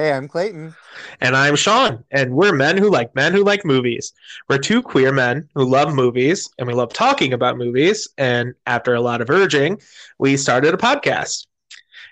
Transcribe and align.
Hey, 0.00 0.14
I'm 0.14 0.28
Clayton. 0.28 0.74
And 1.20 1.36
I'm 1.36 1.56
Shawn, 1.56 2.02
and 2.10 2.34
we're 2.34 2.54
men 2.54 2.78
who 2.78 2.88
like 2.88 3.14
men 3.14 3.34
who 3.34 3.44
like 3.44 3.66
movies. 3.66 4.14
We're 4.48 4.56
two 4.56 4.80
queer 4.80 5.12
men 5.12 5.46
who 5.54 5.66
love 5.66 5.92
movies, 5.92 6.48
and 6.56 6.66
we 6.66 6.72
love 6.72 6.94
talking 6.94 7.34
about 7.34 7.58
movies. 7.58 8.08
And 8.16 8.54
after 8.64 8.94
a 8.94 9.02
lot 9.02 9.20
of 9.20 9.28
urging, 9.28 9.78
we 10.18 10.38
started 10.38 10.72
a 10.72 10.78
podcast. 10.78 11.48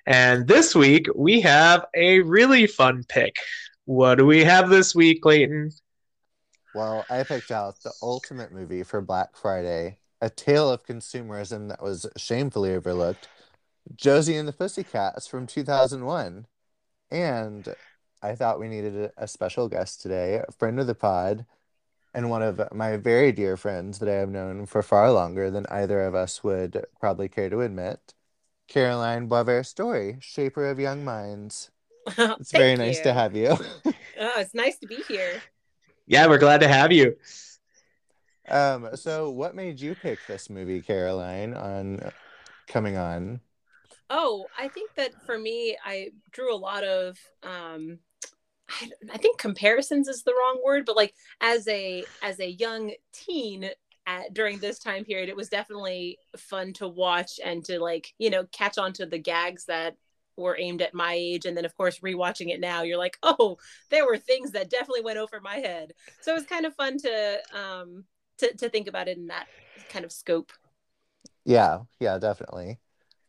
And 0.05 0.47
this 0.47 0.75
week, 0.75 1.07
we 1.15 1.41
have 1.41 1.87
a 1.95 2.21
really 2.21 2.67
fun 2.67 3.05
pick. 3.09 3.37
What 3.87 4.17
do 4.17 4.27
we 4.27 4.45
have 4.45 4.69
this 4.69 4.95
week, 4.95 5.23
Clayton? 5.23 5.71
Well, 6.75 7.07
I 7.09 7.23
picked 7.23 7.51
out 7.51 7.81
the 7.83 7.95
ultimate 8.03 8.53
movie 8.53 8.83
for 8.83 9.01
Black 9.01 9.35
Friday, 9.35 9.97
a 10.21 10.29
tale 10.29 10.71
of 10.71 10.85
consumerism 10.85 11.71
that 11.71 11.83
was 11.83 12.07
shamefully 12.19 12.75
overlooked 12.75 13.29
Josie 13.97 14.37
and 14.37 14.47
the 14.47 14.53
Pussycats 14.53 15.27
from 15.27 15.47
2001. 15.47 16.45
And 17.11 17.67
I 18.23 18.35
thought 18.35 18.61
we 18.61 18.69
needed 18.69 18.97
a, 18.97 19.13
a 19.17 19.29
special 19.29 19.69
guest 19.69 20.01
today, 20.01 20.43
a 20.47 20.53
friend 20.53 20.79
of 20.81 20.87
the 20.87 20.95
pod, 20.95 21.47
and 22.15 22.31
one 22.31 22.43
of 22.43 22.61
my 22.73 22.97
very 22.97 23.33
dear 23.33 23.57
friends 23.57 23.99
that 23.99 24.09
I 24.09 24.15
have 24.15 24.31
known 24.31 24.67
for 24.67 24.83
far 24.83 25.13
longer 25.13 25.51
than 25.51 25.67
either 25.71 26.03
of 26.03 26.15
us 26.15 26.43
would 26.43 26.85
probably 27.01 27.29
care 27.29 27.51
to 27.51 27.61
admit. 27.61 28.15
Caroline 28.67 29.29
Boisvert 29.29 29.67
Storey, 29.67 30.19
Shaper 30.21 30.69
of 30.69 30.79
Young 30.79 31.05
Minds. 31.05 31.71
It's 32.19 32.53
very 32.53 32.75
nice 32.75 32.99
you. 32.99 33.05
to 33.05 33.13
have 33.13 33.37
you. 33.37 33.49
oh, 33.87 33.93
it's 34.39 34.55
nice 34.55 34.79
to 34.79 34.87
be 34.87 34.97
here. 35.09 35.43
Yeah, 36.07 36.27
we're 36.27 36.39
glad 36.39 36.61
to 36.63 36.69
have 36.69 36.91
you. 36.91 37.17
um, 38.49 38.89
so 38.95 39.31
what 39.31 39.55
made 39.55 39.79
you 39.79 39.95
pick 39.95 40.19
this 40.27 40.49
movie, 40.49 40.81
Caroline, 40.81 41.53
on 41.53 42.01
coming 42.67 42.97
on? 42.97 43.41
Oh, 44.11 44.47
I 44.59 44.69
think 44.69 44.95
that 44.97 45.13
for 45.27 45.39
me, 45.39 45.77
I 45.85 46.11
drew 46.31 46.55
a 46.55 46.57
lot 46.57 46.85
of 46.85 47.19
um 47.43 47.99
I, 48.71 48.91
I 49.15 49.19
think 49.19 49.39
comparisons 49.39 50.09
is 50.09 50.23
the 50.25 50.35
wrong 50.35 50.61
word, 50.65 50.87
but 50.87 50.97
like 50.97 51.15
as 51.41 51.67
a 51.69 52.05
as 52.23 52.41
a 52.41 52.51
young 52.51 52.93
teen 53.13 53.71
at, 54.07 54.35
during 54.35 54.59
this 54.59 54.79
time 54.79 55.05
period, 55.05 55.29
it 55.29 55.37
was 55.37 55.49
definitely 55.49 56.19
fun 56.37 56.73
to 56.75 56.89
watch 56.89 57.41
and 57.45 57.65
to 57.67 57.81
like 57.81 58.15
you 58.19 58.31
know 58.31 58.45
catch 58.53 58.79
on 58.79 58.93
to 58.95 59.07
the 59.07 59.19
gags 59.19 59.67
that 59.67 59.97
were 60.37 60.57
aimed 60.59 60.83
at 60.83 60.95
my 60.95 61.15
age, 61.15 61.47
and 61.47 61.57
then 61.57 61.65
of 61.65 61.77
course 61.77 62.01
rewatching 62.01 62.49
it 62.51 62.61
now, 62.61 62.83
you're 62.83 62.99
like, 62.99 63.19
oh, 63.23 63.59
there 63.91 64.07
were 64.07 64.19
things 64.19 64.53
that 64.53 64.71
definitely 64.71 65.03
went 65.03 65.19
over 65.19 65.41
my 65.41 65.57
head. 65.57 65.93
So 66.21 66.33
it 66.33 66.37
was 66.37 66.47
kind 66.47 66.67
of 66.67 66.75
fun 66.75 66.99
to 66.99 67.39
um 67.55 68.05
to 68.39 68.55
to 68.57 68.69
think 68.69 68.89
about 68.89 69.09
it 69.09 69.19
in 69.19 69.29
that 69.29 69.47
kind 69.89 70.05
of 70.05 70.13
scope. 70.13 70.53
Yeah, 71.45 71.81
yeah, 72.01 72.19
definitely. 72.19 72.79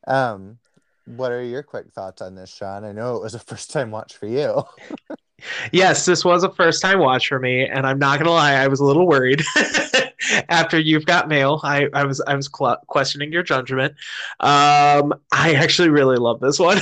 Um, 0.08 0.59
what 1.15 1.31
are 1.31 1.43
your 1.43 1.63
quick 1.63 1.91
thoughts 1.93 2.21
on 2.21 2.35
this, 2.35 2.49
Shawn? 2.53 2.85
I 2.85 2.91
know 2.91 3.15
it 3.15 3.23
was 3.23 3.35
a 3.35 3.39
first 3.47 3.71
time 3.71 3.91
watch 3.91 4.15
for 4.15 4.27
you. 4.27 4.63
yes, 5.71 6.05
this 6.05 6.23
was 6.23 6.43
a 6.43 6.52
first 6.52 6.81
time 6.81 6.99
watch 6.99 7.27
for 7.27 7.39
me, 7.39 7.65
and 7.65 7.85
I'm 7.88 7.99
not 7.99 8.19
gonna 8.19 8.31
lie, 8.31 8.53
I 8.53 8.67
was 8.67 8.79
a 8.79 8.85
little 8.85 9.07
worried. 9.07 9.41
After 10.49 10.77
you've 10.77 11.05
got 11.05 11.27
mail, 11.27 11.59
I, 11.63 11.87
I 11.93 12.03
was 12.03 12.21
I 12.21 12.35
was 12.35 12.49
cl- 12.55 12.81
questioning 12.87 13.31
your 13.31 13.41
judgment. 13.41 13.93
Um, 14.39 15.13
I 15.31 15.53
actually 15.55 15.89
really 15.89 16.17
love 16.17 16.39
this 16.39 16.59
one. 16.59 16.77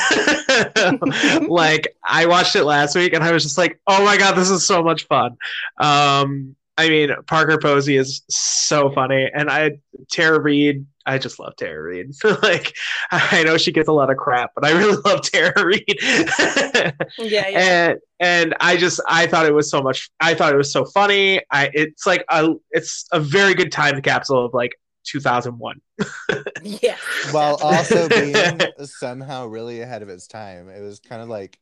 like 1.47 1.95
I 2.03 2.25
watched 2.25 2.55
it 2.55 2.65
last 2.65 2.95
week, 2.95 3.13
and 3.13 3.23
I 3.23 3.31
was 3.31 3.43
just 3.43 3.57
like, 3.57 3.79
"Oh 3.87 4.03
my 4.03 4.17
god, 4.17 4.33
this 4.35 4.49
is 4.49 4.65
so 4.65 4.83
much 4.83 5.05
fun!" 5.05 5.37
Um, 5.79 6.56
I 6.77 6.89
mean, 6.89 7.09
Parker 7.25 7.57
Posey 7.57 7.97
is 7.97 8.21
so 8.29 8.91
funny, 8.91 9.29
and 9.33 9.49
I 9.49 9.79
Tara 10.11 10.39
Reid. 10.39 10.85
I 11.05 11.17
just 11.17 11.39
love 11.39 11.55
Tara 11.55 11.81
Reid. 11.81 12.11
like, 12.43 12.75
I 13.11 13.43
know 13.43 13.57
she 13.57 13.71
gets 13.71 13.87
a 13.87 13.93
lot 13.93 14.11
of 14.11 14.17
crap, 14.17 14.51
but 14.53 14.65
I 14.65 14.71
really 14.77 14.97
love 15.05 15.21
Tara 15.21 15.65
Reid. 15.65 15.83
yeah, 15.99 16.91
yeah. 17.17 17.49
And 17.55 17.99
and 18.19 18.55
I 18.59 18.77
just 18.77 19.01
I 19.07 19.25
thought 19.25 19.45
it 19.45 19.53
was 19.53 19.69
so 19.69 19.81
much. 19.81 20.09
I 20.19 20.35
thought 20.35 20.53
it 20.53 20.57
was 20.57 20.71
so 20.71 20.85
funny. 20.85 21.41
I 21.51 21.69
it's 21.73 22.05
like 22.05 22.23
a 22.29 22.53
it's 22.71 23.07
a 23.11 23.19
very 23.19 23.55
good 23.55 23.71
time 23.71 24.01
capsule 24.01 24.45
of 24.45 24.53
like 24.53 24.71
2001. 25.07 25.81
yeah. 26.61 26.95
While 27.31 27.55
also 27.55 28.07
being 28.07 28.35
somehow 28.83 29.47
really 29.47 29.81
ahead 29.81 30.03
of 30.03 30.09
its 30.09 30.27
time. 30.27 30.69
It 30.69 30.81
was 30.81 30.99
kind 30.99 31.21
of 31.21 31.29
like 31.29 31.57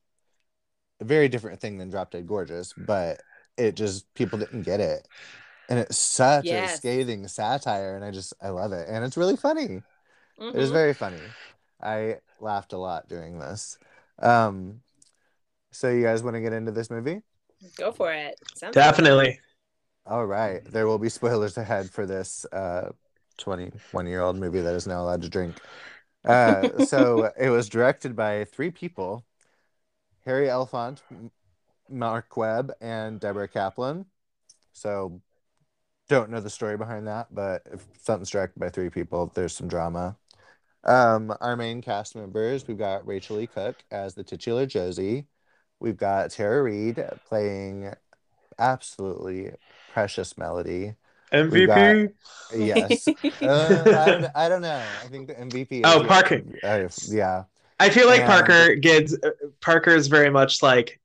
a 0.99 1.05
very 1.05 1.29
different 1.29 1.61
thing 1.61 1.77
than 1.77 1.89
Drop 1.89 2.11
Dead 2.11 2.27
Gorgeous, 2.27 2.73
but 2.77 3.21
it 3.57 3.75
just 3.75 4.11
people 4.13 4.39
didn't 4.39 4.63
get 4.63 4.79
it. 4.79 5.07
And 5.69 5.79
it's 5.79 5.97
such 5.97 6.45
Yes. 6.45 6.75
a 6.75 6.77
scathing 6.77 7.27
satire 7.27 7.95
and 7.95 8.05
i 8.05 8.11
just 8.11 8.33
i 8.41 8.49
love 8.49 8.71
it. 8.71 8.87
And 8.89 9.03
it's 9.03 9.17
really 9.17 9.35
funny. 9.37 9.81
It 10.39 10.57
was 10.57 10.69
Mhm. 10.69 10.73
very 10.73 10.93
funny. 10.93 11.21
I 11.81 12.17
laughed 12.39 12.73
a 12.73 12.77
lot 12.77 13.07
doing 13.07 13.39
this. 13.39 13.77
Um 14.19 14.81
so 15.71 15.89
you 15.89 16.03
guys 16.03 16.23
want 16.23 16.35
to 16.35 16.41
get 16.41 16.53
into 16.53 16.71
this 16.71 16.89
movie? 16.89 17.21
Go 17.77 17.91
for 17.91 18.11
it. 18.11 18.39
Sounds 18.55 18.75
Definitely. 18.75 19.39
all 20.05 20.25
right. 20.25 20.63
There 20.65 20.87
will 20.87 20.99
be 20.99 21.09
spoilers 21.09 21.57
ahead 21.57 21.89
for 21.89 22.05
this 22.05 22.45
uh 22.51 22.91
21 23.37 24.07
year 24.07 24.21
old 24.21 24.37
movie 24.37 24.61
that 24.61 24.75
is 24.75 24.87
now 24.87 25.01
allowed 25.03 25.21
to 25.23 25.29
drink. 25.29 25.55
Uh 26.23 26.79
so 26.79 27.31
it 27.39 27.49
was 27.49 27.69
directed 27.69 28.15
by 28.15 28.45
three 28.45 28.71
people 28.71 29.25
harry 30.25 30.47
elfont 30.47 31.01
M- 31.11 31.31
mark 31.89 32.35
webb 32.37 32.71
and 32.81 33.19
deborah 33.19 33.47
kaplan. 33.47 34.05
So 34.73 35.21
don't 36.09 36.29
know 36.29 36.39
the 36.41 36.49
story 36.49 36.77
behind 36.77 37.07
that 37.07 37.27
but 37.33 37.63
if 37.71 37.83
something's 38.01 38.29
directed 38.29 38.59
by 38.59 38.69
three 38.69 38.89
people 38.89 39.31
there's 39.33 39.53
some 39.55 39.67
drama. 39.67 40.15
Um 40.83 41.33
our 41.41 41.55
main 41.55 41.81
cast 41.81 42.15
members 42.15 42.67
we've 42.67 42.77
got 42.77 43.07
rachel 43.07 43.39
e. 43.39 43.47
Cook 43.47 43.75
as 43.91 44.13
the 44.15 44.23
titular 44.23 44.65
josie. 44.65 45.27
We've 45.79 45.97
got 45.97 46.31
tara 46.31 46.61
reid 46.63 47.03
playing 47.27 47.93
absolutely 48.59 49.51
precious 49.93 50.37
melody. 50.37 50.93
We've 51.31 51.69
MVP. 51.69 52.13
yes. 52.55 53.07
Uh, 53.41 53.83
I, 53.85 54.05
don't, 54.11 54.25
I 54.35 54.49
don't 54.49 54.61
know. 54.61 54.81
I 55.03 55.07
think 55.07 55.27
the 55.27 55.33
mvp 55.35 55.81
Oh, 55.83 56.01
is- 56.01 56.07
Parker. 56.07 56.41
uh, 56.63 56.87
yeah. 57.09 57.43
I 57.79 57.89
feel 57.89 58.07
like 58.07 58.21
And- 58.21 58.29
Parker 58.29 58.75
gets 58.75 59.13
uh, 59.21 59.31
Parker 59.61 59.89
is 59.91 60.07
very 60.07 60.29
much 60.29 60.61
like 60.63 60.99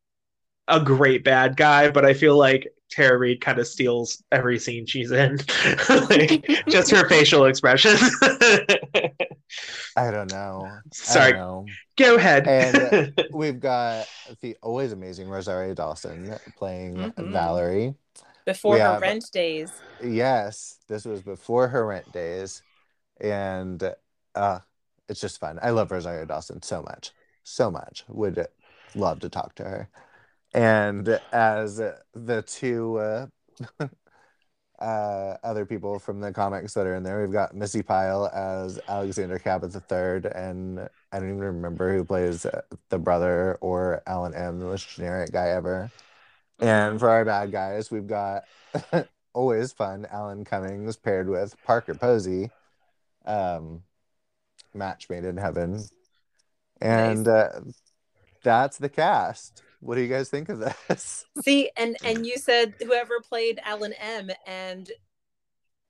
a 0.70 0.80
great 0.82 1.24
bad 1.24 1.56
guy, 1.56 1.90
but 1.90 2.04
I 2.04 2.14
feel 2.14 2.36
like 2.36 2.68
Tara 2.90 3.18
Reid 3.18 3.40
kind 3.40 3.58
of 3.58 3.66
steals 3.66 4.22
every 4.32 4.58
scene 4.58 4.86
she's 4.86 5.10
in, 5.12 5.38
like 5.88 6.44
just 6.68 6.90
her 6.90 7.08
facial 7.08 7.44
expressions. 7.46 8.00
i 9.96 10.10
don't 10.10 10.30
know 10.30 10.70
Sorry, 10.92 11.32
don't 11.32 11.40
know. 11.40 11.66
go 11.96 12.16
ahead. 12.16 12.46
And- 12.46 13.12
we've 13.32 13.58
got 13.60 14.06
the 14.40 14.56
always 14.62 14.92
amazing 14.92 15.28
rosario 15.28 15.74
dawson 15.74 16.36
playing 16.56 16.96
Mhm. 16.96 17.32
valerie 17.32 17.94
Before 18.44 18.74
We 18.74 18.80
her 18.80 18.92
have- 18.92 19.02
rent 19.02 19.24
days. 19.32 19.70
Yes, 20.02 20.78
this 20.88 21.04
was 21.04 21.20
before 21.22 21.68
her 21.68 21.86
rent 21.86 22.10
days, 22.12 22.62
and 23.20 23.82
uh, 24.34 24.60
it's 25.08 25.20
just 25.20 25.38
fun. 25.40 25.58
I 25.62 25.70
love 25.70 25.90
Rosario 25.90 26.24
Dawson 26.24 26.62
so 26.62 26.82
much, 26.82 27.12
so 27.44 27.70
much. 27.70 28.04
Would 28.08 28.46
love 28.94 29.20
to 29.20 29.28
talk 29.28 29.54
to 29.56 29.64
her. 29.64 29.88
And 30.52 31.20
as 31.32 31.80
the 32.14 32.42
two 32.42 32.98
uh, 32.98 33.26
uh, 34.80 35.36
other 35.44 35.64
people 35.64 35.98
from 35.98 36.20
the 36.20 36.32
comics 36.32 36.74
that 36.74 36.86
are 36.86 36.94
in 36.94 37.02
there, 37.02 37.20
we've 37.20 37.32
got 37.32 37.54
Missi 37.54 37.82
Pyle 37.82 38.26
as 38.34 38.80
Alexander 38.88 39.38
Cabot 39.38 39.74
III, 39.74 40.30
and 40.34 40.88
I 41.12 41.18
don't 41.18 41.28
even 41.28 41.38
remember 41.38 41.94
who 41.96 42.04
plays 42.04 42.46
uh, 42.46 42.62
the 42.88 42.98
brother 42.98 43.58
or 43.60 44.02
Alan 44.06 44.34
M, 44.34 44.58
the 44.58 44.66
most 44.66 44.96
generic 44.96 45.32
guy 45.32 45.50
ever. 45.50 45.90
And 46.58 46.98
for 46.98 47.08
our 47.08 47.24
bad 47.24 47.52
guys, 47.52 47.90
we've 47.90 48.06
got 48.06 48.44
always 49.32 49.72
fun 49.72 50.06
Alan 50.10 50.44
Cummings 50.44 50.96
paired 50.96 51.28
with 51.28 51.56
Parker 51.64 51.94
Posey. 51.94 52.50
Um, 53.24 53.82
match 54.74 55.08
made 55.08 55.24
in 55.24 55.36
heaven. 55.36 55.84
And 56.80 57.26
uh, 57.28 57.60
that's 58.42 58.78
the 58.78 58.88
cast. 58.88 59.62
What 59.80 59.94
do 59.96 60.02
you 60.02 60.08
guys 60.08 60.28
think 60.28 60.48
of 60.50 60.58
this? 60.60 61.24
See, 61.42 61.70
and 61.76 61.96
and 62.04 62.26
you 62.26 62.36
said 62.36 62.74
whoever 62.82 63.20
played 63.20 63.60
Alan 63.64 63.94
M 63.94 64.30
and 64.46 64.90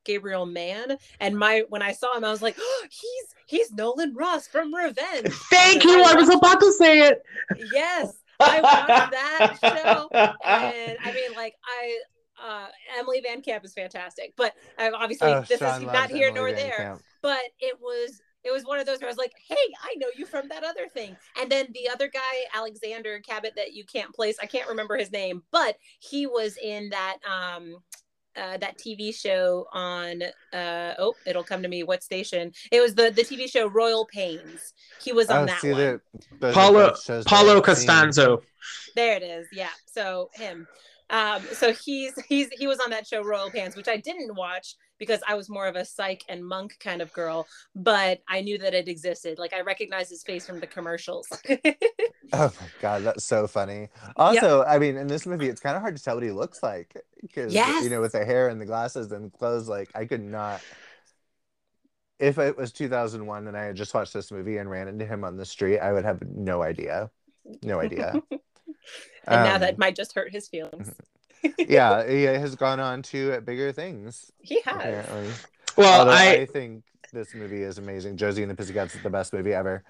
Gabriel 0.05 0.47
Mann, 0.47 0.97
and 1.19 1.37
my 1.39 1.65
when 1.69 1.83
I 1.83 1.93
saw 1.93 2.17
him, 2.17 2.25
I 2.25 2.31
was 2.31 2.41
like, 2.43 2.57
oh, 2.59 2.87
he's 2.91 3.35
he's 3.47 3.73
Nolan 3.73 4.15
Ross 4.15 4.47
from 4.47 4.75
Revenge. 4.75 5.33
Thank 5.51 5.85
you. 5.85 6.03
I 6.05 6.15
was 6.15 6.29
about 6.29 6.61
to 6.61 6.73
say 6.73 7.01
it. 7.01 7.23
Yes, 7.73 8.15
I 8.39 8.61
watched 8.61 9.11
that 9.13 9.59
show, 9.61 10.09
and 10.45 10.97
I 11.05 11.13
mean, 11.13 11.33
like 11.37 11.55
I. 11.65 11.99
Uh, 12.43 12.69
Emily 12.99 13.21
Van 13.21 13.43
Camp 13.43 13.63
is 13.67 13.75
fantastic, 13.75 14.33
but 14.35 14.55
uh, 14.79 14.89
obviously 14.95 15.29
Oh, 15.29 15.43
this 15.43 15.59
Shawn 15.59 15.83
is 15.83 15.87
not 15.93 16.09
here 16.09 16.29
Emily 16.29 16.41
nor 16.41 16.47
Van 16.49 16.57
there. 16.57 16.77
Camp. 16.79 17.03
but 17.21 17.43
it 17.59 17.79
was 17.83 18.19
it 18.45 18.53
was 18.53 18.65
one 18.65 18.79
of 18.81 18.87
those 18.87 18.99
where 19.01 19.09
I 19.09 19.11
was 19.11 19.19
like, 19.19 19.33
"Hey, 19.49 19.57
I 19.83 19.95
know 19.97 20.09
you 20.17 20.27
from 20.27 20.49
that 20.49 20.65
other 20.65 20.89
thing." 20.89 21.17
And 21.41 21.51
then 21.51 21.69
the 21.75 21.89
other 21.91 22.09
guy, 22.09 22.21
Alexander 22.55 23.19
Cabot, 23.21 23.53
that 23.57 23.73
you 23.73 23.85
can't 23.85 24.15
place, 24.15 24.37
I 24.43 24.47
can't 24.47 24.69
remember 24.69 24.97
his 24.97 25.13
name, 25.13 25.43
but 25.51 25.77
he 26.01 26.27
was 26.27 26.57
in 26.63 26.91
that 26.91 27.19
um 27.29 27.77
uh, 28.37 28.57
that 28.59 28.79
TV 28.79 29.13
show 29.15 29.67
on 29.73 30.23
uh 30.53 30.95
oh 30.99 31.15
it'll 31.27 31.43
come 31.43 31.63
to 31.63 31.69
me 31.69 31.83
what 31.83 32.03
station 32.03 32.53
it 32.71 32.81
was 32.81 32.95
the 32.95 33.11
the 33.11 33.23
TV 33.23 33.51
show 33.51 33.69
Royal 33.69 34.07
Pains 34.07 34.73
he 35.03 35.13
was 35.13 35.29
on 35.31 35.43
Oh, 35.43 35.47
that 35.47 35.61
see, 35.61 35.73
one 35.73 35.81
the, 35.81 36.01
those 36.39 36.55
Paulo 36.55 36.91
both 36.91 37.03
shows 37.03 37.25
that 37.25 37.29
Paulo 37.29 37.57
I've. 37.57 37.65
Costanzo. 37.65 38.41
There 38.95 39.17
it 39.17 39.23
is. 39.25 39.49
Yeah. 39.53 39.69
So 39.87 40.31
him. 40.35 40.69
Um, 41.11 41.43
so 41.53 41.73
he's 41.73 42.15
he's 42.29 42.49
he 42.51 42.69
was 42.69 42.79
on 42.79 42.91
that 42.91 43.07
show 43.07 43.23
Royal 43.25 43.51
Pants, 43.51 43.77
which 43.77 43.89
I 43.89 43.97
didn't 43.97 44.37
watch 44.37 44.77
because 45.01 45.21
I 45.29 45.35
was 45.35 45.51
more 45.51 45.67
of 45.67 45.77
a 45.77 45.85
psych 45.85 46.25
and 46.29 46.47
monk 46.47 46.77
kind 46.81 47.03
of 47.03 47.13
girl, 47.13 47.49
but 47.75 48.23
I 48.29 48.43
knew 48.43 48.59
that 48.59 48.75
it 48.75 48.89
existed. 48.89 49.41
Like 49.41 49.55
I 49.55 49.63
recognized 49.63 50.11
his 50.11 50.23
face 50.25 50.47
from 50.47 50.61
the 50.61 50.69
commercials. 50.69 51.29
Oh 52.33 52.53
my 52.61 52.71
god, 52.79 53.03
that's 53.03 53.25
so 53.25 53.47
funny. 53.49 53.89
Also, 54.17 54.63
I 54.65 54.79
mean, 54.79 54.97
in 54.97 55.09
this 55.09 55.27
movie, 55.27 55.49
it's 55.49 55.61
kind 55.61 55.75
of 55.77 55.83
hard 55.83 55.97
to 55.97 56.03
tell 56.03 56.15
what 56.15 56.23
he 56.23 56.31
looks 56.31 56.63
like 56.63 56.95
because 57.21 57.55
Yes. 57.55 57.83
you 57.83 57.91
know, 57.91 58.01
with 58.01 58.13
the 58.13 58.25
hair 58.25 58.49
and 58.49 58.61
the 58.61 58.67
glasses 58.67 59.11
and 59.11 59.33
clothes, 59.33 59.69
like 59.69 59.91
I 59.95 60.05
could 60.07 60.23
not. 60.23 60.65
If 62.19 62.39
it 62.39 62.57
was 62.57 62.71
2001 62.73 63.49
and 63.49 63.57
I 63.57 63.65
had 63.65 63.77
just 63.77 63.95
watched 63.95 64.13
this 64.13 64.31
movie 64.31 64.59
and 64.59 64.71
ran 64.71 64.89
into 64.89 65.07
him 65.07 65.25
on 65.25 65.37
the 65.37 65.47
street, 65.47 65.79
I 65.79 65.93
would 65.93 66.05
have 66.05 66.21
no 66.23 66.63
idea, 66.63 67.11
no 67.63 67.81
idea. 67.81 68.23
and 69.31 69.43
now 69.43 69.57
Um, 69.57 69.61
that 69.61 69.79
might 69.79 69.97
just 69.97 70.15
hurt 70.15 70.33
his 70.33 70.49
feelings. 70.49 70.95
Yeah, 71.59 72.07
he 72.09 72.23
has 72.25 72.55
gone 72.55 72.81
on 72.81 73.03
to 73.03 73.41
bigger 73.41 73.73
things. 73.73 74.31
He 74.41 74.61
has. 74.63 74.77
Apparently. 74.77 75.31
Well, 75.77 76.09
I, 76.11 76.33
I 76.33 76.47
think 76.47 76.85
this 77.13 77.35
movie 77.35 77.63
is 77.63 77.79
amazing. 77.79 78.17
Josie 78.17 78.43
and 78.43 78.51
the 78.51 78.55
Pussycats 78.55 78.95
is 78.95 79.03
the 79.03 79.11
best 79.11 79.33
movie 79.33 79.55
ever. 79.55 79.83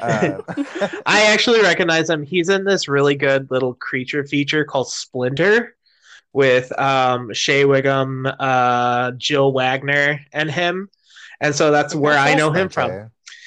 Uh, 0.00 0.40
I 1.06 1.26
actually 1.26 1.60
recognize 1.62 2.10
him. 2.10 2.22
He's 2.22 2.48
in 2.48 2.64
this 2.64 2.88
really 2.88 3.14
good 3.14 3.50
little 3.50 3.74
creature 3.74 4.24
feature 4.26 4.64
called 4.64 4.90
Splinter 4.90 5.74
with 6.32 6.76
um 6.78 7.32
Shea 7.32 7.64
Whigham, 7.64 8.26
uh 8.38 9.12
Jill 9.12 9.52
Wagner, 9.52 10.20
and 10.32 10.50
him. 10.50 10.90
And 11.40 11.54
so 11.54 11.70
that's 11.70 11.94
where 11.94 12.18
I 12.18 12.34
know 12.34 12.50
him 12.50 12.68
from. 12.68 12.90
Okay. 12.90 13.04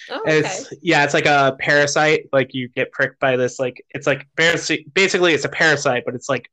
Oh, 0.10 0.20
okay. 0.22 0.40
It's 0.40 0.74
yeah, 0.82 1.04
it's 1.04 1.14
like 1.14 1.26
a 1.26 1.56
parasite. 1.60 2.28
Like 2.34 2.54
you 2.54 2.68
get 2.70 2.92
pricked 2.92 3.20
by 3.20 3.38
this, 3.38 3.60
like 3.60 3.86
it's 3.92 4.08
like 4.08 4.28
basi- 4.36 4.92
basically 4.94 5.34
it's 5.34 5.46
a 5.46 5.50
parasite, 5.50 6.04
but 6.06 6.16
it's 6.16 6.28
like 6.28 6.50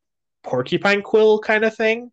porcupine 0.49 1.03
quill 1.03 1.39
kind 1.39 1.65
of 1.65 1.75
thing. 1.75 2.11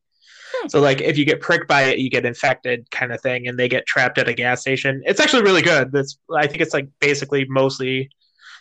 Hmm. 0.54 0.68
So 0.68 0.80
like 0.82 1.02
if 1.02 1.18
you 1.18 1.26
get 1.26 1.42
pricked 1.42 1.68
by 1.68 1.84
it, 1.84 2.00
you 2.00 2.10
get 2.10 2.26
infected 2.26 2.90
kind 2.92 3.12
of 3.12 3.22
thing, 3.22 3.48
and 3.48 3.58
they 3.58 3.68
get 3.68 3.86
trapped 3.86 4.18
at 4.18 4.28
a 4.28 4.34
gas 4.34 4.62
station. 4.62 5.02
It's 5.06 5.20
actually 5.20 5.44
really 5.44 5.62
good. 5.62 5.92
That's 5.92 6.18
I 6.36 6.48
think 6.48 6.62
it's 6.62 6.74
like 6.74 6.88
basically 7.00 7.46
mostly 7.50 8.10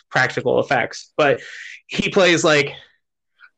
practical 0.09 0.59
effects, 0.59 1.11
but 1.17 1.41
he 1.87 2.09
plays 2.09 2.43
like 2.43 2.73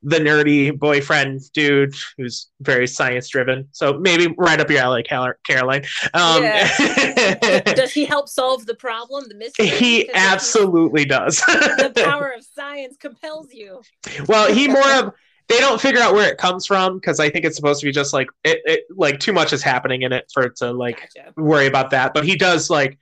the 0.03 0.17
nerdy 0.17 0.77
boyfriend 0.77 1.41
dude 1.53 1.95
who's 2.17 2.49
very 2.61 2.87
science 2.87 3.27
driven. 3.29 3.67
So 3.71 3.97
maybe 3.99 4.33
right 4.37 4.59
up 4.59 4.69
your 4.69 4.79
alley, 4.79 5.03
Caroline. 5.03 5.85
Um, 6.13 6.41
Does 7.75 7.91
he 7.93 8.05
help 8.05 8.29
solve 8.29 8.65
the 8.65 8.75
problem, 8.75 9.25
the 9.27 9.35
mystery? 9.35 9.67
he 9.67 10.09
absolutely 10.13 11.05
does. 11.05 11.37
The 11.37 11.91
power 11.95 12.29
of 12.37 12.45
science 12.45 12.95
compels 12.97 13.53
you. 13.53 13.81
well, 14.27 14.53
he 14.53 14.67
more 14.67 14.91
of 14.93 15.13
they 15.47 15.59
don't 15.59 15.79
figure 15.79 16.01
out 16.01 16.13
where 16.13 16.29
it 16.29 16.37
comes 16.37 16.65
from 16.65 16.95
because 16.95 17.19
I 17.19 17.29
think 17.29 17.45
it's 17.45 17.55
supposed 17.55 17.79
to 17.81 17.85
be 17.85 17.91
just 17.91 18.11
like 18.13 18.27
it, 18.43 18.59
it 18.65 18.81
like 18.95 19.19
too 19.19 19.31
much 19.33 19.53
is 19.53 19.63
happening 19.63 20.01
in 20.01 20.11
it 20.11 20.29
for 20.33 20.43
it 20.43 20.55
to 20.57 20.71
like 20.71 20.99
Gotcha. 21.15 21.33
worry 21.37 21.67
about 21.67 21.91
that. 21.91 22.13
But 22.13 22.25
he 22.25 22.35
does 22.35 22.69
like 22.69 22.97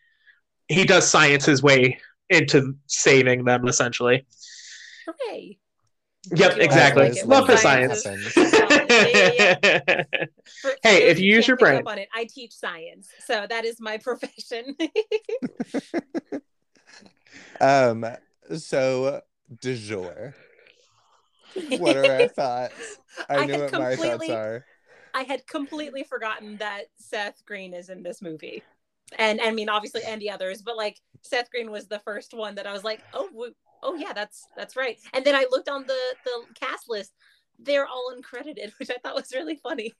he 0.67 0.83
does 0.85 1.09
science 1.09 1.45
his 1.45 1.61
way 1.63 1.99
into 2.29 2.75
saving 2.87 3.45
them 3.45 3.67
essentially. 3.67 4.25
Hooray. 5.07 5.57
Yep, 6.35 6.57
exactly. 6.57 7.11
like 7.11 7.25
Love 7.25 7.45
for 7.45 7.55
science. 7.55 8.01
science 8.01 8.33
happens. 8.33 8.89
Yeah, 8.89 9.55
yeah, 9.63 10.03
For- 10.61 10.69
for 10.71 10.75
Hey, 10.81 11.03
if 11.09 11.19
you 11.19 11.31
use 11.35 11.47
your 11.47 11.55
brain. 11.57 11.83
on 11.85 11.99
it, 11.99 12.07
I 12.15 12.25
teach 12.25 12.51
science, 12.53 13.09
so 13.25 13.45
that 13.47 13.63
is 13.65 13.79
my 13.79 13.97
profession. 14.03 14.75
Um, 17.61 18.05
so 18.57 19.21
du 19.61 19.75
jour. 19.77 20.33
What 21.77 21.95
are 21.95 22.11
our 22.11 22.27
thoughts? 22.27 22.97
I, 23.29 23.37
I 23.37 23.45
know 23.45 23.53
had 23.53 23.61
what 23.61 23.71
my 23.71 23.95
thoughts 23.95 24.01
completely- 24.01 24.35
are. 24.35 24.65
I 25.13 25.23
had 25.23 25.47
completely 25.47 26.03
forgotten 26.03 26.57
that 26.57 26.87
Seth 26.97 27.41
Green 27.45 27.73
is 27.73 27.89
in 27.89 28.03
this 28.03 28.21
movie. 28.21 28.63
And 29.17 29.39
I 29.39 29.51
mean 29.51 29.69
obviously 29.69 30.01
and 30.03 30.21
the 30.21 30.31
others, 30.31 30.61
but 30.61 30.75
like 30.75 30.99
Seth 31.21 31.49
Green 31.51 31.71
was 31.71 31.87
the 31.87 31.99
first 31.99 32.33
one 32.33 32.55
that 32.55 32.67
I 32.67 32.73
was 32.73 32.83
like, 32.83 33.01
"Oh, 33.13 33.29
oh 33.81 33.95
yeah, 33.95 34.13
that's 34.13 34.47
that's 34.57 34.75
right." 34.75 34.97
And 35.13 35.23
then 35.23 35.35
I 35.35 35.45
looked 35.49 35.69
on 35.69 35.85
the 35.87 35.97
the 36.25 36.43
cast 36.59 36.89
list. 36.89 37.13
They're 37.59 37.87
all 37.87 38.13
uncredited, 38.13 38.73
which 38.79 38.89
I 38.89 38.97
thought 39.01 39.15
was 39.15 39.31
really 39.33 39.55
funny. 39.55 39.93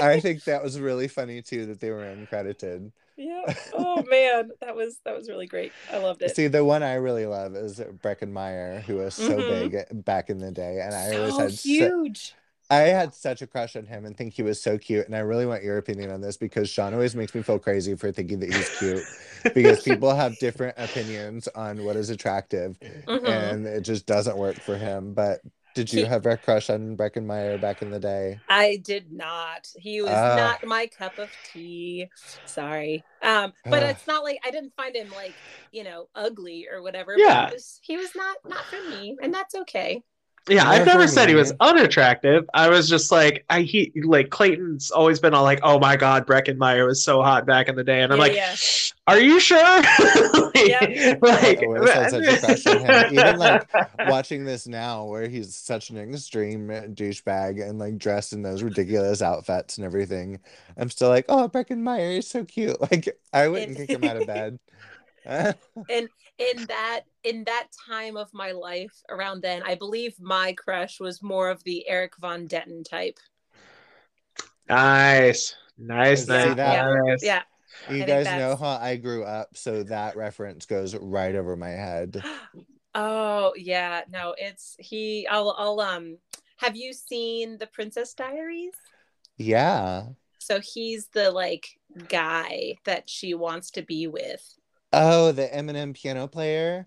I 0.00 0.20
think 0.20 0.44
that 0.44 0.62
was 0.62 0.80
really 0.80 1.08
funny 1.08 1.42
too 1.42 1.66
that 1.66 1.80
they 1.80 1.90
were 1.90 2.04
uncredited. 2.04 2.92
Yeah. 3.16 3.42
Oh 3.72 4.02
man, 4.08 4.50
that 4.60 4.74
was 4.74 4.98
that 5.04 5.14
was 5.14 5.28
really 5.28 5.46
great. 5.46 5.72
I 5.90 5.98
loved 5.98 6.22
it. 6.22 6.36
See, 6.36 6.46
the 6.48 6.64
one 6.64 6.82
I 6.82 6.94
really 6.94 7.26
love 7.26 7.54
is 7.54 7.78
Breckin 7.78 8.32
Meyer, 8.32 8.80
who 8.86 8.96
was 8.96 9.14
so 9.14 9.38
Mhm. 9.38 9.72
big 9.72 10.04
back 10.04 10.30
in 10.30 10.38
the 10.38 10.50
day, 10.50 10.80
and 10.80 10.94
I 10.94 11.16
always 11.16 11.36
had 11.36 11.50
huge. 11.50 12.34
I 12.70 12.80
had 12.84 13.14
such 13.14 13.42
a 13.42 13.46
crush 13.46 13.76
on 13.76 13.84
him 13.84 14.06
and 14.06 14.16
think 14.16 14.32
he 14.32 14.42
was 14.42 14.60
so 14.60 14.78
cute. 14.78 15.04
And 15.06 15.14
I 15.14 15.18
really 15.18 15.44
want 15.44 15.62
your 15.62 15.76
opinion 15.76 16.10
on 16.10 16.22
this 16.22 16.38
because 16.38 16.70
Shawn 16.70 16.94
always 16.94 17.14
makes 17.14 17.34
me 17.34 17.42
feel 17.42 17.58
crazy 17.58 17.94
for 17.96 18.10
thinking 18.12 18.40
that 18.40 18.48
he's 18.48 18.70
cute 18.70 19.06
because 19.52 19.82
people 19.82 20.14
have 20.14 20.38
different 20.38 20.76
opinions 20.78 21.48
on 21.48 21.82
what 21.84 21.96
is 21.96 22.08
attractive, 22.08 22.78
Mhm. 23.06 23.22
and 23.24 23.66
it 23.66 23.82
just 23.82 24.06
doesn't 24.06 24.38
work 24.38 24.62
for 24.62 24.78
him. 24.78 25.12
But 25.12 25.40
did 25.74 25.92
you 25.92 26.00
He- 26.02 26.06
have 26.08 26.26
a 26.26 26.36
crush 26.36 26.70
on 26.70 26.96
Breckin 26.96 27.24
Meyer 27.24 27.58
back 27.58 27.82
in 27.82 27.90
the 27.90 27.98
day? 27.98 28.40
I 28.48 28.76
did 28.76 29.12
not. 29.12 29.68
He 29.76 30.02
was 30.02 30.10
Ah. 30.12 30.36
not 30.36 30.64
my 30.66 30.86
cup 30.86 31.18
of 31.18 31.30
tea. 31.52 32.08
Sorry. 32.46 33.04
Um, 33.22 33.52
but 33.64 33.82
Ah. 33.82 33.88
it's 33.88 34.06
not 34.06 34.22
like 34.24 34.38
I 34.44 34.50
didn't 34.50 34.74
find 34.76 34.94
him 34.96 35.10
like, 35.14 35.34
you 35.70 35.84
know, 35.84 36.08
ugly 36.14 36.68
or 36.70 36.82
whatever. 36.82 37.14
Yeah. 37.16 37.50
Was, 37.50 37.78
he 37.82 37.96
was 37.96 38.14
not 38.14 38.36
not 38.44 38.64
for 38.66 38.82
me, 38.90 39.16
and 39.22 39.32
that's 39.32 39.54
okay. 39.54 40.02
Yeah, 40.48 40.68
I've 40.68 40.84
Never 40.84 40.84
never 40.84 41.06
said 41.06 41.28
he 41.28 41.36
was 41.36 41.52
unattractive. 41.60 42.44
I 42.52 42.68
was 42.68 42.88
just 42.88 43.12
like, 43.12 43.44
I 43.48 43.62
he 43.62 43.92
like 44.04 44.28
Clayton's 44.30 44.90
always 44.90 45.20
been 45.20 45.34
all 45.34 45.44
like, 45.44 45.60
oh 45.62 45.78
my 45.78 45.96
god, 45.96 46.26
Breckin 46.26 46.56
Meyer 46.58 46.84
was 46.86 47.02
so 47.04 47.22
hot 47.22 47.46
back 47.46 47.68
in 47.68 47.76
the 47.76 47.84
day, 47.84 48.02
and 48.02 48.12
I'm 48.12 48.18
Yeah, 48.18 48.18
like, 48.18 48.34
yeah. 48.34 48.56
are 49.06 49.20
you 49.20 49.38
sure? 49.40 49.58
like, 50.54 50.54
Yeah. 50.64 50.88
like, 51.20 51.62
I 51.72 51.76
always 51.76 51.92
had 51.92 52.08
such 52.10 52.28
a 52.28 52.34
crush 52.34 52.66
on 52.66 52.80
him. 52.80 53.04
Even 53.08 53.36
like 53.38 53.68
watching 54.04 54.44
this 54.44 54.66
now, 54.66 55.04
where 55.06 55.28
he's 55.28 55.54
such 55.56 55.90
an 55.90 55.98
extreme 55.98 56.68
douchebag 56.68 57.66
and 57.68 57.78
like 57.78 57.98
dressed 57.98 58.32
in 58.32 58.42
those 58.42 58.62
ridiculous 58.62 59.22
outfits 59.22 59.78
and 59.78 59.84
everything, 59.86 60.40
I'm 60.76 60.90
still 60.90 61.08
like, 61.08 61.26
oh, 61.28 61.48
Breckin 61.48 61.78
Meyer 61.82 62.10
is 62.18 62.28
so 62.28 62.44
cute. 62.44 62.76
Like 62.90 63.08
I 63.32 63.48
wouldn't 63.48 63.76
kick 63.76 63.92
him 63.92 64.04
out 64.04 64.16
of 64.16 64.26
bed. 64.26 64.58
in 65.88 66.08
that 66.66 67.02
in 67.24 67.44
that 67.44 67.68
time 67.86 68.16
of 68.16 68.28
my 68.32 68.52
life 68.52 68.92
around 69.08 69.42
then, 69.42 69.62
I 69.62 69.74
believe 69.74 70.14
my 70.20 70.52
crush 70.52 71.00
was 71.00 71.22
more 71.22 71.50
of 71.50 71.62
the 71.64 71.88
Erik 71.88 72.16
Von 72.20 72.48
Detten 72.48 72.88
type. 72.88 73.18
nice, 74.68 75.54
nice, 75.78 76.26
See 76.26 76.32
nice, 76.32 76.56
that? 76.56 76.86
nice. 77.06 77.22
Yeah. 77.22 77.42
you 77.88 78.04
think 78.04 78.08
guys 78.08 78.26
know 78.26 78.56
how 78.56 78.78
I 78.80 78.96
grew 78.96 79.24
up, 79.24 79.56
so 79.56 79.82
that 79.84 80.16
reference 80.16 80.66
goes 80.66 80.94
right 80.94 81.34
over 81.34 81.56
my 81.56 81.70
head. 81.70 82.22
Oh 82.94 83.54
yeah, 83.56 84.02
no, 84.10 84.34
it's 84.36 84.76
he. 84.78 85.26
I'll 85.26 85.54
I'll 85.56 85.80
um. 85.80 86.18
Have 86.58 86.76
you 86.76 86.92
seen 86.92 87.56
the 87.56 87.66
Princess 87.66 88.12
Diaries? 88.12 88.74
Yeah. 89.38 90.08
So 90.38 90.60
he's 90.60 91.08
the 91.08 91.30
like 91.30 91.68
guy 92.08 92.74
that 92.84 93.08
she 93.08 93.32
wants 93.32 93.70
to 93.72 93.82
be 93.82 94.06
with. 94.08 94.44
Oh, 94.92 95.32
the 95.32 95.48
Eminem 95.48 95.94
piano 95.94 96.26
player. 96.26 96.86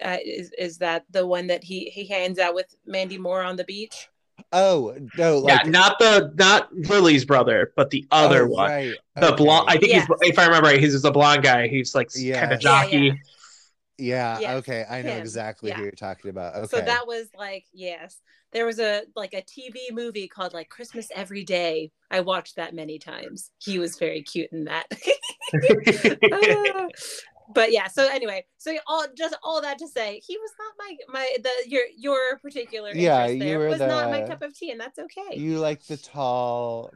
Uh, 0.00 0.16
is 0.24 0.52
is 0.58 0.78
that 0.78 1.04
the 1.10 1.26
one 1.26 1.48
that 1.48 1.62
he 1.62 1.90
he 1.90 2.06
hangs 2.06 2.38
out 2.38 2.54
with 2.54 2.74
Mandy 2.86 3.18
Moore 3.18 3.42
on 3.42 3.56
the 3.56 3.64
beach? 3.64 4.08
Oh 4.52 4.96
no, 5.18 5.46
yeah, 5.46 5.62
not 5.66 5.98
the 5.98 6.32
not 6.36 6.74
Lily's 6.74 7.24
brother, 7.24 7.72
but 7.76 7.90
the 7.90 8.06
other 8.10 8.44
oh, 8.44 8.48
one. 8.48 8.70
Right. 8.70 8.94
The 9.16 9.28
okay. 9.28 9.36
blonde. 9.36 9.66
I 9.68 9.76
think 9.76 9.92
Yes. 9.92 10.06
he's, 10.20 10.30
if 10.30 10.38
I 10.38 10.46
remember 10.46 10.68
right, 10.68 10.80
he's 10.80 11.00
the 11.00 11.10
blonde 11.10 11.42
guy. 11.42 11.68
He's 11.68 11.94
like 11.94 12.10
Yeah. 12.14 12.40
kind 12.40 12.52
of 12.54 12.62
Yeah, 12.62 12.84
jockey. 12.84 12.96
yeah. 12.98 13.12
Yeah, 13.98 14.38
Yes, 14.40 14.58
okay. 14.58 14.84
I 14.88 15.02
know 15.02 15.10
him. 15.10 15.20
exactly 15.20 15.70
Yeah. 15.70 15.76
who 15.76 15.82
you're 15.82 15.92
talking 15.92 16.30
about. 16.30 16.56
Okay. 16.56 16.78
So 16.78 16.82
that 16.82 17.06
was 17.06 17.28
like 17.38 17.64
yes. 17.72 18.18
There 18.52 18.66
was 18.66 18.78
a 18.78 19.02
like 19.16 19.32
a 19.34 19.42
TV 19.42 19.92
movie 19.92 20.28
called 20.28 20.52
like 20.52 20.68
Christmas 20.68 21.08
Every 21.14 21.44
Day. 21.44 21.90
I 22.10 22.20
watched 22.20 22.56
that 22.56 22.74
many 22.74 22.98
times. 22.98 23.50
He 23.58 23.78
was 23.78 23.98
very 23.98 24.22
cute 24.22 24.50
in 24.52 24.64
that. 24.64 24.86
Ah. 26.32 26.86
but 27.54 27.72
yeah, 27.72 27.86
so 27.88 28.08
anyway, 28.08 28.44
so 28.58 28.74
all 28.86 29.06
just 29.16 29.36
all 29.42 29.60
that 29.62 29.78
to 29.78 29.88
say, 29.88 30.20
he 30.26 30.36
was 30.38 30.50
not 30.58 30.74
my 30.78 31.20
my 31.20 31.36
the 31.42 31.70
your 31.70 31.82
your 31.96 32.38
particular 32.38 32.90
Yeah, 32.94 33.26
you 33.26 33.38
there 33.40 33.58
were 33.58 33.68
was 33.68 33.80
not 33.80 34.10
my 34.10 34.22
cup 34.22 34.42
of 34.42 34.54
tea, 34.56 34.70
and 34.70 34.80
that's 34.80 34.98
okay. 34.98 35.36
you 35.36 35.58
like 35.58 35.84
the 35.86 35.96
tall, 35.96 36.92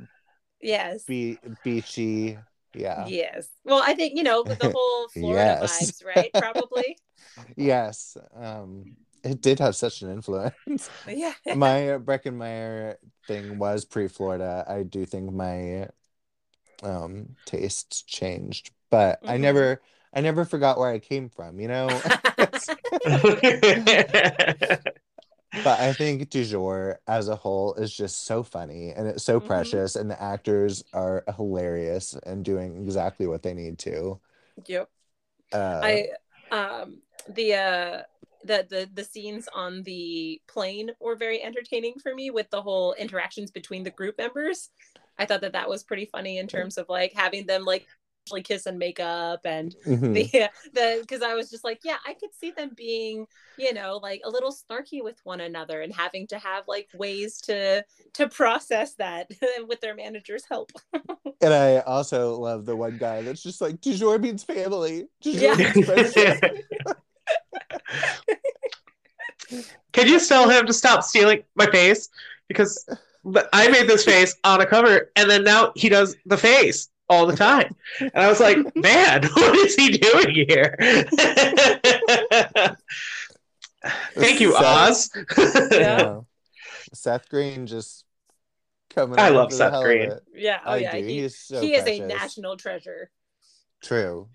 yes. 0.60 1.04
be- 1.04 1.38
beachy. 1.62 2.38
Yeah. 2.76 3.08
Yes. 3.08 3.48
Well, 3.64 3.82
I 3.84 3.94
think 3.94 4.16
you 4.16 4.22
know 4.22 4.44
the 4.58 4.70
whole 4.70 5.08
Florida 5.20 5.54
Yes. 5.54 5.92
vibes, 6.00 6.04
right? 6.04 6.32
Probably. 6.36 6.98
Yes. 7.56 8.16
Um, 8.34 8.96
it 9.22 9.40
did 9.40 9.58
have 9.58 9.76
such 9.76 10.02
an 10.02 10.10
influence. 10.10 10.54
yeah. 11.06 11.34
my 11.54 11.98
Breckin 11.98 12.34
Meyer 12.36 12.98
thing 13.26 13.58
was 13.58 13.84
pre-Florida. 13.84 14.64
I 14.68 14.82
do 14.84 15.04
think 15.06 15.32
my 15.32 15.88
um 16.82 17.36
tastes 17.46 18.02
changed, 18.02 18.70
but 18.90 19.22
I 19.26 19.36
Mhm. 19.36 19.42
never, 19.42 19.82
I 20.14 20.20
never 20.20 20.44
forgot 20.44 20.78
where 20.78 20.90
I 20.90 20.98
came 20.98 21.28
from. 21.28 21.60
You 21.60 21.68
know. 21.68 22.02
But 25.54 25.80
I 25.80 25.92
think 25.92 26.30
Du 26.30 26.44
jour 26.44 27.00
as 27.06 27.28
a 27.28 27.36
whole 27.36 27.74
is 27.74 27.92
just 27.94 28.24
so 28.26 28.42
funny 28.42 28.90
and 28.92 29.06
it's 29.08 29.24
so 29.24 29.40
Mhm. 29.40 29.40
precious, 29.40 29.96
and 29.96 30.10
the 30.10 30.20
actors 30.22 30.84
are 30.92 31.24
hilarious 31.36 32.14
and 32.26 32.44
doing 32.44 32.82
exactly 32.84 33.26
what 33.26 33.42
they 33.42 33.54
need 33.54 33.78
to. 33.80 34.20
Yep. 34.66 34.88
Uh, 35.52 35.98
I 36.00 36.08
um 36.50 37.02
the 37.28 37.54
uh 37.54 38.02
the, 38.44 38.66
the 38.70 38.90
the 38.94 39.04
scenes 39.04 39.48
on 39.54 39.82
the 39.84 40.40
plane 40.48 40.90
were 41.00 41.16
very 41.16 41.42
entertaining 41.42 41.94
for 42.02 42.14
me 42.14 42.30
with 42.30 42.50
the 42.50 42.62
whole 42.62 42.94
interactions 42.94 43.50
between 43.50 43.84
the 43.84 43.90
group 43.90 44.16
members. 44.18 44.70
I 45.18 45.26
thought 45.26 45.40
that 45.42 45.54
that 45.54 45.68
was 45.68 45.84
pretty 45.84 46.06
funny 46.06 46.38
in 46.38 46.48
terms 46.48 46.78
of 46.78 46.88
like 46.88 47.12
having 47.14 47.46
them 47.46 47.64
like 47.64 47.86
actually 48.26 48.42
kiss 48.42 48.66
and 48.66 48.76
make 48.78 48.98
up 48.98 49.40
and 49.44 49.76
mhm. 49.86 50.12
the 50.12 50.50
the 50.72 50.98
because 51.00 51.22
I 51.22 51.34
was 51.34 51.48
just 51.48 51.62
like, 51.62 51.80
yeah, 51.84 51.96
I 52.04 52.14
could 52.14 52.34
see 52.34 52.50
them 52.50 52.72
being, 52.76 53.26
you 53.56 53.72
know, 53.72 54.00
like 54.02 54.20
a 54.24 54.30
little 54.30 54.52
snarky 54.52 55.02
with 55.02 55.20
one 55.22 55.40
another 55.40 55.80
and 55.80 55.94
having 55.94 56.26
to 56.28 56.38
have 56.38 56.64
like 56.66 56.88
ways 56.92 57.40
to 57.42 57.84
to 58.14 58.28
process 58.28 58.94
that 58.94 59.30
with 59.68 59.80
their 59.80 59.94
manager's 59.94 60.44
help. 60.48 60.72
And 61.42 61.52
I 61.52 61.80
also 61.80 62.34
love 62.36 62.64
the 62.64 62.74
one 62.74 62.96
guy 62.96 63.20
that's 63.20 63.42
just 63.42 63.60
like, 63.60 63.78
Du 63.82 63.94
jour 63.94 64.18
means 64.18 64.42
family. 64.42 65.06
Du 65.20 65.32
jour 65.32 65.54
Yeah. 65.54 65.54
means 65.54 65.84
friendship. 65.84 66.42
Can 69.92 70.08
you 70.08 70.18
tell 70.18 70.48
him 70.48 70.66
to 70.66 70.72
stop 70.72 71.02
stealing 71.02 71.42
my 71.54 71.66
face? 71.66 72.08
Because 72.48 72.88
I 73.52 73.68
made 73.68 73.86
this 73.86 74.02
face 74.04 74.34
on 74.44 74.62
a 74.62 74.66
cover, 74.66 75.10
and 75.14 75.28
then 75.28 75.44
now 75.44 75.72
he 75.76 75.90
does 75.90 76.16
the 76.24 76.38
face 76.38 76.88
all 77.08 77.26
the 77.26 77.36
time. 77.36 77.74
And 78.00 78.10
I 78.14 78.28
was 78.28 78.40
like, 78.40 78.58
man, 78.76 79.22
what 79.32 79.56
is 79.56 79.74
he 79.74 79.90
doing 79.90 80.46
here? 80.48 80.76
Thank 84.14 84.40
you, 84.40 84.52
Seth- 84.52 84.64
Oz. 84.64 85.10
Yeah. 85.38 85.68
Yeah. 85.72 86.20
Seth 86.92 87.28
Green 87.28 87.66
just 87.66 88.04
coming. 88.94 89.18
I 89.18 89.28
love 89.28 89.52
Seth 89.52 89.82
Green. 89.82 90.12
yeah, 90.34 90.60
oh 90.64 90.72
I 90.72 90.76
yeah, 90.78 90.92
do. 90.92 91.04
he, 91.04 91.12
He 91.12 91.18
is 91.20 91.38
so 91.38 91.60
he 91.60 91.74
is 91.74 91.86
a 91.86 92.00
national 92.06 92.56
treasure. 92.56 93.10
True. 93.82 94.28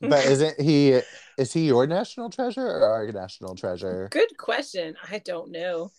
But 0.00 0.24
isn't 0.26 0.60
he? 0.60 1.00
Is 1.38 1.52
he 1.52 1.66
your 1.66 1.86
national 1.86 2.30
treasure 2.30 2.66
or 2.66 2.84
our 2.88 3.10
national 3.12 3.56
treasure? 3.56 4.08
Good 4.10 4.36
question. 4.38 4.96
I 5.10 5.18
don't 5.18 5.50
know. 5.50 5.90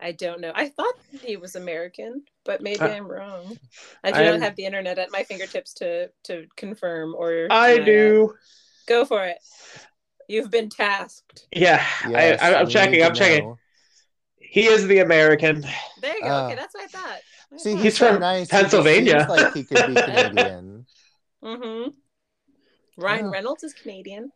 I 0.00 0.12
don't 0.12 0.40
know. 0.40 0.52
I 0.54 0.68
thought 0.68 0.94
he 1.22 1.36
was 1.36 1.56
American, 1.56 2.24
but 2.46 2.62
maybe 2.62 2.80
Uh, 2.80 2.88
I'm 2.88 3.06
wrong. 3.08 3.58
I 4.04 4.12
do 4.12 4.18
I'm- 4.20 4.32
not 4.34 4.40
have 4.40 4.56
the 4.56 4.64
internet 4.64 4.98
at 4.98 5.10
my 5.10 5.22
fingertips 5.24 5.74
to 5.74 6.08
to 6.24 6.46
confirm 6.56 7.14
or 7.14 7.48
I 7.50 7.72
deny 7.74 7.78
that. 7.78 7.84
do. 7.84 8.34
Go 8.86 9.04
for 9.04 9.24
it. 9.24 9.38
You've 10.28 10.50
been 10.50 10.68
tasked. 10.70 11.46
Yeah, 11.54 11.84
Yes, 12.08 12.40
I, 12.42 12.54
I'm 12.54 12.66
we 12.66 12.72
checking. 12.72 13.02
I'm 13.02 13.14
checking. 13.14 13.56
He 14.38 14.66
is 14.66 14.86
the 14.86 14.98
American. 15.00 15.60
There 16.00 16.14
you 16.16 16.22
go. 16.22 16.28
Ah. 16.28 16.46
okay, 16.46 16.54
that's 16.54 16.74
what 16.74 16.84
I 16.84 16.86
thought. 16.86 17.20
See, 17.58 17.74
He's 17.74 17.82
he's 17.82 17.98
from 17.98 18.20
nice. 18.20 18.48
Pennsylvania. 18.48 19.24
He 19.26 19.36
seems 19.36 19.42
like 19.42 19.54
he 19.54 19.64
could 19.64 19.86
be 19.94 19.94
Canadian. 20.02 20.86
Mm-hmm. 21.44 21.90
Ryan 22.96 23.26
Oh. 23.26 23.30
Reynolds 23.30 23.62
is 23.64 23.72
Canadian. 23.74 24.32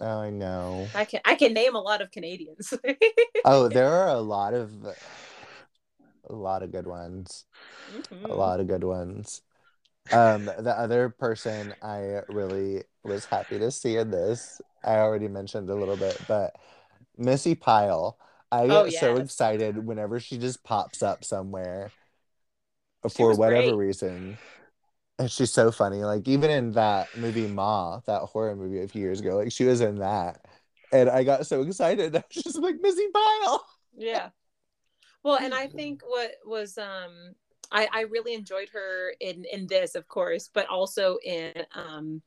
Oh, 0.00 0.20
I 0.20 0.30
know. 0.30 0.86
I 0.94 1.04
can 1.04 1.20
I 1.24 1.34
can 1.34 1.52
name 1.52 1.74
a 1.74 1.80
lot 1.80 2.00
of 2.02 2.10
Canadians. 2.10 2.72
Oh, 3.44 3.68
there 3.68 3.88
are 3.88 4.08
a 4.08 4.20
lot 4.20 4.52
of, 4.54 4.70
a 6.28 6.34
lot 6.34 6.62
of 6.62 6.72
good 6.72 6.86
ones. 6.86 7.44
Mhm. 7.86 8.28
A 8.30 8.34
lot 8.36 8.60
of 8.60 8.68
good 8.68 8.84
ones. 8.84 9.42
Um, 10.12 10.46
the 10.46 10.74
other 10.78 11.10
person 11.10 11.74
I 11.82 12.22
really 12.28 12.84
was 13.04 13.26
happy 13.26 13.58
to 13.60 13.70
see 13.70 13.96
in 13.96 14.10
this, 14.10 14.60
I 14.84 14.96
already 14.98 15.28
mentioned 15.28 15.70
a 15.70 15.76
little 15.76 15.96
bit, 15.98 16.26
but 16.26 16.54
Missi 17.18 17.54
Pyle. 17.56 18.18
I 18.52 18.68
get 18.68 18.84
Oh, 18.84 18.88
so 18.90 19.16
excited 19.16 19.78
whenever 19.78 20.20
she 20.20 20.38
just 20.38 20.64
pops 20.64 21.02
up 21.02 21.24
somewhere 21.24 21.94
She 23.06 23.24
for 23.24 23.34
whatever 23.34 23.74
great. 23.74 23.76
reason. 23.76 24.38
And 25.18 25.30
she's 25.30 25.52
so 25.52 25.72
funny. 25.72 25.98
Like 26.04 26.28
even 26.28 26.50
in 26.50 26.72
that 26.72 27.16
movie 27.16 27.48
Ma, 27.48 28.00
that 28.06 28.22
horror 28.22 28.56
movie 28.56 28.82
a 28.82 28.88
few 28.88 29.02
years 29.02 29.20
ago, 29.20 29.36
like 29.38 29.52
she 29.52 29.64
was 29.64 29.80
in 29.80 29.96
that. 30.00 30.44
And 30.92 31.10
I 31.10 31.24
got 31.24 31.46
so 31.46 31.62
excited. 31.62 32.16
I 32.16 32.24
was 32.34 32.44
just 32.44 32.58
like 32.60 32.76
Missi 32.82 33.08
Pyle. 33.14 33.66
yeah 33.96 34.30
well 35.28 35.38
and 35.38 35.54
i 35.54 35.66
think 35.66 36.02
what 36.06 36.32
was 36.44 36.78
um 36.78 37.34
i 37.70 37.88
i 37.92 38.00
really 38.02 38.34
enjoyed 38.34 38.68
her 38.72 39.14
in 39.20 39.44
in 39.52 39.66
this 39.66 39.94
of 39.94 40.08
course 40.08 40.50
but 40.52 40.66
also 40.68 41.18
in 41.24 41.52
um 41.74 42.22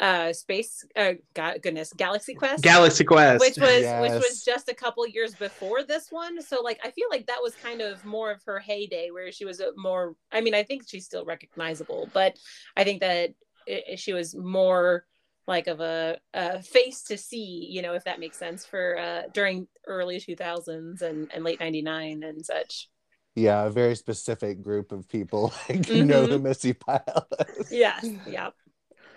uh 0.00 0.32
space 0.32 0.84
uh 0.96 1.12
God, 1.34 1.62
goodness 1.62 1.92
galaxy 1.92 2.34
quest. 2.34 2.64
Galaxy 2.64 3.04
Quest. 3.04 3.40
which 3.40 3.56
was 3.56 3.84
which 4.00 4.10
was 4.10 4.44
just 4.44 4.68
a 4.68 4.74
couple 4.74 5.06
years 5.06 5.36
before 5.36 5.84
this 5.84 6.10
one. 6.10 6.42
So 6.42 6.62
like 6.62 6.80
i 6.82 6.90
feel 6.90 7.06
like 7.10 7.26
that 7.26 7.38
was 7.40 7.54
kind 7.54 7.80
of 7.80 8.04
more 8.04 8.32
of 8.32 8.42
her 8.44 8.58
heyday 8.58 9.10
where 9.12 9.30
she 9.30 9.44
was 9.44 9.60
a 9.60 9.70
more 9.76 10.16
i 10.32 10.40
mean 10.40 10.54
i 10.54 10.64
think 10.64 10.82
she's 10.88 11.04
still 11.04 11.24
recognizable 11.24 12.08
but 12.12 12.36
i 12.76 12.82
think 12.82 13.00
that 13.02 13.34
it, 13.66 13.98
she 14.00 14.12
was 14.12 14.34
more 14.34 15.04
like 15.46 15.66
of 15.66 15.80
a, 15.80 16.18
a 16.34 16.62
face 16.62 17.02
to 17.04 17.18
see 17.18 17.66
you 17.70 17.82
know 17.82 17.94
if 17.94 18.04
that 18.04 18.20
makes 18.20 18.38
sense 18.38 18.64
for 18.66 18.98
uh 18.98 19.22
during 19.32 19.68
early 19.86 20.20
2000s 20.20 21.02
and, 21.02 21.30
and 21.34 21.44
late 21.44 21.60
99 21.60 22.22
and 22.22 22.44
such 22.44 22.88
Yeah, 23.36 23.64
a 23.66 23.70
very 23.70 23.96
specific 23.96 24.62
group 24.62 24.92
of 24.92 25.08
people 25.08 25.52
like 25.68 25.92
know 25.94 26.26
Mhm. 26.26 26.28
who 26.28 26.38
Missi 26.38 26.72
Pyle 26.72 27.26
is. 27.58 27.68
yes 27.68 28.14
yeah 28.24 28.50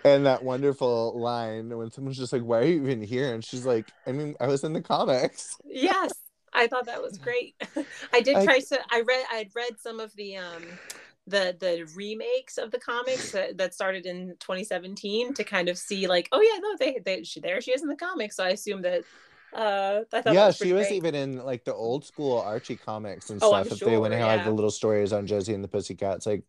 And 0.04 0.26
that 0.26 0.44
wonderful 0.44 1.18
line 1.20 1.76
when 1.76 1.90
someone's 1.90 2.18
just 2.18 2.32
like, 2.32 2.42
Why 2.42 2.60
are 2.60 2.64
you 2.64 2.82
even 2.82 3.02
here? 3.02 3.34
And 3.34 3.44
she's 3.44 3.64
like, 3.66 3.92
I 4.06 4.12
mean, 4.12 4.36
I 4.40 4.46
was 4.46 4.64
in 4.64 4.72
the 4.72 4.82
comics. 4.82 5.58
yes 5.64 6.14
i 6.52 6.66
thought 6.66 6.86
that 6.86 7.02
was 7.02 7.18
great 7.18 7.54
i 8.12 8.20
did 8.20 8.40
I- 8.40 8.42
try 8.42 8.60
to 8.60 8.78
i 8.90 9.00
read 9.00 9.24
i'd 9.32 9.54
read 9.54 9.78
some 9.78 10.00
of 10.00 10.14
the 10.16 10.36
um 10.36 10.78
the 11.28 11.56
the 11.58 11.86
remakes 11.94 12.58
of 12.58 12.70
the 12.70 12.78
comics 12.80 13.30
that, 13.30 13.58
that 13.58 13.74
started 13.74 14.06
in 14.06 14.36
2017 14.40 15.34
to 15.34 15.44
kind 15.44 15.68
of 15.68 15.78
see 15.78 16.06
like 16.08 16.28
oh 16.32 16.40
yeah 16.42 16.58
no 16.60 16.76
they, 16.78 17.00
they 17.04 17.24
she, 17.24 17.40
there 17.40 17.60
she 17.60 17.72
is 17.72 17.82
in 17.82 17.88
the 17.88 17.96
comics 17.96 18.36
so 18.36 18.44
i 18.44 18.50
assume 18.50 18.82
that 18.82 19.04
uh 19.54 20.00
I 20.12 20.22
thought 20.22 20.36
that 20.36 20.36
yeah, 20.36 20.50
was 20.50 20.50
she 20.50 20.72
was 20.72 20.90
great. 20.90 20.92
even 20.92 21.14
in 21.14 21.38
like 21.38 21.64
the 21.64 21.74
old 21.74 22.04
school 22.04 22.38
Archie 22.40 22.76
comics 22.76 23.30
and 23.30 23.42
Oh, 23.42 23.54
stuff. 23.54 23.66
I'm 23.66 23.70
if 23.72 23.82
they 23.82 23.96
went 23.96 24.12
and 24.14 24.22
sure, 24.22 24.22
had 24.22 24.44
the 24.44 24.50
little 24.50 24.70
stories 24.70 25.12
on 25.12 25.26
Josie 25.26 25.54
and 25.54 25.64
the 25.64 25.68
Pussycats, 25.68 26.26
like 26.26 26.44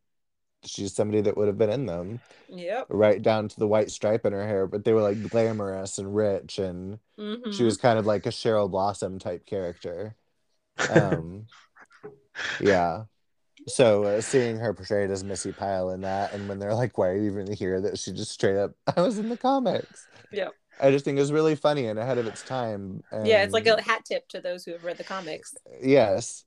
she's 0.65 0.95
somebody 0.95 1.21
that 1.23 1.37
would 1.37 1.47
have 1.47 1.57
been 1.59 1.71
in 1.71 1.85
them. 1.87 2.21
yep 2.49 2.89
Right 2.89 3.21
down 3.21 3.49
to 3.49 3.59
the 3.59 3.67
white 3.67 3.91
stripe 3.91 4.25
in 4.25 4.33
her 4.33 4.47
hair, 4.47 4.67
but 4.67 4.85
they 4.85 4.93
were 4.93 5.01
like 5.01 5.21
glamorous 5.23 5.97
and 5.99 6.15
rich 6.15 6.59
and 6.59 6.99
Mhm. 7.17 7.51
she 7.51 7.63
was 7.63 7.77
kind 7.77 7.99
of 7.99 8.05
like 8.07 8.25
a 8.27 8.29
Cheryl 8.31 8.71
Blossom 8.71 9.19
type 9.19 9.45
character. 9.47 10.15
Um, 10.89 11.47
yeah. 12.59 13.05
So 13.67 14.03
uh, 14.05 14.21
seeing 14.21 14.57
her 14.57 14.73
portrayed 14.73 15.11
as 15.11 15.23
Missi 15.23 15.51
Pyle 15.51 15.91
in 15.91 16.01
that, 16.01 16.33
and 16.33 16.47
when 16.47 16.59
they're 16.59 16.73
like, 16.73 16.97
"Why 16.97 17.09
are 17.09 17.17
you 17.17 17.31
even 17.31 17.51
here?" 17.51 17.79
That 17.81 17.99
she 17.99 18.11
just 18.11 18.31
straight 18.31 18.57
up, 18.57 18.71
"I 18.97 19.01
was 19.01 19.19
in 19.19 19.29
the 19.29 19.37
comics." 19.37 20.07
Yeah. 20.31 20.49
I 20.79 20.91
just 20.91 21.03
think 21.03 21.17
it 21.17 21.21
was 21.21 21.31
really 21.33 21.55
funny 21.55 21.87
and 21.87 21.99
ahead 21.99 22.17
of 22.17 22.25
its 22.25 22.41
time. 22.41 23.03
yeah 23.25 23.43
it's 23.43 23.53
like 23.53 23.67
a 23.67 23.81
hat 23.81 24.05
tip 24.05 24.27
to 24.29 24.39
those 24.39 24.63
who 24.63 24.71
have 24.71 24.83
read 24.83 24.97
the 24.97 25.03
comics 25.03 25.55
yes. 25.81 26.45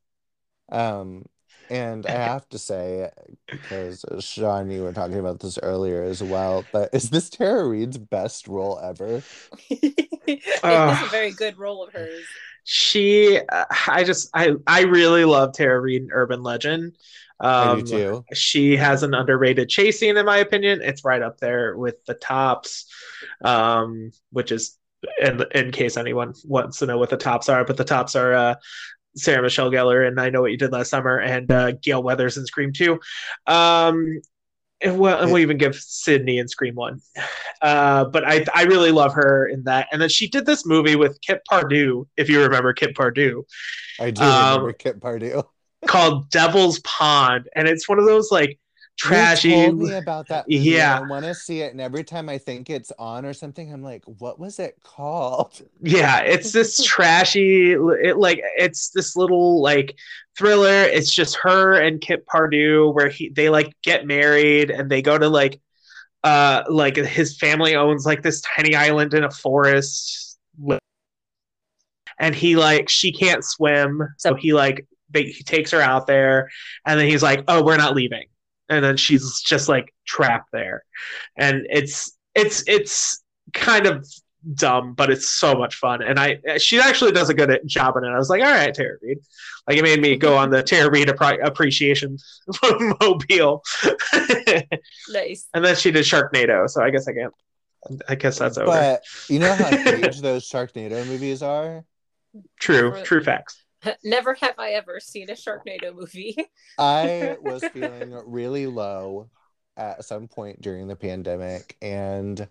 Um, 0.70 1.26
and 1.70 2.06
I 2.06 2.10
have 2.12 2.48
to 2.50 2.58
say, 2.58 3.10
because 3.50 4.04
Shawn, 4.20 4.70
you 4.70 4.82
were 4.82 4.92
talking 4.92 5.18
about 5.18 5.40
this 5.40 5.58
earlier 5.62 6.02
as 6.02 6.22
well, 6.22 6.66
but 6.72 6.90
is 6.92 7.10
this 7.10 7.30
Tara 7.30 7.66
Reid's 7.68 7.98
best 7.98 8.48
role 8.48 8.78
ever? 8.82 9.22
it 9.70 10.02
is 10.28 10.62
Ugh. 10.62 11.06
a 11.06 11.10
very 11.10 11.32
good 11.32 11.58
role 11.58 11.82
of 11.84 11.92
hers 11.92 12.24
she, 12.64 13.38
uh, 13.38 13.64
I 13.88 14.04
just, 14.04 14.30
I, 14.34 14.52
I 14.66 14.82
really 14.82 15.24
love 15.24 15.52
Tara 15.52 15.80
Reid 15.80 16.02
in 16.02 16.08
Urban 16.12 16.42
Legend. 16.42 16.96
Um, 17.40 17.80
do 17.80 17.86
too. 17.86 18.24
She 18.34 18.76
has 18.76 19.02
an 19.02 19.14
underrated 19.14 19.68
chase 19.68 19.98
scene, 19.98 20.16
in 20.16 20.26
my 20.26 20.38
opinion. 20.38 20.80
It's 20.82 21.04
right 21.04 21.22
up 21.22 21.38
there 21.38 21.76
with 21.76 22.04
the 22.06 22.14
tops, 22.14 22.86
um, 23.44 24.12
which 24.30 24.52
is, 24.52 24.78
in, 25.20 25.44
in 25.52 25.72
case 25.72 25.96
anyone 25.96 26.34
wants 26.44 26.78
to 26.78 26.86
know 26.86 26.98
what 26.98 27.10
the 27.10 27.16
tops 27.16 27.48
are, 27.48 27.64
but 27.64 27.76
the 27.76 27.84
tops 27.84 28.14
are 28.14 28.32
uh, 28.32 28.54
Sarah 29.16 29.42
Michelle 29.42 29.70
Gellar 29.70 30.06
and 30.06 30.20
I 30.20 30.30
Know 30.30 30.42
What 30.42 30.52
You 30.52 30.56
Did 30.56 30.72
Last 30.72 30.90
Summer 30.90 31.18
and 31.18 31.50
uh, 31.50 31.72
Gale 31.72 32.02
Weathers 32.02 32.36
in 32.36 32.46
Scream 32.46 32.72
2. 32.72 32.98
Um, 33.46 34.20
and 34.82 34.98
well, 34.98 35.20
and 35.20 35.32
we'll 35.32 35.42
even 35.42 35.58
give 35.58 35.74
Sydney 35.76 36.38
in 36.38 36.48
Scream 36.48 36.74
1. 36.74 37.00
Uh, 37.60 38.04
but 38.06 38.24
I, 38.26 38.44
I 38.54 38.64
really 38.64 38.90
love 38.90 39.14
her 39.14 39.46
in 39.46 39.64
that. 39.64 39.88
And 39.92 40.02
then 40.02 40.08
she 40.08 40.28
did 40.28 40.46
this 40.46 40.66
movie 40.66 40.96
with 40.96 41.20
Kip 41.20 41.42
Pardue, 41.48 42.06
if 42.16 42.28
you 42.28 42.42
remember 42.42 42.72
Kip 42.72 42.94
Pardue 42.94 43.44
I 44.00 44.10
do 44.10 44.22
um, 44.22 44.54
remember 44.54 44.72
Kit 44.72 45.00
Pardue. 45.00 45.42
called 45.86 46.30
Devil's 46.30 46.78
Pond, 46.80 47.48
and 47.54 47.68
it's 47.68 47.88
one 47.88 47.98
of 47.98 48.04
those 48.04 48.30
like 48.30 48.58
trashy. 48.98 49.50
You 49.50 49.66
told 49.66 49.78
me 49.78 49.94
about 49.94 50.28
that. 50.28 50.48
Movie, 50.48 50.62
Yeah. 50.70 50.98
I 50.98 51.08
want 51.08 51.24
to 51.24 51.34
see 51.34 51.60
it, 51.60 51.72
and 51.72 51.80
every 51.80 52.04
time 52.04 52.28
I 52.28 52.38
think 52.38 52.70
it's 52.70 52.92
on 52.98 53.24
or 53.24 53.32
something, 53.32 53.72
I'm 53.72 53.82
like, 53.82 54.04
"What 54.04 54.38
was 54.38 54.58
it 54.58 54.76
called?" 54.82 55.60
Yeah, 55.82 56.20
it's 56.20 56.52
this 56.52 56.82
trashy. 56.84 57.72
It 57.72 58.16
like 58.16 58.40
it's 58.56 58.90
this 58.90 59.16
little 59.16 59.60
like 59.62 59.96
thriller. 60.38 60.84
It's 60.84 61.12
just 61.14 61.36
her 61.36 61.74
and 61.74 62.00
Kip 62.00 62.26
Pardue, 62.26 62.90
where 62.90 63.08
he 63.08 63.28
they 63.30 63.48
like 63.48 63.72
get 63.82 64.06
married 64.06 64.70
and 64.70 64.90
they 64.90 65.02
go 65.02 65.18
to 65.18 65.28
like 65.28 65.60
uh 66.24 66.62
like 66.68 66.96
his 66.96 67.36
family 67.38 67.74
owns 67.74 68.06
like 68.06 68.22
this 68.22 68.40
tiny 68.42 68.74
island 68.74 69.14
in 69.14 69.24
a 69.24 69.30
forest. 69.30 70.38
and 72.18 72.34
he 72.34 72.56
like 72.56 72.88
she 72.88 73.12
can't 73.12 73.44
swim, 73.44 74.02
so 74.18 74.34
he 74.34 74.52
like 74.52 74.86
they, 75.10 75.24
he 75.24 75.42
takes 75.42 75.70
her 75.72 75.80
out 75.80 76.06
there, 76.06 76.48
and 76.86 76.98
then 76.98 77.08
he's 77.08 77.22
like, 77.22 77.44
"Oh, 77.48 77.62
we're 77.64 77.76
not 77.76 77.94
leaving," 77.94 78.24
and 78.72 78.84
then 78.84 78.96
she's 78.96 79.40
just 79.40 79.68
like 79.68 79.92
trapped 80.06 80.50
there, 80.52 80.82
and 81.36 81.66
it's 81.70 82.16
it's 82.34 82.64
it's 82.66 83.22
kind 83.52 83.86
of 83.86 84.06
dumb, 84.54 84.94
but 84.94 85.10
it's 85.10 85.30
so 85.30 85.54
much 85.54 85.76
fun. 85.76 86.02
And 86.02 86.18
I 86.18 86.38
she 86.58 86.80
actually 86.80 87.12
does 87.12 87.28
a 87.28 87.34
good 87.34 87.60
job 87.66 87.96
in 87.96 88.04
it. 88.04 88.08
I 88.08 88.16
was 88.18 88.30
like, 88.30 88.42
all 88.42 88.50
right, 88.50 88.74
Tara 88.74 88.96
Reid. 89.02 89.18
Like 89.68 89.76
it 89.76 89.82
made 89.82 90.00
me 90.00 90.16
go 90.16 90.36
on 90.36 90.50
the 90.50 90.62
Tara 90.62 90.90
Reid 90.90 91.08
appreciation 91.08 92.16
mobile. 93.00 93.62
nice. 95.08 95.48
And 95.54 95.64
then 95.64 95.76
she 95.76 95.90
did 95.90 96.04
Sharknado, 96.04 96.68
so 96.68 96.82
I 96.82 96.90
guess 96.90 97.06
I 97.08 97.12
can't. 97.12 97.34
I 98.08 98.14
guess 98.14 98.38
that's 98.38 98.58
over. 98.58 98.66
But 98.66 99.02
you 99.28 99.38
know 99.38 99.54
how 99.54 99.76
huge 99.96 100.20
those 100.20 100.48
Sharknado 100.48 101.06
movies 101.06 101.42
are. 101.42 101.84
True, 102.58 103.02
true 103.02 103.22
facts. 103.22 103.62
Never 104.04 104.34
have 104.34 104.58
I 104.58 104.70
ever 104.70 105.00
seen 105.00 105.30
a 105.30 105.34
Sharknado 105.34 105.94
movie. 105.94 106.36
I 106.78 107.36
was 107.42 107.64
feeling 107.64 108.18
really 108.26 108.66
low 108.66 109.30
at 109.76 110.04
some 110.04 110.28
point 110.28 110.60
during 110.60 110.86
the 110.86 110.96
pandemic, 110.96 111.76
and 111.82 112.46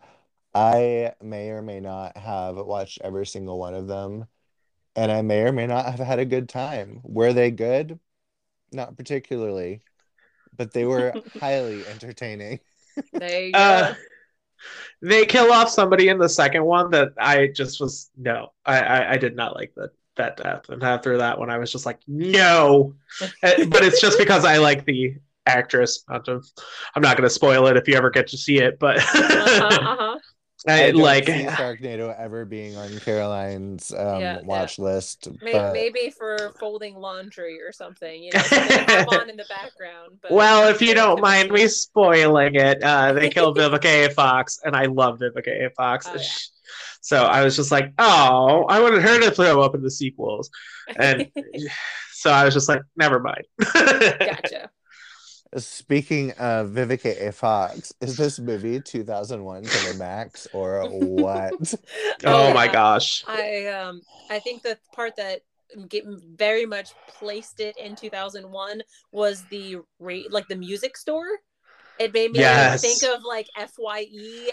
I 0.53 1.13
may 1.21 1.49
or 1.49 1.61
may 1.61 1.79
not 1.79 2.17
have 2.17 2.57
watched 2.57 2.99
every 3.03 3.25
single 3.25 3.59
one 3.59 3.73
of 3.73 3.87
them, 3.87 4.25
and 4.95 5.11
I 5.11 5.21
may 5.21 5.41
or 5.41 5.51
may 5.51 5.67
not 5.67 5.85
have 5.85 5.99
had 5.99 6.19
a 6.19 6.25
good 6.25 6.49
time. 6.49 7.01
Were 7.03 7.33
they 7.33 7.51
good? 7.51 7.99
Not 8.71 8.97
particularly, 8.97 9.81
but 10.57 10.73
they 10.73 10.85
were 10.85 11.13
highly 11.39 11.85
entertaining. 11.85 12.59
There 13.13 13.45
you 13.45 13.51
go. 13.53 13.59
Uh, 13.59 13.93
they 15.01 15.25
kill 15.25 15.51
off 15.51 15.69
somebody 15.69 16.09
in 16.09 16.19
the 16.19 16.29
second 16.29 16.63
one 16.65 16.91
that 16.91 17.13
I 17.19 17.47
just 17.47 17.79
was 17.79 18.09
no, 18.17 18.53
I 18.65 18.79
I, 18.79 19.11
I 19.13 19.17
did 19.17 19.35
not 19.35 19.55
like 19.55 19.73
that 19.75 19.91
that 20.15 20.37
death, 20.37 20.69
and 20.69 20.83
after 20.83 21.17
that 21.17 21.39
one, 21.39 21.49
I 21.49 21.57
was 21.57 21.71
just 21.71 21.85
like 21.85 21.99
no, 22.07 22.95
uh, 23.21 23.65
but 23.67 23.83
it's 23.83 24.01
just 24.01 24.17
because 24.17 24.45
I 24.45 24.57
like 24.57 24.85
the 24.85 25.15
actress. 25.45 26.03
I'm 26.07 26.21
not 26.97 27.17
going 27.17 27.27
to 27.27 27.29
spoil 27.29 27.67
it 27.67 27.77
if 27.77 27.87
you 27.87 27.95
ever 27.95 28.09
get 28.09 28.27
to 28.27 28.37
see 28.37 28.59
it, 28.59 28.79
but 28.79 28.97
uh-huh, 28.97 29.67
uh-huh. 29.81 30.19
I, 30.67 30.87
I 30.87 30.91
like 30.91 31.25
Sharknado 31.25 32.15
ever 32.17 32.45
being 32.45 32.75
on 32.75 32.99
Caroline's 32.99 33.91
um, 33.91 34.21
yeah, 34.21 34.41
watch 34.41 34.77
yeah. 34.77 34.85
list. 34.85 35.27
Maybe, 35.41 35.57
but... 35.57 35.73
maybe, 35.73 36.09
for 36.11 36.53
folding 36.59 36.95
laundry 36.95 37.59
or 37.61 37.71
something, 37.71 38.23
you 38.23 38.31
know, 38.33 38.39
have 38.39 39.07
on 39.09 39.29
in 39.29 39.37
the 39.37 39.45
background. 39.49 40.19
But 40.21 40.31
well, 40.31 40.69
if 40.69 40.81
you 40.81 40.93
don't 40.93 41.19
mind 41.19 41.51
me 41.51 41.67
spoiling 41.67 42.55
it, 42.55 42.83
uh, 42.83 43.13
they 43.13 43.29
killed 43.31 43.57
Vivica 43.57 44.07
A. 44.07 44.09
Fox, 44.11 44.59
and 44.63 44.75
I 44.75 44.85
love 44.85 45.19
Vivica 45.19 45.65
A. 45.65 45.69
Fox. 45.71 46.07
Oh, 46.07 46.15
yeah. 46.15 46.27
So 47.01 47.25
I 47.25 47.43
was 47.43 47.55
just 47.55 47.71
like, 47.71 47.91
oh, 47.97 48.65
I 48.69 48.79
wanted 48.79 49.01
her 49.01 49.19
to 49.21 49.31
throw 49.31 49.61
up 49.61 49.73
in 49.73 49.81
the 49.81 49.89
sequels, 49.89 50.51
and 50.95 51.27
so 52.11 52.29
I 52.29 52.45
was 52.45 52.53
just 52.53 52.69
like, 52.69 52.81
never 52.95 53.19
mind. 53.19 53.45
gotcha. 53.73 54.69
Speaking 55.57 56.31
of 56.31 56.69
Vivica 56.69 57.27
A. 57.27 57.31
Fox, 57.31 57.93
is 57.99 58.15
this 58.15 58.39
movie 58.39 58.79
2001 58.79 59.63
to 59.63 59.91
the 59.91 59.95
max 59.97 60.47
or 60.53 60.87
what? 60.89 61.73
oh 62.25 62.53
my 62.53 62.67
gosh. 62.67 63.25
I 63.27 63.67
um 63.67 64.01
I 64.29 64.39
think 64.39 64.63
the 64.63 64.77
part 64.93 65.17
that 65.17 65.41
get 65.89 66.05
very 66.05 66.65
much 66.65 66.93
placed 67.07 67.59
it 67.59 67.77
in 67.77 67.95
2001 67.95 68.81
was 69.11 69.43
the 69.49 69.77
rate 69.99 70.31
like 70.31 70.47
the 70.47 70.55
music 70.55 70.95
store 70.95 71.27
it 72.01 72.13
made 72.13 72.31
me 72.31 72.39
yes. 72.39 72.81
think 72.81 73.03
of 73.13 73.23
like 73.23 73.47
Fye 73.55 74.07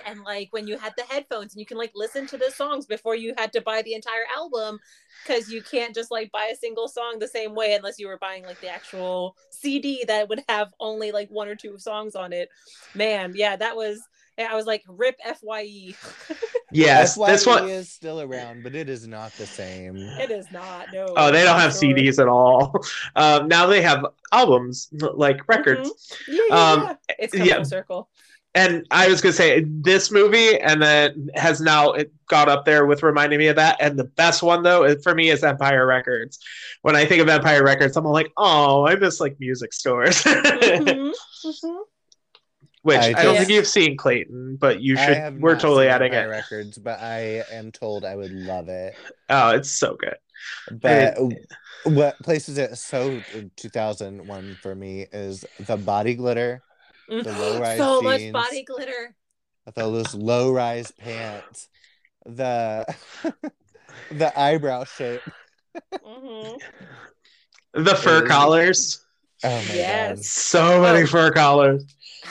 and 0.04 0.22
like 0.22 0.48
when 0.50 0.66
you 0.66 0.76
had 0.76 0.92
the 0.98 1.02
headphones 1.04 1.54
and 1.54 1.60
you 1.60 1.64
can 1.64 1.78
like 1.78 1.92
listen 1.94 2.26
to 2.26 2.36
the 2.36 2.50
songs 2.50 2.84
before 2.84 3.14
you 3.14 3.32
had 3.38 3.54
to 3.54 3.62
buy 3.62 3.80
the 3.80 3.94
entire 3.94 4.26
album 4.36 4.78
because 5.26 5.50
you 5.50 5.62
can't 5.62 5.94
just 5.94 6.10
like 6.10 6.30
buy 6.30 6.50
a 6.52 6.56
single 6.56 6.88
song 6.88 7.18
the 7.18 7.26
same 7.26 7.54
way 7.54 7.72
unless 7.72 7.98
you 7.98 8.06
were 8.06 8.18
buying 8.18 8.44
like 8.44 8.60
the 8.60 8.68
actual 8.68 9.34
CD 9.50 10.04
that 10.06 10.28
would 10.28 10.42
have 10.46 10.68
only 10.78 11.10
like 11.10 11.30
one 11.30 11.48
or 11.48 11.56
two 11.56 11.78
songs 11.78 12.14
on 12.14 12.34
it. 12.34 12.50
Man, 12.94 13.32
yeah, 13.34 13.56
that 13.56 13.74
was 13.74 13.98
I 14.46 14.54
was 14.54 14.66
like, 14.66 14.84
rip 14.86 15.16
Fye. 15.20 15.94
yes, 16.72 17.16
FYE 17.16 17.32
this 17.32 17.46
one 17.46 17.68
is 17.68 17.90
still 17.90 18.20
around, 18.20 18.62
but 18.62 18.74
it 18.74 18.88
is 18.88 19.06
not 19.06 19.32
the 19.32 19.46
same. 19.46 19.96
It 19.96 20.30
is 20.30 20.50
not. 20.52 20.86
No. 20.92 21.12
Oh, 21.16 21.32
they 21.32 21.44
don't 21.44 21.58
have 21.58 21.72
sure. 21.72 21.94
CDs 21.94 22.18
at 22.20 22.28
all. 22.28 22.74
Um, 23.16 23.48
now 23.48 23.66
they 23.66 23.82
have 23.82 24.04
albums, 24.32 24.88
like 24.92 25.46
records. 25.48 25.88
Mm-hmm. 26.28 26.32
Yeah, 26.32 26.42
yeah, 26.48 26.72
um, 26.72 26.82
yeah. 26.82 26.94
It's 27.18 27.34
come 27.34 27.46
yeah. 27.46 27.62
circle. 27.62 28.08
And 28.54 28.86
I 28.90 29.08
was 29.08 29.20
gonna 29.20 29.32
say 29.32 29.64
this 29.66 30.10
movie, 30.10 30.58
and 30.58 30.80
then 30.80 31.30
has 31.34 31.60
now 31.60 31.92
it 31.92 32.12
got 32.28 32.48
up 32.48 32.64
there 32.64 32.86
with 32.86 33.02
reminding 33.02 33.38
me 33.38 33.48
of 33.48 33.56
that. 33.56 33.76
And 33.80 33.98
the 33.98 34.04
best 34.04 34.42
one 34.42 34.62
though, 34.62 34.96
for 34.98 35.14
me, 35.14 35.30
is 35.30 35.44
Empire 35.44 35.86
Records. 35.86 36.38
When 36.82 36.96
I 36.96 37.04
think 37.04 37.20
of 37.20 37.28
Empire 37.28 37.62
Records, 37.62 37.96
I'm 37.96 38.04
like, 38.04 38.32
oh, 38.36 38.86
I 38.86 38.94
miss 38.96 39.20
like 39.20 39.38
music 39.38 39.72
stores. 39.72 40.22
mm-hmm. 40.22 41.10
Mm-hmm. 41.48 41.82
Which 42.88 43.00
I, 43.00 43.08
I 43.08 43.22
don't 43.22 43.36
think 43.36 43.50
you've 43.50 43.66
seen 43.66 43.98
Clayton, 43.98 44.56
but 44.56 44.80
you 44.80 44.96
should. 44.96 45.42
We're 45.42 45.60
totally 45.60 45.88
adding 45.88 46.14
it. 46.14 46.24
Records, 46.24 46.78
but 46.78 46.98
I 47.00 47.44
am 47.52 47.70
told 47.70 48.02
I 48.02 48.16
would 48.16 48.32
love 48.32 48.70
it. 48.70 48.94
Oh, 49.28 49.50
it's 49.50 49.70
so 49.70 49.94
good. 49.94 50.16
But 50.72 51.18
uh, 51.18 51.28
what 51.84 52.18
places 52.22 52.56
it 52.56 52.78
so 52.78 53.20
uh, 53.36 53.42
2001 53.56 54.56
for 54.62 54.74
me 54.74 55.04
is 55.12 55.44
the 55.60 55.76
body 55.76 56.14
glitter, 56.14 56.62
mm-hmm. 57.10 57.24
the 57.28 57.38
low 57.38 57.60
rise 57.60 57.76
so 57.76 58.00
jeans, 58.00 58.32
much 58.32 58.46
body 58.46 58.62
glitter, 58.62 59.14
those 59.74 60.14
low 60.14 60.50
rise 60.50 60.90
pants, 60.90 61.68
the 62.24 62.86
the 64.12 64.40
eyebrow 64.40 64.84
shape, 64.84 65.20
mm-hmm. 65.92 67.84
the 67.84 67.94
fur 67.96 68.26
collars. 68.26 69.04
Oh 69.44 69.50
my 69.50 69.74
yes. 69.74 70.16
god, 70.16 70.24
so 70.24 70.80
many 70.80 71.02
oh. 71.02 71.06
fur 71.06 71.30
collars 71.32 71.84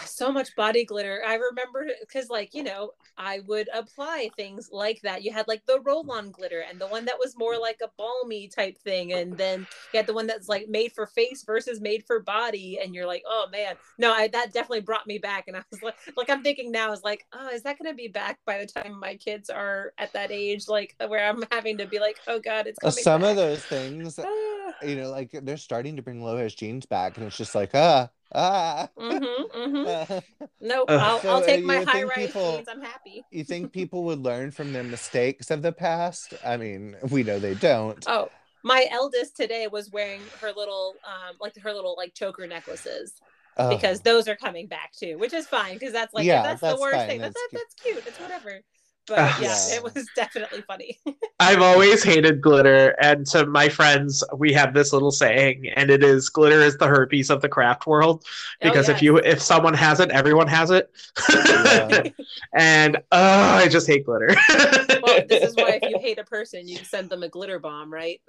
so 0.05 0.31
much 0.31 0.55
body 0.55 0.85
glitter. 0.85 1.21
I 1.25 1.35
remember 1.35 1.87
because, 2.01 2.29
like, 2.29 2.53
you 2.53 2.63
know, 2.63 2.91
I 3.17 3.39
would 3.47 3.69
apply 3.73 4.29
things 4.35 4.69
like 4.71 5.01
that. 5.01 5.23
You 5.23 5.31
had 5.31 5.47
like 5.47 5.65
the 5.65 5.79
roll 5.81 6.09
on 6.11 6.31
glitter 6.31 6.63
and 6.69 6.79
the 6.79 6.87
one 6.87 7.05
that 7.05 7.17
was 7.19 7.37
more 7.37 7.57
like 7.57 7.79
a 7.83 7.89
balmy 7.97 8.47
type 8.47 8.77
thing. 8.77 9.13
And 9.13 9.37
then 9.37 9.67
you 9.93 9.97
had 9.97 10.07
the 10.07 10.13
one 10.13 10.27
that's 10.27 10.47
like 10.47 10.67
made 10.67 10.91
for 10.93 11.05
face 11.05 11.43
versus 11.43 11.81
made 11.81 12.03
for 12.05 12.19
body. 12.19 12.79
And 12.81 12.93
you're 12.93 13.07
like, 13.07 13.23
oh 13.27 13.47
man, 13.51 13.75
no, 13.97 14.13
I, 14.13 14.27
that 14.29 14.53
definitely 14.53 14.81
brought 14.81 15.07
me 15.07 15.17
back. 15.17 15.45
And 15.47 15.57
I 15.57 15.63
was 15.71 15.81
like, 15.81 15.95
like, 16.17 16.29
I'm 16.29 16.43
thinking 16.43 16.71
now 16.71 16.91
is 16.91 17.03
like, 17.03 17.25
oh, 17.33 17.49
is 17.49 17.63
that 17.63 17.79
going 17.79 17.91
to 17.91 17.95
be 17.95 18.07
back 18.07 18.39
by 18.45 18.59
the 18.59 18.67
time 18.67 18.99
my 18.99 19.15
kids 19.15 19.49
are 19.49 19.93
at 19.97 20.13
that 20.13 20.31
age? 20.31 20.67
Like, 20.67 20.95
where 21.07 21.27
I'm 21.27 21.43
having 21.51 21.77
to 21.77 21.85
be 21.85 21.99
like, 21.99 22.17
oh 22.27 22.39
God, 22.39 22.67
it's 22.67 22.79
coming 22.79 22.93
Some 22.93 23.21
back. 23.21 23.31
of 23.31 23.35
those 23.37 23.63
things, 23.63 24.19
you 24.83 24.95
know, 24.95 25.09
like 25.09 25.31
they're 25.43 25.57
starting 25.57 25.95
to 25.95 26.01
bring 26.01 26.21
low 26.23 26.47
jeans 26.49 26.85
back. 26.85 27.17
And 27.17 27.25
it's 27.25 27.37
just 27.37 27.55
like, 27.55 27.71
ah, 27.73 28.09
Ah. 28.33 28.89
Mm-hmm, 28.97 29.57
mm-hmm. 29.57 30.45
nope. 30.61 30.89
I'll, 30.89 31.19
so, 31.19 31.29
I'll 31.29 31.41
take 31.41 31.63
my 31.63 31.83
high 31.83 32.03
rise 32.03 32.33
jeans. 32.33 32.67
I'm 32.69 32.81
happy. 32.81 33.23
you 33.31 33.43
think 33.43 33.71
people 33.71 34.03
would 34.05 34.19
learn 34.19 34.51
from 34.51 34.73
their 34.73 34.83
mistakes 34.83 35.51
of 35.51 35.61
the 35.61 35.71
past? 35.71 36.33
I 36.45 36.57
mean, 36.57 36.95
we 37.09 37.23
know 37.23 37.39
they 37.39 37.55
don't. 37.55 38.03
Oh, 38.07 38.29
my 38.63 38.85
eldest 38.91 39.35
today 39.35 39.67
was 39.67 39.91
wearing 39.91 40.21
her 40.41 40.51
little, 40.51 40.95
um, 41.05 41.35
like 41.39 41.57
her 41.57 41.73
little 41.73 41.95
like 41.97 42.13
choker 42.13 42.47
necklaces. 42.47 43.13
Oh. 43.59 43.69
Because 43.69 44.01
those 44.01 44.27
are 44.27 44.35
coming 44.35 44.67
back 44.67 44.91
too, 44.91 45.17
which 45.17 45.33
is 45.33 45.47
fine 45.47 45.73
because 45.73 45.91
that's 45.91 46.13
like 46.13 46.25
yeah, 46.25 46.43
that's, 46.43 46.61
that's, 46.61 46.75
the 46.75 46.79
worst 46.79 46.97
fine. 46.97 47.07
thing. 47.07 47.21
That's, 47.21 47.35
that's, 47.51 47.63
that's 47.63 47.73
cute. 47.81 48.03
It's 48.05 48.19
whatever 48.19 48.61
but 49.07 49.17
yeah, 49.17 49.37
yeah, 49.41 49.75
it 49.75 49.83
was 49.83 50.07
definitely 50.15 50.61
funny. 50.61 50.99
I've 51.39 51.61
always 51.61 52.03
hated 52.03 52.41
glitter, 52.41 52.89
and 53.01 53.25
to 53.27 53.45
my 53.45 53.69
friends, 53.69 54.23
we 54.35 54.51
have 54.53 54.73
this 54.73 54.91
little 54.91 55.11
saying, 55.11 55.69
and 55.75 55.89
it 55.89 56.03
is 56.03 56.29
glitter 56.29 56.61
is 56.61 56.77
the 56.77 56.87
herpes 56.87 57.29
of 57.29 57.41
the 57.41 57.49
craft 57.49 57.87
world. 57.87 58.23
Oh, 58.25 58.69
because 58.69 58.89
oh, 58.89 58.91
yes. 58.91 58.97
if 58.97 59.01
you 59.01 59.17
if 59.17 59.41
someone 59.41 59.73
has 59.73 59.99
it, 59.99 60.11
everyone 60.11 60.47
has 60.47 60.71
it. 60.71 60.91
Yeah. 61.29 62.03
and 62.53 62.97
oh, 63.11 63.55
I 63.55 63.67
just 63.69 63.87
hate 63.87 64.05
glitter. 64.05 64.35
well, 64.49 65.21
this 65.27 65.43
is 65.43 65.55
why 65.55 65.79
if 65.81 65.89
you 65.89 65.99
hate 65.99 66.19
a 66.19 66.25
person, 66.25 66.67
you 66.67 66.77
send 66.77 67.09
them 67.09 67.23
a 67.23 67.29
glitter 67.29 67.59
bomb, 67.59 67.91
right? 67.91 68.21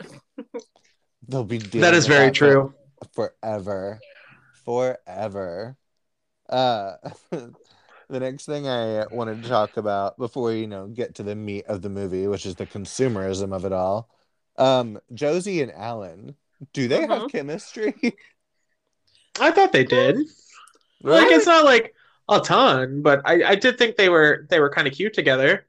They'll 1.26 1.44
be 1.44 1.58
that 1.58 1.94
is 1.94 2.06
very 2.06 2.30
true. 2.30 2.72
Forever, 3.14 4.00
forever. 4.64 5.76
Uh, 6.48 6.94
the 8.08 8.20
next 8.20 8.46
thing 8.46 8.66
I 8.66 9.06
wanted 9.10 9.42
to 9.42 9.48
talk 9.48 9.76
about 9.76 10.16
before 10.18 10.52
you 10.52 10.66
know 10.66 10.86
get 10.86 11.14
to 11.16 11.22
the 11.22 11.34
meat 11.34 11.66
of 11.66 11.82
the 11.82 11.90
movie, 11.90 12.26
which 12.26 12.46
is 12.46 12.54
the 12.54 12.66
consumerism 12.66 13.54
of 13.54 13.64
it 13.64 13.72
all. 13.72 14.08
Um, 14.56 14.98
Josie 15.14 15.62
and 15.62 15.72
Alan, 15.72 16.34
do 16.72 16.88
they 16.88 17.04
uh-huh. 17.04 17.20
have 17.20 17.30
chemistry? 17.30 17.94
I 19.40 19.50
thought 19.50 19.72
they 19.72 19.84
did. 19.84 20.16
Really? 21.02 21.20
Like 21.22 21.32
it's 21.32 21.46
not 21.46 21.64
like 21.64 21.94
a 22.28 22.40
ton, 22.40 23.02
but 23.02 23.22
I, 23.24 23.44
I 23.44 23.54
did 23.54 23.78
think 23.78 23.96
they 23.96 24.08
were 24.08 24.46
they 24.50 24.60
were 24.60 24.70
kind 24.70 24.88
of 24.88 24.94
cute 24.94 25.14
together. 25.14 25.66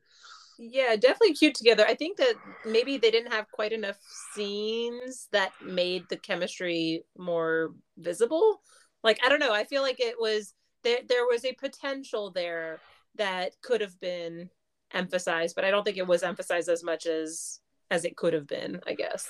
Yeah, 0.58 0.96
definitely 0.98 1.36
cute 1.36 1.56
together. 1.56 1.86
I 1.88 1.96
think 1.96 2.18
that 2.18 2.34
maybe 2.66 2.98
they 2.98 3.12
didn't 3.12 3.32
have 3.32 3.50
quite 3.52 3.72
enough 3.72 3.98
scenes 4.34 5.30
that 5.32 5.52
made 5.64 6.04
the 6.10 6.18
chemistry 6.18 7.04
more 7.18 7.74
visible. 7.98 8.62
Like 9.04 9.20
I 9.24 9.30
don't 9.30 9.40
know, 9.40 9.54
I 9.54 9.64
feel 9.66 9.82
like 9.82 10.00
it 10.00 10.16
was 10.20 10.54
there 10.84 11.00
there 11.08 11.26
was 11.26 11.46
a 11.46 11.54
potential 11.54 12.32
there 12.32 12.80
that 13.16 13.54
could 13.62 13.82
have 13.82 14.00
been 14.00 14.50
emphasized, 14.94 15.56
but 15.56 15.66
I 15.66 15.72
don't 15.72 15.84
think 15.84 15.98
it 15.98 16.08
was 16.08 16.24
emphasized 16.24 16.70
as 16.70 16.84
much 16.84 17.06
as 17.06 17.60
as 17.92 18.06
it 18.06 18.16
could 18.18 18.34
have 18.34 18.48
been, 18.48 18.82
I 18.88 18.94
guess. 18.94 19.30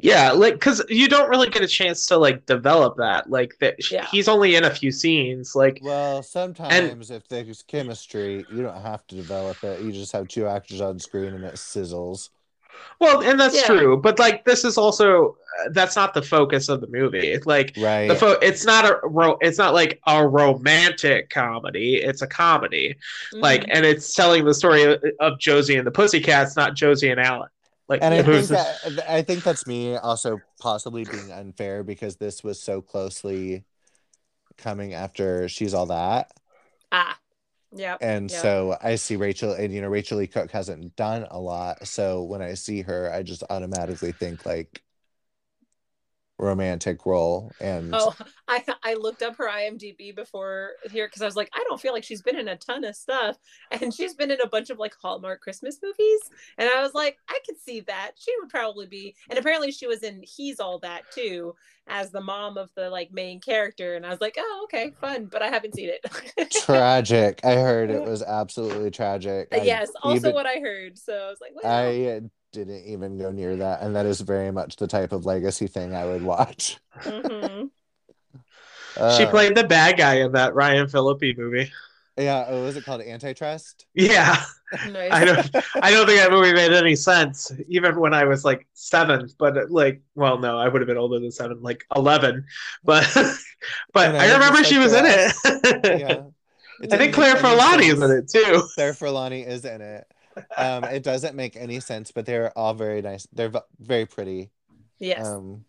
Yeah, 0.00 0.30
like 0.30 0.54
because 0.54 0.84
you 0.88 1.08
don't 1.08 1.28
really 1.28 1.50
get 1.50 1.62
a 1.62 1.66
chance 1.66 2.06
to 2.06 2.16
like 2.16 2.46
develop 2.46 2.96
that. 2.98 3.28
Like 3.28 3.56
that, 3.60 3.90
Yeah. 3.90 4.06
he's 4.06 4.28
only 4.28 4.54
in 4.54 4.64
a 4.64 4.70
few 4.70 4.92
scenes. 4.92 5.56
Like, 5.56 5.80
Well, 5.82 6.22
sometimes 6.22 6.72
and, 6.72 7.10
if 7.10 7.26
there's 7.28 7.62
chemistry, 7.62 8.44
you 8.48 8.62
don't 8.62 8.80
have 8.80 9.04
to 9.08 9.16
develop 9.16 9.62
it. 9.64 9.80
You 9.82 9.90
just 9.92 10.12
have 10.12 10.28
two 10.28 10.46
actors 10.46 10.80
on 10.80 11.00
screen 11.00 11.34
and 11.34 11.44
it 11.44 11.54
sizzles. 11.54 12.30
Well, 13.00 13.22
and 13.22 13.38
that's 13.38 13.56
Yeah. 13.56 13.66
true. 13.66 13.96
But 13.96 14.18
like, 14.18 14.44
this 14.44 14.64
is 14.64 14.76
also 14.78 15.36
uh, 15.64 15.70
that's 15.72 15.96
not 15.96 16.14
the 16.14 16.22
focus 16.22 16.68
of 16.68 16.80
the 16.80 16.86
movie. 16.88 17.36
Like, 17.44 17.74
Right. 17.76 18.06
the 18.06 18.14
fo- 18.14 18.38
it's 18.40 18.64
not 18.64 18.84
a 18.84 19.00
ro- 19.02 19.38
it's 19.40 19.58
not 19.58 19.74
like 19.74 20.00
a 20.06 20.26
romantic 20.26 21.30
comedy. 21.30 21.96
It's 21.96 22.22
a 22.22 22.26
comedy. 22.28 22.96
Like, 23.32 23.62
Mhm. 23.64 23.70
and 23.74 23.86
it's 23.86 24.12
telling 24.14 24.44
the 24.44 24.54
story 24.54 24.84
of, 24.84 25.02
of 25.20 25.38
Josie 25.40 25.76
and 25.76 25.86
the 25.86 25.90
Pussycats, 25.90 26.54
not 26.54 26.74
Josie 26.74 27.10
and 27.10 27.18
Alan. 27.18 27.48
Like, 27.88 28.02
and 28.02 28.12
I 28.14 28.22
think 28.22 28.46
the- 28.46 28.54
that 28.54 29.10
I 29.10 29.22
think 29.22 29.42
that's 29.42 29.66
me 29.66 29.96
also 29.96 30.40
possibly 30.60 31.04
being 31.04 31.32
unfair 31.32 31.82
because 31.82 32.16
this 32.16 32.44
was 32.44 32.60
so 32.62 32.80
closely 32.82 33.64
coming 34.58 34.92
after 34.94 35.48
she's 35.48 35.72
all 35.74 35.86
that. 35.86 36.30
ah, 36.92 37.18
yeah, 37.72 37.98
And 38.00 38.30
Yeah. 38.30 38.40
so 38.40 38.76
I 38.82 38.96
see 38.96 39.16
Rachel 39.16 39.52
and 39.52 39.72
you 39.72 39.80
know 39.80 39.88
Rachael 39.88 40.18
Leigh 40.18 40.26
Cook 40.28 40.50
hasn't 40.50 40.96
done 40.96 41.26
a 41.30 41.38
lot. 41.40 41.86
So 41.86 42.22
when 42.24 42.42
I 42.42 42.54
see 42.54 42.82
her, 42.82 43.12
I 43.12 43.22
just 43.22 43.42
automatically 43.50 44.12
think 44.12 44.46
like 44.46 44.82
romantic 46.38 47.04
role. 47.04 47.52
And 47.60 47.90
Oh, 47.94 48.14
I 48.46 48.64
I 48.82 48.94
looked 48.94 49.22
up 49.22 49.36
her 49.36 49.48
IMDb 49.48 50.14
before 50.14 50.70
here 50.90 51.06
because 51.06 51.22
I 51.22 51.26
was 51.26 51.36
like, 51.36 51.50
I 51.54 51.64
don't 51.68 51.80
feel 51.80 51.92
like 51.92 52.04
she's 52.04 52.22
been 52.22 52.36
in 52.38 52.48
a 52.48 52.56
ton 52.56 52.84
of 52.84 52.94
stuff, 52.96 53.36
and 53.70 53.92
she's 53.92 54.14
been 54.14 54.30
in 54.30 54.40
a 54.40 54.46
bunch 54.48 54.70
of 54.70 54.78
like 54.78 54.94
Hallmark 55.00 55.40
Christmas 55.40 55.78
movies, 55.82 56.20
and 56.56 56.68
I 56.70 56.82
was 56.82 56.94
like, 56.94 57.18
I 57.28 57.38
could 57.46 57.60
see 57.60 57.80
that. 57.80 58.12
She 58.16 58.32
would 58.40 58.48
probably 58.50 58.86
be, 58.86 59.14
and 59.30 59.38
apparently 59.38 59.72
she 59.72 59.86
was 59.86 60.02
in 60.02 60.22
He's 60.22 60.60
All 60.60 60.78
That 60.80 61.02
too 61.12 61.54
as 61.90 62.10
the 62.10 62.20
mom 62.20 62.58
of 62.58 62.70
the 62.74 62.90
like 62.90 63.10
main 63.12 63.40
character, 63.40 63.96
and 63.96 64.06
I 64.06 64.10
was 64.10 64.20
like, 64.20 64.36
oh 64.38 64.60
okay, 64.64 64.90
fun, 65.00 65.26
but 65.26 65.42
I 65.42 65.48
haven't 65.48 65.74
seen 65.74 65.90
it. 65.90 66.50
tragic. 66.64 67.40
I 67.44 67.54
heard 67.54 67.90
it 67.90 68.02
was 68.08 68.22
absolutely 68.22 68.90
tragic. 68.90 69.48
Uh, 69.52 69.58
I 69.58 69.62
yes, 69.62 69.90
also 70.02 70.16
even- 70.16 70.34
what 70.34 70.46
I 70.46 70.60
heard, 70.60 70.98
so 70.98 71.14
I 71.14 71.28
was 71.30 71.38
like, 71.40 71.52
I 71.64 72.06
uh, 72.06 72.20
didn't 72.52 72.84
even 72.86 73.18
go 73.18 73.30
near 73.30 73.56
that, 73.56 73.82
and 73.82 73.94
that 73.96 74.06
is 74.06 74.20
very 74.20 74.50
much 74.50 74.76
the 74.76 74.86
type 74.86 75.12
of 75.12 75.26
legacy 75.26 75.66
thing 75.66 75.94
I 75.94 76.04
would 76.06 76.22
watch. 76.22 76.78
mhm. 77.04 77.70
she 79.16 79.24
Uh, 79.24 79.30
played 79.30 79.54
the 79.54 79.64
bad 79.64 79.96
guy 79.96 80.14
in 80.16 80.32
that 80.32 80.54
Ryan 80.54 80.88
Phillippe 80.88 81.36
movie. 81.36 81.70
Yeah, 82.16 82.46
oh, 82.48 82.64
was 82.64 82.76
it 82.76 82.84
called 82.84 83.00
Antitrust? 83.02 83.86
Yeah. 83.94 84.42
nice. 84.90 85.12
I 85.12 85.24
don't 85.24 85.50
I 85.80 85.90
don't 85.92 86.06
think 86.06 86.18
that 86.18 86.32
movie 86.32 86.52
made 86.52 86.72
any 86.72 86.96
sense, 86.96 87.52
even 87.68 87.98
when 88.00 88.12
I 88.12 88.24
was 88.24 88.44
like 88.44 88.66
seven. 88.74 89.28
But 89.38 89.70
like, 89.70 90.02
well, 90.16 90.38
no, 90.38 90.58
I 90.58 90.68
would 90.68 90.80
have 90.80 90.88
been 90.88 90.96
older 90.98 91.20
than 91.20 91.30
seven, 91.30 91.62
like 91.62 91.84
eleven. 91.94 92.44
But 92.82 93.08
but 93.92 94.16
I 94.16 94.26
I 94.26 94.32
remember 94.32 94.64
she 94.64 94.78
was 94.78 94.92
in 94.94 95.04
it. 95.06 95.32
Yeah. 95.84 96.22
It 96.80 96.90
I 96.92 96.96
think 96.96 97.14
didn't 97.14 97.14
Claire 97.14 97.34
make 97.34 97.42
Forlani 97.42 97.92
is 97.92 98.02
in 98.02 98.10
it 98.10 98.28
too. 98.28 98.68
Claire 98.74 98.92
Forlani 98.94 99.46
is 99.46 99.64
in 99.64 99.80
it. 99.80 100.06
Um, 100.56 100.84
it 100.84 101.02
doesn't 101.02 101.34
make 101.36 101.56
any 101.56 101.80
sense, 101.80 102.10
but 102.12 102.26
they're 102.26 102.56
all 102.56 102.74
very 102.74 103.02
nice. 103.02 103.26
They're 103.32 103.48
v- 103.48 103.58
very 103.78 104.06
pretty. 104.06 104.50
yes. 104.98 105.26
Um, 105.26 105.64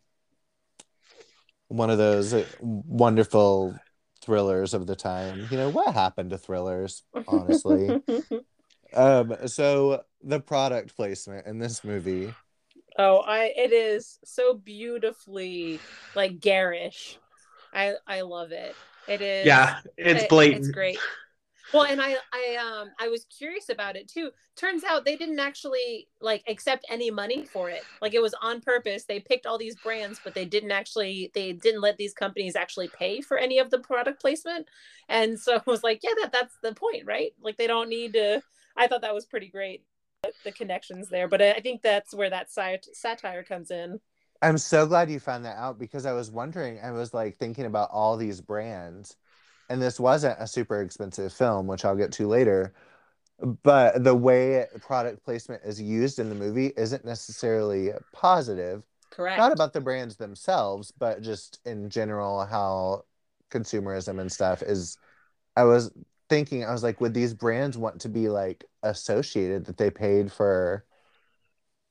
one 1.67 1.89
of 1.89 1.97
those 1.97 2.33
uh, 2.33 2.45
wonderful 2.61 3.77
thrillers 4.21 4.73
of 4.73 4.87
the 4.87 4.95
time. 4.95 5.47
You 5.51 5.57
know 5.57 5.69
what 5.69 5.93
happened 5.93 6.31
to 6.31 6.37
thrillers? 6.37 7.03
honestly. 7.27 8.01
Um, 8.91 9.35
so 9.45 10.01
the 10.23 10.39
product 10.39 10.95
placement 10.95 11.45
in 11.45 11.59
this 11.59 11.83
movie. 11.83 12.33
Oh, 12.97 13.17
I 13.19 13.53
it 13.55 13.71
is 13.71 14.17
so 14.25 14.55
beautifully 14.55 15.79
like 16.15 16.39
garish. 16.39 17.19
I 17.71 17.93
I 18.07 18.21
love 18.21 18.51
it. 18.51 18.75
It 19.07 19.21
is 19.21 19.45
Yeah, 19.45 19.77
it's 19.95 20.23
it- 20.23 20.29
blatant. 20.29 20.65
It's 20.65 20.71
great. 20.71 20.97
Well, 21.73 21.83
and 21.83 22.01
I 22.01 22.15
I 22.33 22.55
um 22.55 22.89
I 22.99 23.09
was 23.09 23.25
curious 23.25 23.69
about 23.69 23.95
it 23.95 24.07
too. 24.07 24.31
Turns 24.55 24.83
out 24.83 25.05
they 25.05 25.15
didn't 25.15 25.39
actually 25.39 26.07
like 26.19 26.43
accept 26.47 26.85
any 26.89 27.11
money 27.11 27.45
for 27.45 27.69
it. 27.69 27.83
Like 28.01 28.13
it 28.13 28.21
was 28.21 28.33
on 28.41 28.61
purpose. 28.61 29.05
They 29.05 29.19
picked 29.19 29.45
all 29.45 29.57
these 29.57 29.75
brands, 29.75 30.19
but 30.23 30.33
they 30.33 30.45
didn't 30.45 30.71
actually 30.71 31.31
they 31.33 31.53
didn't 31.53 31.81
let 31.81 31.97
these 31.97 32.13
companies 32.13 32.55
actually 32.55 32.89
pay 32.89 33.21
for 33.21 33.37
any 33.37 33.59
of 33.59 33.69
the 33.69 33.79
product 33.79 34.19
placement. 34.21 34.67
And 35.07 35.39
so 35.39 35.57
I 35.57 35.61
was 35.65 35.83
like, 35.83 36.01
yeah, 36.03 36.13
that 36.21 36.31
that's 36.31 36.55
the 36.63 36.73
point, 36.73 37.05
right? 37.05 37.33
Like 37.41 37.57
they 37.57 37.67
don't 37.67 37.89
need 37.89 38.13
to 38.13 38.41
I 38.75 38.87
thought 38.87 39.01
that 39.01 39.13
was 39.13 39.25
pretty 39.25 39.49
great 39.49 39.83
the 40.43 40.51
connections 40.51 41.09
there, 41.09 41.27
but 41.27 41.41
I 41.41 41.59
think 41.59 41.81
that's 41.81 42.13
where 42.13 42.29
that 42.29 42.51
sat- 42.51 42.93
satire 42.93 43.43
comes 43.43 43.71
in. 43.71 43.99
I'm 44.41 44.57
so 44.57 44.85
glad 44.85 45.09
you 45.09 45.19
found 45.19 45.45
that 45.45 45.57
out 45.57 45.79
because 45.79 46.05
I 46.05 46.13
was 46.13 46.31
wondering, 46.31 46.79
I 46.81 46.91
was 46.91 47.13
like 47.13 47.37
thinking 47.37 47.65
about 47.65 47.89
all 47.91 48.15
these 48.15 48.41
brands, 48.41 49.17
and 49.69 49.81
this 49.81 49.99
wasn't 49.99 50.37
a 50.39 50.47
super 50.47 50.81
expensive 50.81 51.31
film, 51.33 51.67
which 51.67 51.85
I'll 51.85 51.95
get 51.95 52.11
to 52.13 52.27
later. 52.27 52.73
But 53.63 54.03
the 54.03 54.15
way 54.15 54.65
product 54.81 55.23
placement 55.23 55.63
is 55.63 55.81
used 55.81 56.19
in 56.19 56.29
the 56.29 56.35
movie 56.35 56.73
isn't 56.75 57.05
necessarily 57.05 57.91
positive. 58.11 58.83
Correct. 59.11 59.37
Not 59.37 59.53
about 59.53 59.73
the 59.73 59.81
brands 59.81 60.17
themselves, 60.17 60.91
but 60.91 61.21
just 61.21 61.59
in 61.65 61.89
general, 61.89 62.45
how 62.45 63.05
consumerism 63.49 64.19
and 64.19 64.31
stuff 64.31 64.61
is. 64.61 64.97
I 65.55 65.63
was 65.63 65.91
thinking, 66.29 66.63
I 66.65 66.71
was 66.71 66.83
like, 66.83 67.01
would 67.01 67.13
these 67.13 67.33
brands 67.33 67.77
want 67.77 68.01
to 68.01 68.09
be 68.09 68.29
like 68.29 68.65
associated 68.83 69.65
that 69.65 69.77
they 69.77 69.89
paid 69.91 70.31
for? 70.31 70.85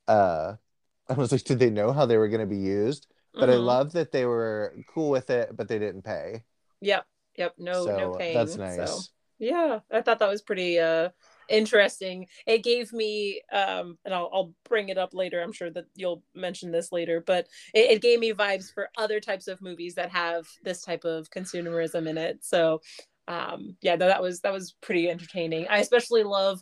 Uh, 0.06 0.56
I 1.08 1.14
was 1.14 1.32
like, 1.32 1.44
did 1.44 1.58
they 1.58 1.70
know 1.70 1.92
how 1.92 2.06
they 2.06 2.16
were 2.18 2.28
going 2.28 2.40
to 2.40 2.46
be 2.46 2.58
used? 2.58 3.06
But 3.34 3.50
I 3.50 3.54
Mhm. 3.54 3.64
love 3.64 3.92
that 3.92 4.12
they 4.12 4.24
were 4.26 4.74
cool 4.88 5.10
with 5.10 5.30
it, 5.30 5.56
but 5.56 5.68
they 5.68 5.78
didn't 5.78 6.02
pay. 6.02 6.44
Yep. 6.80 7.06
Yep. 7.38 7.55
No. 7.59 7.85
so 7.85 7.96
no 7.96 8.11
pain. 8.18 8.35
that's 8.35 8.55
so. 8.55 8.59
nice. 8.59 9.11
yeah 9.38 9.79
i 9.90 10.03
thought 10.03 10.18
that 10.18 10.29
was 10.29 10.42
pretty 10.42 10.79
uh 10.79 11.09
interesting 11.48 12.27
it 12.46 12.62
gave 12.62 12.92
me 12.92 13.40
um 13.53 13.96
and 14.05 14.12
I'll, 14.12 14.29
I'll 14.33 14.53
bring 14.68 14.90
it 14.90 14.98
up 14.98 15.14
later 15.14 15.40
i'm 15.40 15.53
sure 15.53 15.70
that 15.70 15.87
you'll 15.94 16.22
mention 16.35 16.70
this 16.70 16.92
later 16.92 17.22
but 17.27 17.46
it, 17.72 17.90
it 17.92 18.03
gave 18.03 18.18
me 18.18 18.35
vibes 18.35 18.70
for 18.72 18.90
other 18.98 19.18
types 19.18 19.48
of 19.48 19.62
movies 19.62 19.94
that 19.94 20.11
have 20.11 20.46
this 20.62 20.83
type 20.83 21.05
of 21.05 21.31
consumerism 21.31 22.07
in 22.07 22.18
it 22.18 22.44
so 22.44 22.81
um 23.29 23.77
yeah 23.81 23.96
that 23.96 24.20
was 24.20 24.40
that 24.40 24.53
was 24.53 24.74
pretty 24.83 25.09
entertaining 25.09 25.66
i 25.70 25.79
especially 25.79 26.22
love 26.22 26.61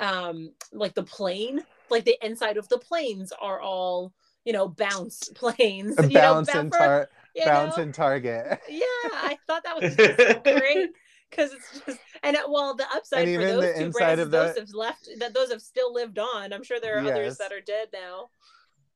um 0.00 0.50
like 0.72 0.94
the 0.94 1.04
plane 1.04 1.62
like 1.90 2.04
the 2.04 2.18
inside 2.22 2.56
of 2.56 2.68
the 2.68 2.78
planes 2.78 3.32
are 3.40 3.60
all 3.60 4.12
you 4.44 4.52
know 4.52 4.66
bounce 4.68 5.28
planes 5.34 5.94
you 6.08 6.08
bounce 6.18 6.52
know, 6.52 6.60
and 6.60 6.74
for- 6.74 7.08
you 7.34 7.44
bounce 7.44 7.76
know? 7.76 7.82
and 7.82 7.94
target. 7.94 8.58
yeah 8.68 8.84
i 9.12 9.38
thought 9.46 9.64
that 9.64 9.74
was 9.80 9.94
just 9.96 9.98
great 10.44 10.90
because 11.30 11.52
it's 11.52 11.84
just 11.86 11.98
and 12.22 12.36
uh, 12.36 12.42
well 12.48 12.74
the 12.74 12.86
upside 12.94 13.26
And 13.26 13.28
for 13.28 13.40
even 13.42 13.46
those 13.54 13.64
the 13.64 13.78
two 13.78 13.84
inside 13.86 14.00
brands 14.00 14.20
of 14.22 14.30
those 14.30 14.54
the- 14.54 14.60
have 14.60 14.74
left 14.74 15.08
that 15.18 15.34
those 15.34 15.50
have 15.50 15.62
still 15.62 15.92
lived 15.92 16.18
on 16.18 16.52
i'm 16.52 16.62
sure 16.62 16.80
there 16.80 16.98
are 16.98 17.04
Yes. 17.04 17.16
others 17.16 17.38
that 17.38 17.52
are 17.52 17.60
dead 17.60 17.88
now 17.92 18.28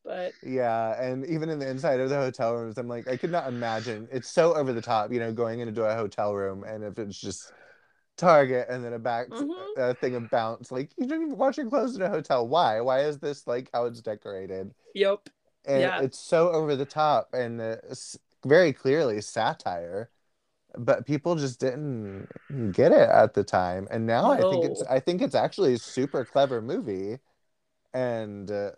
but 0.04 0.32
Yeah, 0.42 1.00
and 1.02 1.26
even 1.26 1.50
in 1.50 1.58
the 1.58 1.68
inside 1.68 2.00
of 2.00 2.08
the 2.08 2.16
hotel 2.16 2.54
rooms, 2.54 2.78
I'm 2.78 2.88
like, 2.88 3.08
I 3.08 3.16
could 3.16 3.30
not 3.30 3.46
imagine. 3.46 4.08
It's 4.10 4.30
so 4.30 4.54
over 4.54 4.72
the 4.72 4.80
top, 4.80 5.12
you 5.12 5.18
know, 5.18 5.32
going 5.32 5.60
into 5.60 5.84
a 5.84 5.94
hotel 5.94 6.34
room, 6.34 6.64
and 6.64 6.82
if 6.84 6.98
it's 6.98 7.18
just 7.20 7.52
Target 8.16 8.66
and 8.68 8.84
then 8.84 8.94
a 8.94 8.98
back 8.98 9.28
Mhm. 9.28 9.76
a 9.76 9.94
thing 9.94 10.16
of 10.16 10.28
bounce, 10.30 10.72
like 10.72 10.90
you 10.98 11.06
didn't 11.06 11.26
even 11.26 11.38
wash 11.38 11.56
your 11.56 11.68
clothes 11.68 11.94
in 11.94 12.02
a 12.02 12.08
hotel. 12.08 12.48
Why? 12.48 12.80
Why 12.80 13.00
is 13.00 13.18
this 13.18 13.46
like 13.46 13.70
how 13.72 13.84
it's 13.84 14.00
decorated? 14.00 14.72
yep 14.94 15.28
And 15.66 15.82
Yeah. 15.82 16.02
it's 16.02 16.18
so 16.18 16.50
over 16.50 16.74
the 16.74 16.84
top 16.86 17.28
and 17.32 17.60
s- 17.60 18.18
very 18.44 18.72
clearly 18.72 19.20
satire, 19.20 20.10
but 20.76 21.06
people 21.06 21.36
just 21.36 21.60
didn't 21.60 22.28
get 22.72 22.92
it 22.92 23.08
at 23.08 23.34
the 23.34 23.44
time. 23.44 23.88
And 23.90 24.06
now 24.06 24.30
I 24.30 24.38
think 24.38 24.64
it's 24.64 24.82
i 24.84 25.00
think 25.00 25.22
it's 25.22 25.34
actually 25.34 25.74
a 25.74 25.78
super 25.78 26.24
clever 26.24 26.60
movie, 26.62 27.18
and. 27.92 28.50
Uh, 28.50 28.70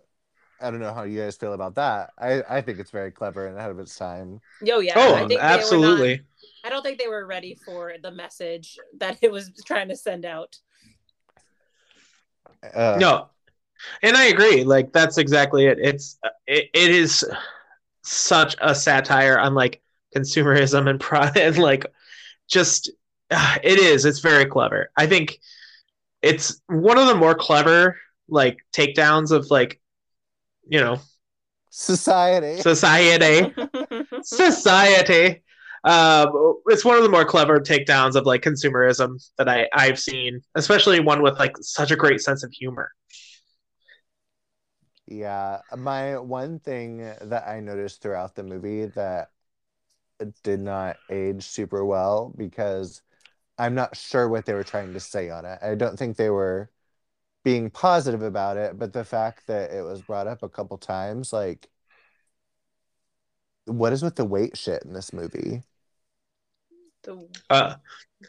I 0.62 0.70
don't 0.70 0.80
know 0.80 0.92
how 0.92 1.04
you 1.04 1.18
guys 1.20 1.38
feel 1.38 1.54
about 1.54 1.76
that. 1.76 2.10
I, 2.18 2.42
I 2.46 2.60
think 2.60 2.80
it's 2.80 2.90
very 2.90 3.10
clever 3.10 3.46
and 3.46 3.56
ahead 3.56 3.70
of 3.70 3.78
its 3.78 3.96
time. 3.96 4.42
oh 4.70 4.80
yeah 4.80 4.92
I 4.94 5.02
oh, 5.02 5.14
think 5.14 5.28
they 5.30 5.36
not- 5.36 5.44
absolutely. 5.44 6.20
i 6.64 6.68
don't 6.68 6.82
think 6.82 6.98
they 6.98 7.08
were 7.08 7.24
ready 7.26 7.56
for 7.64 7.94
the 8.02 8.10
message 8.10 8.78
that 8.98 9.16
it 9.22 9.32
was 9.32 9.50
trying 9.64 9.88
to 9.88 9.96
send 9.96 10.26
out 10.26 10.58
Uh, 12.74 12.96
No, 13.00 13.28
and 14.02 14.16
I 14.16 14.26
agree. 14.26 14.64
Like 14.64 14.92
that's 14.92 15.16
exactly 15.16 15.66
it. 15.66 15.78
It's 15.80 16.18
it, 16.46 16.68
it 16.74 16.90
is 16.90 17.24
such 18.02 18.56
a 18.60 18.74
satire 18.74 19.38
on 19.38 19.54
like 19.54 19.82
consumerism 20.16 20.88
and 20.88 21.00
pride 21.00 21.36
and 21.36 21.58
like 21.58 21.86
just 22.48 22.90
uh, 23.30 23.56
it 23.62 23.78
is. 23.78 24.04
It's 24.04 24.20
very 24.20 24.46
clever. 24.46 24.90
I 24.96 25.06
think 25.06 25.38
it's 26.22 26.60
one 26.66 26.98
of 26.98 27.06
the 27.06 27.14
more 27.14 27.34
clever 27.34 27.98
like 28.28 28.58
takedowns 28.72 29.30
of 29.32 29.50
like 29.50 29.80
you 30.68 30.80
know 30.80 31.00
Society. 31.72 32.60
society 32.60 33.54
society. 34.22 35.42
Um, 35.84 36.56
it's 36.66 36.84
one 36.84 36.96
of 36.96 37.02
the 37.04 37.08
more 37.08 37.24
clever 37.24 37.58
takedowns 37.60 38.16
of 38.16 38.26
like 38.26 38.42
consumerism 38.42 39.24
that 39.38 39.48
I 39.48 39.68
I've 39.72 39.98
seen, 39.98 40.42
especially 40.56 41.00
one 41.00 41.22
with 41.22 41.38
like 41.38 41.56
such 41.60 41.90
a 41.90 41.96
great 41.96 42.20
sense 42.20 42.42
of 42.42 42.52
humor. 42.52 42.90
Yeah, 45.10 45.62
my 45.76 46.18
one 46.18 46.60
thing 46.60 46.98
that 46.98 47.48
I 47.48 47.58
noticed 47.58 48.00
throughout 48.00 48.36
the 48.36 48.44
movie 48.44 48.86
that 48.86 49.30
did 50.44 50.60
not 50.60 50.98
age 51.10 51.42
super 51.42 51.84
well 51.84 52.32
because 52.36 53.02
I'm 53.58 53.74
not 53.74 53.96
sure 53.96 54.28
what 54.28 54.46
they 54.46 54.54
were 54.54 54.62
trying 54.62 54.92
to 54.94 55.00
say 55.00 55.28
on 55.28 55.44
it. 55.44 55.58
I 55.60 55.74
don't 55.74 55.98
think 55.98 56.16
they 56.16 56.30
were 56.30 56.70
being 57.42 57.70
positive 57.70 58.22
about 58.22 58.56
it, 58.56 58.78
but 58.78 58.92
the 58.92 59.04
fact 59.04 59.48
that 59.48 59.72
it 59.72 59.82
was 59.82 60.00
brought 60.00 60.28
up 60.28 60.44
a 60.44 60.48
couple 60.48 60.78
times, 60.78 61.32
like, 61.32 61.68
what 63.64 63.92
is 63.92 64.02
with 64.02 64.14
the 64.14 64.24
weight 64.24 64.56
shit 64.56 64.84
in 64.84 64.92
this 64.92 65.12
movie? 65.12 65.64
The 67.02 67.28
Uh, 67.50 67.74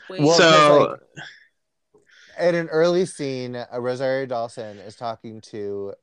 wait, 0.09 0.21
Well, 0.21 0.39
so 0.39 0.79
like, 0.79 0.99
in 2.39 2.55
an 2.55 2.69
early 2.69 3.05
scene, 3.05 3.63
Rosario 3.71 4.25
Dawson 4.25 4.79
is 4.79 4.95
talking 4.95 5.41
to 5.41 5.93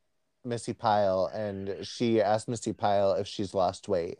Missi 0.48 0.72
Pyle, 0.72 1.30
and 1.32 1.76
she 1.82 2.20
asked 2.20 2.48
Missi 2.48 2.72
Pyle 2.72 3.12
if 3.12 3.26
she's 3.26 3.54
lost 3.54 3.88
weight. 3.88 4.18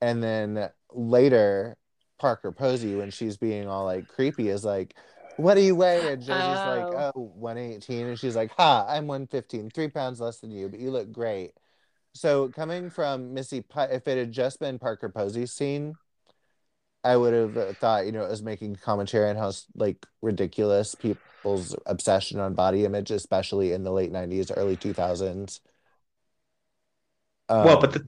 And 0.00 0.22
then 0.22 0.70
later, 0.92 1.76
Parker 2.18 2.52
Posey, 2.52 2.94
when 2.94 3.10
she's 3.10 3.36
being 3.36 3.66
all 3.68 3.84
like 3.84 4.08
creepy, 4.08 4.48
is 4.48 4.64
like, 4.64 4.94
What 5.36 5.54
do 5.54 5.62
you 5.62 5.74
weigh? 5.74 6.12
And 6.12 6.22
Josie's 6.22 6.32
like, 6.32 6.84
Oh. 6.84 7.12
Oh, 7.14 7.32
118. 7.34 8.06
And 8.06 8.18
she's 8.18 8.36
like, 8.36 8.50
Ha, 8.52 8.86
I'm 8.88 9.06
115, 9.06 9.70
three 9.70 9.88
pounds 9.88 10.20
less 10.20 10.38
than 10.38 10.50
you, 10.50 10.68
but 10.68 10.80
you 10.80 10.90
look 10.90 11.12
great. 11.12 11.52
So 12.14 12.48
coming 12.48 12.90
from 12.90 13.34
Missi 13.34 13.62
Pyle, 13.62 13.88
if 13.90 14.06
it 14.08 14.18
had 14.18 14.32
just 14.32 14.60
been 14.60 14.78
Parker 14.78 15.08
Posey's 15.08 15.52
scene, 15.52 15.94
I 17.04 17.16
would 17.16 17.34
have 17.34 17.78
thought, 17.78 18.06
you 18.06 18.12
know, 18.12 18.24
it 18.24 18.30
was 18.30 18.42
making 18.42 18.76
commentary 18.76 19.30
on 19.30 19.36
how 19.36 19.52
like 19.74 20.04
ridiculous 20.22 20.94
people's 20.94 21.74
obsession 21.86 22.40
on 22.40 22.54
body 22.54 22.84
image, 22.84 23.10
especially 23.10 23.72
in 23.72 23.84
the 23.84 23.92
late 23.92 24.12
'90s, 24.12 24.50
early 24.54 24.76
2000s. 24.76 25.60
well, 27.62 27.78
Um, 27.78 27.80
but 27.80 27.92
the, 27.92 28.06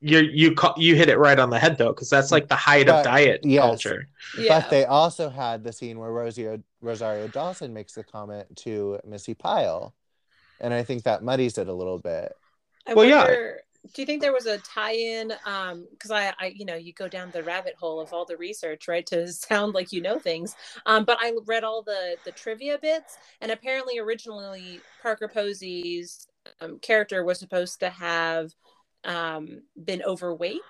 you 0.00 0.18
you 0.20 0.54
you 0.76 0.96
hit 0.96 1.08
it 1.08 1.18
right 1.18 1.38
on 1.38 1.50
the 1.50 1.58
head 1.58 1.78
though, 1.78 1.92
because 1.92 2.10
that's 2.10 2.32
like 2.32 2.48
the 2.48 2.56
height 2.56 2.88
But, 2.88 2.98
of 2.98 3.02
diet 3.02 3.40
yes. 3.42 3.56
culture. 3.56 4.08
yeah. 4.32 4.48
But 4.48 4.68
they 4.68 4.84
also 4.84 5.30
had 5.30 5.64
the 5.64 5.72
scene 5.72 5.98
where 5.98 6.10
Rosario, 6.12 6.62
Rosario 6.80 7.28
Dawson 7.28 7.72
makes 7.72 7.94
the 7.94 8.04
comment 8.04 8.54
to 8.58 9.00
Missi 9.04 9.34
Pyle. 9.34 9.94
And 10.60 10.74
I 10.74 10.84
think 10.84 11.04
that 11.04 11.22
muddies 11.24 11.58
it 11.58 11.68
a 11.68 11.74
little 11.74 11.98
bit. 12.00 12.32
I 12.86 12.94
Well, 12.94 13.04
yeah. 13.04 13.26
wonder, 13.26 13.62
do 13.92 14.02
you 14.02 14.06
think 14.06 14.22
there 14.22 14.32
was 14.32 14.46
a 14.46 14.58
tie-in? 14.58 15.32
Um, 15.44 15.86
because 15.90 16.10
I, 16.10 16.32
I, 16.38 16.46
you 16.54 16.64
know, 16.64 16.74
you 16.74 16.92
go 16.92 17.08
down 17.08 17.30
the 17.30 17.42
rabbit 17.42 17.74
hole 17.78 18.00
of 18.00 18.12
all 18.12 18.24
the 18.24 18.36
research, 18.36 18.88
right, 18.88 19.04
to 19.06 19.28
sound 19.32 19.74
like 19.74 19.92
you 19.92 20.00
know 20.00 20.18
things. 20.18 20.56
Um, 20.86 21.04
but 21.04 21.18
I 21.20 21.32
read 21.46 21.64
all 21.64 21.82
the 21.82 22.16
the 22.24 22.32
trivia 22.32 22.78
bits, 22.78 23.16
and 23.40 23.52
apparently, 23.52 23.98
originally 23.98 24.80
Parker 25.02 25.28
Posey's 25.28 26.26
um, 26.60 26.78
character 26.78 27.24
was 27.24 27.38
supposed 27.38 27.80
to 27.80 27.90
have 27.90 28.52
um, 29.04 29.62
been 29.84 30.02
overweight, 30.02 30.60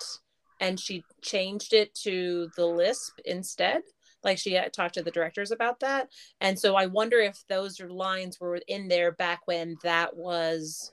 and 0.61 0.79
she 0.81 1.05
changed 1.23 1.73
it 1.73 1.95
to 2.03 2.51
the 2.57 2.67
lisp 2.67 3.19
instead. 3.25 3.83
Like 4.25 4.39
she 4.39 4.59
talked 4.73 4.95
to 4.95 5.03
the 5.03 5.11
directors 5.11 5.51
about 5.51 5.81
that, 5.81 6.09
and 6.41 6.59
so 6.59 6.75
I 6.75 6.87
wonder 6.87 7.21
if 7.21 7.45
those 7.49 7.79
lines 7.79 8.41
were 8.41 8.59
in 8.67 8.89
there 8.89 9.13
back 9.13 9.43
when 9.47 9.77
that 9.83 10.17
was 10.17 10.91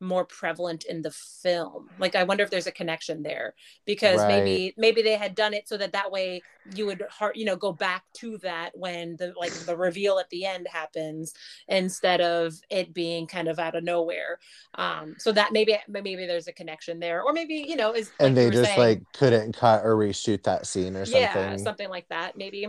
more 0.00 0.24
prevalent 0.24 0.84
in 0.84 1.02
the 1.02 1.10
film 1.10 1.90
like 1.98 2.14
i 2.14 2.24
wonder 2.24 2.42
if 2.42 2.50
there's 2.50 2.66
a 2.66 2.72
connection 2.72 3.22
there 3.22 3.54
because 3.86 4.24
Right. 4.24 4.26
maybe 4.26 4.74
maybe 4.76 5.02
they 5.02 5.16
had 5.16 5.34
done 5.34 5.52
it 5.54 5.68
so 5.68 5.76
that 5.76 5.92
that 5.92 6.10
way 6.10 6.44
you 6.64 6.86
would 6.86 7.02
heart 7.10 7.36
you 7.36 7.44
know 7.44 7.56
go 7.56 7.72
back 7.72 8.04
to 8.14 8.38
that 8.38 8.70
when 8.74 9.16
the 9.16 9.32
like 9.38 9.56
the 9.66 9.76
reveal 9.76 10.18
at 10.18 10.28
the 10.30 10.44
end 10.44 10.66
happens 10.70 11.34
instead 11.68 12.20
of 12.20 12.54
it 12.70 12.92
being 12.94 13.26
kind 13.26 13.48
of 13.48 13.58
out 13.58 13.74
of 13.74 13.84
nowhere 13.84 14.38
um 14.74 15.14
so 15.18 15.32
that 15.32 15.52
maybe 15.52 15.76
maybe 15.88 16.16
there's 16.26 16.48
a 16.48 16.52
connection 16.52 16.98
there 17.00 17.22
or 17.22 17.32
maybe 17.32 17.54
you 17.68 17.76
know 17.76 17.92
is 17.94 18.12
And 18.18 18.36
like 18.36 18.36
they 18.36 18.50
just 18.50 18.76
saying, 18.76 18.76
like 18.76 19.02
couldn't 19.12 19.54
cut 19.56 19.84
or 19.84 19.96
reshoot 19.96 20.42
that 20.44 20.66
scene 20.66 20.96
or 20.96 21.06
something. 21.06 21.42
yeah 21.44 21.56
something 21.56 21.88
like 21.88 22.08
that 22.08 22.36
maybe 22.36 22.66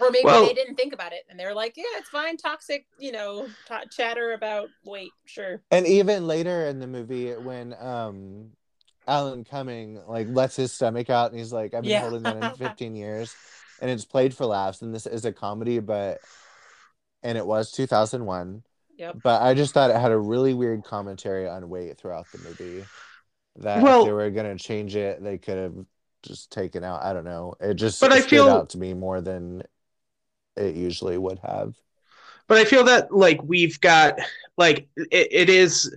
or 0.00 0.10
maybe 0.10 0.24
Well- 0.24 0.46
they 0.46 0.54
didn't 0.54 0.76
think 0.76 0.92
about 0.92 1.12
it 1.12 1.22
and 1.28 1.38
they're 1.38 1.54
like 1.54 1.76
yeah 1.76 1.84
it's 1.96 2.08
fine 2.08 2.36
toxic 2.36 2.86
you 2.98 3.12
know 3.12 3.46
t- 3.68 3.74
chatter 3.90 4.32
about 4.32 4.68
weight 4.84 5.10
sure 5.24 5.62
And 5.70 5.86
even 5.86 6.26
later 6.26 6.66
in 6.66 6.78
the 6.80 6.86
movie, 6.86 7.32
when 7.32 7.74
um 7.80 8.50
Alan 9.06 9.44
Cumming 9.44 10.00
like 10.06 10.28
lets 10.30 10.56
his 10.56 10.72
stomach 10.72 11.10
out 11.10 11.30
and 11.30 11.38
he's 11.38 11.52
like, 11.52 11.74
I've 11.74 11.82
been 11.82 11.90
Yeah. 11.90 12.00
holding 12.00 12.22
that 12.22 12.42
in 12.42 12.56
15 12.56 12.94
years. 12.96 13.34
And 13.82 13.90
it's 13.90 14.04
played 14.06 14.32
for 14.34 14.46
laughs, 14.46 14.80
and 14.80 14.94
this 14.94 15.06
is 15.06 15.24
a 15.26 15.32
comedy, 15.32 15.78
but 15.80 16.20
and 17.22 17.36
it 17.36 17.44
was 17.46 17.70
2001. 17.72 18.62
Yep. 18.96 19.16
But 19.22 19.42
I 19.42 19.52
just 19.54 19.74
thought 19.74 19.90
it 19.90 19.96
had 19.96 20.12
a 20.12 20.18
really 20.18 20.54
weird 20.54 20.84
commentary 20.84 21.46
on 21.48 21.68
weight 21.68 21.98
throughout 21.98 22.26
the 22.32 22.38
movie. 22.38 22.84
That 23.56 23.82
Well- 23.82 24.02
if 24.02 24.06
they 24.06 24.12
were 24.12 24.30
gonna 24.30 24.56
change 24.56 24.96
it, 24.96 25.22
they 25.22 25.36
could 25.36 25.58
have 25.58 25.74
just 26.26 26.50
taken 26.50 26.82
out. 26.84 27.02
I 27.02 27.12
don't 27.12 27.24
know. 27.24 27.54
It 27.60 27.74
just 27.74 28.00
But 28.00 28.12
I 28.12 28.20
feel- 28.20 28.48
out 28.48 28.70
to 28.70 28.78
me 28.78 28.94
more 28.94 29.20
than 29.20 29.62
it 30.56 30.74
usually 30.74 31.18
would 31.18 31.38
have. 31.40 31.74
but 32.46 32.58
I 32.58 32.64
feel 32.64 32.84
that 32.84 33.12
like 33.14 33.42
we've 33.42 33.80
got 33.80 34.18
like 34.56 34.86
it, 34.96 35.28
it 35.30 35.50
is 35.50 35.94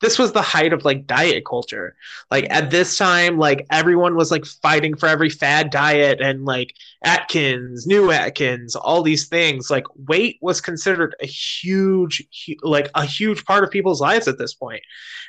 this 0.00 0.16
was 0.16 0.30
the 0.32 0.40
height 0.42 0.72
of 0.72 0.84
like 0.84 1.08
diet 1.08 1.44
culture. 1.44 1.96
Like 2.30 2.46
at 2.50 2.70
this 2.70 2.96
time, 2.96 3.36
like 3.36 3.66
everyone 3.70 4.14
was 4.14 4.30
like 4.30 4.46
fighting 4.46 4.96
for 4.96 5.08
every 5.08 5.28
fad 5.28 5.70
diet 5.70 6.20
and 6.20 6.44
like 6.44 6.72
Atkins, 7.02 7.84
new 7.86 8.12
Atkins, 8.12 8.76
all 8.76 9.02
these 9.02 9.26
things. 9.28 9.70
Like 9.72 9.84
weight 10.06 10.38
was 10.40 10.60
considered 10.60 11.16
a 11.20 11.26
huge, 11.26 12.22
hu- 12.46 12.54
like 12.62 12.90
a 12.94 13.04
huge 13.04 13.44
part 13.44 13.64
of 13.64 13.70
people's 13.72 14.00
lives 14.00 14.28
at 14.28 14.38
this 14.38 14.54
point. 14.54 14.82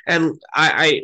And 0.06 0.40
I, 0.54 0.70
I 0.86 1.02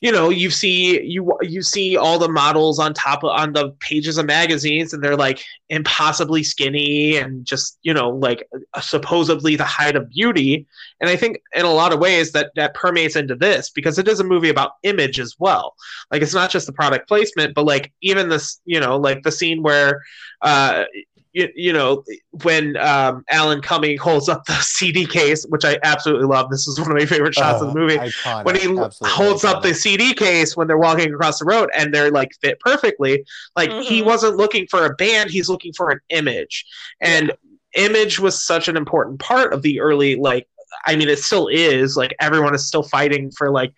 you 0.00 0.10
know 0.10 0.30
you 0.30 0.50
see 0.50 1.02
you 1.02 1.30
you 1.42 1.62
see 1.62 1.96
all 1.96 2.18
the 2.18 2.28
models 2.28 2.78
on 2.78 2.94
top 2.94 3.22
of 3.22 3.30
on 3.30 3.52
the 3.52 3.70
pages 3.80 4.16
of 4.16 4.26
magazines 4.26 4.92
and 4.92 5.02
they're 5.02 5.16
like 5.16 5.44
impossibly 5.68 6.42
skinny 6.42 7.16
and 7.16 7.44
just 7.44 7.78
you 7.82 7.92
know 7.92 8.10
like 8.10 8.48
supposedly 8.80 9.56
the 9.56 9.64
height 9.64 9.96
of 9.96 10.08
beauty. 10.10 10.66
And 11.00 11.08
i 11.10 11.16
think 11.16 11.40
in 11.54 11.64
a 11.64 11.72
lot 11.72 11.92
of 11.92 12.00
ways 12.00 12.32
that 12.32 12.50
that 12.56 12.74
permeates 12.74 13.16
into 13.16 13.34
this 13.34 13.70
because 13.70 13.98
it 13.98 14.08
is 14.08 14.20
a 14.20 14.24
movie 14.24 14.48
about 14.48 14.72
image 14.82 15.20
as 15.20 15.36
well. 15.38 15.74
Like 16.10 16.22
it's 16.22 16.34
not 16.34 16.50
just 16.50 16.66
the 16.66 16.72
product 16.72 17.06
placement 17.06 17.54
but 17.54 17.66
like 17.66 17.92
even 18.00 18.28
this 18.28 18.60
you 18.64 18.80
know 18.80 18.96
like 18.96 19.22
the 19.22 19.32
scene 19.32 19.62
where 19.62 20.02
uh 20.42 20.84
you, 21.32 21.48
you 21.54 21.72
know 21.72 22.02
when 22.42 22.76
um 22.78 23.24
alan 23.30 23.60
cumming 23.60 23.96
holds 23.98 24.28
up 24.28 24.44
the 24.46 24.54
cd 24.54 25.06
case 25.06 25.44
which 25.48 25.64
i 25.64 25.78
absolutely 25.84 26.26
love 26.26 26.50
this 26.50 26.66
is 26.66 26.80
one 26.80 26.90
of 26.90 26.96
my 26.96 27.06
favorite 27.06 27.34
shots 27.34 27.60
of 27.62 27.68
Oh, 27.68 27.72
the 27.72 27.80
movie 27.80 27.98
iconic, 27.98 28.44
when 28.44 28.56
he 28.56 28.62
absolutely 28.66 29.08
holds 29.10 29.44
up 29.44 29.62
the. 29.62 29.74
CD 29.74 30.12
case 30.14 30.56
when 30.56 30.66
they're 30.66 30.78
walking 30.78 31.12
across 31.14 31.38
the 31.38 31.44
road 31.44 31.70
and 31.76 31.94
they're 31.94 32.10
like 32.10 32.30
fit 32.42 32.58
perfectly. 32.60 33.24
Like 33.56 33.70
he 33.82 34.02
Mhm. 34.02 34.04
wasn't 34.04 34.36
looking 34.36 34.66
for 34.70 34.84
a 34.86 34.94
band, 34.94 35.30
he's 35.30 35.48
looking 35.48 35.72
for 35.72 35.90
an 35.90 36.00
image. 36.10 36.64
And 37.00 37.32
image 37.74 38.18
was 38.18 38.42
such 38.42 38.68
an 38.68 38.76
important 38.76 39.20
part 39.20 39.52
of 39.52 39.62
the 39.62 39.80
early 39.80 40.16
like 40.16 40.48
I 40.86 40.96
mean 40.96 41.08
it 41.08 41.20
still 41.20 41.48
is 41.48 41.96
like 41.96 42.14
everyone 42.20 42.54
is 42.54 42.66
still 42.66 42.82
fighting 42.82 43.30
for 43.30 43.50
like 43.50 43.72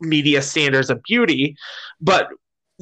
media 0.00 0.40
standards 0.42 0.90
of 0.90 1.02
beauty, 1.02 1.56
but 2.00 2.28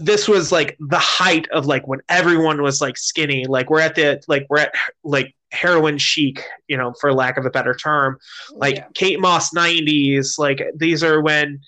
this 0.01 0.29
was 0.29 0.53
like 0.53 0.77
the 0.79 0.99
height 0.99 1.49
of 1.51 1.67
like 1.67 1.87
when 1.89 2.01
everyone 2.09 2.63
was 2.63 2.81
like 2.81 2.97
skinny 2.97 3.45
like 3.47 3.69
we're 3.69 3.81
at 3.81 3.97
the 3.97 4.23
like 4.29 4.47
we're 4.49 4.61
at 4.61 4.73
like 5.03 5.35
heroin 5.51 5.99
chic 5.99 6.45
you 6.69 6.77
know 6.77 6.95
for 7.01 7.13
lack 7.13 7.37
of 7.37 7.45
a 7.45 7.51
better 7.51 7.75
term 7.75 8.17
oh, 8.53 8.57
like 8.59 8.77
Yeah. 8.77 8.87
Kate 8.95 9.21
Moss 9.21 9.51
90s 9.53 10.39
like 10.39 10.63
these 10.77 11.03
are 11.03 11.21
when 11.21 11.61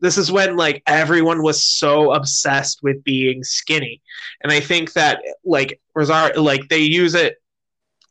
this 0.00 0.18
is 0.18 0.30
when 0.30 0.56
like 0.56 0.82
everyone 0.86 1.42
was 1.42 1.64
so 1.64 2.12
obsessed 2.12 2.82
with 2.82 3.02
being 3.04 3.42
skinny 3.42 4.02
and 4.42 4.52
I 4.52 4.60
think 4.60 4.92
that 4.92 5.22
like 5.44 5.80
Rosario 5.94 6.42
like 6.42 6.68
they 6.68 6.80
use 6.80 7.14
it 7.14 7.36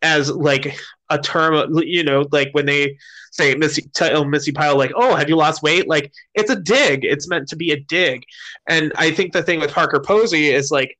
as 0.01 0.31
like 0.31 0.75
a 1.11 1.19
term 1.19 1.77
you 1.83 2.03
know 2.03 2.25
like 2.31 2.49
when 2.53 2.65
they 2.65 2.97
say 3.37 3.55
Missy 3.55 3.83
tell 3.93 4.17
oh, 4.17 4.25
Missi 4.25 4.51
Pyle 4.51 4.77
like 4.77 4.91
oh 4.95 5.15
have 5.15 5.29
you 5.29 5.35
lost 5.35 5.63
weight? 5.63 5.87
Like 5.87 6.11
it's 6.33 6.49
a 6.49 6.55
dig. 6.55 7.05
It's 7.05 7.27
meant 7.27 7.47
to 7.49 7.55
be 7.55 7.71
a 7.71 7.79
dig. 7.79 8.23
And 8.67 8.91
I 8.95 9.11
think 9.11 9.33
the 9.33 9.43
thing 9.43 9.59
with 9.59 9.71
Parker 9.71 9.99
Posey 9.99 10.49
is 10.49 10.71
like 10.71 10.97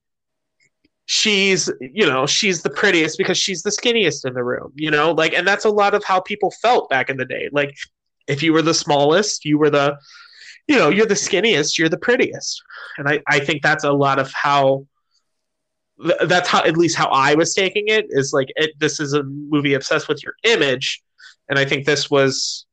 she's 1.05 1.69
you 1.79 2.05
know 2.05 2.25
she's 2.25 2.61
the 2.61 2.69
prettiest 2.69 3.17
because 3.17 3.37
she's 3.37 3.63
the 3.63 3.69
skinniest 3.69 4.25
in 4.25 4.33
the 4.33 4.43
room 4.43 4.71
you 4.75 4.91
know? 4.91 5.11
Like 5.11 5.33
and 5.33 5.47
that's 5.47 5.65
a 5.65 5.69
lot 5.69 5.93
of 5.93 6.03
how 6.03 6.19
people 6.19 6.51
felt 6.61 6.89
back 6.89 7.09
in 7.09 7.17
the 7.17 7.25
day. 7.25 7.49
Like 7.51 7.75
if 8.27 8.43
you 8.43 8.53
were 8.53 8.61
the 8.61 8.73
smallest 8.73 9.45
you 9.45 9.57
were 9.57 9.69
the 9.69 9.97
you 10.67 10.77
know 10.77 10.89
you're 10.89 11.05
the 11.05 11.13
skinniest 11.15 11.77
you're 11.77 11.89
the 11.89 11.97
prettiest. 11.97 12.61
And 12.97 13.09
i 13.09 13.21
i 13.27 13.39
think 13.39 13.61
that's 13.61 13.83
a 13.83 13.91
lot 13.91 14.19
of 14.19 14.31
how 14.31 14.85
that's 16.25 16.47
how 16.47 16.63
at 16.63 16.77
least 16.77 16.95
how 16.95 17.07
i 17.07 17.33
was 17.33 17.55
taking 17.55 17.87
it 17.87 18.05
is 18.09 18.31
like 18.31 18.49
it, 18.55 18.71
this 18.77 18.99
is 18.99 19.13
a 19.13 19.23
movie 19.23 19.73
obsessed 19.73 20.07
with 20.07 20.23
your 20.23 20.33
image 20.43 21.01
and 21.49 21.57
i 21.59 21.65
think 21.65 21.85
this 21.85 22.09
was 22.09 22.65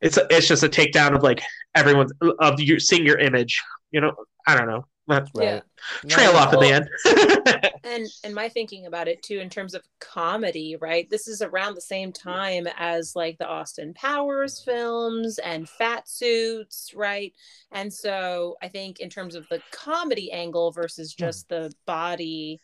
it's 0.00 0.18
it's 0.30 0.46
just 0.46 0.62
a 0.62 0.68
takedown 0.68 1.14
of 1.14 1.22
like 1.22 1.42
everyone 1.74 2.08
of 2.38 2.60
you 2.60 2.78
seeing 2.78 3.04
your 3.04 3.18
image 3.18 3.62
you 3.90 4.00
know? 4.00 4.14
I 4.46 4.56
don't 4.56 4.68
know. 4.68 4.86
That's 5.06 5.30
Right. 5.34 5.44
Yeah. 5.44 5.60
trail 6.08 6.32
No, 6.34 6.38
off 6.38 6.52
at 6.52 6.60
the 6.60 6.70
end. 6.70 7.70
and 7.84 8.06
and 8.24 8.34
my 8.34 8.50
thinking 8.50 8.84
about 8.84 9.08
it 9.08 9.22
too 9.22 9.38
in 9.38 9.48
terms 9.48 9.72
of 9.72 9.82
comedy 10.00 10.76
right? 10.78 11.08
This 11.08 11.28
is 11.28 11.40
around 11.40 11.74
the 11.74 11.80
same 11.80 12.12
time 12.12 12.66
as 12.76 13.16
like 13.16 13.38
the 13.38 13.46
austin 13.46 13.94
powers 13.94 14.60
films 14.60 15.38
and 15.38 15.66
fat 15.66 16.06
suits 16.08 16.92
right? 16.94 17.32
And 17.72 17.92
so 17.92 18.56
i 18.60 18.68
think 18.68 19.00
in 19.00 19.08
terms 19.08 19.34
of 19.34 19.48
the 19.48 19.62
comedy 19.72 20.30
angle 20.30 20.72
versus 20.72 21.14
just 21.14 21.48
the 21.48 21.72
body 21.86 22.60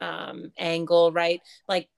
um 0.00 0.50
angle 0.56 1.12
right? 1.12 1.42
Like 1.68 1.90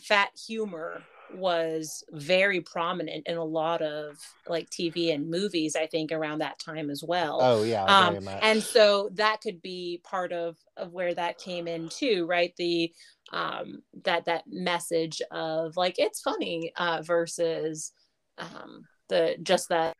fat 0.00 0.30
humor 0.46 1.02
was 1.32 2.04
very 2.10 2.60
prominent 2.60 3.26
in 3.26 3.36
a 3.36 3.44
lot 3.44 3.82
of 3.82 4.18
like 4.48 4.68
tv 4.70 5.14
and 5.14 5.30
movies 5.30 5.76
i 5.76 5.86
think 5.86 6.12
around 6.12 6.38
that 6.40 6.58
time 6.58 6.90
as 6.90 7.02
well. 7.02 7.38
Oh 7.40 7.62
yeah, 7.62 7.84
um, 7.84 8.14
very 8.14 8.24
much. 8.24 8.40
and 8.42 8.62
so 8.62 9.10
that 9.14 9.40
could 9.40 9.62
be 9.62 10.00
part 10.04 10.32
of 10.32 10.56
of 10.76 10.92
where 10.92 11.14
that 11.14 11.38
came 11.38 11.66
in 11.66 11.88
too 11.88 12.26
right? 12.26 12.54
The 12.56 12.92
um 13.32 13.82
that 14.04 14.24
that 14.24 14.44
message 14.48 15.22
of 15.30 15.76
like 15.76 15.98
it's 15.98 16.20
funny 16.20 16.72
uh 16.76 17.02
versus 17.02 17.92
um 18.38 18.86
the 19.08 19.36
just 19.42 19.68
that 19.68 19.96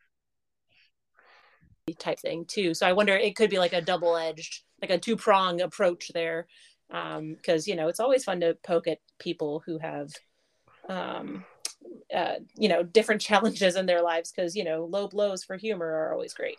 type 1.99 2.19
thing 2.19 2.45
too. 2.45 2.73
So 2.73 2.87
i 2.87 2.93
wonder 2.93 3.13
it 3.15 3.35
could 3.35 3.49
be 3.49 3.59
like 3.59 3.73
a 3.73 3.81
double-edged 3.81 4.63
like 4.81 4.91
a 4.91 4.97
two-prong 4.97 5.61
approach 5.61 6.11
there 6.13 6.47
um 6.91 7.35
because 7.35 7.67
you 7.67 7.75
know 7.75 7.87
it's 7.87 7.99
always 7.99 8.23
fun 8.23 8.39
to 8.41 8.57
poke 8.63 8.87
at 8.87 8.99
people 9.19 9.61
who 9.65 9.77
have 9.77 10.09
um 10.91 11.45
uh 12.13 12.35
you 12.57 12.69
know 12.69 12.83
different 12.83 13.21
challenges 13.29 13.75
in 13.75 13.85
their 13.85 14.01
lives 14.01 14.31
because 14.31 14.55
you 14.55 14.63
know 14.63 14.85
low 14.85 15.07
blows 15.07 15.43
for 15.43 15.57
humor 15.57 15.85
are 15.87 16.13
always 16.13 16.33
great 16.33 16.57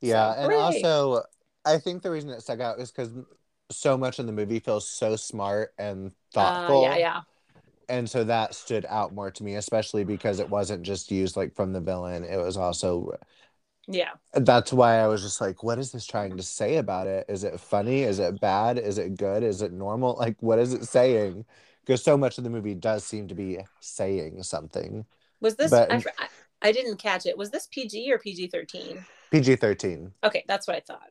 Yeah, 0.00 0.32
So, 0.32 0.40
and 0.42 0.52
hooray. 0.52 0.82
also 0.82 1.22
I 1.64 1.78
think 1.78 2.02
the 2.02 2.10
reason 2.10 2.30
it 2.30 2.40
stuck 2.42 2.60
out 2.60 2.78
is 2.78 2.90
because 2.90 3.10
so 3.70 3.98
much 3.98 4.18
in 4.18 4.26
the 4.26 4.32
movie 4.32 4.60
feels 4.60 4.88
so 4.88 5.16
smart 5.16 5.74
and 5.78 6.12
thoughtful. 6.32 6.82
uh, 6.84 6.94
yeah 6.94 6.96
yeah 6.96 7.20
And 7.88 8.08
so 8.08 8.24
that 8.24 8.54
stood 8.54 8.84
out 8.88 9.14
more 9.14 9.30
to 9.30 9.44
me, 9.44 9.54
especially 9.56 10.04
because 10.04 10.40
it 10.40 10.48
wasn't 10.50 10.82
just 10.82 11.10
used 11.10 11.36
like 11.36 11.54
from 11.54 11.72
the 11.72 11.80
villain. 11.80 12.24
It 12.24 12.36
was 12.36 12.56
also 12.56 13.12
yeah 13.88 14.12
that's 14.34 14.72
why 14.72 14.96
I 14.98 15.06
was 15.06 15.22
just 15.22 15.40
like, 15.40 15.62
what 15.62 15.78
is 15.78 15.92
this 15.92 16.06
trying 16.06 16.36
to 16.36 16.42
say 16.42 16.76
about 16.76 17.06
it? 17.06 17.24
Is 17.28 17.44
it 17.44 17.58
funny? 17.60 18.02
Is 18.02 18.18
it 18.18 18.40
bad? 18.40 18.78
Is 18.78 18.98
it 18.98 19.16
good? 19.16 19.42
Is 19.42 19.62
it 19.62 19.72
normal? 19.72 20.16
Like, 20.18 20.36
what 20.40 20.58
is 20.58 20.74
it 20.74 20.84
saying? 20.84 21.46
Because 21.88 22.04
so 22.04 22.18
much 22.18 22.36
of 22.36 22.44
the 22.44 22.50
movie 22.50 22.74
does 22.74 23.02
seem 23.02 23.28
to 23.28 23.34
be 23.34 23.60
saying 23.80 24.42
something. 24.42 25.06
Was 25.40 25.56
this? 25.56 25.70
But- 25.70 25.90
I, 25.90 26.04
I, 26.60 26.70
didn't 26.70 26.98
catch 26.98 27.24
it. 27.24 27.38
Was 27.38 27.50
this 27.50 27.66
PG 27.70 28.12
or 28.12 28.18
PG 28.18 28.48
thirteen? 28.48 29.06
PG 29.30 29.56
13. 29.56 30.12
Okay, 30.22 30.44
that's 30.46 30.66
what 30.66 30.76
I 30.76 30.80
thought. 30.80 31.10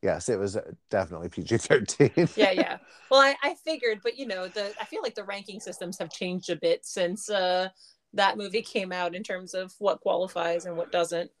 Yes, 0.00 0.28
it 0.28 0.38
was 0.38 0.56
definitely 0.88 1.28
PG 1.28 1.58
13. 1.58 2.28
Yeah, 2.36 2.52
yeah. 2.52 2.78
well, 3.10 3.20
I, 3.20 3.34
I 3.42 3.54
figured, 3.64 3.98
but 4.04 4.16
you 4.16 4.26
know, 4.26 4.46
the 4.46 4.72
I 4.80 4.84
feel 4.84 5.02
like 5.02 5.16
the 5.16 5.24
ranking 5.24 5.58
systems 5.58 5.98
have 5.98 6.12
changed 6.12 6.48
a 6.50 6.56
bit 6.56 6.86
since 6.86 7.28
uh, 7.28 7.68
that 8.14 8.38
movie 8.38 8.62
came 8.62 8.92
out 8.92 9.16
in 9.16 9.24
terms 9.24 9.52
of 9.52 9.74
what 9.80 10.00
qualifies 10.00 10.64
and 10.64 10.76
what 10.76 10.92
doesn't. 10.92 11.32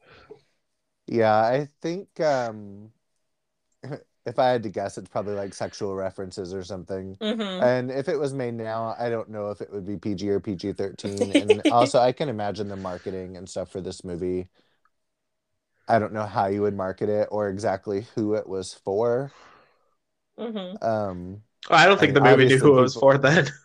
Yeah, 1.06 1.36
I 1.36 1.68
think 1.80 2.08
um 2.18 2.90
if 4.28 4.38
I 4.38 4.48
had 4.50 4.62
to 4.64 4.68
guess, 4.70 4.98
it's 4.98 5.08
probably 5.10 5.34
like 5.34 5.54
sexual 5.54 5.94
references 5.96 6.54
or 6.54 6.64
something. 6.64 7.18
hmm 7.20 7.60
And 7.60 7.90
if 7.90 8.08
it 8.08 8.18
was 8.18 8.34
made 8.34 8.54
now, 8.54 8.94
I 8.98 9.10
don't 9.10 9.30
know 9.30 9.50
if 9.50 9.60
it 9.60 9.72
would 9.72 9.86
be 9.86 9.96
PG 9.96 10.28
or 10.30 10.40
PG 10.40 10.72
13. 10.74 11.32
And 11.32 11.62
also, 11.70 11.98
I 12.00 12.12
can 12.12 12.28
imagine 12.28 12.68
the 12.68 12.76
marketing 12.76 13.36
and 13.36 13.48
stuff 13.48 13.70
for 13.70 13.80
this 13.80 14.04
movie. 14.04 14.48
I 15.88 15.98
don't 15.98 16.12
know 16.12 16.24
how 16.26 16.46
you 16.46 16.62
would 16.62 16.76
market 16.76 17.08
it 17.08 17.26
or 17.32 17.48
exactly 17.48 18.02
who 18.14 18.34
it 18.34 18.48
was 18.48 18.74
for. 18.74 19.32
hmm 20.38 20.78
Um, 20.80 21.42
I 21.70 21.86
don't 21.86 21.98
think 22.00 22.14
I 22.14 22.14
the 22.14 22.20
movie 22.20 22.46
knew 22.46 22.58
who 22.58 22.78
it 22.78 22.82
was 22.82 22.94
obviously 22.94 22.96
for 22.96 23.18
then. 23.18 23.48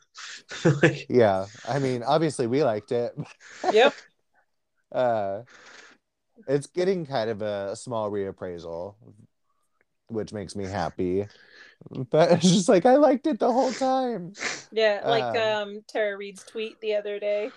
Like, 0.81 1.09
yeah, 1.09 1.47
I 1.65 1.79
mean, 1.79 2.03
obviously, 2.03 2.47
we 2.47 2.63
liked 2.63 2.91
it. 2.91 3.13
Yep. 3.69 3.99
uh, 4.91 5.43
it's 6.47 6.67
getting 6.67 7.05
kind 7.05 7.29
of 7.29 7.41
a 7.41 7.75
small 7.75 8.11
reappraisal, 8.11 8.95
which 10.07 10.33
makes 10.33 10.55
me 10.55 10.65
happy. 10.65 11.27
But 12.09 12.31
it's 12.31 12.49
just 12.49 12.69
like 12.69 12.85
I 12.85 12.95
liked 12.95 13.27
it 13.27 13.39
the 13.39 13.51
whole 13.51 13.73
time. 13.73 14.33
Yeah, 14.71 15.01
like 15.05 15.35
Um, 15.35 15.35
um, 15.35 15.81
Tara 15.87 16.17
Reid's 16.17 16.43
tweet 16.43 16.79
the 16.81 16.95
other 16.95 17.19
day. 17.19 17.51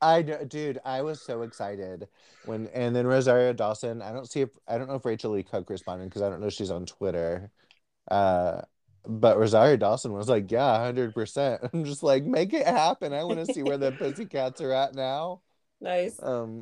I 0.00 0.22
know, 0.22 0.44
dude, 0.44 0.78
I 0.84 1.02
was 1.02 1.22
so 1.22 1.42
excited 1.42 2.08
when, 2.44 2.66
and 2.68 2.94
then 2.94 3.06
Rosario 3.06 3.52
Dawson. 3.52 4.02
I 4.02 4.12
don't 4.12 4.28
see 4.28 4.42
if 4.42 4.50
I 4.68 4.78
don't 4.78 4.88
know 4.88 4.96
if 4.96 5.04
Rachael 5.04 5.32
Leigh 5.32 5.42
Cook 5.42 5.70
responded 5.70 6.06
because 6.06 6.22
I 6.22 6.28
don't 6.28 6.40
know 6.40 6.48
if 6.48 6.52
she's 6.52 6.70
on 6.70 6.86
Twitter. 6.86 7.50
Uh, 8.10 8.62
but 9.06 9.38
Rosario 9.38 9.76
Dawson 9.76 10.12
was 10.12 10.28
like, 10.28 10.50
"Yeah, 10.50 10.78
hundred 10.78 11.14
percent." 11.14 11.62
I'm 11.72 11.84
just 11.84 12.02
like, 12.02 12.24
make 12.24 12.52
it 12.54 12.66
happen. 12.66 13.12
I 13.12 13.24
want 13.24 13.40
to 13.40 13.46
see 13.46 13.62
where 13.62 13.78
the 13.78 13.92
Pussycats 13.98 14.60
are 14.60 14.72
at 14.72 14.94
now. 14.94 15.42
Nice. 15.80 16.18
Um, 16.22 16.60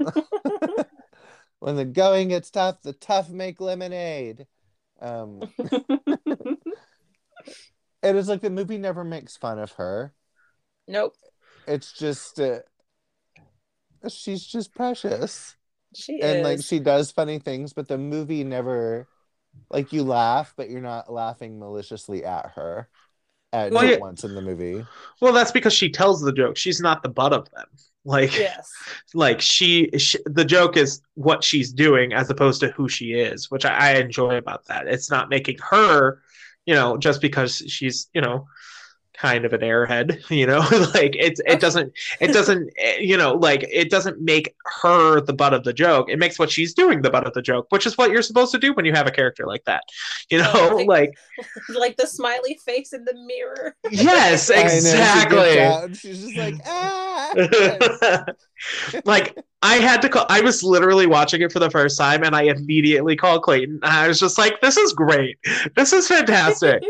when 1.58 1.76
the 1.76 1.84
going 1.84 2.28
gets 2.28 2.50
tough, 2.50 2.82
the 2.82 2.92
tough 2.92 3.30
make 3.30 3.60
lemonade. 3.60 4.46
Um, 5.00 5.40
it 8.02 8.16
is 8.16 8.28
like 8.28 8.40
the 8.40 8.50
movie 8.50 8.78
never 8.78 9.04
makes 9.04 9.36
fun 9.36 9.58
of 9.58 9.72
her. 9.72 10.12
nope. 10.86 11.14
It's 11.66 11.92
just 11.92 12.40
uh, 12.40 12.60
she's 14.08 14.44
just 14.44 14.74
precious. 14.74 15.56
She 15.94 16.20
and 16.20 16.38
is. 16.38 16.44
like 16.44 16.62
she 16.62 16.80
does 16.80 17.12
funny 17.12 17.38
things 17.38 17.72
but 17.72 17.86
the 17.86 17.96
movie 17.96 18.42
never 18.42 19.06
like 19.70 19.92
you 19.92 20.02
laugh 20.02 20.52
but 20.56 20.68
you're 20.68 20.80
not 20.80 21.12
laughing 21.12 21.58
maliciously 21.58 22.24
at 22.24 22.50
her 22.56 22.88
at 23.52 23.72
Well, 23.72 23.84
not 23.84 23.92
yeah. 23.92 23.98
once 24.00 24.24
in 24.24 24.34
the 24.34 24.42
movie 24.42 24.84
well, 25.20 25.32
that's 25.32 25.52
because 25.52 25.72
she 25.72 25.90
tells 25.90 26.20
the 26.20 26.32
joke. 26.32 26.56
She's 26.56 26.80
not 26.80 27.02
the 27.02 27.08
butt 27.08 27.32
of 27.32 27.48
them. 27.50 27.66
Like, 28.04 28.36
yes. 28.38 28.70
like 29.14 29.40
she, 29.40 29.90
she, 29.98 30.18
the 30.26 30.44
joke 30.44 30.76
is 30.76 31.00
what 31.14 31.42
she's 31.42 31.72
doing 31.72 32.12
as 32.12 32.30
opposed 32.30 32.60
to 32.60 32.68
who 32.68 32.88
she 32.88 33.12
is, 33.12 33.50
which 33.50 33.64
I, 33.64 33.74
I 33.74 33.94
enjoy 33.94 34.36
about 34.36 34.66
that. 34.66 34.86
It's 34.86 35.10
not 35.10 35.30
making 35.30 35.58
her, 35.70 36.20
you 36.66 36.74
know, 36.74 36.96
just 36.96 37.20
because 37.20 37.56
she's, 37.66 38.08
you 38.14 38.20
know, 38.20 38.46
kind 39.16 39.44
of 39.44 39.52
an 39.52 39.60
airhead, 39.60 40.28
you 40.30 40.46
know, 40.46 40.58
like 40.94 41.14
it's 41.18 41.40
it 41.46 41.60
doesn't 41.60 41.92
it 42.20 42.32
doesn't 42.32 42.70
eh, 42.78 42.96
you 42.98 43.16
know 43.16 43.34
like 43.34 43.64
it 43.70 43.90
doesn't 43.90 44.20
make 44.20 44.54
her 44.82 45.20
the 45.20 45.32
butt 45.32 45.54
of 45.54 45.64
the 45.64 45.72
joke. 45.72 46.10
It 46.10 46.18
makes 46.18 46.38
what 46.38 46.50
she's 46.50 46.74
doing 46.74 47.02
the 47.02 47.10
butt 47.10 47.26
of 47.26 47.32
the 47.32 47.42
joke, 47.42 47.66
which 47.70 47.86
is 47.86 47.96
what 47.96 48.10
you're 48.10 48.22
supposed 48.22 48.52
to 48.52 48.58
do 48.58 48.72
when 48.74 48.84
you 48.84 48.92
have 48.92 49.06
a 49.06 49.10
character 49.10 49.46
like 49.46 49.64
that, 49.64 49.84
you 50.30 50.38
know, 50.38 50.50
Oh, 50.54 50.76
like- 50.76 50.86
like 50.88 51.14
like 51.78 51.96
the 51.96 52.06
smiley 52.06 52.58
face 52.64 52.92
in 52.92 53.04
the 53.04 53.14
mirror. 53.14 53.76
yes, 53.90 54.50
I 54.50 54.54
know, 54.54 54.60
she 54.62 54.68
gets 54.68 54.86
exactly. 54.92 55.94
she's 55.94 56.22
just 56.24 56.36
like 56.36 56.54
ah 56.66 58.24
like 59.04 59.36
I 59.62 59.76
had 59.76 60.02
to 60.02 60.08
call. 60.08 60.26
I 60.28 60.40
was 60.40 60.62
literally 60.62 61.06
watching 61.06 61.40
it 61.42 61.50
for 61.52 61.58
the 61.58 61.70
first 61.70 61.98
time, 61.98 62.22
and 62.22 62.36
I 62.36 62.42
immediately 62.42 63.16
called 63.16 63.42
Clayton. 63.42 63.80
I 63.82 64.08
was 64.08 64.20
just 64.20 64.36
like, 64.38 64.60
"This 64.60 64.76
is 64.76 64.92
great. 64.92 65.38
This 65.74 65.92
is 65.92 66.06
fantastic." 66.06 66.82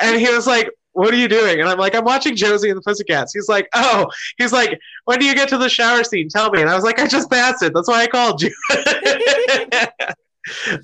and 0.00 0.20
he 0.20 0.28
was 0.32 0.46
like, 0.46 0.70
"What 0.92 1.12
are 1.12 1.16
you 1.16 1.28
doing?" 1.28 1.60
And 1.60 1.68
I'm 1.68 1.78
like, 1.78 1.94
"I'm 1.94 2.04
watching 2.04 2.36
Josie 2.36 2.70
and 2.70 2.76
the 2.76 2.82
Pussycats." 2.82 3.32
He's 3.32 3.48
like, 3.48 3.68
"Oh." 3.74 4.06
He's 4.38 4.52
like, 4.52 4.78
"When 5.04 5.18
do 5.18 5.24
you 5.24 5.34
get 5.34 5.48
to 5.50 5.58
the 5.58 5.68
shower 5.68 6.04
scene? 6.04 6.28
Tell 6.28 6.50
me." 6.50 6.60
And 6.60 6.70
I 6.70 6.74
was 6.74 6.84
like, 6.84 6.98
"I 6.98 7.06
just 7.06 7.30
passed 7.30 7.62
it. 7.62 7.72
That's 7.74 7.88
why 7.88 8.02
I 8.02 8.06
called 8.06 8.42
you." 8.42 8.54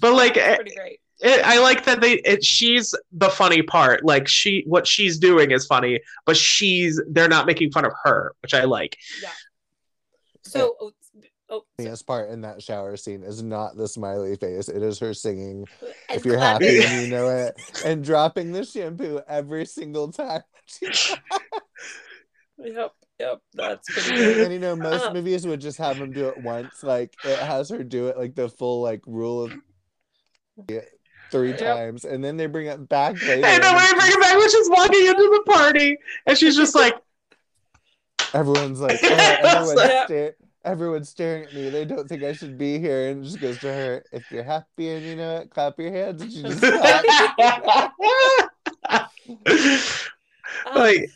but 0.00 0.12
like, 0.12 0.36
eh, 0.36 0.56
pretty 0.56 0.74
great. 0.74 1.00
it, 1.20 1.44
I 1.44 1.60
like 1.60 1.84
that 1.84 2.00
they. 2.00 2.14
It, 2.14 2.44
she's 2.44 2.94
the 3.12 3.30
funny 3.30 3.62
part. 3.62 4.04
Like 4.04 4.28
she, 4.28 4.64
what 4.66 4.86
she's 4.86 5.18
doing 5.18 5.50
is 5.50 5.66
funny, 5.66 6.00
but 6.24 6.36
she's 6.36 7.00
they're 7.08 7.28
not 7.28 7.46
making 7.46 7.72
fun 7.72 7.84
of 7.84 7.92
her, 8.04 8.32
which 8.42 8.54
I 8.54 8.64
like. 8.64 8.96
Yeah. 9.22 9.30
So, 10.42 10.92
oh, 11.48 11.62
the 11.78 11.84
funniest 11.84 12.06
part 12.06 12.30
in 12.30 12.40
that 12.42 12.62
shower 12.62 12.96
scene 12.96 13.22
is 13.22 13.42
not 13.42 13.76
the 13.76 13.86
smiley 13.88 14.36
face 14.36 14.68
it 14.68 14.82
is 14.82 14.98
her 14.98 15.14
singing 15.14 15.66
and 16.08 16.18
if 16.18 16.24
you're 16.24 16.38
happy 16.38 16.78
and 16.78 17.00
you 17.02 17.06
know 17.06 17.28
it 17.28 17.54
and 17.84 18.04
dropping 18.04 18.52
the 18.52 18.64
shampoo 18.64 19.20
every 19.28 19.64
single 19.64 20.10
time 20.12 20.42
Yep, 22.58 22.92
yep, 23.20 23.40
that's 23.54 23.92
pretty 23.92 24.16
good. 24.16 24.38
and 24.38 24.52
you 24.52 24.58
know 24.58 24.74
most 24.74 25.04
Uh. 25.04 25.12
movies 25.12 25.46
would 25.46 25.60
just 25.60 25.78
have 25.78 25.98
them 25.98 26.12
do 26.12 26.28
it 26.28 26.38
once 26.38 26.82
like 26.82 27.16
it 27.22 27.38
has 27.38 27.68
her 27.68 27.84
do 27.84 28.08
it 28.08 28.16
like 28.16 28.34
the 28.34 28.48
full 28.48 28.80
like 28.82 29.02
rule 29.06 29.42
of 29.44 29.52
three 31.30 31.50
Yep. 31.50 31.58
times 31.58 32.04
and 32.06 32.24
then 32.24 32.36
they 32.38 32.46
bring 32.46 32.66
it 32.66 32.88
back 32.88 33.20
later 33.20 33.46
And 33.46 33.62
then 33.62 33.74
when 33.74 33.82
I 33.84 33.92
bring 33.92 34.10
it 34.12 34.20
back 34.20 34.36
when 34.38 34.50
she's 34.50 34.70
walking 34.70 35.06
into 35.06 35.22
the 35.22 35.52
party, 35.52 35.98
and 36.26 36.38
she's 36.38 36.56
just 36.56 36.74
like, 36.74 36.94
everyone's 38.32 38.80
like 38.80 38.98
oh, 39.02 39.06
everyone's, 39.08 39.80
Yeah. 40.08 40.30
Sta- 40.66 40.70
everyone's 40.70 41.08
staring 41.08 41.44
at 41.44 41.54
me 41.54 41.70
they 41.70 41.84
don't 41.84 42.08
think 42.08 42.22
i 42.22 42.32
should 42.32 42.58
be 42.58 42.78
here 42.78 43.10
and 43.10 43.22
it 43.22 43.24
just 43.24 43.40
goes 43.40 43.58
to 43.58 43.72
her 43.72 44.04
if 44.12 44.30
you're 44.30 44.42
happy 44.42 44.90
and 44.90 45.04
you 45.04 45.16
know 45.16 45.36
it 45.36 45.50
clap 45.50 45.78
your 45.78 45.92
hands 45.92 46.22
and 46.22 46.32
she 46.32 46.42
just 46.42 46.60
claps. 46.70 47.06
Um, 50.66 50.76
like, 50.76 51.10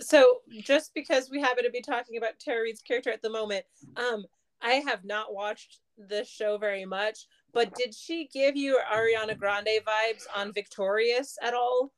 so 0.00 0.38
just 0.62 0.92
because 0.94 1.30
we 1.30 1.40
happen 1.40 1.64
to 1.64 1.70
be 1.70 1.80
talking 1.80 2.16
about 2.16 2.38
Tara 2.38 2.62
Reid's 2.62 2.80
character 2.80 3.10
at 3.10 3.22
the 3.22 3.30
moment, 3.30 3.64
um, 3.96 4.24
I 4.60 4.82
have 4.86 5.04
not 5.04 5.34
watched 5.34 5.78
this 5.96 6.28
show 6.28 6.58
very 6.58 6.84
much, 6.84 7.26
but 7.52 7.74
did 7.74 7.94
she 7.94 8.28
give 8.32 8.56
you 8.56 8.78
Ariana 8.92 9.38
Grande 9.38 9.80
vibes 9.86 10.24
on 10.34 10.52
Victorious 10.52 11.38
at 11.42 11.54
all? 11.54 11.92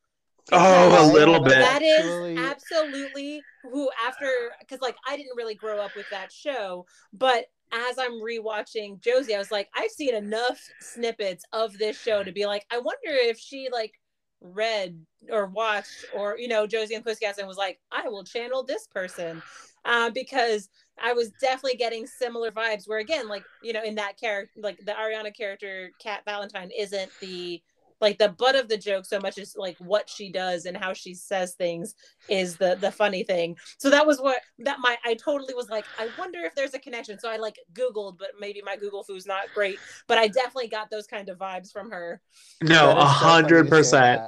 Oh, 0.52 1.10
a 1.10 1.12
little 1.12 1.40
bit. 1.40 1.58
That 1.58 1.82
is 1.82 2.38
absolutely 2.38 3.44
who 3.62 3.90
after 4.06 4.28
because 4.60 4.80
like 4.80 4.96
I 5.06 5.16
didn't 5.16 5.36
really 5.36 5.54
grow 5.54 5.78
up 5.78 5.94
with 5.96 6.08
that 6.10 6.32
show, 6.32 6.86
but 7.12 7.46
as 7.72 7.98
I'm 7.98 8.12
rewatching 8.12 9.00
Josie, 9.00 9.34
I 9.34 9.38
was 9.38 9.50
like, 9.52 9.68
I've 9.74 9.90
seen 9.90 10.14
enough 10.14 10.60
snippets 10.80 11.44
of 11.52 11.76
this 11.78 12.00
show 12.00 12.24
to 12.24 12.32
be 12.32 12.46
like, 12.46 12.66
I 12.70 12.78
wonder 12.78 12.98
if 13.06 13.38
she 13.38 13.68
like 13.72 13.92
read 14.40 14.98
or 15.30 15.46
watched 15.46 16.06
or 16.14 16.38
you 16.38 16.48
know 16.48 16.66
Josie 16.66 16.94
and 16.94 17.04
the 17.04 17.10
Pussycats 17.10 17.38
and 17.38 17.46
was 17.46 17.56
like, 17.58 17.78
I 17.92 18.08
will 18.08 18.24
channel 18.24 18.64
this 18.64 18.86
person, 18.86 19.42
uh, 19.84 20.10
because 20.10 20.68
I 21.02 21.12
was 21.12 21.30
definitely 21.40 21.76
getting 21.76 22.06
similar 22.06 22.50
vibes. 22.50 22.88
Where 22.88 22.98
again, 22.98 23.28
like 23.28 23.44
you 23.62 23.72
know, 23.72 23.82
in 23.84 23.94
that 23.96 24.18
character, 24.18 24.52
like 24.60 24.78
the 24.84 24.92
Ariana 24.92 25.34
character, 25.36 25.90
Cat 26.00 26.22
Valentine 26.24 26.70
isn't 26.76 27.10
the 27.20 27.62
like 28.00 28.18
the 28.18 28.28
butt 28.28 28.54
of 28.54 28.68
the 28.68 28.76
joke 28.76 29.04
so 29.04 29.18
much 29.20 29.38
as 29.38 29.54
like 29.56 29.76
what 29.78 30.08
she 30.08 30.30
does 30.30 30.66
and 30.66 30.76
how 30.76 30.92
she 30.92 31.14
says 31.14 31.54
things 31.54 31.94
is 32.28 32.56
the 32.56 32.76
the 32.80 32.90
funny 32.90 33.22
thing 33.22 33.56
so 33.78 33.90
that 33.90 34.06
was 34.06 34.20
what 34.20 34.40
that 34.58 34.78
my 34.80 34.96
i 35.04 35.14
totally 35.14 35.54
was 35.54 35.68
like 35.68 35.84
i 35.98 36.08
wonder 36.18 36.40
if 36.40 36.54
there's 36.54 36.74
a 36.74 36.78
connection 36.78 37.18
so 37.18 37.28
i 37.30 37.36
like 37.36 37.58
googled 37.72 38.18
but 38.18 38.28
maybe 38.38 38.62
my 38.64 38.76
google 38.76 39.02
foo's 39.02 39.26
not 39.26 39.42
great 39.54 39.78
but 40.06 40.18
i 40.18 40.26
definitely 40.26 40.68
got 40.68 40.90
those 40.90 41.06
kind 41.06 41.28
of 41.28 41.38
vibes 41.38 41.72
from 41.72 41.90
her 41.90 42.20
No, 42.62 42.90
a 42.90 43.04
is 43.04 43.16
so 43.20 43.26
funny 43.26 43.42
hundred 43.42 43.68
percent. 43.68 44.22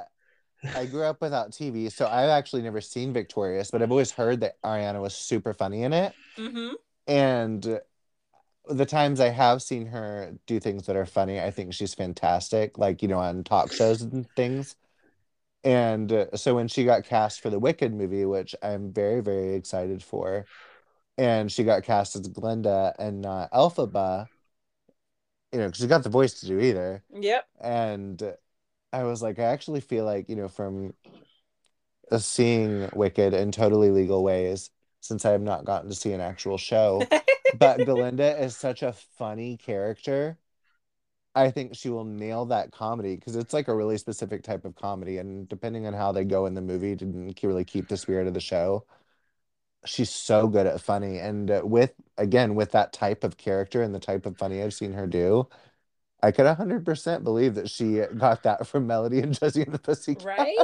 I 0.75 0.85
grew 0.85 1.03
up 1.03 1.21
without 1.21 1.51
TV, 1.51 1.91
so 1.91 2.07
I've 2.07 2.29
actually 2.29 2.61
never 2.61 2.79
seen 2.79 3.11
Victorious, 3.11 3.69
but 3.69 3.81
I've 3.81 3.91
always 3.91 4.11
heard 4.11 4.39
that 4.41 4.61
Ariana 4.63 5.01
was 5.01 5.13
super 5.13 5.53
funny 5.53 5.83
in 5.83 5.91
it. 5.93 6.13
mm-hmm. 6.37 6.75
And 7.07 7.81
the 8.67 8.85
times 8.85 9.19
I 9.19 9.29
have 9.29 9.61
seen 9.61 9.87
her 9.87 10.33
do 10.47 10.59
things 10.59 10.85
that 10.87 10.95
are 10.95 11.05
funny, 11.05 11.39
I 11.41 11.51
think 11.51 11.73
she's 11.73 11.93
fantastic, 11.93 12.77
like, 12.77 13.01
you 13.01 13.07
know, 13.07 13.19
on 13.19 13.43
talk 13.43 13.71
shows 13.73 14.01
and 14.01 14.27
things. 14.35 14.75
And 15.63 16.11
uh, 16.11 16.37
so 16.37 16.55
when 16.55 16.67
she 16.69 16.85
got 16.85 17.05
cast 17.05 17.41
for 17.41 17.49
the 17.49 17.59
Wicked 17.59 17.93
movie, 17.93 18.25
which 18.25 18.55
I'm 18.63 18.93
very, 18.93 19.21
very 19.21 19.55
excited 19.55 20.03
for, 20.03 20.47
and 21.17 21.51
she 21.51 21.63
got 21.65 21.83
cast 21.83 22.15
as 22.15 22.27
Glinda 22.29 22.95
and 22.99 23.21
not 23.21 23.51
Elphaba, 23.51 24.29
you 25.51 25.59
know, 25.59 25.67
'cause 25.69 25.77
she 25.77 25.87
got 25.87 26.03
the 26.03 26.09
voice 26.09 26.39
to 26.39 26.47
do 26.47 26.59
either. 26.59 27.03
yep 27.13 27.47
And 27.61 28.21
I 28.93 29.03
was 29.03 29.21
like, 29.21 29.39
I 29.39 29.43
actually 29.45 29.81
feel 29.81 30.05
like, 30.05 30.29
you 30.29 30.35
know, 30.35 30.49
from 30.49 30.95
uh, 32.11 32.17
seeing 32.17 32.89
Wicked 32.93 33.33
in 33.33 33.51
totally 33.51 33.89
legal 33.91 34.23
ways, 34.23 34.69
since 35.03 35.25
I 35.25 35.31
have 35.31 35.41
not 35.41 35.65
gotten 35.65 35.89
to 35.89 35.95
see 35.95 36.13
an 36.13 36.21
actual 36.21 36.57
show, 36.57 37.03
but 37.59 37.85
Glinda 37.85 38.41
is 38.41 38.55
such 38.55 38.83
a 38.83 38.93
funny 38.93 39.57
character. 39.57 40.37
I 41.35 41.51
think 41.51 41.75
she 41.75 41.89
will 41.89 42.05
nail 42.05 42.45
that 42.45 42.71
comedy 42.71 43.15
because 43.15 43.35
it's 43.35 43.53
like 43.53 43.67
a 43.67 43.75
really 43.75 43.97
specific 43.97 44.43
type 44.43 44.63
of 44.63 44.75
comedy. 44.75 45.17
And 45.17 45.49
depending 45.49 45.85
on 45.87 45.93
how 45.93 46.13
they 46.13 46.23
go 46.23 46.45
in 46.45 46.53
the 46.53 46.61
movie 46.61 46.95
to 46.95 47.33
really 47.43 47.65
keep 47.65 47.89
the 47.89 47.97
spirit 47.97 48.27
of 48.27 48.33
the 48.33 48.39
show, 48.39 48.85
she's 49.85 50.09
so 50.09 50.47
good 50.47 50.67
at 50.67 50.79
funny. 50.79 51.17
And 51.17 51.51
uh, 51.51 51.61
with, 51.65 51.93
again, 52.17 52.55
with 52.55 52.71
that 52.71 52.93
type 52.93 53.25
of 53.25 53.35
character 53.35 53.81
and 53.81 53.93
the 53.93 53.99
type 53.99 54.25
of 54.25 54.37
funny 54.37 54.63
I've 54.63 54.73
seen 54.73 54.93
her 54.93 55.05
do, 55.05 55.49
I 56.21 56.31
could 56.31 56.45
100% 56.45 57.23
believe 57.25 57.55
that 57.55 57.69
she 57.69 58.03
got 58.15 58.43
that 58.43 58.67
from 58.67 58.87
Melody 58.87 59.19
and 59.19 59.37
Josie 59.37 59.63
and 59.63 59.73
the 59.73 59.79
Pussycat. 59.79 60.23
right 60.23 60.57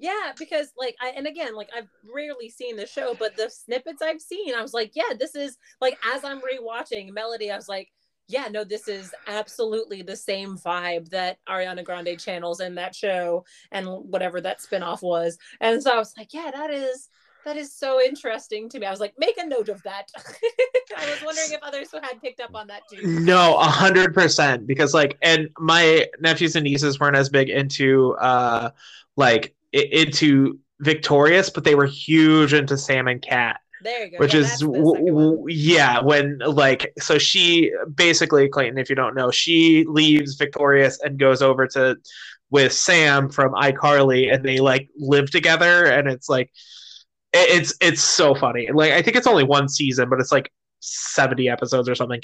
yeah 0.00 0.32
because 0.38 0.72
like 0.78 0.96
i 1.00 1.10
and 1.10 1.26
again 1.26 1.54
like 1.54 1.68
i've 1.76 1.88
rarely 2.12 2.48
seen 2.48 2.76
the 2.76 2.86
show 2.86 3.14
but 3.18 3.36
the 3.36 3.48
snippets 3.50 4.02
i've 4.02 4.20
seen 4.20 4.54
i 4.54 4.62
was 4.62 4.74
like 4.74 4.92
yeah 4.94 5.14
this 5.18 5.34
is 5.34 5.56
like 5.80 5.98
as 6.14 6.24
i'm 6.24 6.40
rewatching 6.40 7.12
melody 7.12 7.50
i 7.50 7.56
was 7.56 7.68
like 7.68 7.88
yeah 8.28 8.48
no 8.48 8.64
this 8.64 8.88
is 8.88 9.12
absolutely 9.26 10.02
the 10.02 10.16
same 10.16 10.56
vibe 10.56 11.08
that 11.10 11.38
ariana 11.48 11.84
grande 11.84 12.18
channels 12.18 12.60
in 12.60 12.74
that 12.76 12.94
show 12.94 13.44
and 13.72 13.86
whatever 13.86 14.40
that 14.40 14.60
spinoff 14.60 15.02
was. 15.02 15.36
And 15.60 15.82
so 15.82 15.92
i 15.92 15.96
was 15.96 16.14
like 16.16 16.32
yeah 16.32 16.50
that 16.52 16.70
is 16.70 17.08
that 17.44 17.56
is 17.56 17.74
so 17.74 18.00
interesting 18.00 18.68
to 18.68 18.78
me. 18.78 18.86
I 18.86 18.90
was 18.90 19.00
like 19.00 19.14
make 19.18 19.38
a 19.38 19.46
note 19.46 19.70
of 19.70 19.82
that. 19.84 20.08
I 20.96 21.10
was 21.10 21.22
wondering 21.24 21.52
if 21.52 21.60
others 21.62 21.88
had 21.90 22.20
picked 22.20 22.38
up 22.38 22.54
on 22.54 22.66
that 22.66 22.82
too. 22.90 23.06
No, 23.06 23.56
a 23.56 23.64
hundred 23.64 24.12
percent. 24.12 24.66
Because 24.66 24.92
like, 24.92 25.16
and 25.22 25.48
my 25.58 26.06
nephews 26.20 26.54
and 26.56 26.64
nieces 26.64 27.00
weren't 27.00 27.16
as 27.16 27.30
big 27.30 27.48
into 27.48 28.14
uh 28.16 28.70
like 29.16 29.54
into 29.72 30.58
Victorious, 30.80 31.50
but 31.50 31.64
they 31.64 31.74
were 31.74 31.86
huge 31.86 32.54
into 32.54 32.76
Sam 32.78 33.06
and 33.08 33.20
Cat, 33.20 33.60
there 33.82 34.04
you 34.06 34.10
go 34.12 34.18
which 34.18 34.34
Yeah, 34.34 34.40
is 34.40 34.60
w- 34.60 35.06
w- 35.06 35.44
yeah. 35.48 36.00
When 36.00 36.38
like, 36.38 36.92
so 36.98 37.18
she 37.18 37.72
basically 37.94 38.48
Clayton, 38.48 38.78
if 38.78 38.88
you 38.90 38.96
don't 38.96 39.14
know, 39.14 39.30
she 39.30 39.84
leaves 39.88 40.34
Victorious 40.36 41.00
and 41.02 41.18
goes 41.18 41.42
over 41.42 41.66
to 41.68 41.96
with 42.50 42.72
Sam 42.72 43.28
from 43.28 43.52
iCarly, 43.52 44.32
and 44.32 44.44
they 44.44 44.58
like 44.58 44.88
live 44.96 45.30
together, 45.30 45.84
and 45.86 46.08
it's 46.08 46.28
like 46.28 46.50
it- 47.32 47.60
it's 47.60 47.74
it's 47.80 48.02
so 48.02 48.34
funny. 48.34 48.68
Like 48.72 48.92
I 48.92 49.02
think 49.02 49.16
it's 49.16 49.26
only 49.26 49.44
one 49.44 49.68
season, 49.68 50.08
but 50.08 50.18
it's 50.20 50.32
like 50.32 50.50
70 50.80 51.48
episodes 51.48 51.88
or 51.88 51.94
something. 51.94 52.20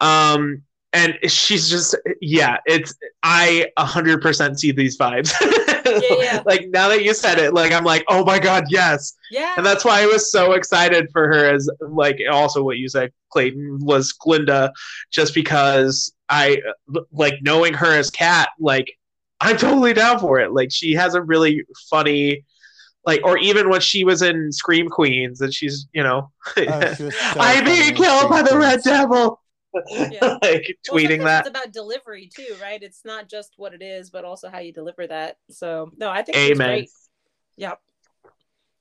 Um 0.00 0.62
and 0.96 1.30
she's 1.30 1.68
just 1.68 1.94
yeah, 2.22 2.56
it's 2.64 2.94
I 3.22 3.70
100% 3.78 4.58
see 4.58 4.72
these 4.72 4.96
vibes. 4.96 5.32
yeah. 5.84 6.22
yeah. 6.22 6.42
like 6.46 6.68
now 6.70 6.88
that 6.88 7.04
you 7.04 7.12
said 7.12 7.38
it, 7.38 7.52
like 7.52 7.70
I'm 7.72 7.84
like, 7.84 8.04
"Oh 8.08 8.24
my 8.24 8.38
god, 8.38 8.64
yes." 8.70 9.12
yeah 9.30 9.54
And 9.56 9.64
that's 9.64 9.84
why 9.84 10.02
I 10.02 10.06
was 10.06 10.32
so 10.32 10.52
excited 10.52 11.08
for 11.12 11.28
her 11.28 11.54
as 11.54 11.68
like 11.80 12.18
also 12.30 12.62
what 12.62 12.78
you 12.78 12.88
said 12.88 13.12
Clayton 13.30 13.78
was 13.82 14.12
Glinda 14.12 14.72
just 15.10 15.34
because 15.34 16.12
I 16.30 16.62
like 17.12 17.34
knowing 17.42 17.74
her 17.74 17.92
as 17.92 18.10
cat 18.10 18.48
like 18.58 18.90
I'm 19.40 19.58
totally 19.58 19.92
down 19.92 20.18
for 20.18 20.40
it. 20.40 20.52
Like 20.52 20.72
she 20.72 20.94
has 20.94 21.14
a 21.14 21.20
really 21.20 21.64
funny 21.90 22.44
like 23.04 23.20
or 23.22 23.36
even 23.38 23.68
when 23.68 23.80
she 23.80 24.02
was 24.02 24.22
in 24.22 24.50
Scream 24.50 24.88
Queens 24.88 25.42
and 25.42 25.52
she's, 25.52 25.86
you 25.92 26.02
know, 26.02 26.30
Oh, 26.56 26.94
she 26.94 27.10
so 27.10 27.12
I'm 27.38 27.64
being 27.64 27.94
killed 27.94 28.30
by 28.30 28.42
the 28.42 28.58
Red 28.58 28.80
Devil. 28.82 29.40
Yeah. 30.10 30.38
like 30.42 30.76
tweeting 30.88 31.18
sometimes 31.18 31.24
that. 31.24 31.46
It's 31.46 31.48
about 31.48 31.72
delivery 31.72 32.30
too, 32.34 32.56
right? 32.60 32.82
It's 32.82 33.04
not 33.04 33.28
just 33.28 33.54
what 33.56 33.74
it 33.74 33.82
is, 33.82 34.10
but 34.10 34.24
also 34.24 34.48
how 34.48 34.58
you 34.58 34.72
deliver 34.72 35.06
that. 35.06 35.38
So 35.50 35.90
no, 35.96 36.10
I 36.10 36.22
think 36.22 36.36
it's 36.36 36.58
Amen. 36.58 36.68
great. 36.68 36.90
Yep. 37.56 37.80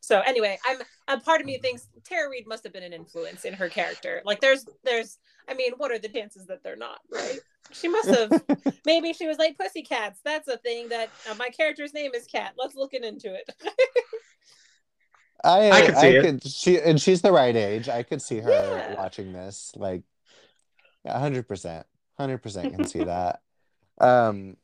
So 0.01 0.21
anyway, 0.21 0.59
I'm 0.65 0.77
a 1.07 1.19
part 1.19 1.41
of 1.41 1.47
me 1.47 1.57
thinks 1.57 1.87
Tara 2.03 2.29
Reid 2.29 2.45
must 2.47 2.63
have 2.63 2.73
been 2.73 2.83
an 2.83 2.93
influence 2.93 3.43
in 3.43 3.53
her 3.55 3.69
character. 3.69 4.21
Like 4.23 4.39
there's 4.39 4.65
there's 4.83 5.17
I 5.49 5.53
mean, 5.55 5.73
what 5.77 5.91
are 5.91 5.99
the 5.99 6.09
chances 6.09 6.45
that 6.47 6.63
they're 6.63 6.75
not, 6.75 6.99
right? 7.11 7.39
She 7.71 7.87
must 7.87 8.09
have 8.09 8.43
maybe 8.85 9.13
she 9.13 9.27
was 9.27 9.37
like 9.37 9.57
Pussycats. 9.57 10.19
That's 10.23 10.47
a 10.47 10.57
thing 10.57 10.89
that 10.89 11.09
uh, 11.29 11.33
my 11.39 11.49
character's 11.49 11.93
name 11.93 12.11
is 12.13 12.25
Cat. 12.27 12.53
Let's 12.57 12.75
look 12.75 12.93
into 12.93 13.33
it. 13.33 13.49
I 15.43 15.71
I 15.71 15.85
could 15.85 15.97
see 15.97 16.07
it. 16.07 16.21
could 16.21 16.47
she 16.47 16.79
and 16.79 17.01
she's 17.01 17.21
the 17.21 17.31
right 17.31 17.55
age. 17.55 17.89
I 17.89 18.03
could 18.03 18.21
see 18.21 18.39
her 18.39 18.51
Yeah. 18.51 18.95
watching 18.95 19.33
this 19.33 19.71
like 19.75 20.03
hundred 21.07 21.47
percent. 21.47 21.85
Hundred 22.17 22.39
percent 22.39 22.73
can 22.73 22.85
see 22.85 23.03
that. 23.03 23.41
Um 23.97 24.57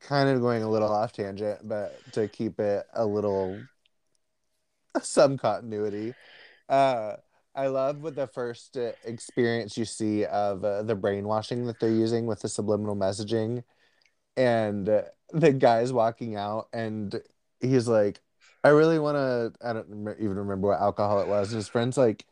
kind 0.00 0.30
of 0.30 0.40
going 0.40 0.62
a 0.62 0.70
little 0.70 0.90
off 0.90 1.12
tangent, 1.12 1.60
but 1.62 1.94
to 2.12 2.26
keep 2.26 2.58
it 2.58 2.86
a 2.94 3.04
little 3.04 3.60
some 5.02 5.36
continuity. 5.36 6.14
Uh 6.70 7.16
I 7.54 7.66
love 7.66 7.98
with 7.98 8.14
the 8.14 8.26
first 8.26 8.78
uh, 8.78 8.92
experience 9.04 9.76
you 9.76 9.84
see 9.84 10.24
of 10.24 10.64
uh, 10.64 10.82
the 10.82 10.94
brainwashing 10.94 11.66
that 11.66 11.80
they're 11.80 11.90
using 11.90 12.24
with 12.24 12.40
the 12.40 12.48
subliminal 12.48 12.96
messaging 12.96 13.62
and 14.38 14.88
uh, 14.88 15.02
the 15.32 15.52
guy's 15.52 15.92
walking 15.92 16.36
out 16.36 16.68
and 16.72 17.20
he's 17.60 17.88
like 17.88 18.20
I 18.66 18.70
really 18.70 18.98
want 18.98 19.14
to. 19.14 19.52
I 19.64 19.72
don't 19.74 19.86
even 20.18 20.34
remember 20.34 20.66
what 20.70 20.80
alcohol 20.80 21.20
it 21.20 21.28
was. 21.28 21.52
And 21.52 21.56
his 21.56 21.68
friend's 21.68 21.96
like, 21.96 22.26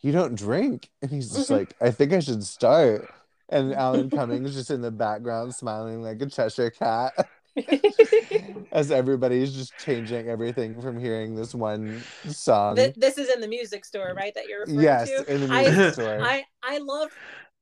"You 0.00 0.12
don't 0.12 0.34
drink," 0.34 0.90
and 1.02 1.10
he's 1.10 1.30
just 1.32 1.50
Mhm. 1.50 1.58
like, 1.58 1.74
"I 1.80 1.90
think 1.90 2.12
I 2.12 2.20
should 2.20 2.44
start." 2.44 3.08
And 3.48 3.72
Alan 3.84 4.10
Cummings 4.10 4.54
just 4.54 4.70
in 4.70 4.80
the 4.82 4.90
background, 4.90 5.54
smiling 5.54 6.02
like 6.02 6.20
a 6.20 6.26
Cheshire 6.26 6.70
cat, 6.70 7.12
as 8.72 8.90
everybody's 8.90 9.52
just 9.54 9.72
changing 9.78 10.28
everything 10.28 10.80
from 10.80 10.98
hearing 10.98 11.34
this 11.34 11.54
one 11.54 12.02
song. 12.28 12.76
Th- 12.76 12.94
this 12.96 13.18
is 13.18 13.28
in 13.30 13.40
the 13.40 13.48
music 13.48 13.84
store, 13.84 14.12
right? 14.16 14.34
That 14.34 14.48
you're 14.48 14.60
referring 14.60 14.80
yes, 14.80 15.08
to. 15.10 15.32
in 15.32 15.40
the 15.48 15.52
I- 15.52 15.90
store. 15.92 16.20
I 16.20 16.44
I 16.62 16.78
love 16.78 17.10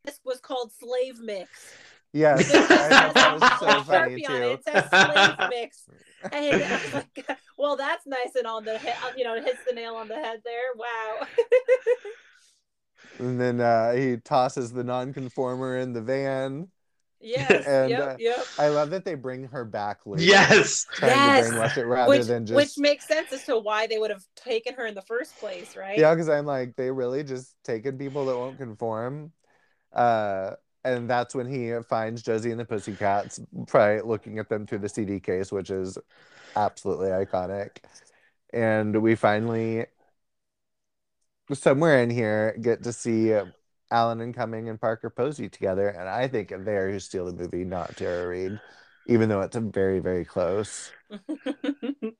this 0.04 0.20
was 0.24 0.40
called 0.40 0.72
Slave 0.72 1.20
Mix. 1.20 1.48
Yes, 2.14 2.48
It 2.48 2.52
just 2.52 2.70
I 2.70 2.88
thought 2.88 3.14
that 3.14 3.40
was 3.40 3.60
so 3.60 3.84
funny 3.84 4.22
Sharpie 4.22 4.30
on 4.30 4.42
it. 4.42 4.52
It 4.52 4.64
says 4.64 4.88
Slave 4.88 5.50
Mix. 5.50 5.84
And 6.32 6.62
I 6.62 6.72
was 6.72 6.94
like, 6.94 7.38
well, 7.58 7.76
that's 7.76 8.06
nice 8.06 8.34
and 8.34 8.46
on 8.46 8.64
the 8.64 8.78
head, 8.78 8.96
you 9.14 9.24
know, 9.24 9.34
it 9.34 9.44
hits 9.44 9.58
the 9.68 9.74
nail 9.74 9.96
on 9.96 10.08
the 10.08 10.14
head 10.14 10.40
there. 10.42 10.72
Wow. 10.74 11.26
And 13.18 13.38
then 13.38 13.60
uh, 13.60 13.92
he 13.92 14.16
tosses 14.16 14.72
the 14.72 14.82
nonconformer 14.84 15.76
in 15.76 15.92
the 15.92 16.00
van. 16.00 16.68
yes. 17.20 17.66
And, 17.66 17.90
yep. 17.90 18.00
uh, 18.00 18.16
yep. 18.18 18.44
I 18.58 18.68
love 18.68 18.88
that 18.90 19.04
they 19.04 19.16
bring 19.16 19.44
her 19.48 19.66
back 19.66 20.00
later. 20.06 20.24
Yes. 20.24 20.86
Yes. 21.02 21.74
to 21.74 21.80
it 21.80 21.84
rather 21.84 22.08
Which, 22.08 22.26
than 22.26 22.46
just 22.46 22.56
which 22.56 22.78
makes 22.78 23.06
sense 23.06 23.30
as 23.30 23.44
to 23.44 23.58
why 23.58 23.86
they 23.86 23.98
would 23.98 24.10
have 24.10 24.24
taken 24.34 24.72
her 24.76 24.86
in 24.86 24.94
the 24.94 25.02
first 25.02 25.38
place, 25.38 25.76
right? 25.76 25.98
yeah 25.98 26.14
because 26.14 26.30
i'm 26.30 26.46
like 26.46 26.74
they 26.76 26.90
really 26.90 27.22
just 27.22 27.54
taking 27.64 27.98
people 27.98 28.24
that 28.26 28.36
won't 28.36 28.56
conform 28.56 29.30
uh 29.92 30.52
and 30.84 31.08
that's 31.08 31.34
when 31.34 31.46
he 31.46 31.72
finds 31.88 32.22
Josie 32.22 32.50
and 32.50 32.60
the 32.60 32.64
Pussycats, 32.64 33.40
probably 33.66 34.02
looking 34.02 34.38
at 34.38 34.48
them 34.48 34.66
through 34.66 34.78
the 34.78 34.88
CD 34.88 35.20
case, 35.20 35.50
which 35.52 35.70
is 35.70 35.98
absolutely 36.56 37.08
iconic. 37.08 37.78
And 38.52 39.02
we 39.02 39.14
finally, 39.16 39.86
somewhere 41.52 42.02
in 42.02 42.10
here, 42.10 42.56
get 42.60 42.82
to 42.84 42.92
see 42.92 43.32
Alan 43.90 44.20
and 44.20 44.34
Cumming 44.34 44.68
and 44.68 44.80
Parker 44.80 45.10
Posey 45.10 45.48
together, 45.48 45.88
and 45.88 46.08
I 46.08 46.28
think 46.28 46.52
they're 46.64 46.90
who 46.90 46.98
steal 47.00 47.26
the 47.26 47.32
movie, 47.32 47.64
not 47.64 47.96
Tara 47.96 48.26
Reid, 48.28 48.60
even 49.06 49.28
though 49.28 49.40
it's 49.42 49.56
very, 49.56 50.00
very 50.00 50.24
close. 50.24 50.92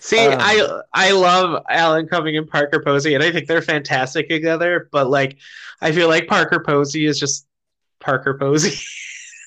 See, 0.00 0.32
Um, 0.32 0.38
I 0.38 0.80
I 0.92 1.12
love 1.12 1.64
Alan 1.68 2.06
Cumming 2.08 2.36
and 2.36 2.48
Parker 2.48 2.80
Posey, 2.82 3.14
and 3.14 3.24
I 3.24 3.32
think 3.32 3.48
they're 3.48 3.62
fantastic 3.62 4.28
together. 4.28 4.88
But 4.92 5.10
like, 5.10 5.38
I 5.80 5.92
feel 5.92 6.08
like 6.08 6.26
Parker 6.28 6.62
Posey 6.64 7.06
is 7.06 7.18
just 7.18 7.46
Parker 8.00 8.36
Posey. 8.38 8.78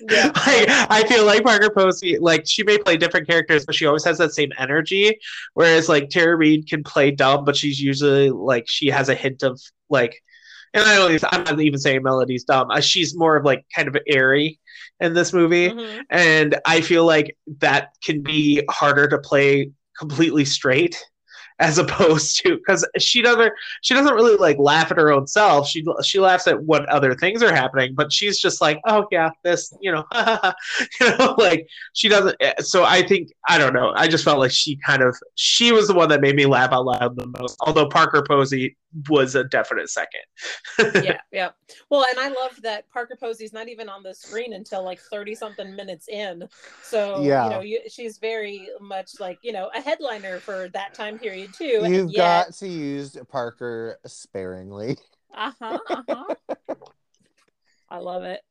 Yeah. 0.09 0.25
like, 0.35 0.69
I 0.69 1.03
feel 1.07 1.25
like 1.25 1.43
Parker 1.43 1.71
Posey, 1.75 2.17
like 2.19 2.43
she 2.45 2.63
may 2.63 2.77
play 2.77 2.97
different 2.97 3.27
characters, 3.27 3.65
but 3.65 3.73
she 3.75 3.85
always 3.85 4.03
has 4.05 4.17
that 4.19 4.33
same 4.33 4.51
energy. 4.57 5.17
Whereas 5.55 5.89
like 5.89 6.09
Tara 6.09 6.35
Reid 6.35 6.67
can 6.69 6.83
play 6.83 7.11
dumb, 7.11 7.45
but 7.45 7.55
she's 7.55 7.81
usually 7.81 8.29
like 8.29 8.65
she 8.67 8.87
has 8.87 9.09
a 9.09 9.15
hint 9.15 9.43
of 9.43 9.59
like, 9.89 10.21
and 10.73 10.83
I 10.83 10.95
don't, 10.95 11.23
I'm 11.33 11.43
not 11.45 11.59
even 11.61 11.79
saying 11.79 12.03
Melody's 12.03 12.43
dumb. 12.43 12.69
Uh, 12.69 12.79
she's 12.81 13.17
more 13.17 13.37
of 13.37 13.45
like 13.45 13.65
kind 13.75 13.87
of 13.87 13.97
airy 14.07 14.59
in 14.99 15.13
this 15.13 15.31
movie 15.33 15.69
Mhm. 15.69 16.01
and 16.09 16.59
I 16.65 16.81
feel 16.81 17.05
like 17.05 17.37
that 17.59 17.89
can 18.03 18.21
be 18.23 18.63
harder 18.69 19.07
to 19.07 19.17
play 19.19 19.71
completely 19.97 20.43
straight 20.45 21.03
as 21.59 21.77
opposed 21.77 22.39
to 22.39 22.57
because 22.57 22.87
she 22.99 23.21
doesn't 23.21 23.51
she 23.81 23.93
doesn't 23.93 24.13
really 24.13 24.35
like 24.35 24.57
laugh 24.59 24.91
at 24.91 24.97
her 24.97 25.11
own 25.11 25.25
self 25.25 25.67
she 25.67 25.83
she 26.03 26.19
laughs 26.19 26.47
at 26.47 26.61
what 26.63 26.87
other 26.89 27.15
things 27.15 27.41
are 27.41 27.53
happening 27.53 27.93
but 27.95 28.11
she's 28.13 28.39
just 28.39 28.61
like 28.61 28.79
oh 28.85 29.07
yeah 29.11 29.29
this 29.43 29.73
you 29.81 29.91
know 29.91 30.05
you 30.99 31.17
know 31.17 31.35
like 31.37 31.67
she 31.93 32.07
doesn't 32.07 32.35
eh, 32.41 32.53
so 32.59 32.83
i 32.83 33.01
think 33.01 33.29
i 33.47 33.57
don't 33.57 33.73
know 33.73 33.91
i 33.95 34.07
just 34.07 34.23
felt 34.23 34.39
like 34.39 34.51
she 34.51 34.77
kind 34.85 35.01
of 35.01 35.15
she 35.35 35.71
was 35.71 35.87
the 35.87 35.93
one 35.93 36.09
that 36.09 36.21
made 36.21 36.35
me 36.35 36.45
laugh 36.45 36.71
out 36.71 36.85
loud 36.85 37.15
the 37.15 37.27
most 37.39 37.57
although 37.61 37.87
parker 37.89 38.23
posey 38.27 38.75
was 39.09 39.35
a 39.35 39.43
definite 39.43 39.89
second 39.89 40.21
yeah, 41.03 41.19
yeah. 41.31 41.49
Well, 41.89 42.05
and 42.09 42.19
I 42.19 42.27
love 42.29 42.61
that 42.61 42.89
Parker 42.91 43.17
Posey's 43.19 43.53
not 43.53 43.67
even 43.67 43.89
on 43.89 44.03
the 44.03 44.13
screen 44.13 44.53
until 44.53 44.83
like 44.83 44.99
30 44.99 45.35
something 45.35 45.75
minutes 45.75 46.07
in. 46.07 46.47
So, 46.83 47.21
Yeah. 47.23 47.43
you 47.45 47.49
know, 47.49 47.61
you, 47.61 47.79
she's 47.89 48.17
very 48.17 48.67
much 48.79 49.19
like, 49.19 49.39
you 49.41 49.51
know, 49.51 49.69
a 49.75 49.81
headliner 49.81 50.39
for 50.39 50.69
that 50.69 50.93
time 50.93 51.17
period 51.17 51.46
too. 51.53 51.87
You've 51.89 52.11
yet, 52.11 52.47
got 52.47 52.53
to 52.55 52.67
use 52.67 53.17
Parker 53.29 53.99
sparingly. 54.05 54.97
uh-huh, 55.33 55.79
uh-huh. 55.89 56.35
I 57.89 57.97
love 57.99 58.23
it. 58.23 58.41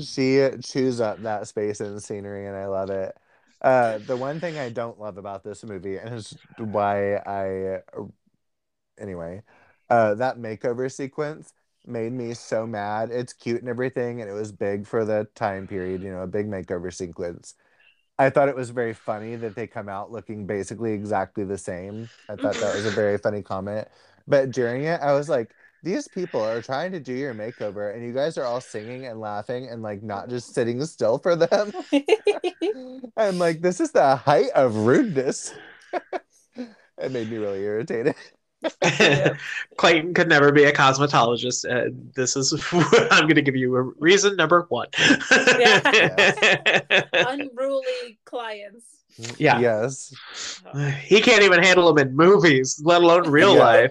She 0.00 0.48
chews 0.62 1.00
up 1.00 1.22
that 1.22 1.48
space 1.48 1.80
and 1.80 2.02
scenery, 2.02 2.46
and 2.46 2.56
I 2.56 2.66
love 2.66 2.90
it. 2.90 3.16
Uh, 3.60 3.98
the 3.98 4.16
one 4.16 4.40
thing 4.40 4.58
I 4.58 4.68
don't 4.68 5.00
love 5.00 5.18
about 5.18 5.44
this 5.44 5.64
movie, 5.64 5.96
and 5.96 6.14
is 6.14 6.36
why 6.58 7.16
I, 7.16 7.80
anyway, 8.98 9.42
uh, 9.90 10.14
that 10.14 10.38
makeover 10.38 10.90
sequence 10.90 11.52
made 11.86 12.12
me 12.12 12.34
so 12.34 12.66
mad. 12.66 13.10
It's 13.10 13.32
cute 13.32 13.60
and 13.60 13.68
everything, 13.68 14.20
and 14.20 14.30
it 14.30 14.34
was 14.34 14.52
big 14.52 14.86
for 14.86 15.04
the 15.04 15.26
time 15.34 15.66
period, 15.66 16.02
you 16.02 16.10
know, 16.10 16.22
a 16.22 16.26
big 16.26 16.48
makeover 16.48 16.92
sequence. 16.92 17.54
I 18.18 18.30
thought 18.30 18.48
it 18.48 18.56
was 18.56 18.70
very 18.70 18.94
funny 18.94 19.36
that 19.36 19.54
they 19.54 19.66
come 19.66 19.88
out 19.88 20.12
looking 20.12 20.46
basically 20.46 20.92
exactly 20.92 21.44
the 21.44 21.58
same. 21.58 22.08
I 22.28 22.36
thought 22.36 22.54
that 22.54 22.74
was 22.74 22.86
a 22.86 22.90
very 22.90 23.18
funny 23.22 23.42
comment. 23.42 23.88
But 24.28 24.50
during 24.50 24.84
it, 24.84 25.00
I 25.00 25.12
was 25.12 25.28
like, 25.28 25.54
these 25.82 26.06
people 26.06 26.40
are 26.40 26.62
trying 26.62 26.92
to 26.92 27.00
do 27.00 27.12
your 27.12 27.34
makeover, 27.34 27.92
and 27.92 28.04
you 28.04 28.12
guys 28.12 28.38
are 28.38 28.44
all 28.44 28.60
singing 28.60 29.06
and 29.06 29.20
laughing 29.20 29.68
and 29.68 29.82
like 29.82 30.02
not 30.02 30.28
just 30.28 30.54
sitting 30.54 30.84
still 30.84 31.18
for 31.18 31.34
them. 31.34 31.72
I'm 33.16 33.38
like, 33.38 33.60
this 33.60 33.80
is 33.80 33.90
the 33.90 34.14
height 34.14 34.50
of 34.54 34.76
rudeness. 34.76 35.52
it 36.98 37.10
made 37.10 37.30
me 37.30 37.38
really 37.38 37.62
irritated. 37.62 38.14
Clayton 39.76 40.14
could 40.14 40.28
never 40.28 40.52
be 40.52 40.64
a 40.64 40.72
cosmetologist. 40.72 41.64
And 41.64 42.12
this 42.14 42.36
is 42.36 42.52
I'm 43.10 43.22
going 43.24 43.34
to 43.36 43.42
give 43.42 43.56
you 43.56 43.74
a 43.76 43.82
reason 43.82 44.36
number 44.36 44.66
one. 44.68 44.88
Unruly 47.12 48.18
clients. 48.24 48.84
yeah, 49.38 49.58
Yes. 49.60 50.14
he 51.02 51.20
can't 51.20 51.42
even 51.42 51.62
handle 51.62 51.92
them 51.92 52.08
in 52.08 52.16
movies, 52.16 52.80
let 52.84 53.02
alone 53.02 53.28
real 53.30 53.54
Yeah. 53.54 53.60
life. 53.64 53.90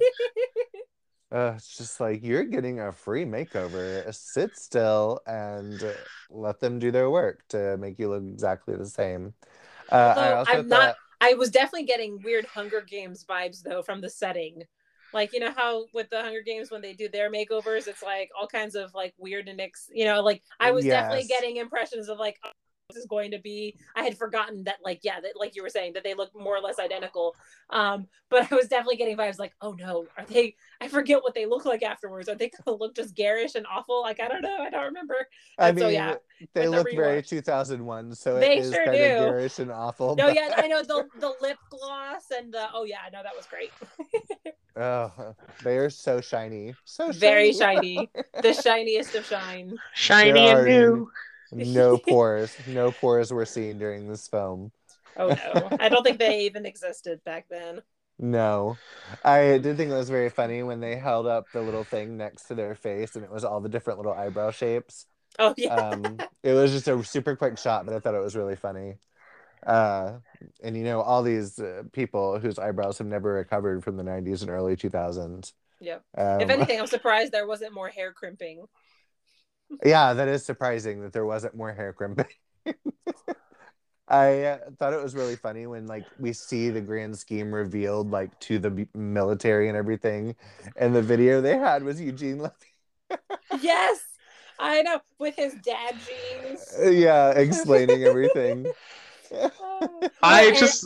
Uh, 1.32 1.54
it's 1.56 1.78
just 1.78 2.00
like 2.02 2.24
you're 2.24 2.44
getting 2.44 2.82
a 2.82 2.92
free 2.92 3.24
makeover. 3.24 4.14
Sit 4.14 4.58
still 4.58 5.22
and 5.26 5.82
let 6.30 6.60
them 6.60 6.78
do 6.80 6.92
their 6.92 7.10
work 7.10 7.44
to 7.50 7.78
make 7.78 7.98
you 8.00 8.10
look 8.10 8.24
exactly 8.24 8.76
the 8.76 8.86
same. 8.86 9.34
Uh, 9.90 9.96
I 9.96 10.10
Although 10.34 10.36
also 10.40 10.52
I'm 10.54 10.68
not- 10.68 10.82
thought, 10.82 10.96
I 11.22 11.36
was 11.36 11.52
definitely 11.52 11.86
getting 11.86 12.20
weird 12.24 12.46
Hunger 12.46 12.82
Games 12.82 13.24
vibes 13.30 13.62
though 13.62 13.84
from 13.84 14.02
the 14.02 14.10
setting. 14.10 14.64
Like 15.14 15.34
you 15.34 15.40
know 15.40 15.52
how 15.56 15.86
with 15.94 16.10
the 16.10 16.22
Hunger 16.22 16.42
Games 16.42 16.72
when 16.72 16.82
they 16.82 16.94
do 16.94 17.08
their 17.08 17.32
makeovers, 17.32 17.88
it's 17.88 18.02
like 18.02 18.30
all 18.40 18.48
kinds 18.48 18.76
of 18.76 18.94
like 18.94 19.14
weird 19.18 19.48
and 19.48 19.62
ex. 19.62 19.90
You 19.94 20.06
know, 20.06 20.22
like 20.22 20.42
I 20.60 20.72
was 20.72 20.84
definitely 20.86 21.28
getting 21.28 21.58
impressions 21.58 22.10
of 22.10 22.18
like 22.18 22.38
is 22.96 23.06
going 23.06 23.32
to 23.32 23.40
be. 23.40 23.78
I 23.96 24.04
had 24.04 24.18
forgotten 24.18 24.64
that 24.66 24.78
like 24.84 25.00
yeah, 25.04 25.20
that 25.20 25.34
like 25.36 25.56
you 25.56 25.64
were 25.64 25.70
saying 25.70 25.94
that 25.94 26.04
they 26.04 26.14
look 26.14 26.32
more 26.36 26.56
or 26.56 26.62
less 26.62 26.80
identical. 26.80 27.36
Um, 27.70 28.08
but 28.30 28.52
I 28.52 28.56
was 28.56 28.68
definitely 28.68 28.98
getting 28.98 29.18
vibes 29.18 29.40
like 29.40 29.54
oh 29.62 29.74
no, 29.74 30.06
are 30.18 30.26
they? 30.26 30.56
I 30.80 30.88
forget 30.88 31.22
what 31.24 31.34
they 31.34 31.46
look 31.46 31.66
like 31.66 31.84
afterwards. 31.84 32.30
Are 32.30 32.36
they 32.36 32.50
gonna 32.66 32.78
look 32.78 32.96
just 32.96 33.16
garish 33.16 33.56
and 33.56 33.66
awful? 33.68 34.02
Like 34.02 34.20
I 34.20 34.28
don't 34.28 34.42
know. 34.42 34.58
I 34.60 34.70
don't 34.70 34.86
remember. 34.86 35.16
I 35.58 35.70
And 35.70 35.78
so, 35.80 35.86
mean, 35.86 35.94
yeah, 35.96 36.16
they 36.54 36.62
with 36.62 36.72
the 36.72 36.78
look 36.78 36.92
very 36.96 37.22
2001, 37.22 38.16
so 38.16 38.40
They 38.40 38.58
it 38.58 38.60
is 38.60 38.74
sure 38.74 38.86
kind 38.86 38.98
do. 38.98 39.04
of 39.04 39.10
garish 39.20 39.60
and 39.60 39.72
awful. 39.72 40.16
No, 40.16 40.28
but- 40.28 40.36
yeah, 40.36 40.50
I 40.58 40.68
know 40.68 40.82
the 40.84 41.06
the 41.20 41.34
lip 41.42 41.58
gloss 41.70 42.24
and 42.36 42.54
the 42.54 42.68
oh 42.74 42.84
yeah, 42.84 42.98
no, 43.12 43.22
that 43.24 43.36
was 43.36 43.46
great. 43.48 43.72
Oh, 44.76 45.12
they 45.64 45.78
are 45.78 45.90
so 45.90 46.22
shiny. 46.22 46.74
So 46.86 47.12
Very 47.12 47.52
shiny. 47.52 47.96
shiny. 47.98 48.10
the 48.42 48.54
shiniest 48.64 49.16
of 49.16 49.26
shine. 49.26 49.78
Shiny 49.94 50.32
There 50.32 50.58
and 50.58 50.60
are 50.60 50.66
new. 50.66 51.12
No 51.52 51.98
pores. 52.00 52.58
No 52.66 52.92
pores 52.92 53.32
were 53.32 53.46
seen 53.46 53.78
during 53.80 54.08
this 54.08 54.28
film. 54.28 54.72
Oh 55.16 55.32
no, 55.34 55.72
I 55.80 55.90
don't 55.90 56.04
think 56.04 56.20
they 56.20 56.42
even 56.46 56.66
existed 56.66 57.24
back 57.24 57.48
then. 57.50 57.82
No. 58.20 58.78
I 59.24 59.58
did 59.58 59.78
think 59.78 59.92
it 59.92 59.96
was 59.96 60.10
very 60.10 60.30
funny 60.30 60.64
when 60.64 60.80
they 60.80 60.96
held 60.96 61.26
up 61.28 61.52
the 61.52 61.62
little 61.62 61.84
thing 61.84 62.18
next 62.18 62.46
to 62.46 62.56
their 62.56 62.76
face 62.76 63.16
and 63.16 63.26
it 63.26 63.32
was 63.32 63.44
all 63.44 63.62
the 63.62 63.70
different 63.70 64.00
little 64.00 64.14
eyebrow 64.14 64.52
shapes. 64.52 65.08
Oh 65.40 65.54
yeah, 65.58 65.70
Um, 65.70 66.24
it 66.44 66.54
was 66.54 66.72
just 66.72 66.88
a 66.88 67.04
super 67.04 67.36
quick 67.36 67.58
shot, 67.58 67.86
but 67.86 67.96
I 67.96 68.00
thought 68.00 68.16
it 68.16 68.22
was 68.22 68.36
really 68.36 68.56
funny. 68.56 68.98
Uh, 69.66 70.20
and 70.64 70.78
you 70.78 70.84
know, 70.84 71.02
all 71.02 71.24
these 71.24 71.60
uh, 71.60 71.84
people 71.94 72.40
whose 72.40 72.60
eyebrows 72.60 72.98
have 73.00 73.08
never 73.08 73.34
recovered 73.34 73.84
from 73.84 73.98
the 73.98 74.04
90s 74.04 74.42
and 74.42 74.52
early 74.52 74.76
2000s. 74.76 75.54
Yep. 75.80 76.04
Um, 76.18 76.42
if 76.42 76.50
anything, 76.50 76.80
I'm 76.80 76.88
surprised 76.88 77.32
there 77.32 77.48
wasn't 77.48 77.74
more 77.74 77.90
hair 77.90 78.14
crimping. 78.14 78.66
Yeah, 79.84 80.14
that 80.14 80.28
is 80.28 80.46
surprising 80.46 81.02
that 81.02 81.14
there 81.14 81.26
wasn't 81.26 81.56
more 81.56 81.74
hair 81.74 81.94
crimping. 81.94 82.26
I 84.08 84.44
uh, 84.44 84.58
thought 84.78 84.94
it 84.94 85.02
was 85.02 85.16
really 85.16 85.38
funny 85.38 85.68
when 85.68 85.88
like 85.88 86.06
we 86.20 86.34
see 86.34 86.70
the 86.70 86.82
grand 86.82 87.18
scheme 87.18 87.54
revealed 87.54 88.12
like 88.12 88.38
to 88.42 88.60
the 88.60 88.70
b- 88.70 88.88
military 88.94 89.70
and 89.70 89.78
everything, 89.78 90.36
and 90.76 90.94
the 90.94 91.02
video 91.02 91.40
they 91.40 91.58
had 91.58 91.84
was 91.84 92.02
Eugene 92.02 92.40
Levy. 92.40 92.56
yes, 93.62 94.00
I 94.60 94.82
know 94.82 95.00
with 95.18 95.36
his 95.38 95.54
dad 95.64 95.96
jeans. 95.96 96.66
Yeah, 96.82 97.32
explaining 97.32 98.04
everything. 98.04 98.68
Oh. 99.34 100.10
I 100.22 100.52
just. 100.52 100.86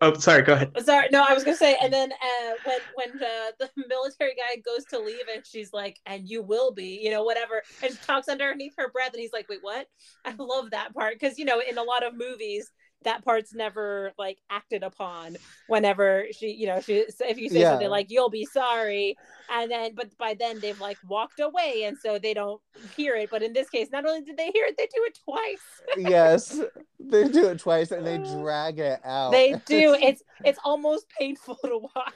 Oh, 0.00 0.12
sorry. 0.14 0.42
Go 0.42 0.52
ahead. 0.54 0.72
Sorry, 0.84 1.08
no, 1.12 1.24
I 1.26 1.32
was 1.32 1.44
gonna 1.44 1.56
say, 1.56 1.76
and 1.80 1.92
then 1.92 2.12
uh, 2.12 2.52
when 2.62 2.80
when 2.94 3.18
the 3.18 3.70
military 3.88 4.34
guy 4.34 4.60
goes 4.60 4.84
to 4.86 4.98
leave, 5.00 5.24
and 5.32 5.46
she's 5.46 5.72
like, 5.72 5.98
"And 6.04 6.28
you 6.28 6.42
will 6.42 6.72
be," 6.72 7.00
you 7.02 7.10
know, 7.10 7.22
whatever, 7.22 7.62
and 7.80 7.92
she 7.92 7.98
talks 7.98 8.28
underneath 8.28 8.74
her 8.76 8.90
breath, 8.90 9.12
and 9.12 9.20
he's 9.20 9.32
like, 9.32 9.48
"Wait, 9.48 9.60
what?" 9.62 9.86
I 10.24 10.34
love 10.36 10.70
that 10.72 10.94
part 10.94 11.14
because 11.18 11.38
you 11.38 11.44
know, 11.44 11.60
in 11.60 11.78
a 11.78 11.82
lot 11.82 12.04
of 12.04 12.14
movies, 12.14 12.70
that 13.04 13.24
part's 13.24 13.54
never 13.54 14.12
like 14.18 14.38
acted 14.50 14.82
upon. 14.82 15.36
Whenever 15.68 16.26
she, 16.32 16.52
you 16.52 16.66
know, 16.66 16.80
she 16.80 17.04
if 17.20 17.38
you 17.38 17.48
say 17.48 17.60
Yeah. 17.60 17.70
something 17.72 17.88
like, 17.88 18.10
"You'll 18.10 18.30
be 18.30 18.44
sorry," 18.44 19.16
and 19.50 19.70
then 19.70 19.94
but 19.94 20.16
by 20.18 20.34
then 20.34 20.60
they've 20.60 20.80
like 20.80 20.98
walked 21.06 21.40
away, 21.40 21.84
and 21.84 21.96
so 21.96 22.18
they 22.18 22.34
don't 22.34 22.60
hear 22.96 23.14
it. 23.14 23.30
But 23.30 23.42
in 23.42 23.52
this 23.52 23.70
case, 23.70 23.90
not 23.90 24.06
only 24.06 24.22
did 24.22 24.36
they 24.36 24.50
hear 24.50 24.64
it, 24.66 24.76
they 24.76 24.86
do 24.86 25.04
it 25.04 25.18
twice. 25.24 25.64
yes, 25.96 26.60
they 26.98 27.28
do 27.28 27.48
it 27.48 27.58
twice 27.60 27.90
and 27.90 28.06
they 28.06 28.18
oh. 28.18 28.42
drag 28.42 28.78
it 28.78 29.00
out. 29.04 29.32
They 29.32 29.52
do. 29.66 29.94
It's 29.94 30.22
it's 30.44 30.58
almost 30.64 31.06
painful 31.18 31.56
to 31.64 31.78
watch. 31.78 32.14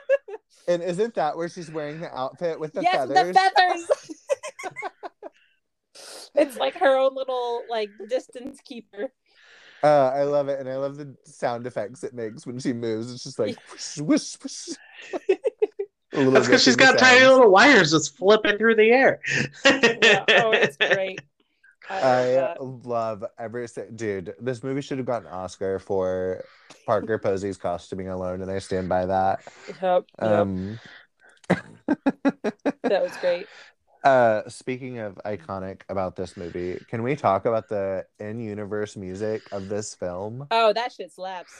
and 0.68 0.82
isn't 0.82 1.14
that 1.14 1.36
where 1.36 1.48
she's 1.48 1.70
wearing 1.70 2.00
the 2.00 2.16
outfit 2.16 2.60
with 2.60 2.72
the 2.72 2.82
feathers? 2.82 3.16
yes, 3.16 3.34
feathers? 3.34 3.86
the 3.86 4.70
feathers. 4.70 4.90
it's 6.34 6.56
like 6.56 6.74
her 6.74 6.96
own 6.96 7.14
little 7.14 7.62
like 7.70 7.90
distance 8.08 8.60
keeper. 8.64 9.10
Uh, 9.82 10.10
I 10.14 10.24
love 10.24 10.48
it, 10.48 10.58
and 10.58 10.68
I 10.68 10.76
love 10.76 10.96
the 10.96 11.14
sound 11.24 11.66
effects 11.66 12.02
it 12.02 12.14
makes 12.14 12.46
when 12.46 12.58
she 12.58 12.72
moves. 12.72 13.12
It's 13.12 13.22
just 13.22 13.38
like 13.38 13.56
whoosh, 13.70 13.98
whoosh, 13.98 14.36
whoosh. 14.42 15.38
That's 16.12 16.46
because 16.46 16.62
she's 16.62 16.76
making 16.76 16.96
got 16.96 16.98
tiny 16.98 17.26
little 17.26 17.50
wires 17.50 17.90
just 17.90 18.16
flipping 18.16 18.58
through 18.58 18.76
the 18.76 18.90
air. 18.90 19.20
Yeah, 19.64 20.24
oh, 20.28 20.50
it's 20.52 20.76
great. 20.80 21.20
I, 21.88 21.98
I 21.98 22.56
love 22.58 22.86
love 22.86 23.24
every 23.38 23.68
si- 23.68 23.82
dude. 23.94 24.34
This 24.40 24.64
movie 24.64 24.80
should 24.80 24.98
have 24.98 25.06
gotten 25.06 25.28
an 25.28 25.34
Oscar 25.34 25.78
for 25.78 26.42
Parker 26.84 27.18
Posey's 27.18 27.56
costuming 27.56 28.08
alone, 28.08 28.42
and 28.42 28.50
I 28.50 28.58
stand 28.58 28.88
by 28.88 29.06
that. 29.06 29.40
Yep, 29.82 30.04
yep, 30.22 30.48
Um, 30.48 30.78
that 32.82 33.02
was 33.02 33.16
great. 33.20 33.46
Uh, 34.06 34.48
speaking 34.48 34.98
of 34.98 35.16
iconic 35.24 35.82
about 35.88 36.16
this 36.16 36.36
movie, 36.36 36.78
can 36.88 37.02
we 37.02 37.16
talk 37.16 37.44
about 37.44 37.68
the 37.68 38.06
in-universe 38.18 38.96
music 38.96 39.42
of 39.52 39.68
this 39.68 39.94
film? 39.94 40.46
Oh, 40.50 40.72
that 40.72 40.92
shit 40.92 41.12
slaps. 41.12 41.52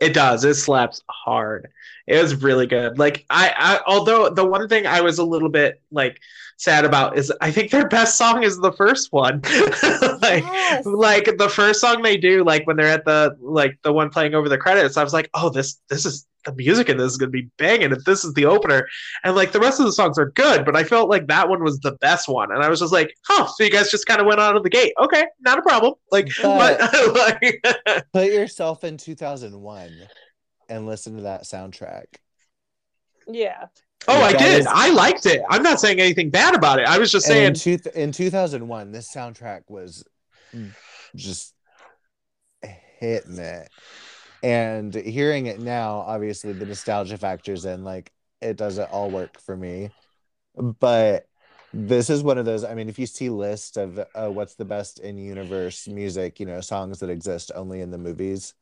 It 0.00 0.14
does. 0.14 0.44
It 0.46 0.54
slaps 0.54 1.02
hard. 1.10 1.68
It 2.06 2.22
was 2.22 2.42
really 2.42 2.66
good. 2.66 2.98
Like 2.98 3.26
I, 3.28 3.52
I 3.54 3.80
although 3.86 4.30
the 4.30 4.46
one 4.46 4.66
thing 4.66 4.86
I 4.86 5.02
was 5.02 5.18
a 5.18 5.24
little 5.24 5.50
bit 5.50 5.82
like 5.92 6.18
sad 6.56 6.86
about 6.86 7.18
is 7.18 7.30
I 7.42 7.50
think 7.50 7.70
their 7.70 7.86
best 7.86 8.16
song 8.16 8.42
is 8.42 8.58
the 8.58 8.72
first 8.72 9.12
one. 9.12 9.42
like 10.22 10.42
Yes. 10.42 10.86
like 10.86 11.36
the 11.36 11.50
first 11.50 11.82
song 11.82 12.00
they 12.00 12.16
do, 12.16 12.44
like 12.44 12.66
when 12.66 12.76
they're 12.76 12.86
at 12.86 13.04
the 13.04 13.36
like 13.42 13.78
the 13.82 13.92
one 13.92 14.08
playing 14.08 14.34
over 14.34 14.48
the 14.48 14.56
credits, 14.56 14.96
I 14.96 15.04
was 15.04 15.12
like, 15.12 15.28
oh, 15.34 15.50
this 15.50 15.78
this 15.90 16.06
is 16.06 16.26
the 16.44 16.52
music 16.54 16.88
in 16.88 16.96
this 16.96 17.12
is 17.12 17.16
gonna 17.18 17.30
be 17.30 17.48
banging 17.58 17.92
if 17.92 18.04
this 18.04 18.24
is 18.24 18.32
the 18.34 18.46
opener. 18.46 18.86
And 19.24 19.34
like 19.36 19.52
the 19.52 19.60
rest 19.60 19.80
of 19.80 19.86
the 19.86 19.92
songs 19.92 20.18
are 20.18 20.30
good, 20.30 20.64
but 20.64 20.76
I 20.76 20.84
felt 20.84 21.08
like 21.10 21.26
that 21.28 21.48
one 21.48 21.62
was 21.62 21.78
the 21.80 21.92
best 22.00 22.28
one. 22.28 22.52
And 22.52 22.62
I 22.62 22.68
was 22.68 22.80
just 22.80 22.92
like, 22.92 23.14
huh, 23.26 23.46
so 23.46 23.64
you 23.64 23.70
guys 23.70 23.90
just 23.90 24.06
kind 24.06 24.20
of 24.20 24.26
went 24.26 24.40
out 24.40 24.56
of 24.56 24.62
the 24.62 24.70
gate. 24.70 24.92
Okay, 24.98 25.24
not 25.40 25.58
a 25.58 25.62
problem. 25.62 25.94
Like 26.10 26.28
But- 26.42 26.78
but, 26.78 27.14
like 27.42 28.04
Put 28.12 28.32
yourself 28.32 28.84
in 28.84 28.96
2001 28.96 29.92
and 30.68 30.86
listen 30.86 31.16
to 31.16 31.22
that 31.22 31.42
soundtrack. 31.44 32.04
Yeah. 33.26 33.66
Oh, 34.08 34.20
I 34.20 34.32
did. 34.32 34.60
is- 34.60 34.66
I 34.68 34.90
liked 34.90 35.26
it. 35.26 35.42
I'm 35.50 35.62
not 35.62 35.78
saying 35.78 36.00
anything 36.00 36.30
bad 36.30 36.54
about 36.54 36.78
it. 36.78 36.86
I 36.86 36.98
was 36.98 37.12
just 37.12 37.28
And 37.28 37.38
in, 37.38 37.54
saying, 37.54 37.78
two, 37.80 37.90
in 37.94 38.12
2001, 38.12 38.92
this 38.92 39.12
soundtrack 39.14 39.62
was 39.68 40.04
mm, 40.54 40.70
just 41.14 41.54
hitting 42.62 43.38
it. 43.38 43.68
And 44.42 44.94
hearing 44.94 45.46
it 45.46 45.60
now, 45.60 45.98
obviously 46.00 46.52
the 46.52 46.66
nostalgia 46.66 47.18
factors 47.18 47.64
in, 47.64 47.84
like 47.84 48.12
it 48.40 48.56
doesn't 48.56 48.90
all 48.90 49.10
work 49.10 49.40
for 49.40 49.56
me. 49.56 49.92
But 50.56 51.28
this 51.72 52.10
is 52.10 52.22
one 52.22 52.38
of 52.38 52.44
those. 52.46 52.64
I 52.64 52.74
mean, 52.74 52.88
if 52.88 52.98
you 52.98 53.06
see 53.06 53.30
list 53.30 53.76
of 53.76 54.00
uh, 54.14 54.28
what's 54.32 54.56
the 54.56 54.64
best 54.64 55.00
in 55.00 55.18
universe 55.18 55.88
music, 55.88 56.40
you 56.40 56.46
know, 56.46 56.60
songs 56.60 57.00
that 57.00 57.10
exist 57.10 57.52
only 57.54 57.80
in 57.80 57.90
the 57.90 57.98
movies 57.98 58.54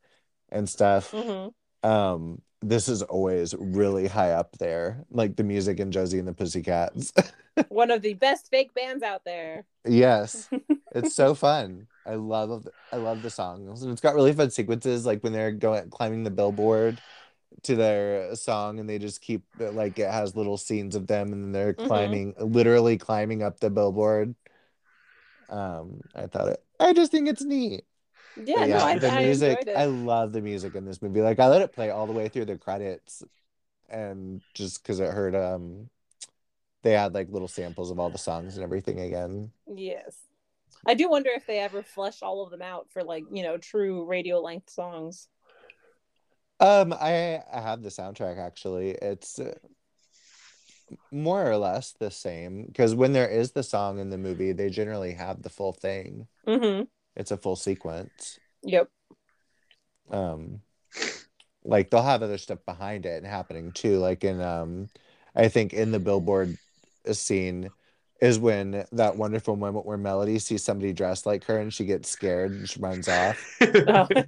and 0.49 0.69
stuff, 0.69 1.15
hmm 1.15 1.49
um, 1.83 2.41
this 2.61 2.89
is 2.89 3.01
always 3.03 3.55
really 3.57 4.07
high 4.07 4.31
up 4.31 4.57
there. 4.57 5.05
Like 5.11 5.35
the 5.35 5.43
music 5.43 5.79
in 5.79 5.91
Josie 5.91 6.19
and 6.19 6.27
the 6.27 6.33
Pussycats. 6.33 7.13
One 7.69 7.91
of 7.91 8.01
the 8.01 8.13
best 8.13 8.49
fake 8.49 8.73
bands 8.73 9.03
out 9.03 9.23
there. 9.25 9.65
yes. 9.85 10.49
it's 10.95 11.13
so 11.13 11.35
fun. 11.35 11.87
I 12.05 12.15
love 12.15 12.67
I 12.91 12.97
love 12.97 13.21
the 13.21 13.29
songs, 13.29 13.83
and 13.83 13.91
it's 13.91 14.01
got 14.01 14.15
really 14.15 14.33
fun 14.33 14.49
sequences, 14.49 15.05
like 15.05 15.23
when 15.23 15.33
they're 15.33 15.51
going 15.51 15.89
climbing 15.89 16.23
the 16.23 16.31
billboard 16.31 17.01
to 17.63 17.75
their 17.75 18.35
song, 18.35 18.79
and 18.79 18.89
they 18.89 18.97
just 18.99 19.21
keep 19.21 19.43
like 19.59 19.99
it 19.99 20.11
has 20.11 20.35
little 20.35 20.57
scenes 20.57 20.95
of 20.95 21.07
them, 21.07 21.33
and 21.33 21.53
they're 21.53 21.73
Mhm. 21.75 21.87
climbing, 21.87 22.35
literally 22.39 22.97
climbing 22.97 23.43
up 23.43 23.59
the 23.59 23.69
billboard. 23.69 24.35
Um, 25.49 26.01
I 26.15 26.27
thought 26.27 26.49
it. 26.49 26.63
I 26.79 26.93
just 26.93 27.11
think 27.11 27.27
it's 27.27 27.43
neat. 27.43 27.85
Yeah, 28.45 28.59
But 28.59 28.69
no, 28.69 28.77
I, 28.77 28.97
the 28.97 29.11
I 29.11 29.23
music. 29.25 29.69
I 29.75 29.85
love 29.85 30.31
the 30.31 30.41
music 30.41 30.75
in 30.75 30.85
this 30.85 31.01
movie. 31.01 31.21
Like 31.21 31.39
I 31.39 31.47
let 31.47 31.61
it 31.61 31.73
play 31.73 31.89
all 31.89 32.07
the 32.07 32.13
way 32.13 32.29
through 32.29 32.45
the 32.45 32.57
credits, 32.57 33.23
and 33.89 34.41
just 34.53 34.81
because 34.81 34.99
it 34.99 35.11
heard 35.11 35.35
um, 35.35 35.89
they 36.83 36.91
had 36.91 37.13
like 37.13 37.29
little 37.29 37.47
samples 37.47 37.91
of 37.91 37.99
all 37.99 38.09
the 38.09 38.17
songs 38.17 38.55
and 38.55 38.63
everything 38.63 38.99
again. 38.99 39.51
Yes. 39.67 40.17
I 40.85 40.93
do 40.93 41.09
wonder 41.09 41.29
if 41.31 41.45
they 41.45 41.59
ever 41.59 41.83
flesh 41.83 42.21
all 42.21 42.43
of 42.43 42.51
them 42.51 42.61
out 42.61 42.87
for 42.91 43.03
like, 43.03 43.25
you 43.31 43.43
know, 43.43 43.57
true 43.57 44.05
radio 44.05 44.39
length 44.39 44.69
songs. 44.69 45.27
Um, 46.59 46.93
I 46.93 47.41
I 47.51 47.61
have 47.61 47.83
the 47.83 47.89
soundtrack 47.89 48.37
actually. 48.37 48.91
It's 48.91 49.39
uh, 49.39 49.53
more 51.11 51.49
or 51.49 51.57
less 51.57 51.93
the 51.99 52.11
same 52.11 52.65
because 52.65 52.95
when 52.95 53.13
there 53.13 53.27
is 53.27 53.51
the 53.51 53.63
song 53.63 53.99
in 53.99 54.09
the 54.09 54.17
movie, 54.17 54.51
they 54.51 54.69
generally 54.69 55.13
have 55.13 55.41
the 55.41 55.49
full 55.49 55.73
thing. 55.73 56.27
Mm-hmm. 56.47 56.83
It's 57.19 57.31
a 57.31 57.37
full 57.37 57.57
sequence. 57.57 58.39
Yep. 58.63 58.87
Um, 60.09 60.61
like 61.65 61.89
they'll 61.89 62.01
have 62.01 62.23
other 62.23 62.37
stuff 62.37 62.59
behind 62.65 63.05
it 63.05 63.17
and 63.17 63.27
happening 63.27 63.73
too. 63.73 63.99
Like 63.99 64.23
in 64.23 64.39
um, 64.39 64.87
I 65.35 65.49
think 65.49 65.73
in 65.73 65.91
the 65.91 65.99
billboard 65.99 66.57
scene 67.11 67.71
is 68.21 68.39
when 68.39 68.85
that 68.93 69.17
wonderful 69.17 69.57
moment 69.57 69.85
where 69.85 69.97
Melody 69.97 70.39
sees 70.39 70.63
somebody 70.63 70.93
dressed 70.93 71.25
like 71.25 71.43
her 71.43 71.57
and 71.57 71.73
she 71.73 71.83
gets 71.83 72.09
scared 72.09 72.51
and 72.51 72.69
she 72.69 72.79
runs 72.79 73.09
off. 73.09 73.45
Oh. 73.61 74.07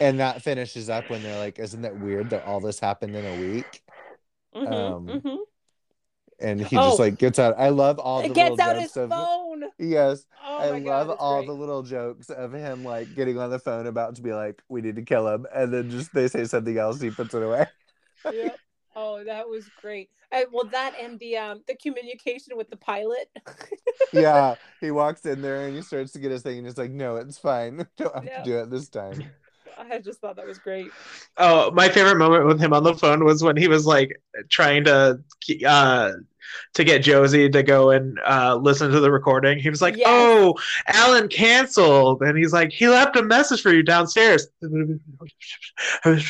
and 0.00 0.20
that 0.20 0.42
finishes 0.42 0.88
up 0.88 1.10
when 1.10 1.24
they're 1.24 1.36
like, 1.36 1.58
"Isn't 1.58 1.82
that 1.82 1.96
weird 1.96 2.30
that 2.30 2.44
all 2.44 2.60
this 2.60 2.78
happened 2.78 3.16
in 3.16 3.24
a 3.24 3.34
week?" 3.34 3.82
Mhm, 4.54 4.68
Um, 4.68 5.22
mhm. 5.24 5.38
And 6.42 6.60
he 6.60 6.76
Oh. 6.76 6.88
just 6.88 6.98
like 6.98 7.18
gets 7.18 7.38
out. 7.38 7.54
I 7.58 7.68
love 7.70 7.98
all 7.98 8.20
the 8.22 8.28
gets 8.34 8.50
little 8.50 8.60
out 8.60 8.74
jokes 8.76 8.94
his 8.94 8.96
of 8.96 9.10
phone. 9.10 9.64
yes. 9.78 10.26
Oh 10.44 10.58
I 10.58 10.70
my 10.70 10.78
love 10.78 11.08
god, 11.08 11.16
all 11.18 11.36
great. 11.38 11.46
the 11.46 11.54
little 11.54 11.82
jokes 11.82 12.30
of 12.30 12.52
him 12.52 12.84
like 12.84 13.14
getting 13.14 13.38
on 13.38 13.50
the 13.50 13.58
phone 13.58 13.86
about 13.86 14.16
to 14.16 14.22
be 14.22 14.32
like, 14.32 14.62
"We 14.68 14.80
need 14.82 14.96
to 14.96 15.02
kill 15.02 15.28
him," 15.28 15.46
and 15.54 15.72
then 15.72 15.88
just 15.90 16.12
they 16.12 16.28
say 16.28 16.44
something 16.44 16.76
else. 16.76 17.00
He 17.00 17.10
puts 17.10 17.34
it 17.34 17.42
away. 17.42 17.66
Yep. 18.30 18.58
Oh, 18.94 19.24
that 19.24 19.48
was 19.48 19.70
great. 19.70 20.10
I, 20.30 20.44
well, 20.52 20.66
that 20.70 20.92
and 21.00 21.18
the 21.18 21.38
um 21.38 21.62
the 21.66 21.74
communication 21.74 22.58
with 22.58 22.68
the 22.68 22.76
pilot. 22.76 23.30
yeah, 24.12 24.56
he 24.82 24.90
walks 24.90 25.24
in 25.24 25.40
there 25.40 25.66
and 25.66 25.74
he 25.74 25.80
starts 25.80 26.12
to 26.12 26.18
get 26.18 26.30
his 26.30 26.42
thing, 26.42 26.58
and 26.58 26.66
he's 26.66 26.76
like, 26.76 26.90
"No, 26.90 27.16
it's 27.16 27.38
fine. 27.38 27.86
Don't 27.96 28.14
have 28.14 28.24
No. 28.24 28.30
to 28.36 28.42
do 28.44 28.58
it 28.58 28.70
this 28.70 28.90
time." 28.90 29.24
I 29.78 29.98
just 30.00 30.20
thought 30.20 30.36
that 30.36 30.46
was 30.46 30.58
great. 30.58 30.92
oh, 31.38 31.70
my 31.70 31.88
favorite 31.88 32.18
moment 32.18 32.44
with 32.46 32.60
him 32.60 32.74
on 32.74 32.84
the 32.84 32.92
phone 32.94 33.24
was 33.24 33.42
when 33.42 33.56
he 33.56 33.66
was 33.66 33.86
like 33.86 34.20
trying 34.50 34.84
to 34.84 35.18
uh 35.66 36.12
to 36.74 36.84
get 36.84 37.02
Josie 37.02 37.48
to 37.50 37.62
go 37.62 37.90
and 37.90 38.18
uh 38.26 38.56
listen 38.56 38.90
to 38.90 39.00
the 39.00 39.10
recording. 39.10 39.58
He 39.58 39.70
was 39.70 39.82
like, 39.82 39.96
Yes. 39.96 40.06
"Oh, 40.08 40.54
Alan 40.86 41.28
canceled," 41.28 42.22
and 42.22 42.36
he's 42.38 42.52
like, 42.52 42.70
"He 42.72 42.88
left 42.88 43.16
a 43.16 43.22
message 43.22 43.62
for 43.62 43.72
you 43.72 43.82
downstairs." 43.82 44.48
like 46.04 46.20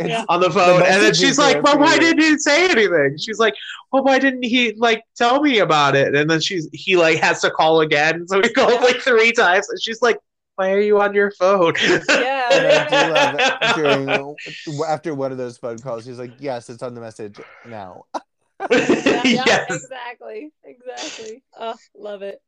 Yeah. 0.00 0.24
on 0.28 0.40
the 0.40 0.50
phone, 0.50 0.82
and 0.82 1.02
then 1.02 1.14
she's 1.14 1.38
like, 1.38 1.54
there 1.54 1.62
"Well, 1.62 1.78
why 1.78 1.94
you." 1.94 2.00
didn't 2.00 2.22
he 2.22 2.38
say 2.38 2.64
anything?" 2.70 3.16
She's 3.18 3.38
like, 3.38 3.54
"Well, 3.92 4.04
why 4.04 4.18
didn't 4.18 4.42
he 4.44 4.72
like 4.76 5.02
tell 5.16 5.40
me 5.42 5.58
about 5.60 5.94
it?" 5.96 6.14
And 6.14 6.28
then 6.30 6.40
she's 6.40 6.68
he 6.72 6.96
like 6.96 7.18
has 7.18 7.40
to 7.42 7.50
call 7.50 7.80
again, 7.80 8.26
so 8.28 8.40
he 8.40 8.48
calls 8.48 8.72
Yeah. 8.74 8.80
like 8.80 9.00
three 9.00 9.32
times, 9.32 9.68
and 9.68 9.80
she's 9.82 10.02
like, 10.02 10.18
"Why 10.56 10.72
are 10.72 10.80
you 10.80 11.00
on 11.00 11.14
your 11.14 11.30
phone?" 11.32 11.74
Yeah. 11.80 12.48
And 12.52 12.66
I 12.66 12.88
do 12.88 13.12
love 13.12 13.34
it 13.38 13.74
during 14.66 14.84
after 14.88 15.14
one 15.14 15.32
of 15.32 15.38
those 15.38 15.58
phone 15.58 15.78
calls. 15.78 16.04
He's 16.04 16.18
like, 16.18 16.32
"Yes, 16.38 16.68
it's 16.70 16.82
on 16.82 16.94
the 16.94 17.00
message 17.00 17.40
now." 17.66 18.04
yeah, 18.70 19.24
yeah, 19.24 19.44
yes. 19.46 19.84
exactly, 19.84 20.50
exactly. 20.64 21.42
Oh, 21.58 21.74
love 21.96 22.22
it. 22.22 22.40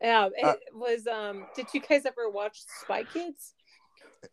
Yeah, 0.00 0.28
it 0.36 0.44
Uh, 0.44 0.54
was. 0.74 1.06
Um, 1.06 1.46
did 1.56 1.66
you 1.72 1.80
guys 1.80 2.04
ever 2.04 2.28
watch 2.30 2.58
Spy 2.82 3.04
Kids? 3.04 3.54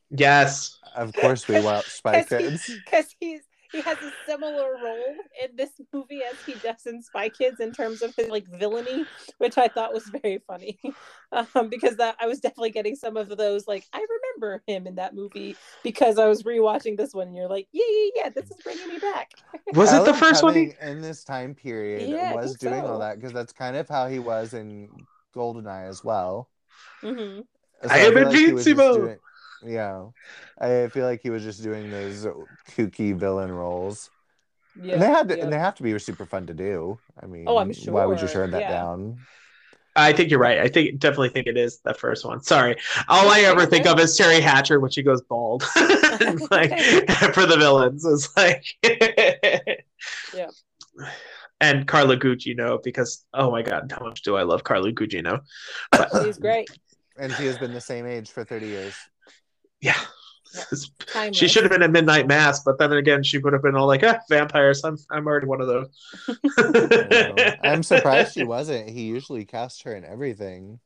Yes. 0.09 0.77
Of 0.95 1.13
course, 1.13 1.47
we 1.47 1.61
watch 1.61 1.85
Spy 1.85 2.21
Because 2.29 2.41
Kids. 2.41 2.71
Because 2.85 3.15
he's 3.19 3.41
he 3.71 3.81
has 3.81 4.01
a 4.01 4.11
similar 4.25 4.77
role 4.77 5.17
in 5.43 5.55
this 5.55 5.71
movie 5.93 6.23
as 6.23 6.41
he 6.45 6.55
does 6.55 6.85
in 6.85 7.01
Spy 7.01 7.29
Kids 7.29 7.59
in 7.59 7.71
terms 7.71 8.01
of 8.01 8.13
his 8.17 8.29
like 8.29 8.47
villainy, 8.47 9.09
which 9.37 9.57
I 9.57 9.67
thought 9.67 9.93
was 9.93 10.09
very 10.09 10.39
funny. 10.47 10.79
Um, 11.33 11.69
because 11.69 11.95
that 11.95 12.17
I 12.19 12.27
was 12.27 12.41
definitely 12.41 12.71
getting 12.71 12.95
some 12.97 13.15
of 13.15 13.29
those 13.37 13.65
like 13.65 13.85
I 13.93 14.05
remember 14.05 14.61
him 14.67 14.85
in 14.85 14.95
that 14.95 15.15
movie 15.15 15.59
because 15.81 16.19
I 16.19 16.27
was 16.27 16.43
rewatching 16.43 16.97
this 16.97 17.13
one 17.13 17.27
and 17.27 17.35
you're 17.37 17.47
like, 17.47 17.69
yeah, 17.71 17.85
yeah, 17.89 18.09
yeah, 18.15 18.29
this 18.29 18.51
is 18.51 18.57
bringing 18.61 18.87
me 18.89 18.97
back. 18.97 19.31
Was 19.73 19.93
it 19.93 20.03
the 20.03 20.13
first 20.13 20.43
one? 20.43 20.53
he- 20.53 20.73
in 20.81 21.01
this 21.01 21.23
time 21.23 21.55
period 21.55 22.11
Yeah, 22.11 22.33
was 22.33 22.55
think 22.55 22.57
doing 22.57 22.85
all 22.85 22.99
that 22.99 23.15
because 23.15 23.33
that's 23.33 23.53
kind 23.53 23.75
of 23.77 23.87
how 23.87 24.07
he 24.07 24.19
was 24.19 24.53
in 24.53 25.07
Goldeneye 25.35 25.87
as 25.87 26.03
well. 26.03 26.49
hmm 27.03 27.41
So 27.87 27.99
I 27.99 27.99
am 27.99 28.17
feel 28.17 28.25
like 28.25 28.43
he 28.43 28.53
was 28.53 28.69
just 28.69 28.91
invincible. 28.91 29.13
Doing- 29.61 29.73
yeah, 29.73 30.05
I 30.59 30.87
feel 30.89 31.05
like 31.05 31.21
he 31.21 31.29
was 31.29 31.43
just 31.43 31.63
doing 31.63 31.89
those 31.89 32.25
kooky 32.71 33.15
villain 33.15 33.51
roles, 33.51 34.09
Yeah, 34.81 34.93
and 34.93 35.01
they 35.01 35.07
had 35.07 35.29
to, 35.29 35.37
yeah. 35.37 35.43
and 35.43 35.53
they 35.53 35.59
have 35.59 35.75
to 35.75 35.83
be 35.83 35.97
super 35.99 36.25
fun 36.25 36.47
to 36.47 36.53
do. 36.53 36.99
I 37.21 37.25
mean, 37.27 37.45
Oh, 37.47 37.57
I'm 37.57 37.71
Why 37.73 38.05
would 38.05 38.21
you 38.21 38.27
turn 38.27 38.51
that 38.51 38.61
yeah. 38.61 38.71
down? 38.71 39.19
I 39.95 40.13
think 40.13 40.29
you're 40.31 40.39
right. 40.39 40.59
I 40.59 40.69
think 40.69 40.99
definitely 40.99 41.29
think 41.29 41.47
it 41.47 41.57
is 41.57 41.81
the 41.81 41.93
first 41.93 42.25
one. 42.25 42.41
Sorry. 42.41 42.77
All 43.09 43.29
I 43.29 43.41
ever 43.41 43.65
think 43.65 43.85
of 43.85 43.99
is 43.99 44.17
Teri 44.17 44.39
Hatcher 44.39 44.79
when 44.79 44.89
she 44.89 45.03
goes 45.03 45.21
bald. 45.21 45.63
like 46.49 46.79
for 47.33 47.45
the 47.45 47.57
villains. 47.59 48.05
It's 48.05 48.29
like 48.37 48.65
Yeah. 50.33 50.47
And 51.59 51.87
Carla 51.87 52.17
Gugino, 52.17 52.81
because 52.81 53.25
oh 53.33 53.51
my 53.51 53.61
god, 53.61 53.91
how 53.91 54.05
much 54.05 54.21
do 54.23 54.35
I 54.37 54.43
love 54.43 54.63
Carla 54.63 54.91
Gugino? 54.93 55.41
He's 56.23 56.37
great. 56.37 56.69
And 57.19 57.31
she 57.33 57.45
has 57.45 57.57
been 57.57 57.73
the 57.73 57.81
same 57.81 58.07
age 58.07 58.31
for 58.31 58.43
thirty 58.45 58.67
years. 58.67 58.95
Yeah. 59.81 59.97
Timeless. 61.07 61.37
She 61.37 61.47
should 61.47 61.63
have 61.63 61.71
been 61.71 61.81
a 61.81 61.87
midnight 61.87 62.27
mass, 62.27 62.61
but 62.63 62.77
then 62.77 62.91
again, 62.91 63.23
she 63.23 63.37
would 63.37 63.53
have 63.53 63.61
been 63.63 63.75
all 63.75 63.87
like, 63.87 64.03
ah, 64.03 64.19
vampires. 64.29 64.83
I'm, 64.83 64.97
I'm 65.09 65.25
already 65.25 65.47
one 65.47 65.61
of 65.61 65.67
those. 65.67 65.87
I 66.57 66.63
know. 67.09 67.35
I'm 67.63 67.83
surprised 67.83 68.33
she 68.33 68.43
wasn't. 68.43 68.89
He 68.89 69.03
usually 69.03 69.45
cast 69.45 69.83
her 69.83 69.95
in 69.95 70.03
everything. 70.03 70.79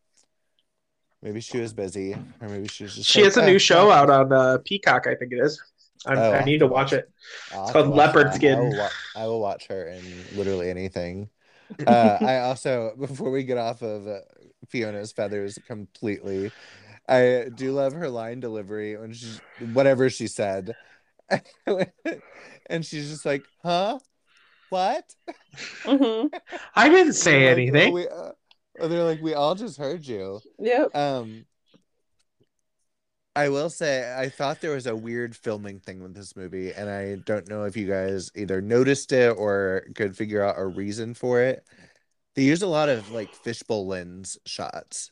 Maybe 1.21 1.41
she 1.41 1.57
was 1.57 1.73
busy, 1.73 2.13
or 2.13 2.47
maybe 2.49 2.67
she 2.67 2.83
was 2.83 2.95
just. 2.95 3.09
she 3.09 3.21
like, 3.21 3.25
has 3.25 3.37
a 3.37 3.41
"Eh, 3.43 3.47
new 3.47 3.59
show 3.59 3.89
out 3.89 4.09
on 4.11 4.31
uh, 4.31 4.57
Peacock, 4.63 5.07
I 5.07 5.15
think 5.15 5.31
it 5.33 5.39
is. 5.39 5.61
I'm, 6.05 6.17
Oh, 6.19 6.33
I 6.33 6.43
need 6.43 6.59
to 6.59 6.67
watch 6.67 6.93
it. 6.93 7.09
I'll 7.51 7.65
have 7.65 7.73
called 7.73 7.95
Leopard 7.95 8.27
that. 8.27 8.33
I 8.33 8.35
Skin. 8.35 8.59
will, 8.59 8.77
wa- 8.77 8.89
I 9.15 9.25
will 9.25 9.39
watch 9.39 9.67
her 9.67 9.87
in 9.87 10.03
literally 10.37 10.69
anything. 10.69 11.29
Uh, 11.87 12.19
I 12.21 12.39
also, 12.41 12.93
before 12.99 13.31
we 13.31 13.43
get 13.43 13.57
off 13.57 13.81
of 13.81 14.07
uh, 14.07 14.19
Fiona's 14.69 15.11
feathers 15.11 15.57
completely, 15.65 16.51
I 17.07 17.49
do 17.53 17.71
love 17.71 17.93
her 17.93 18.09
line 18.09 18.39
delivery 18.39 18.97
when 18.97 19.13
she, 19.13 19.39
whatever 19.59 20.09
she 20.09 20.27
said, 20.27 20.75
and 22.67 22.85
she's 22.85 23.09
just 23.09 23.25
like, 23.25 23.45
"Huh, 23.63 23.99
what?" 24.69 25.15
Mhm. 25.83 26.31
I 26.75 26.89
didn't 26.89 27.13
say 27.13 27.41
They're 27.41 27.55
like, 27.55 27.57
anything. 27.57 27.89
"Oh, 27.89 27.95
we, 27.95 28.07
uh," 28.07 28.87
they're 28.87 29.03
like, 29.03 29.21
"We 29.21 29.33
all 29.33 29.55
just 29.55 29.77
heard 29.77 30.05
you." 30.05 30.41
Yep. 30.59 30.95
Um, 30.95 31.45
I 33.35 33.49
will 33.49 33.69
say 33.69 34.15
I 34.17 34.29
thought 34.29 34.61
there 34.61 34.71
was 34.71 34.87
a 34.87 34.95
weird 34.95 35.35
filming 35.35 35.79
thing 35.79 36.01
with 36.01 36.13
this 36.15 36.35
movie, 36.35 36.71
and 36.73 36.89
I 36.89 37.15
don't 37.15 37.49
know 37.49 37.65
if 37.65 37.75
you 37.75 37.87
guys 37.87 38.31
either 38.35 38.61
noticed 38.61 39.11
it 39.11 39.35
or 39.37 39.85
could 39.93 40.15
figure 40.15 40.41
out 40.41 40.55
a 40.57 40.65
reason 40.65 41.13
for 41.13 41.41
it. 41.41 41.65
They 42.35 42.43
use 42.43 42.61
a 42.61 42.67
lot 42.67 42.89
of 42.89 43.11
like 43.11 43.33
fishbowl 43.35 43.87
lens 43.87 44.37
shots, 44.45 45.11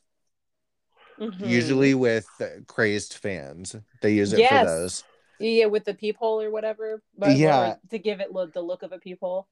Mhm. 1.20 1.48
usually 1.48 1.94
with 1.94 2.28
uh, 2.42 2.62
crazed 2.68 3.14
fans. 3.16 3.76
They 4.02 4.14
use 4.14 4.34
it 4.34 4.40
Yes. 4.40 4.62
for 4.62 4.66
those. 4.66 5.04
Yeah, 5.40 5.66
with 5.66 5.86
the 5.86 5.94
peephole 5.94 6.42
or 6.42 6.52
whatever. 6.52 7.02
But 7.18 7.36
Yeah. 7.38 7.72
or 7.74 7.80
to 7.90 8.00
give 8.00 8.20
it 8.22 8.32
look 8.32 8.54
the 8.54 8.62
look 8.62 8.84
of 8.84 8.92
a 8.92 9.00
peephole. 9.00 9.48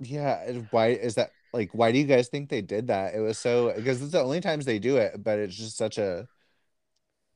Yeah, 0.00 0.52
why 0.70 0.88
is 0.88 1.16
that? 1.16 1.30
Like, 1.52 1.70
why 1.72 1.92
do 1.92 1.98
you 1.98 2.04
guys 2.04 2.28
think 2.28 2.48
they 2.48 2.60
did 2.60 2.88
that? 2.88 3.14
It 3.14 3.20
was 3.20 3.38
so 3.38 3.72
because 3.74 4.00
it's 4.02 4.12
the 4.12 4.20
only 4.22 4.40
times 4.40 4.64
they 4.64 4.78
do 4.78 4.96
it, 4.98 5.22
but 5.22 5.38
it's 5.38 5.56
just 5.56 5.76
such 5.76 5.98
a. 5.98 6.28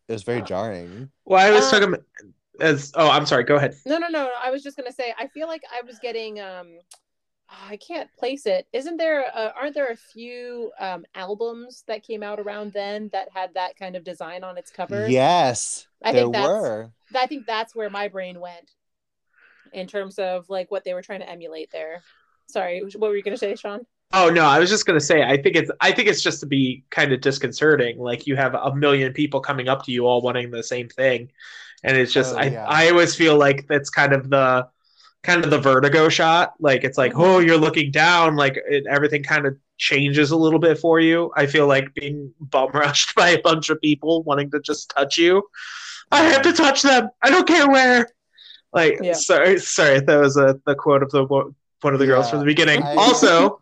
It 0.09 0.12
was 0.12 0.22
very 0.22 0.43
jarring. 0.43 1.11
Well, 1.24 1.45
I 1.45 1.51
was 1.51 1.64
Uh, 1.72 1.80
talking 1.80 1.97
as. 2.61 2.93
Oh, 2.95 3.11
I'm 3.11 3.26
sorry. 3.26 3.45
Go 3.45 3.57
ahead. 3.57 3.74
No, 3.87 3.99
no, 3.99 4.09
no. 4.09 4.30
I 4.43 4.51
was 4.51 4.62
just 4.62 4.76
gonna 4.76 4.93
say. 4.93 5.14
I 5.18 5.28
feel 5.28 5.49
like 5.49 5.62
I 5.72 5.80
was 5.87 5.99
getting. 5.99 6.41
um 6.41 6.78
I 7.68 7.76
can't 7.76 8.09
place 8.18 8.46
it. 8.46 8.66
Isn't 8.72 8.96
there? 8.96 9.26
Uh, 9.34 9.50
aren't 9.61 9.74
there 9.74 9.90
a 9.90 9.96
few 9.96 10.72
um 10.78 11.05
albums 11.14 11.84
that 11.86 12.03
came 12.03 12.22
out 12.22 12.40
around 12.40 12.72
then 12.72 13.11
that 13.12 13.28
had 13.34 13.55
that 13.55 13.76
kind 13.76 13.94
of 13.96 14.05
design 14.05 14.42
on 14.44 14.57
its 14.59 14.70
cover? 14.70 15.07
Yes, 15.09 15.86
I 16.03 16.12
there 16.12 16.22
think 16.22 16.32
that's- 16.34 16.48
were. 16.48 16.92
I 17.14 17.26
think 17.26 17.46
that's 17.46 17.74
where 17.74 17.90
my 17.90 18.09
brain 18.09 18.40
went 18.40 18.70
in 19.72 19.86
terms 19.86 20.18
of 20.18 20.48
like 20.48 20.70
what 20.70 20.84
they 20.84 20.94
were 20.94 21.03
trying 21.03 21.20
to 21.20 21.28
emulate 21.28 21.70
there. 21.70 22.03
Sorry, 22.48 22.80
what 22.96 23.11
were 23.11 23.16
you 23.16 23.22
gonna 23.22 23.36
say, 23.36 23.55
Shawn? 23.55 23.86
Oh 24.14 24.28
no, 24.28 24.44
I 24.44 24.59
was 24.59 24.68
just 24.68 24.84
gonna 24.86 25.00
say. 25.00 25.22
I 25.22 25.40
think 25.40 25.57
it's. 25.57 25.70
I 25.80 25.92
think 25.92 26.09
it's 26.09 26.22
just 26.22 26.40
to 26.40 26.46
be 26.46 26.84
kind 26.90 27.12
of 27.12 27.20
disconcerting. 27.20 27.98
Like 27.98 28.26
you 28.26 28.36
have 28.36 28.55
a 28.55 28.74
million 28.74 29.12
people 29.12 29.40
coming 29.40 29.68
up 29.68 29.84
to 29.84 29.92
you 29.92 30.07
all 30.07 30.20
wanting 30.20 30.50
the 30.50 30.62
same 30.62 30.88
thing, 30.88 31.30
and 31.82 31.96
it's 31.96 32.12
just. 32.12 32.34
Oh, 32.34 32.38
I. 32.38 32.44
yeah. 32.46 32.66
I 32.68 32.90
always 32.90 33.14
feel 33.14 33.38
like 33.38 33.66
that's 33.68 33.88
kind 33.90 34.12
of 34.12 34.28
the. 34.28 34.68
Kind 35.22 35.44
of 35.44 35.50
the 35.50 35.58
vertigo 35.58 36.08
shot, 36.08 36.54
like 36.58 36.82
it's 36.82 36.98
like, 36.98 37.12
oh, 37.14 37.38
you're 37.38 37.56
looking 37.56 37.92
down, 37.92 38.34
like 38.34 38.56
it, 38.68 38.84
everything 38.90 39.22
kind 39.22 39.46
of 39.46 39.56
changes 39.78 40.32
a 40.32 40.36
little 40.36 40.58
bit 40.58 40.78
for 40.78 40.98
you. 40.98 41.30
I 41.36 41.46
feel 41.46 41.68
like 41.68 41.94
being 41.94 42.34
bum 42.40 42.70
rushed 42.74 43.14
by 43.14 43.30
a 43.30 43.40
bunch 43.40 43.70
of 43.70 43.80
people 43.80 44.24
wanting 44.24 44.50
to 44.50 44.60
just 44.60 44.90
touch 44.90 45.16
you. 45.18 45.44
I 46.10 46.22
have 46.24 46.42
to 46.42 46.52
touch 46.52 46.82
them. 46.82 47.08
I 47.22 47.30
don't 47.30 47.46
care 47.46 47.68
where. 47.68 48.08
Like, 48.72 48.98
Yeah. 49.00 49.12
sorry, 49.12 49.58
sorry, 49.60 50.00
that 50.00 50.16
was 50.20 50.36
a 50.36 50.58
the 50.66 50.74
quote 50.74 51.02
of 51.04 51.10
the 51.10 51.24
one 51.24 51.92
of 51.94 52.00
the 52.00 52.06
girls 52.06 52.26
Yeah, 52.26 52.30
from 52.30 52.38
the 52.40 52.46
beginning. 52.46 52.82
I- 52.82 52.96
Also, 52.96 53.60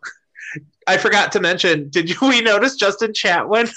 I 0.87 0.97
forgot 0.97 1.31
to 1.33 1.39
mention. 1.39 1.89
Did 1.89 2.09
you 2.09 2.15
we 2.27 2.41
notice 2.41 2.75
Justin 2.75 3.13
Chatwin? 3.13 3.71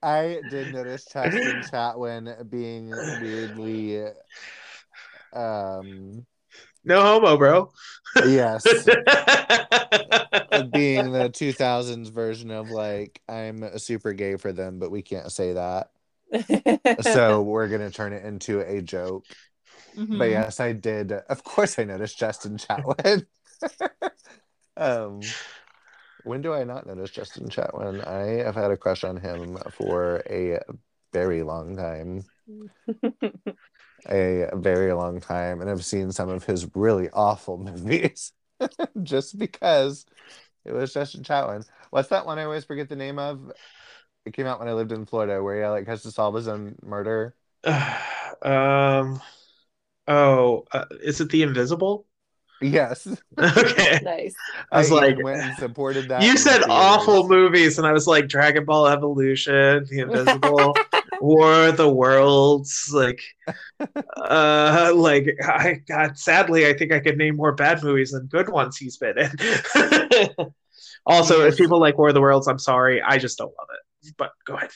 I 0.00 0.42
did 0.48 0.72
notice 0.72 1.04
Justin 1.12 1.60
Chatwin 1.72 2.48
being 2.48 2.90
weirdly, 3.20 4.04
um, 5.32 6.24
No 6.84 7.02
homo, 7.02 7.36
bro. 7.36 7.72
yes, 8.26 8.64
being 10.70 11.12
the 11.12 11.30
2000s 11.32 12.08
version 12.08 12.50
of 12.50 12.70
like, 12.70 13.20
I'm 13.28 13.78
super 13.78 14.12
gay 14.12 14.36
for 14.36 14.52
them, 14.52 14.78
but 14.78 14.90
we 14.90 15.02
can't 15.02 15.30
say 15.30 15.52
that. 15.52 15.90
So 17.00 17.42
we're 17.46 17.68
going 17.68 17.80
to 17.80 17.90
turn 17.90 18.12
it 18.12 18.24
into 18.24 18.60
a 18.60 18.82
joke. 18.82 19.24
Mhm. 19.96 20.18
But 20.18 20.26
yes, 20.26 20.60
I 20.60 20.72
did. 20.72 21.12
Of 21.12 21.44
course, 21.44 21.78
I 21.78 21.84
noticed 21.84 22.18
Justin 22.18 22.56
Chatwin. 22.56 23.26
um, 24.76 25.20
when 26.24 26.42
do 26.42 26.52
I 26.52 26.64
not 26.64 26.86
notice 26.86 27.10
Justin 27.10 27.48
Chatwin? 27.48 28.06
I 28.06 28.44
have 28.44 28.54
had 28.54 28.70
a 28.70 28.76
crush 28.76 29.04
on 29.04 29.16
him 29.16 29.58
for 29.72 30.22
a 30.28 30.60
very 31.12 31.42
long 31.42 31.76
time. 31.76 32.24
A 34.06 34.48
very 34.54 34.92
long 34.92 35.20
time, 35.20 35.60
and 35.60 35.70
I've 35.70 35.84
seen 35.84 36.12
some 36.12 36.28
of 36.28 36.44
his 36.44 36.66
really 36.74 37.08
awful 37.10 37.58
movies 37.62 38.32
just 39.02 39.38
because 39.38 40.06
it 40.64 40.72
was 40.72 40.92
Justin 40.92 41.22
Chatwin. 41.22 41.66
What's 41.90 42.08
that 42.08 42.26
one 42.26 42.38
I 42.38 42.44
always 42.44 42.64
forget 42.64 42.88
the 42.88 42.96
name 42.96 43.18
of? 43.18 43.52
It 44.24 44.34
came 44.34 44.46
out 44.46 44.58
when 44.58 44.68
I 44.68 44.72
lived 44.72 44.92
in 44.92 45.06
Florida, 45.06 45.42
where 45.42 45.62
he 45.62 45.66
like 45.68 45.86
has 45.86 46.02
to 46.02 46.10
solve 46.10 46.34
his 46.34 46.48
own 46.48 46.76
murder. 46.82 47.34
um. 48.42 49.20
Oh, 50.10 50.64
uh, 50.72 50.86
is 51.02 51.20
it 51.20 51.28
the 51.30 51.42
Invisible? 51.42 52.06
Yes, 52.60 53.06
Okay. 53.38 54.00
nice. 54.02 54.34
I 54.72 54.78
was 54.78 54.90
even 54.90 54.96
like, 54.96 55.18
went 55.22 55.42
and 55.42 55.54
supported 55.54 56.08
that. 56.08 56.22
you 56.22 56.36
said 56.38 56.58
theaters. 56.58 56.70
awful 56.70 57.28
movies, 57.28 57.78
and 57.78 57.86
I 57.86 57.92
was 57.92 58.06
like 58.06 58.26
Dragon 58.26 58.64
Ball 58.64 58.88
Evolution, 58.88 59.84
The 59.84 60.00
Invisible, 60.00 60.74
War 61.20 61.68
of 61.68 61.76
the 61.76 61.88
Worlds, 61.88 62.90
like, 62.92 63.20
uh, 64.16 64.92
like 64.96 65.28
I 65.42 65.80
God, 65.86 66.18
sadly, 66.18 66.66
I 66.66 66.74
think 66.76 66.92
I 66.92 67.00
could 67.00 67.18
name 67.18 67.36
more 67.36 67.52
bad 67.52 67.82
movies 67.82 68.12
than 68.12 68.26
good 68.26 68.48
ones 68.48 68.76
he's 68.76 68.96
been 68.96 69.18
in. 69.18 69.30
also, 71.06 71.46
if 71.46 71.56
people 71.56 71.80
like 71.80 71.98
War 71.98 72.08
of 72.08 72.14
the 72.14 72.20
Worlds, 72.20 72.48
I'm 72.48 72.58
sorry, 72.58 73.02
I 73.02 73.18
just 73.18 73.38
don't 73.38 73.52
love 73.58 73.68
it. 73.72 74.14
But 74.16 74.32
go 74.46 74.54
ahead. 74.56 74.70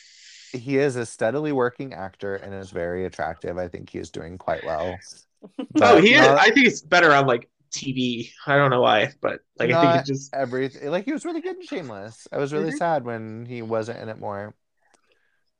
He 0.52 0.76
is 0.78 0.96
a 0.96 1.06
steadily 1.06 1.52
working 1.52 1.94
actor 1.94 2.36
and 2.36 2.52
is 2.54 2.70
very 2.70 3.04
attractive. 3.06 3.56
I 3.56 3.68
think 3.68 3.90
he 3.90 3.98
is 3.98 4.10
doing 4.10 4.36
quite 4.36 4.62
well. 4.62 5.00
oh, 5.80 5.96
But 5.96 5.98
he 5.98 6.14
is. 6.14 6.26
I 6.26 6.44
think 6.50 6.66
he's 6.66 6.82
better 6.82 7.12
on 7.12 7.26
like 7.26 7.48
TV. 7.70 8.32
I 8.46 8.56
don't 8.56 8.70
know 8.70 8.80
why, 8.82 9.12
but 9.20 9.40
like 9.58 9.70
I 9.70 9.76
think 9.76 9.94
Not 9.94 9.96
it 9.96 10.04
just. 10.04 10.32
everything 10.32 10.90
like 10.90 11.04
he 11.04 11.12
was 11.12 11.24
really 11.24 11.40
good 11.40 11.56
in 11.56 11.62
Shameless. 11.62 12.26
I 12.32 12.38
was 12.38 12.52
really 12.52 12.70
Mhm. 12.70 12.78
sad 12.78 13.04
when 13.04 13.46
he 13.46 13.62
wasn't 13.62 14.00
in 14.00 14.08
it 14.08 14.18
more. 14.18 14.54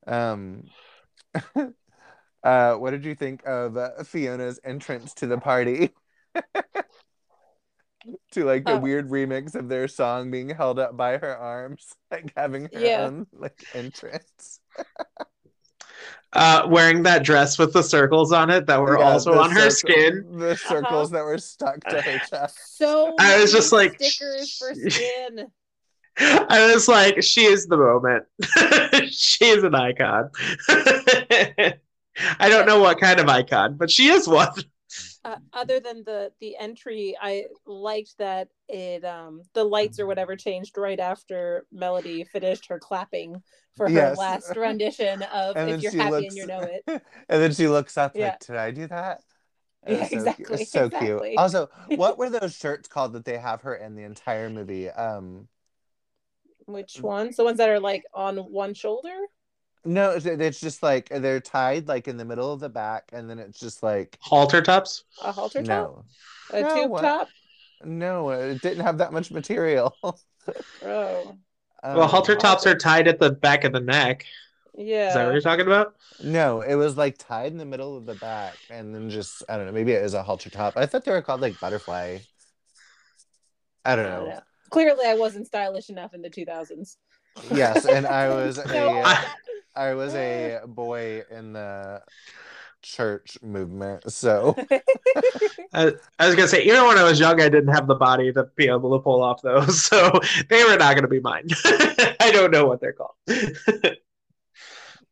Um, 0.07 0.65
uh, 2.45 2.75
what 2.75 2.91
did 2.91 3.05
you 3.05 3.15
think 3.15 3.43
of 3.47 3.77
uh, 3.77 4.03
Fiona's 4.05 4.59
entrance 4.65 5.15
to 5.15 5.27
the 5.27 5.39
party? 5.39 5.91
to 8.33 8.45
like 8.45 8.65
the 8.65 8.73
Oh. 8.73 8.79
weird 8.79 9.11
remix 9.11 9.55
of 9.55 9.69
their 9.69 9.87
song 9.87 10.31
being 10.31 10.49
held 10.51 10.79
up 10.79 10.97
by 10.97 11.19
her 11.19 11.37
arms, 11.37 11.87
like 12.11 12.33
having 12.37 12.65
her 12.73 12.81
Yeah. 12.81 13.03
own 13.07 13.27
like 13.33 13.63
entrance. 13.75 14.61
Uh, 16.33 16.67
wearing 16.69 17.03
that 17.03 17.23
dress 17.25 17.59
with 17.59 17.73
the 17.75 17.83
circles 17.83 18.33
on 18.33 18.49
it 18.51 18.67
that 18.67 18.81
were 18.81 18.99
Yeah, 18.99 19.05
also 19.05 19.35
the 19.35 19.41
on 19.41 19.51
her 19.51 19.69
skin. 19.71 20.25
The 20.39 20.57
circles 20.57 21.11
that 21.11 21.23
were 21.23 21.37
stuck 21.39 21.79
to 21.85 22.01
her 22.01 22.19
chest. 22.31 22.59
So 22.79 23.15
I 23.21 23.39
was 23.41 23.53
just 23.53 23.71
like- 23.73 24.01
stickers 24.03 24.57
for 24.57 24.75
skin. 24.75 25.47
I 26.19 26.73
was 26.75 26.89
like, 26.89 27.23
she 27.23 27.45
is 27.45 27.67
the 27.67 27.77
moment. 27.77 28.25
she 29.13 29.47
is 29.47 29.65
an 29.65 29.75
icon. 29.75 30.31
I 30.69 32.49
don't 32.49 32.67
know 32.67 32.79
what 32.81 33.01
kind 33.01 33.19
of 33.21 33.29
icon, 33.29 33.77
but 33.77 33.91
she 33.91 34.09
is 34.09 34.29
one. 34.29 34.49
uh, 35.25 35.37
other 35.53 35.81
than 35.81 36.03
the 36.05 36.31
the 36.41 36.57
entry 36.59 37.17
i 37.23 37.45
liked 37.65 38.19
that 38.19 38.49
it 38.69 39.05
um 39.05 39.41
the 39.55 39.63
lights 39.65 39.99
or 40.01 40.07
whatever 40.07 40.35
changed 40.37 40.77
right 40.77 40.99
after 41.01 41.65
melody 41.73 42.25
finished 42.25 42.67
her 42.67 42.79
clapping 42.79 43.41
for 43.77 43.89
her 43.89 43.95
Yes. 43.95 44.19
last 44.19 44.55
rendition 44.57 45.23
of 45.23 45.57
And 45.57 45.71
if 45.71 45.83
you're 45.83 45.93
she 45.93 45.99
happy 45.99 46.11
looks- 46.27 46.27
and 46.27 46.37
you 46.37 46.47
know 46.47 46.61
it 46.63 46.83
and 47.29 47.43
then 47.43 47.53
she 47.55 47.69
looks 47.69 47.97
up 47.97 48.13
Yeah. 48.17 48.33
like, 48.33 48.41
"Did 48.41 48.57
I 48.57 48.71
do 48.73 48.87
that?" 48.89 49.23
Yeah, 49.87 49.95
It's 49.95 50.11
so 50.11 50.19
exactly, 50.19 50.63
It's 50.63 50.73
so 50.73 50.85
exactly. 50.87 51.29
cute. 51.31 51.39
Also, 51.39 51.71
what 51.97 52.19
were 52.19 52.29
those 52.29 52.55
shirts 52.55 52.89
called 52.89 53.15
that 53.15 53.25
they 53.25 53.39
have 53.39 53.63
her 53.63 53.75
in 53.77 53.95
the 53.95 54.03
entire 54.03 54.51
movie? 54.51 54.91
Um, 54.91 55.49
which 56.67 56.95
mm. 56.95 57.03
ones 57.03 57.37
the 57.37 57.45
ones 57.45 57.59
that 57.59 57.69
are 57.69 57.81
like 57.81 58.05
on 58.15 58.37
one 58.37 58.75
shoulder 58.75 59.17
no, 59.85 60.11
it's, 60.11 60.27
it's 60.27 60.61
just 60.61 60.81
like 60.83 61.09
they're 61.09 61.41
tied 61.41 61.89
like 61.89 62.07
in 62.07 62.17
the 62.17 62.25
middle 62.25 62.53
of 62.53 62.61
the 62.61 62.69
back, 62.69 63.11
and 63.13 63.29
then 63.29 63.41
it's 63.41 63.59
just 63.59 63.83
like 63.83 64.17
Halter 64.21 64.63
tops. 64.63 65.03
a 65.21 65.33
halter 65.33 65.61
top 65.61 66.05
no, 66.53 66.57
a 66.57 66.63
No, 66.63 66.75
tube 66.75 66.91
what? 66.91 67.01
top 67.03 67.29
no, 67.85 68.31
uh, 68.31 68.37
it 68.37 68.63
didn't 68.63 68.85
have 68.85 68.99
that 68.99 69.13
much 69.13 69.31
material. 69.31 69.97
oh 70.03 70.17
Well, 70.83 71.39
Um, 71.83 72.09
halter 72.09 72.37
tops 72.37 72.67
are 72.67 72.77
tied 72.77 73.09
at 73.09 73.19
the 73.19 73.31
back 73.31 73.65
of 73.65 73.73
the 73.73 73.81
neck. 73.81 74.25
Yeah. 74.75 75.09
Is 75.09 75.15
that 75.15 75.25
what 75.25 75.33
you're 75.33 75.41
talking 75.41 75.67
about? 75.67 75.97
No, 76.23 76.63
it 76.63 76.77
was 76.77 76.97
like 76.97 77.19
tied 77.19 77.53
in 77.53 77.59
the 77.59 77.65
middle 77.65 77.97
of 77.97 78.07
the 78.07 78.15
back, 78.15 78.55
and 78.71 78.95
then 78.95 79.11
just 79.11 79.43
I 79.49 79.57
don't 79.57 79.67
know. 79.67 79.73
Maybe 79.73 79.93
it 79.93 80.03
is 80.05 80.15
a 80.15 80.23
halter 80.23 80.51
top. 80.51 80.77
I 80.77 80.87
thought 80.87 81.05
they 81.05 81.13
were 81.13 81.23
called 81.23 81.41
like 81.41 81.59
butterfly. 81.61 82.19
I 83.85 83.97
don't 83.97 84.07
I 84.07 84.11
don't 84.11 84.29
know. 84.29 84.41
Know. 84.77 84.85
Clearly, 84.85 85.07
I 85.07 85.15
wasn't 85.15 85.47
stylish 85.47 85.91
enough 85.91 86.15
in 86.15 86.23
the 86.23 86.31
2000s. 86.31 86.97
Yes, 87.51 87.85
and 87.85 88.07
I 88.07 88.29
was 88.29 88.59
No. 88.67 88.73
a 88.75 89.17
I 89.75 89.95
was 89.95 90.15
a 90.15 90.61
boy 90.67 91.23
in 91.31 91.55
the 91.55 92.03
church 92.83 93.39
movement, 93.43 94.11
so 94.13 94.57
I, 95.73 95.93
I 96.19 96.27
was 96.27 96.35
gonna 96.37 96.49
say, 96.49 96.65
even 96.65 96.85
when 96.87 96.99
I 96.99 97.05
was 97.05 97.19
young, 97.19 97.41
I 97.41 97.49
didn't 97.49 97.73
have 97.73 97.87
the 97.87 97.95
body 97.95 98.33
to 98.33 98.45
be 98.57 98.69
able 98.69 98.97
to 98.99 99.03
pull 99.03 99.23
off 99.23 99.41
those, 99.43 99.83
so 99.85 100.13
they 100.49 100.65
were 100.65 100.77
not 100.77 100.95
gonna 100.95 101.09
be 101.09 101.21
mine. 101.21 101.47
I 102.21 102.31
don't 102.33 102.51
know 102.51 102.67
what 102.67 102.81
they're 102.81 102.93
called. 102.93 103.15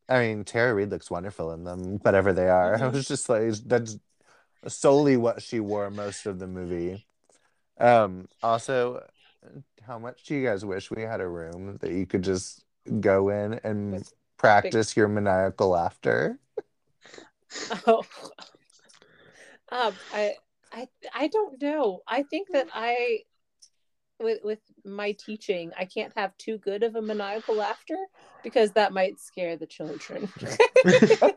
I 0.09 0.19
mean 0.19 0.43
Tara 0.43 0.73
Reid 0.73 0.89
looks 0.89 1.09
wonderful 1.09 1.51
in 1.53 1.63
them, 1.63 1.99
whatever 1.99 2.33
they 2.33 2.49
are. 2.49 2.75
I 2.75 2.87
Mhm. 2.87 2.93
was 2.93 3.07
just 3.07 3.29
like 3.29 3.53
that's 3.65 3.97
solely 4.67 5.17
what 5.17 5.41
she 5.41 5.59
wore 5.59 5.89
most 5.89 6.25
of 6.25 6.39
the 6.39 6.47
movie. 6.47 7.05
Um 7.79 8.27
also 8.43 9.03
how 9.81 9.97
much 9.97 10.23
do 10.23 10.35
you 10.35 10.45
guys 10.45 10.63
wish 10.65 10.91
we 10.91 11.01
had 11.01 11.21
a 11.21 11.27
room 11.27 11.77
that 11.81 11.91
you 11.91 12.05
could 12.05 12.23
just 12.23 12.63
go 12.99 13.29
in 13.29 13.59
and 13.63 13.93
With 13.93 14.13
practice 14.37 14.95
your 14.95 15.07
maniacal 15.07 15.69
laughter? 15.69 16.39
Oh, 17.85 18.03
um, 19.71 19.93
I, 20.13 20.35
I, 20.71 20.87
I 21.13 21.27
don't 21.27 21.61
know. 21.61 22.01
I 22.07 22.23
think 22.23 22.47
that 22.53 22.67
I, 22.73 23.19
with 24.19 24.39
with 24.43 24.59
my 24.85 25.11
teaching, 25.13 25.71
I 25.77 25.85
can't 25.85 26.13
have 26.15 26.35
too 26.37 26.57
good 26.57 26.83
of 26.83 26.95
a 26.95 27.01
maniacal 27.01 27.55
laughter 27.55 27.97
because 28.43 28.71
that 28.71 28.93
might 28.93 29.19
scare 29.19 29.57
the 29.57 29.65
children. 29.65 30.31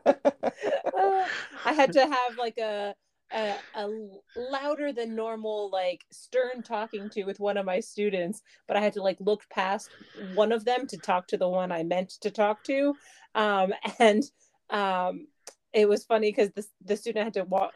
Uh, 0.97 1.27
I 1.65 1.73
had 1.73 1.91
to 1.93 2.01
have 2.01 2.37
like 2.37 2.57
a, 2.57 2.95
a 3.31 3.55
a 3.75 3.89
louder 4.35 4.93
than 4.93 5.15
normal, 5.15 5.69
like 5.71 6.05
stern 6.11 6.63
talking 6.63 7.09
to 7.11 7.23
with 7.23 7.39
one 7.39 7.57
of 7.57 7.65
my 7.65 7.79
students, 7.79 8.41
but 8.67 8.77
I 8.77 8.81
had 8.81 8.93
to 8.93 9.01
like 9.01 9.17
look 9.19 9.43
past 9.49 9.89
one 10.33 10.51
of 10.51 10.65
them 10.65 10.87
to 10.87 10.97
talk 10.97 11.27
to 11.27 11.37
the 11.37 11.49
one 11.49 11.71
I 11.71 11.83
meant 11.83 12.11
to 12.21 12.31
talk 12.31 12.63
to, 12.65 12.95
um, 13.33 13.73
and 13.99 14.23
um, 14.69 15.27
it 15.73 15.87
was 15.87 16.05
funny 16.05 16.31
because 16.31 16.51
the 16.51 16.65
the 16.83 16.97
student 16.97 17.25
had 17.25 17.33
to 17.35 17.43
walk. 17.43 17.73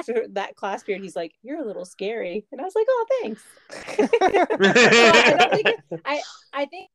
After 0.00 0.26
that 0.32 0.56
class 0.56 0.82
period, 0.82 1.02
he's 1.02 1.16
like, 1.16 1.32
"You're 1.42 1.62
a 1.62 1.66
little 1.66 1.84
scary," 1.84 2.46
and 2.52 2.60
I 2.60 2.64
was 2.64 2.74
like, 2.74 2.86
"Oh, 2.88 3.06
thanks." 3.22 3.42
I 6.04 6.20
I 6.52 6.66
think 6.66 6.90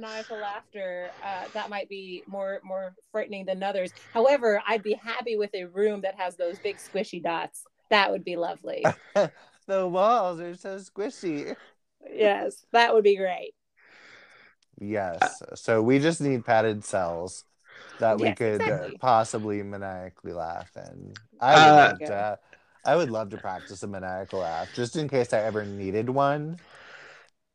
maniacal 0.00 0.40
laughter 0.40 1.10
uh, 1.22 1.44
that 1.54 1.70
might 1.70 1.88
be 1.88 2.24
more 2.26 2.60
more 2.64 2.94
frightening 3.12 3.46
than 3.46 3.62
others. 3.62 3.92
However, 4.12 4.62
I'd 4.66 4.82
be 4.82 4.94
happy 4.94 5.36
with 5.36 5.50
a 5.54 5.64
room 5.64 6.02
that 6.02 6.16
has 6.16 6.36
those 6.36 6.58
big 6.58 6.78
squishy 6.78 7.22
dots. 7.22 7.64
That 7.90 8.10
would 8.10 8.24
be 8.24 8.36
lovely. 8.36 8.94
the 9.66 9.88
walls 9.88 10.40
are 10.40 10.54
so 10.54 10.78
squishy. 10.78 11.56
yes, 12.12 12.64
that 12.72 12.94
would 12.94 13.04
be 13.04 13.16
great. 13.16 13.54
Yes. 14.80 15.42
So 15.54 15.82
we 15.82 15.98
just 15.98 16.20
need 16.20 16.44
padded 16.44 16.84
cells 16.84 17.44
that 17.98 18.18
we 18.18 18.32
Yes, 18.32 18.34
could 18.34 18.68
uh, 18.68 18.90
exactly. 18.90 19.00
possibly 19.00 19.62
maniacally 19.62 20.32
laugh 20.32 20.70
in. 20.76 21.18
I 21.40 21.58
would, 21.58 21.74
Uh, 21.74 21.76
love 21.76 22.04
to, 22.04 22.38
I 22.84 22.96
would 22.96 23.10
love 23.10 23.30
to 23.30 23.38
practice 23.38 23.82
a 23.82 23.86
maniacal 23.88 24.40
laugh 24.40 24.72
just 24.72 24.96
in 24.96 25.08
case 25.08 25.32
I 25.32 25.40
ever 25.42 25.64
needed 25.66 26.08
one. 26.10 26.60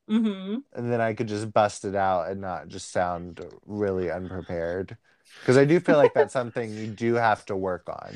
Mm-hmm. 0.09 0.57
And 0.73 0.91
then 0.91 1.01
I 1.01 1.13
could 1.13 1.27
just 1.27 1.51
bust 1.51 1.83
it 1.85 1.95
out 1.95 2.29
and 2.29 2.41
not 2.41 2.67
just 2.67 2.91
sound 2.91 3.43
really 3.65 4.11
unprepared. 4.11 4.97
Because 5.41 5.57
I 5.57 5.65
do 5.65 5.79
feel 5.79 5.97
like 5.97 6.13
that's 6.13 6.33
something 6.33 6.71
you 6.73 6.87
do 6.87 7.15
have 7.15 7.43
to 7.45 7.55
work 7.55 7.89
on. 7.89 8.13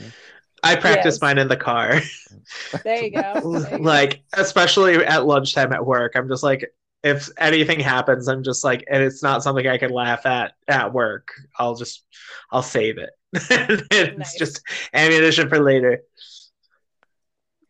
I 0.64 0.76
practice 0.76 1.16
Yes. 1.16 1.22
mine 1.22 1.38
in 1.38 1.48
the 1.48 1.58
car. 1.58 2.02
There 2.84 3.04
you 3.04 3.12
go. 3.12 3.42
There 3.42 3.72
you 3.72 3.78
go. 3.78 3.84
like 3.84 4.22
especially 4.34 4.96
at 5.06 5.26
lunchtime 5.26 5.74
at 5.74 5.86
work 5.86 6.14
i'm 6.16 6.28
just 6.28 6.44
like 6.44 6.72
if 7.04 7.30
anything 7.38 7.80
happens 7.80 8.28
i'm 8.28 8.44
just 8.44 8.64
like 8.64 8.84
and 8.92 9.02
it's 9.02 9.24
not 9.24 9.42
something 9.42 9.66
i 9.68 9.78
can 9.78 9.90
laugh 9.92 10.26
at 10.26 10.54
at 10.68 10.94
work 10.94 11.30
i'll 11.58 11.76
just 11.76 12.04
i'll 12.52 12.62
save 12.62 12.98
it 12.98 13.10
it's 13.34 14.18
Nice. 14.18 14.38
just 14.38 14.62
ammunition 14.94 15.48
for 15.50 15.60
later 15.60 16.02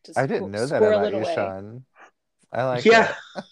Just 0.04 0.18
I 0.18 0.26
didn't 0.26 0.50
know 0.50 0.66
that 0.66 0.82
about 0.82 1.10
you, 1.12 1.18
away. 1.18 1.34
Shawn. 1.34 1.84
I 2.52 2.64
like 2.64 2.84
it. 2.86 2.92
Yeah. 2.92 3.14
it. 3.36 3.44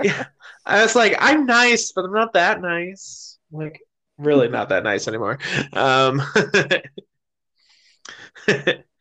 Yeah 0.00 0.26
i 0.64 0.82
was 0.82 0.94
like 0.94 1.14
i'm 1.20 1.46
nice 1.46 1.92
but 1.92 2.04
i'm 2.04 2.12
not 2.12 2.32
that 2.32 2.60
nice 2.60 3.38
like 3.52 3.80
really 4.18 4.48
not 4.48 4.68
that 4.68 4.82
nice 4.84 5.08
anymore 5.08 5.38
um 5.74 6.20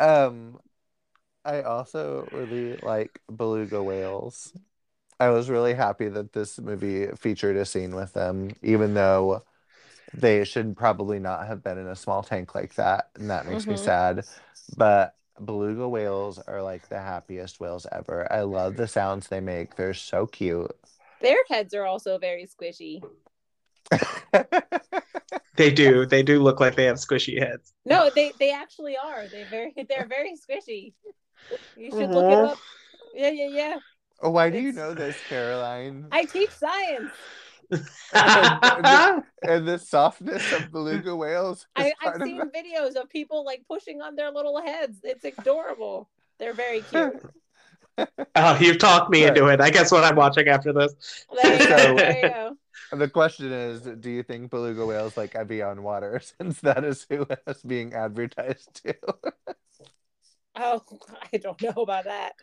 Um, 0.00 0.58
I 1.44 1.62
also 1.62 2.28
really 2.32 2.76
like 2.82 3.20
beluga 3.34 3.82
whales. 3.82 4.54
I 5.20 5.30
was 5.30 5.50
really 5.50 5.74
happy 5.74 6.08
that 6.08 6.32
this 6.32 6.58
movie 6.60 7.08
featured 7.16 7.56
a 7.56 7.66
scene 7.66 7.94
with 7.96 8.14
them, 8.14 8.56
even 8.62 8.94
though 8.94 9.44
they 10.14 10.44
should 10.44 10.76
probably 10.76 11.20
not 11.20 11.48
have 11.48 11.62
been 11.64 11.78
in 11.78 11.88
a 11.88 11.96
small 11.96 12.22
tank 12.24 12.54
like 12.54 12.74
that, 12.76 13.10
and 13.16 13.30
that 13.30 13.46
makes 13.46 13.68
me 13.68 13.76
Mhm. 13.76 13.76
sad. 13.76 14.26
But 14.76 15.14
beluga 15.44 15.88
whales 15.88 16.38
are 16.38 16.62
like 16.62 16.88
the 16.88 16.98
happiest 17.00 17.60
whales 17.60 17.86
ever. 17.92 18.30
I 18.32 18.42
love 18.42 18.76
the 18.76 18.88
sounds 18.88 19.28
they 19.28 19.40
make. 19.40 19.76
They're 19.76 19.94
so 19.94 20.26
cute. 20.26 20.70
Their 21.20 21.38
heads 21.48 21.74
are 21.74 21.84
also 21.84 22.18
very 22.18 22.46
squishy. 22.46 23.02
they 25.56 25.70
do 25.70 26.04
they 26.04 26.22
do 26.22 26.42
look 26.42 26.60
like 26.60 26.76
they 26.76 26.84
have 26.84 26.96
squishy 26.96 27.38
heads 27.38 27.72
No, 27.86 28.10
they 28.14 28.32
they 28.38 28.52
actually 28.52 28.96
are. 28.96 29.26
They 29.26 29.44
very 29.50 29.72
they're 29.88 30.06
very 30.06 30.34
squishy. 30.34 30.92
You 31.76 31.90
should 31.90 32.10
look 32.10 32.30
it 32.30 32.38
Aw. 32.38 32.52
up. 32.52 32.58
Yeah, 33.14 33.30
yeah, 33.30 33.48
yeah. 33.48 33.76
Oh, 34.20 34.30
why 34.30 34.50
do 34.50 34.58
you 34.58 34.72
know 34.72 34.94
this, 34.94 35.16
Caroline? 35.28 36.06
I 36.10 36.24
teach 36.24 36.50
science. 36.50 37.10
And 39.42 39.68
the 39.68 39.78
softness 39.78 40.52
of 40.52 40.70
beluga 40.72 41.14
whales. 41.14 41.66
I, 41.76 41.86
I've 41.86 42.12
part 42.12 42.22
of 42.22 42.26
seen 42.26 42.40
videos 42.50 42.96
of 42.96 43.08
people 43.08 43.44
like 43.44 43.62
pushing 43.68 44.00
on 44.02 44.16
their 44.16 44.30
little 44.30 44.60
heads. 44.60 44.98
It's 45.04 45.24
adorable. 45.24 46.08
They're 46.38 46.54
very 46.54 46.80
cute. 46.82 47.20
oh 48.36 48.56
you've 48.60 48.78
talked 48.78 49.10
me 49.10 49.24
into 49.24 49.48
it 49.48 49.60
i 49.60 49.70
guess 49.70 49.90
what 49.90 50.04
i'm 50.04 50.14
watching 50.14 50.46
after 50.46 50.72
this 50.72 51.26
There 51.42 51.52
you 51.52 51.58
go. 51.68 51.76
So- 51.76 51.94
There 51.96 52.16
you 52.22 52.28
go. 52.28 52.56
The 52.92 53.08
question 53.08 53.52
is, 53.52 53.80
do 53.82 54.08
you 54.08 54.22
think 54.22 54.50
beluga 54.50 54.86
whales 54.86 55.16
like 55.16 55.34
Evian 55.34 55.82
water 55.82 56.20
since 56.40 56.60
that 56.60 56.84
is 56.84 57.04
who 57.10 57.26
is 57.46 57.60
being 57.62 57.92
advertised 57.92 58.82
to? 58.84 58.94
Oh, 60.56 60.82
I 61.32 61.36
don't 61.36 61.60
know 61.60 61.82
about 61.82 62.04
that. 62.04 62.32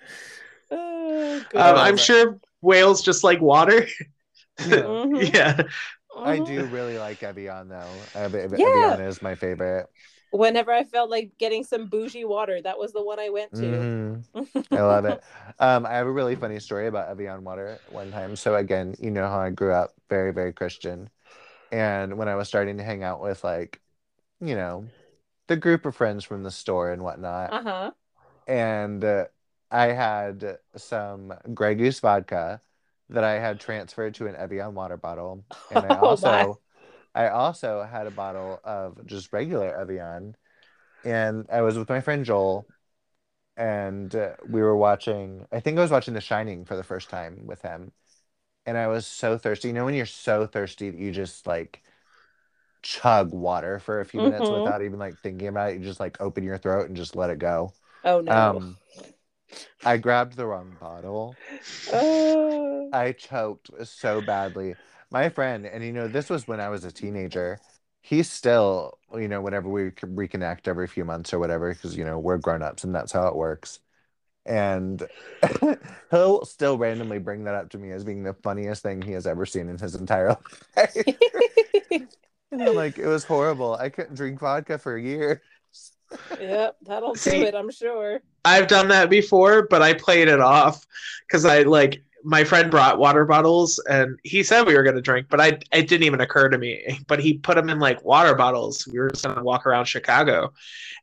Oh. 0.71 1.37
Um, 1.53 1.75
I'm 1.77 1.95
sure 1.97 2.39
whales 2.61 3.03
just 3.03 3.23
like 3.23 3.39
water. 3.39 3.87
Yeah. 4.59 4.83
Mhm, 5.05 5.33
yeah. 5.33 5.63
I 6.23 6.39
do 6.39 6.65
really 6.65 6.97
like 6.97 7.21
Evian 7.23 7.67
though. 7.67 8.09
Ev- 8.15 8.35
Ev- 8.35 8.53
Yeah. 8.53 8.97
Evian 8.97 8.99
is 9.01 9.21
my 9.21 9.35
favorite. 9.35 9.87
Whenever 10.31 10.71
I 10.71 10.83
felt 10.83 11.09
like 11.09 11.31
getting 11.37 11.63
some 11.63 11.87
bougie 11.87 12.25
water, 12.25 12.61
that 12.61 12.77
was 12.77 12.91
the 12.93 13.03
one 13.03 13.19
I 13.19 13.29
went 13.29 13.53
to. 13.55 13.61
Mhm. 13.61 14.23
I 14.71 14.81
love 14.81 15.05
it. 15.05 15.21
Um, 15.59 15.85
I 15.85 15.93
have 15.93 16.07
a 16.07 16.11
really 16.11 16.35
funny 16.35 16.59
story 16.59 16.87
about 16.87 17.09
Evian 17.09 17.43
water 17.43 17.79
one 17.89 18.11
time. 18.11 18.35
So 18.35 18.55
again, 18.55 18.95
you 18.99 19.11
know 19.11 19.27
how 19.27 19.39
I 19.39 19.49
grew 19.51 19.73
up 19.73 19.93
very, 20.09 20.33
very 20.33 20.51
Christian. 20.51 21.09
And 21.71 22.17
when 22.17 22.27
I 22.29 22.35
was 22.35 22.47
starting 22.47 22.77
to 22.77 22.83
hang 22.83 23.03
out 23.03 23.21
with 23.21 23.43
like, 23.43 23.81
you 24.41 24.55
know, 24.55 24.91
the 25.47 25.57
group 25.57 25.85
of 25.85 25.95
friends 25.95 26.23
from 26.25 26.43
the 26.43 26.51
store 26.51 26.91
and 26.91 27.03
whatnot, 27.03 27.53
Uh 27.53 27.61
huh. 27.63 27.91
and 28.47 29.03
uh, 29.03 29.25
I 29.71 29.87
had 29.87 30.57
some 30.77 31.33
Grey 31.53 31.75
Goose 31.75 31.99
vodka 31.99 32.61
that 33.09 33.23
I 33.23 33.33
had 33.39 33.59
transferred 33.59 34.15
to 34.15 34.27
an 34.27 34.35
Evian 34.35 34.73
water 34.75 34.97
bottle, 34.97 35.45
and 35.69 35.85
I 35.85 35.95
Oh, 36.01 36.15
also. 36.15 36.61
I 37.15 37.29
also 37.29 37.83
had 37.83 38.07
a 38.07 38.11
bottle 38.11 38.61
of 38.63 39.05
just 39.05 39.33
regular 39.33 39.75
Evian, 39.81 40.35
and 41.03 41.47
I 41.51 41.61
was 41.61 41.77
with 41.77 41.89
my 41.89 42.01
friend 42.01 42.25
Joel, 42.25 42.67
and 43.57 44.15
uh, 44.15 44.35
we 44.45 44.61
were 44.61 44.77
watching. 44.77 45.45
I 45.51 45.59
think 45.61 45.77
I 45.77 45.81
was 45.81 45.91
watching 45.91 46.13
The 46.13 46.21
Shining 46.21 46.65
for 46.65 46.75
the 46.75 46.83
first 46.83 47.09
time 47.09 47.45
with 47.47 47.61
him, 47.61 47.91
and 48.65 48.77
I 48.77 48.87
was 48.87 49.07
so 49.07 49.37
thirsty. 49.37 49.69
You 49.69 49.75
know 49.75 49.85
when 49.85 49.95
you're 49.95 50.05
so 50.07 50.47
thirsty 50.47 50.89
that 50.91 50.99
you 50.99 51.11
just 51.11 51.47
like 51.47 51.83
chug 52.83 53.31
water 53.33 53.79
for 53.79 53.99
a 53.99 54.05
few 54.05 54.21
minutes 54.21 54.49
Mhm. 54.49 54.51
without 54.51 54.81
even 54.81 54.99
like 54.99 55.19
thinking 55.21 55.47
about 55.47 55.71
it. 55.71 55.79
You 55.79 55.83
just 55.85 55.99
like 55.99 56.19
open 56.21 56.43
your 56.43 56.57
throat 56.57 56.87
and 56.87 56.95
just 56.95 57.15
let 57.15 57.29
it 57.29 57.39
go. 57.39 57.73
Oh 58.05 58.21
no. 58.21 58.61
Um, 58.61 58.77
I 59.83 59.97
grabbed 59.97 60.35
the 60.35 60.45
wrong 60.45 60.77
bottle. 60.79 61.35
Oh. 61.93 62.89
I 62.93 63.11
choked 63.13 63.69
so 63.87 64.21
badly. 64.21 64.75
My 65.11 65.29
friend, 65.29 65.65
and 65.65 65.83
you 65.83 65.91
know, 65.93 66.07
this 66.07 66.29
was 66.29 66.47
when 66.47 66.59
I 66.59 66.69
was 66.69 66.83
a 66.83 66.91
teenager. 66.91 67.59
He's 68.01 68.29
still, 68.29 68.99
you 69.13 69.27
know, 69.27 69.41
whenever 69.41 69.67
we 69.69 69.91
reconnect 69.91 70.67
every 70.67 70.87
few 70.87 71.05
months 71.05 71.33
or 71.33 71.39
whatever, 71.39 71.73
because 71.73 71.97
you 71.97 72.05
know 72.05 72.19
we're 72.19 72.37
grown 72.37 72.61
ups 72.61 72.83
and 72.83 72.93
that's 72.93 73.11
how 73.11 73.27
it 73.27 73.35
works. 73.35 73.79
and 74.45 75.07
he'll 76.11 76.45
still 76.45 76.77
randomly 76.77 77.19
bring 77.19 77.45
that 77.45 77.55
up 77.55 77.69
to 77.71 77.77
me 77.79 77.91
as 77.91 78.03
being 78.03 78.23
the 78.23 78.33
funniest 78.43 78.83
thing 78.83 79.01
he 79.01 79.11
has 79.13 79.27
ever 79.27 79.45
seen 79.45 79.69
in 79.69 79.77
his 79.77 79.95
entire 79.95 80.29
life. 80.77 80.95
and 82.51 82.61
I'm 82.61 82.75
like, 82.75 82.97
it 82.97 83.07
was 83.07 83.23
horrible. 83.25 83.75
I 83.75 83.89
couldn't 83.89 84.15
drink 84.15 84.39
vodka 84.39 84.77
for 84.77 84.97
years. 84.97 85.39
yep, 86.39 86.77
that'll 86.83 87.13
do 87.15 87.43
it. 87.43 87.55
I'm 87.55 87.71
sure. 87.71 88.21
I've 88.45 88.67
done 88.67 88.87
that 88.89 89.09
before, 89.09 89.67
but 89.67 89.81
I 89.81 89.93
played 89.93 90.27
it 90.27 90.39
off 90.39 90.85
because 91.27 91.45
I 91.45 91.63
like 91.63 92.01
my 92.23 92.43
friend 92.43 92.71
brought 92.71 92.97
water 92.97 93.23
bottles 93.23 93.79
and 93.87 94.19
he 94.23 94.41
said 94.41 94.65
we 94.65 94.75
were 94.75 94.81
going 94.83 94.95
to 94.95 95.01
drink, 95.01 95.27
but 95.29 95.39
I 95.39 95.59
it 95.71 95.87
didn't 95.87 96.03
even 96.03 96.21
occur 96.21 96.49
to 96.49 96.57
me. 96.57 96.99
But 97.07 97.19
he 97.19 97.37
put 97.37 97.55
them 97.55 97.69
in 97.69 97.79
like 97.79 98.03
water 98.03 98.35
bottles. 98.35 98.87
We 98.87 98.99
were 98.99 99.09
just 99.09 99.23
going 99.25 99.37
to 99.37 99.43
walk 99.43 99.65
around 99.65 99.85
Chicago, 99.85 100.53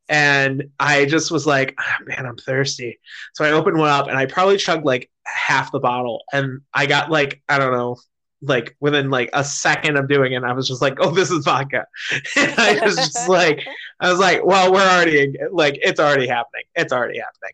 and 0.08 0.64
I 0.80 1.04
just 1.04 1.30
was 1.30 1.46
like, 1.46 1.74
"Ah, 1.78 1.98
man, 2.06 2.26
I'm 2.26 2.36
thirsty. 2.36 2.98
So 3.34 3.44
I 3.44 3.52
opened 3.52 3.78
one 3.78 3.90
up 3.90 4.08
and 4.08 4.18
I 4.18 4.26
probably 4.26 4.56
chugged 4.56 4.84
like 4.84 5.10
half 5.24 5.72
the 5.72 5.80
bottle, 5.80 6.22
and 6.32 6.60
I 6.74 6.86
got 6.86 7.10
like 7.10 7.42
I 7.48 7.58
don't 7.58 7.72
know. 7.72 7.98
Like 8.42 8.76
within 8.80 9.08
like 9.08 9.30
a 9.32 9.44
second 9.44 9.96
of 9.96 10.08
doing 10.08 10.32
it, 10.32 10.42
I 10.42 10.52
was 10.52 10.66
just 10.66 10.82
like, 10.82 10.98
"Oh, 11.00 11.10
this 11.10 11.30
is 11.30 11.44
vodka." 11.44 11.86
and 12.36 12.54
I 12.58 12.84
was 12.84 12.96
just 12.96 13.28
like, 13.28 13.64
I 14.00 14.10
was 14.10 14.18
like, 14.18 14.44
well, 14.44 14.72
we're 14.72 14.80
already 14.80 15.36
like, 15.52 15.78
it's 15.80 16.00
already 16.00 16.26
happening. 16.26 16.64
It's 16.74 16.92
already 16.92 17.20
happening. 17.20 17.52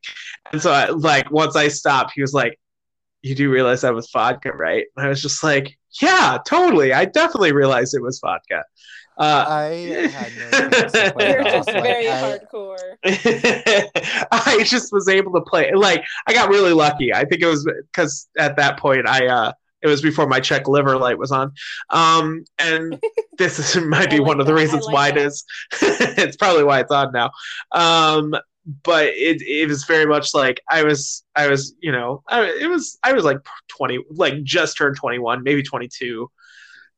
And 0.51 0.63
so, 0.63 0.73
I, 0.73 0.89
like, 0.89 1.31
once 1.31 1.57
I 1.57 1.69
stopped, 1.69 2.13
he 2.15 2.23
was 2.23 2.33
like, 2.33 2.59
you 3.23 3.35
do 3.35 3.51
realize 3.51 3.83
that 3.83 3.95
was 3.95 4.11
vodka, 4.11 4.53
right? 4.53 4.87
And 4.97 5.05
I 5.05 5.09
was 5.11 5.21
just 5.21 5.45
like, 5.45 5.77
yeah, 6.01 6.39
totally. 6.47 6.95
I 6.95 7.05
definitely 7.05 7.53
realized 7.53 7.95
it 7.95 8.03
was 8.03 8.19
vodka. 8.21 8.65
Uh, 9.19 9.45
I 9.49 9.63
had 10.13 10.33
no 10.53 10.71
chance 10.71 10.93
to 10.93 11.13
play 11.13 11.33
You're 11.33 11.43
just. 11.43 11.69
Like, 11.69 11.83
very 11.83 12.09
I- 12.09 12.39
hardcore. 12.39 12.97
I 14.31 14.63
just 14.65 14.93
was 14.93 15.09
able 15.09 15.33
to 15.33 15.41
play. 15.41 15.73
Like, 15.75 16.05
I 16.27 16.33
got 16.33 16.49
really 16.49 16.73
lucky. 16.73 17.13
I 17.13 17.25
think 17.25 17.43
it 17.43 17.47
was 17.47 17.69
because 17.93 18.29
at 18.39 18.57
that 18.57 18.79
point, 18.79 19.09
I, 19.09 19.27
uh, 19.27 19.53
it 19.83 19.87
was 19.89 20.03
before 20.03 20.27
my 20.27 20.41
check 20.41 20.69
liver 20.69 20.97
light 20.97 21.19
was 21.19 21.33
on. 21.33 21.53
Um, 21.91 22.45
and 22.59 23.01
this 23.39 23.59
is, 23.59 23.83
might 23.85 24.11
be 24.11 24.19
like 24.19 24.27
one 24.27 24.41
of 24.41 24.47
the 24.47 24.53
that. 24.53 24.61
Reasons 24.61 24.85
like 24.85 24.95
why 24.95 25.11
that. 25.11 25.19
it 25.19 25.27
is. 25.27 25.45
it's 25.83 26.37
probably 26.37 26.65
why 26.65 26.81
it's 26.81 26.93
on 26.93 27.13
now. 27.13 27.31
Um, 27.73 28.35
but 28.83 29.07
it, 29.09 29.41
it 29.43 29.69
was 29.69 29.85
very 29.85 30.07
much 30.07 30.35
like 30.35 30.61
I 30.71 30.83
was, 30.83 31.25
I 31.35 31.49
was, 31.49 31.75
you 31.81 31.93
know, 31.93 32.23
I, 32.29 32.45
it 32.45 32.69
was, 32.69 32.99
I 33.03 33.13
was 33.13 33.25
like 33.25 33.39
20, 33.69 34.01
like 34.11 34.43
just 34.43 34.77
turned 34.77 34.97
21, 34.97 35.43
maybe 35.43 35.63
22. 35.63 36.31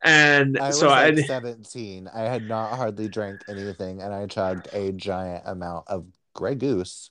And 0.03 0.59
I 0.59 0.68
was 0.68 0.81
so 0.81 0.89
I, 0.89 1.11
like 1.11 1.26
17. 1.26 2.09
I 2.12 2.22
had 2.22 2.49
not 2.49 2.76
hardly 2.76 3.09
drank 3.09 3.43
anything, 3.49 4.01
and 4.01 4.14
I 4.14 4.26
chugged 4.26 4.68
a 4.72 4.93
giant 4.93 5.43
amount 5.47 5.89
of 5.89 6.07
Grey 6.35 6.55
Goose. 6.55 7.11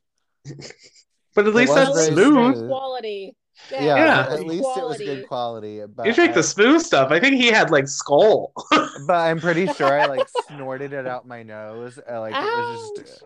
but 1.36 1.46
at 1.46 1.54
least 1.54 1.76
that's 1.76 2.08
smooth. 2.08 2.56
smooth. 2.56 2.68
quality. 2.68 3.36
Yeah, 3.72 3.96
Yeah. 3.96 4.28
at 4.34 4.46
least 4.46 4.78
it 4.78 4.84
was 4.86 4.98
good 4.98 5.28
quality. 5.28 5.82
But 5.86 6.08
You 6.08 6.14
take 6.14 6.34
the 6.34 6.44
smooth 6.44 6.82
stuff. 6.82 7.12
I 7.12 7.20
think 7.20 7.36
he 7.36 7.48
had 7.48 7.70
like 7.72 7.88
skull. 7.88 8.52
but 8.72 9.14
I'm 9.16 9.40
pretty 9.40 9.68
sure 9.68 9.88
I 9.88 10.08
like 10.08 10.28
snorted 10.48 10.94
it 10.94 11.06
out 11.06 11.28
my 11.28 11.44
nose. 11.44 12.00
uh, 12.10 12.20
Like 12.20 12.34
it 12.36 12.42
was 12.42 12.92
just, 12.98 13.24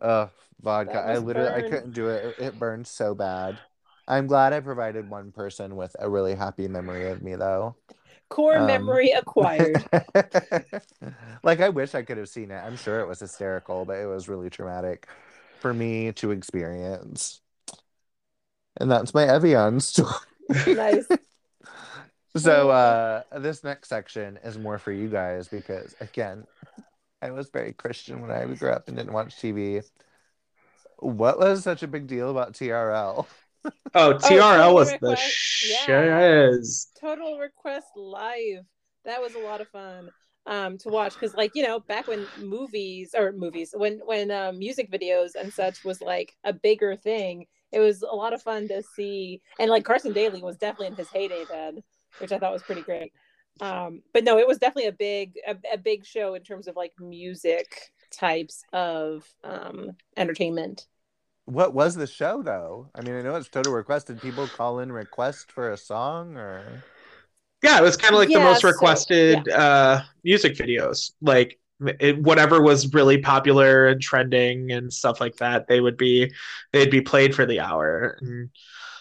uh, 0.00 0.26
vodka. 0.62 1.00
I 1.00 1.14
must 1.14 1.26
literally 1.26 1.50
I 1.50 1.62
couldn't 1.62 1.92
do 1.92 2.08
it. 2.08 2.24
It- 2.38 2.44
It 2.46 2.58
burned 2.58 2.86
so 2.86 3.14
bad. 3.14 3.58
I'm 4.06 4.26
glad 4.26 4.52
I 4.52 4.60
provided 4.60 5.08
one 5.08 5.32
person 5.32 5.76
with 5.76 5.96
a 5.98 6.08
really 6.10 6.34
happy 6.34 6.68
memory 6.68 7.08
of 7.10 7.22
me, 7.22 7.36
though. 7.36 7.76
Core 8.28 8.58
Um, 8.58 8.66
memory 8.66 9.10
acquired. 9.12 9.82
like 11.42 11.60
I 11.60 11.68
wish 11.68 11.94
I 11.94 12.02
could 12.02 12.18
have 12.18 12.28
seen 12.28 12.50
it. 12.50 12.56
I'm 12.58 12.76
sure 12.76 13.00
it 13.00 13.06
was 13.08 13.20
hysterical, 13.20 13.84
but 13.84 13.98
it 13.98 14.06
was 14.06 14.28
really 14.28 14.50
traumatic 14.50 15.08
for 15.60 15.72
me 15.72 16.12
to 16.12 16.30
experience. 16.32 17.40
And 18.78 18.90
that's 18.90 19.14
my 19.14 19.24
Evian 19.24 19.80
story. 19.80 20.10
nice. 20.66 21.06
So 22.36 22.70
uh 22.70 23.22
this 23.38 23.62
next 23.62 23.88
section 23.88 24.40
is 24.42 24.58
more 24.58 24.78
for 24.78 24.90
you 24.90 25.08
guys 25.08 25.46
because 25.46 25.94
again, 26.00 26.44
I 27.22 27.30
was 27.30 27.48
very 27.48 27.72
Christian 27.72 28.20
when 28.20 28.32
I 28.32 28.44
grew 28.44 28.70
up 28.70 28.88
and 28.88 28.96
didn't 28.96 29.12
watch 29.12 29.36
TV. 29.36 29.82
What 30.98 31.38
was 31.38 31.62
such 31.62 31.82
a 31.84 31.86
big 31.86 32.06
deal 32.06 32.30
about 32.30 32.54
TRL? 32.54 33.26
Oh, 33.94 34.12
TRL 34.12 34.74
was 34.74 34.90
Total 34.90 34.98
the 35.00 35.10
Request, 35.12 35.86
yeah. 35.88 36.48
shiz. 36.50 36.88
Total 37.00 37.38
Request 37.38 37.86
Live. 37.96 38.64
That 39.06 39.22
was 39.22 39.34
a 39.36 39.38
lot 39.38 39.62
of 39.62 39.68
fun 39.68 40.10
um 40.46 40.76
to 40.78 40.90
watch 40.90 41.14
because 41.14 41.34
like 41.34 41.52
you 41.54 41.62
know 41.62 41.80
back 41.80 42.06
when 42.06 42.26
movies 42.42 43.14
or 43.16 43.32
movies 43.32 43.72
when 43.74 44.00
when 44.04 44.30
um, 44.30 44.58
music 44.58 44.90
videos 44.90 45.30
and 45.34 45.50
such 45.50 45.82
was 45.84 46.02
like 46.02 46.36
a 46.44 46.52
bigger 46.52 46.94
thing 46.94 47.46
it 47.74 47.80
was 47.80 48.02
a 48.02 48.14
lot 48.16 48.32
of 48.32 48.42
fun 48.42 48.68
to 48.68 48.82
see 48.96 49.40
and 49.58 49.70
like 49.70 49.84
carson 49.84 50.12
daly 50.12 50.42
was 50.42 50.56
definitely 50.56 50.86
in 50.88 50.96
his 50.96 51.10
heyday 51.12 51.44
then 51.48 51.82
which 52.18 52.32
i 52.32 52.38
thought 52.38 52.52
was 52.52 52.62
pretty 52.62 52.82
great 52.82 53.12
um 53.60 54.02
but 54.12 54.24
no 54.24 54.38
it 54.38 54.46
was 54.48 54.58
definitely 54.58 54.88
a 54.88 54.92
big 54.92 55.34
a, 55.46 55.56
a 55.74 55.78
big 55.78 56.04
show 56.04 56.34
in 56.34 56.42
terms 56.42 56.66
of 56.68 56.76
like 56.76 56.92
music 56.98 57.92
types 58.10 58.64
of 58.72 59.26
um 59.44 59.90
entertainment 60.16 60.86
What 61.46 61.74
was 61.74 61.94
the 61.94 62.06
show 62.06 62.42
though? 62.42 62.88
I 62.94 63.02
mean, 63.02 63.14
I 63.16 63.22
know 63.22 63.34
it's 63.36 63.48
total 63.48 63.72
request. 63.72 64.06
Did 64.06 64.20
people 64.22 64.48
call 64.48 64.78
in 64.80 64.90
request 64.92 65.52
for 65.52 65.70
a 65.72 65.76
song 65.76 66.36
or 66.36 66.84
Yeah, 67.62 67.78
it 67.78 67.82
was 67.82 67.96
kind 67.96 68.14
of 68.14 68.18
like 68.18 68.32
the 68.32 68.38
Yeah, 68.38 68.44
most 68.52 68.62
so- 68.62 68.68
requested 68.68 69.48
uh, 69.48 70.02
music 70.24 70.54
videos. 70.54 71.12
Like 71.20 71.58
it, 72.00 72.18
whatever 72.18 72.62
was 72.62 72.92
really 72.92 73.18
popular 73.18 73.88
and 73.88 74.00
trending 74.00 74.70
and 74.70 74.92
stuff 74.92 75.20
like 75.20 75.36
that, 75.36 75.66
they 75.66 75.80
would 75.80 75.96
be 75.96 76.32
they'd 76.72 76.90
be 76.90 77.00
played 77.00 77.34
for 77.34 77.46
the 77.46 77.60
hour. 77.60 78.18
And 78.20 78.50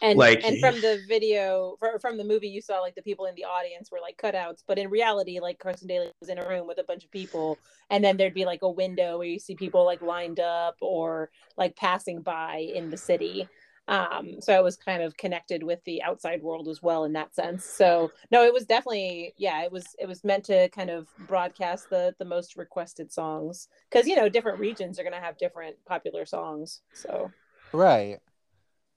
and 0.03 0.19
Like- 0.19 0.43
and 0.43 0.59
from 0.59 0.75
the 0.81 1.01
video 1.07 1.77
from 2.01 2.17
the 2.17 2.25
movie 2.25 2.49
you 2.49 2.61
saw 2.61 2.81
like 2.81 2.93
the 2.93 3.01
people 3.01 3.25
in 3.25 3.35
the 3.35 3.45
audience 3.45 3.89
were 3.89 4.01
like 4.01 4.17
cutouts 4.17 4.61
but 4.67 4.77
in 4.77 4.89
reality 4.89 5.39
like 5.39 5.59
carson 5.59 5.87
daly 5.87 6.11
was 6.19 6.27
in 6.29 6.37
a 6.37 6.47
room 6.47 6.67
with 6.67 6.77
a 6.77 6.83
bunch 6.83 7.05
of 7.05 7.11
people 7.11 7.57
and 7.89 8.03
then 8.03 8.17
there'd 8.17 8.33
be 8.33 8.43
like 8.43 8.63
a 8.63 8.69
window 8.69 9.17
where 9.17 9.27
you 9.27 9.39
see 9.39 9.55
people 9.55 9.85
like 9.85 10.01
lined 10.01 10.41
up 10.41 10.75
or 10.81 11.29
like 11.57 11.75
passing 11.77 12.21
by 12.21 12.57
in 12.75 12.89
the 12.89 12.97
city 12.97 13.47
um 13.89 14.35
so 14.39 14.53
i 14.53 14.61
was 14.61 14.77
kind 14.77 15.03
of 15.03 15.15
connected 15.17 15.61
with 15.61 15.83
the 15.83 16.01
outside 16.03 16.41
world 16.41 16.67
as 16.69 16.81
well 16.81 17.03
in 17.03 17.11
that 17.11 17.35
sense 17.35 17.65
so 17.65 18.11
no 18.31 18.43
it 18.43 18.53
was 18.53 18.65
definitely 18.65 19.33
yeah 19.37 19.63
it 19.63 19.71
was 19.71 19.95
it 19.99 20.07
was 20.07 20.23
meant 20.23 20.45
to 20.45 20.69
kind 20.69 20.89
of 20.89 21.07
broadcast 21.27 21.89
the 21.89 22.15
the 22.17 22.25
most 22.25 22.55
requested 22.55 23.11
songs 23.11 23.67
because 23.89 24.07
you 24.07 24.15
know 24.15 24.29
different 24.29 24.59
regions 24.59 24.97
are 24.97 25.03
going 25.03 25.13
to 25.13 25.19
have 25.19 25.37
different 25.37 25.75
popular 25.85 26.25
songs 26.25 26.81
so 26.93 27.29
right? 27.73 28.19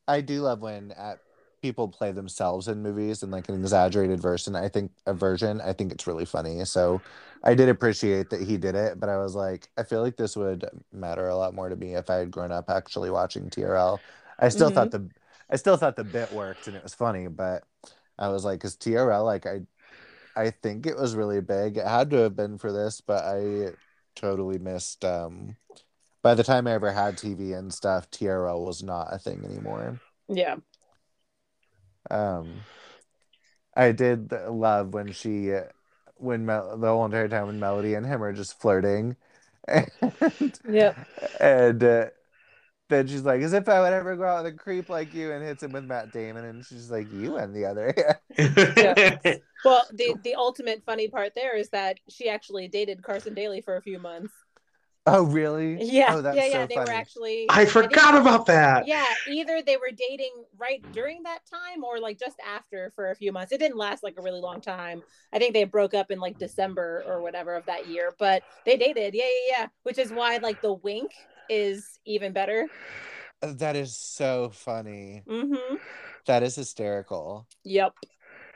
I 0.06 0.20
do 0.20 0.42
love 0.42 0.60
when 0.60 0.92
uh, 0.92 1.16
people 1.62 1.88
play 1.88 2.12
themselves 2.12 2.68
in 2.68 2.82
movies 2.82 3.22
in 3.22 3.30
like 3.30 3.48
an 3.48 3.56
exaggerated 3.56 4.20
version. 4.20 4.54
I 4.54 4.68
think 4.68 4.92
a 5.06 5.14
version. 5.14 5.60
I 5.60 5.72
think 5.72 5.92
it's 5.92 6.06
really 6.06 6.24
funny. 6.24 6.64
So 6.64 7.00
I 7.42 7.54
did 7.54 7.68
appreciate 7.68 8.30
that 8.30 8.42
he 8.42 8.56
did 8.56 8.76
it, 8.76 9.00
but 9.00 9.08
I 9.08 9.18
was 9.18 9.34
like, 9.34 9.68
I 9.76 9.82
feel 9.82 10.02
like 10.02 10.16
this 10.16 10.36
would 10.36 10.64
matter 10.92 11.28
a 11.28 11.36
lot 11.36 11.54
more 11.54 11.68
to 11.68 11.76
me 11.76 11.94
if 11.94 12.08
I 12.08 12.16
had 12.16 12.30
grown 12.30 12.52
up 12.52 12.70
actually 12.70 13.10
watching 13.10 13.50
TRL. 13.50 13.98
I 14.38 14.48
still 14.48 14.70
thought 14.70 14.90
the 14.90 15.10
I 15.50 15.56
still 15.56 15.76
thought 15.76 15.96
the 15.96 16.04
bit 16.04 16.32
worked 16.32 16.66
and 16.66 16.76
it 16.76 16.82
was 16.82 16.94
funny, 16.94 17.28
but 17.28 17.64
I 18.18 18.28
was 18.28 18.44
like, 18.44 18.64
is 18.64 18.76
TRL 18.76 19.24
like 19.24 19.46
I 19.46 19.62
I 20.36 20.50
think 20.50 20.86
it 20.86 20.96
was 20.96 21.16
really 21.16 21.40
big. 21.40 21.78
It 21.78 21.86
had 21.86 22.10
to 22.10 22.18
have 22.18 22.36
been 22.36 22.58
for 22.58 22.72
this, 22.72 23.00
but 23.00 23.24
I 23.24 23.72
totally 24.16 24.58
missed 24.58 25.04
um 25.04 25.56
by 26.22 26.34
the 26.34 26.44
time 26.44 26.66
I 26.68 26.72
ever 26.74 26.92
had 26.92 27.18
TV 27.18 27.52
and 27.54 27.72
stuff, 27.74 28.10
TRL 28.10 28.64
was 28.66 28.82
not 28.82 29.12
a 29.14 29.18
thing 29.18 29.44
anymore. 29.44 30.00
yeah 30.28 30.56
Um, 32.10 32.66
I 33.74 33.92
did 33.92 34.32
love 34.32 34.94
when 34.94 35.12
she, 35.12 35.52
when 36.16 36.46
Mel- 36.46 36.78
the 36.78 36.86
whole 36.88 37.04
entire 37.04 37.28
time 37.28 37.46
when 37.46 37.60
Melody 37.60 37.94
and 37.94 38.06
him 38.06 38.22
are 38.22 38.32
just 38.32 38.58
flirting, 38.60 39.16
and 39.68 39.90
yeah 40.68 40.94
and 41.40 41.82
uh, 41.84 42.06
then 42.88 43.06
she's 43.06 43.22
like, 43.22 43.40
"As 43.42 43.52
if 43.52 43.68
I 43.68 43.80
would 43.80 43.92
ever 43.92 44.16
go 44.16 44.24
out 44.24 44.44
with 44.44 44.54
a 44.54 44.56
creep 44.56 44.88
like 44.88 45.12
you," 45.14 45.32
and 45.32 45.42
hits 45.44 45.62
him 45.62 45.72
with 45.72 45.84
Matt 45.84 46.12
Damon, 46.12 46.44
and 46.44 46.64
she's 46.64 46.90
like, 46.90 47.12
"You 47.12 47.36
and 47.36 47.54
the 47.54 47.64
other." 47.66 47.94
yeah. 48.38 49.36
Well, 49.64 49.84
the 49.92 50.14
the 50.22 50.34
ultimate 50.36 50.82
funny 50.86 51.08
part 51.08 51.32
there 51.34 51.56
is 51.56 51.70
that 51.70 51.98
she 52.08 52.28
actually 52.28 52.68
dated 52.68 53.02
Carson 53.02 53.34
Daly 53.34 53.60
for 53.62 53.76
a 53.76 53.82
few 53.82 53.98
months. 53.98 54.32
oh, 55.08 55.22
really? 55.24 55.82
Yeah, 55.82 56.14
Oh, 56.16 56.20
that's 56.22 56.36
yeah, 56.36 56.46
yeah. 56.46 56.52
so 56.62 56.66
they 56.66 56.74
funny. 56.76 56.90
were 56.90 56.96
actually. 56.96 57.46
I 57.48 57.64
forgot 57.64 58.12
think- 58.14 58.20
about 58.20 58.46
that. 58.46 58.86
Yeah, 58.86 59.04
either 59.28 59.62
they 59.62 59.76
were 59.76 59.90
dating 59.96 60.32
right 60.58 60.80
during 60.92 61.22
that 61.24 61.40
time 61.52 61.82
or 61.82 61.98
like 61.98 62.18
just 62.18 62.36
after 62.46 62.92
for 62.94 63.10
a 63.10 63.16
few 63.16 63.32
months. 63.32 63.50
It 63.52 63.58
didn't 63.58 63.76
last 63.78 64.02
like 64.04 64.14
a 64.18 64.22
really 64.22 64.40
long 64.40 64.60
time. 64.60 65.02
I 65.32 65.38
think 65.40 65.52
they 65.54 65.64
broke 65.64 65.94
up 65.94 66.10
in 66.12 66.20
like 66.20 66.38
December 66.38 67.02
or 67.06 67.20
whatever 67.22 67.54
of 67.56 67.66
that 67.66 67.88
year, 67.88 68.14
but 68.20 68.42
they 68.66 68.76
dated. 68.76 69.14
Yeah, 69.14 69.24
yeah, 69.24 69.56
yeah. 69.58 69.66
Which 69.84 69.98
is 69.98 70.12
why 70.12 70.36
like 70.36 70.60
the 70.62 70.74
wink 70.74 71.10
is 71.48 71.98
even 72.04 72.32
better. 72.32 72.68
That 73.42 73.76
is 73.76 73.96
so 73.96 74.50
funny. 74.52 75.22
Mm-hmm. 75.28 75.76
That 76.26 76.42
is 76.42 76.56
hysterical. 76.56 77.46
Yep. 77.64 77.94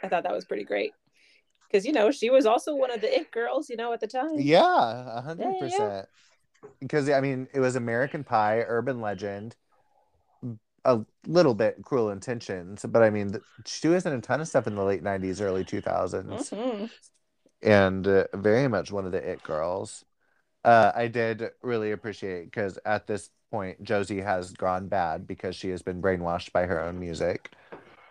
I 0.03 0.09
thought 0.09 0.22
that 0.22 0.32
was 0.32 0.45
pretty 0.45 0.64
great. 0.64 0.93
Because 1.70 1.86
you 1.86 1.93
know, 1.93 2.11
she 2.11 2.30
was 2.30 2.47
also 2.47 2.74
one 2.74 2.91
of 2.91 3.01
the 3.01 3.20
it 3.20 3.30
girls, 3.30 3.68
you 3.68 3.76
know, 3.76 3.93
at 3.93 4.01
the 4.01 4.07
time. 4.07 4.30
Yeah, 4.36 5.18
a 5.18 5.20
hundred 5.20 5.45
Yeah, 5.45 5.51
yeah, 5.51 5.55
yeah. 5.61 5.68
percent. 5.68 6.09
Because 6.80 7.09
I 7.11 7.20
mean, 7.20 7.49
it 7.53 7.61
was 7.61 7.76
American 7.76 8.24
Pie, 8.24 8.64
Urban 8.66 9.01
Legend, 9.01 9.55
a 10.84 11.01
little 11.26 11.55
bit 11.55 11.76
cruel 11.84 12.11
intentions, 12.11 12.84
but 12.88 13.03
I 13.03 13.11
mean, 13.11 13.38
she 13.66 13.88
was 13.88 14.07
in 14.07 14.12
a 14.14 14.20
ton 14.20 14.41
of 14.41 14.49
stuff 14.49 14.66
in 14.66 14.74
the 14.74 14.82
late 14.84 15.03
'90s, 15.03 15.41
early 15.41 15.64
2000s, 15.64 16.51
Mhm. 16.51 16.91
and 17.62 18.07
uh, 18.07 18.24
very 18.34 18.68
much 18.68 18.91
one 18.91 19.07
of 19.07 19.12
the 19.12 19.18
it 19.18 19.43
girls. 19.43 20.05
Uh, 20.64 20.92
I 20.94 21.08
did 21.08 21.50
really 21.62 21.92
appreciate 21.92 22.44
because 22.46 22.78
at 22.84 23.06
this 23.06 23.30
point, 23.50 23.82
Josie 23.82 24.20
has 24.20 24.52
gone 24.52 24.88
bad 24.88 25.26
because 25.26 25.56
she 25.56 25.70
has 25.70 25.82
been 25.82 26.02
brainwashed 26.02 26.52
by 26.52 26.66
her 26.66 26.82
own 26.82 26.98
music 26.98 27.50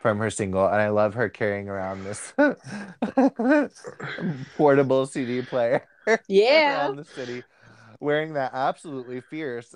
from 0.02 0.18
her 0.20 0.30
single, 0.30 0.66
and 0.66 0.82
I 0.82 0.89
love 0.89 1.14
her 1.16 1.30
carrying 1.30 1.70
around 1.70 2.04
this 2.04 2.34
portable 4.56 5.06
CD 5.06 5.41
player 5.41 5.88
Yeah. 6.28 6.88
around 6.88 6.97
the 6.97 7.06
city, 7.06 7.43
wearing 8.00 8.34
that 8.34 8.52
absolutely 8.54 9.22
fierce 9.22 9.76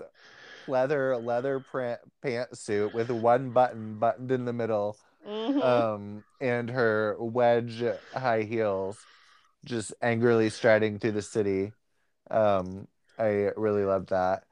leather 0.68 1.18
leather 1.18 1.60
print 1.60 2.00
pantsuit 2.24 2.94
with 2.94 3.12
one 3.12 3.52
button 3.52 4.00
buttoned 4.00 4.32
in 4.32 4.46
the 4.46 4.54
middle, 4.54 4.98
Mhm. 5.26 5.64
um, 5.64 6.24
and 6.42 6.70
her 6.70 7.16
wedge 7.20 7.84
high 8.16 8.44
heels, 8.44 9.06
just 9.66 9.94
angrily 10.02 10.50
striding 10.50 11.00
through 11.00 11.12
the 11.14 11.22
city. 11.22 11.74
Um, 12.34 12.88
I 13.18 13.52
really 13.56 13.86
loved 13.86 14.10
that. 14.10 14.44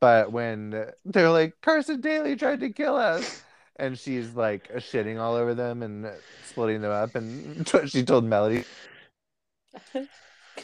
But 0.00 0.30
when 0.32 0.90
they're 1.06 1.30
like, 1.30 1.54
Carson 1.62 2.00
Daly 2.00 2.36
tried 2.36 2.60
to 2.60 2.70
kill 2.70 2.96
us, 2.96 3.42
and 3.76 3.98
she's 3.98 4.34
like 4.34 4.68
shitting 4.74 5.18
all 5.18 5.34
over 5.34 5.54
them 5.54 5.82
and 5.82 6.10
splitting 6.42 6.82
them 6.82 6.92
up, 6.92 7.14
and 7.14 7.66
she 7.86 8.02
told 8.02 8.24
Melody, 8.24 8.64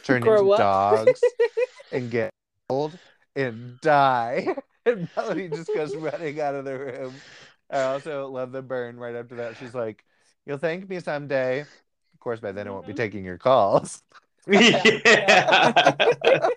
turn 0.03 0.17
into 0.23 0.51
up. 0.51 0.59
dogs 0.59 1.23
and 1.91 2.11
get 2.11 2.29
old 2.69 2.97
and 3.35 3.79
die. 3.81 4.55
And 4.85 5.09
Melody 5.17 5.49
just 5.49 5.73
goes 5.73 5.95
running 5.95 6.39
out 6.39 6.55
of 6.55 6.63
the 6.65 6.77
room. 6.77 7.21
I 7.69 7.81
also 7.81 8.29
love 8.29 8.51
the 8.51 8.61
burn 8.61 8.97
right 8.97 9.15
after 9.15 9.35
that. 9.35 9.57
She's 9.57 9.73
like, 9.73 10.03
You'll 10.45 10.57
thank 10.57 10.87
me 10.87 11.01
someday. 11.01 11.61
Of 11.61 12.19
course, 12.21 12.39
by 12.39 12.53
then 12.53 12.67
I 12.67 12.71
won't 12.71 12.87
be 12.87 12.93
Mhm. 12.93 12.97
taking 12.97 13.25
your 13.25 13.37
calls. 13.37 14.01
yeah. 14.51 16.47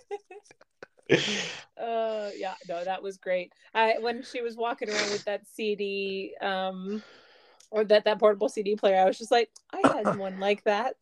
uh 1.76 2.30
yeah 2.36 2.54
no 2.68 2.84
that 2.84 3.02
was 3.02 3.16
great 3.16 3.52
i 3.74 3.94
when 4.00 4.22
she 4.22 4.42
was 4.42 4.56
walking 4.56 4.88
around 4.88 5.10
with 5.10 5.24
that 5.24 5.46
cd 5.46 6.34
um 6.40 7.02
or 7.70 7.84
that 7.84 8.04
that 8.04 8.18
portable 8.18 8.48
cd 8.48 8.76
player 8.76 9.00
i 9.00 9.04
was 9.04 9.18
just 9.18 9.30
like 9.30 9.50
i 9.72 9.80
had 9.96 10.16
one 10.18 10.38
like 10.38 10.62
that 10.64 10.94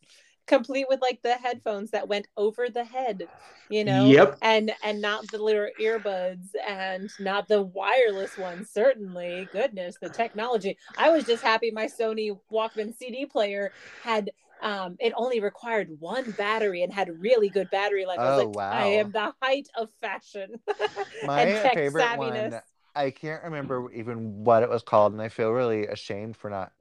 complete 0.47 0.86
with 0.89 1.03
like 1.03 1.20
the 1.22 1.34
headphones 1.34 1.91
that 1.91 2.09
went 2.09 2.26
over 2.36 2.68
the 2.70 2.84
head 2.84 3.28
you 3.68 3.84
know 3.84 4.07
Yep. 4.07 4.39
and 4.41 4.72
and 4.82 5.01
not 5.03 5.30
the 5.30 5.36
little 5.43 5.68
earbuds 5.78 6.47
and 6.66 7.11
not 7.20 7.49
the 7.49 7.62
wireless 7.62 8.39
ones 8.39 8.70
certainly 8.72 9.51
goodness 9.53 9.99
the 10.01 10.09
technology 10.09 10.78
i 10.97 11.11
was 11.11 11.24
just 11.24 11.43
happy 11.45 11.70
my 11.70 11.84
sony 11.86 12.39
walkman 12.51 12.95
cd 12.97 13.26
player 13.26 13.72
had 13.99 14.30
um 14.62 14.96
it 15.00 15.12
only 15.16 15.40
required 15.40 15.88
one 16.00 16.32
battery 16.32 16.82
and 16.82 16.92
had 16.92 17.11
really 17.20 17.50
good 17.50 17.70
battery 17.70 18.06
life 18.06 18.22
i 18.22 18.26
was 18.26 18.36
Oh, 18.36 18.36
like 18.36 18.50
wow. 18.50 18.70
i 18.70 18.86
am 18.86 19.12
the 19.12 19.32
height 19.42 19.68
of 19.76 19.88
fashion 20.00 20.48
My 21.22 21.46
and 21.46 21.48
tech 21.48 21.80
favorite 21.80 21.94
savviness 21.98 22.54
one, 22.54 22.61
I 22.94 23.11
can't 23.11 23.44
remember 23.44 23.90
even 23.92 24.44
what 24.44 24.62
it 24.62 24.68
was 24.68 24.82
called, 24.82 25.12
and 25.12 25.22
I 25.22 25.28
feel 25.28 25.50
really 25.50 25.86
ashamed 25.86 26.36
for 26.36 26.50
not 26.50 26.72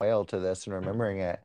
whale 0.00 0.24
to 0.26 0.40
this 0.40 0.66
and 0.66 0.74
remembering 0.74 1.20
it. 1.20 1.40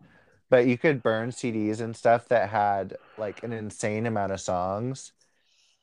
But 0.49 0.68
you 0.68 0.78
could 0.78 1.03
burn 1.03 1.32
CDs 1.32 1.82
and 1.82 1.95
stuff 1.95 2.28
that 2.30 2.49
had 2.49 2.97
like 3.18 3.41
an 3.43 3.53
insane 3.53 4.05
amount 4.07 4.34
of 4.34 4.41
songs, 4.41 5.13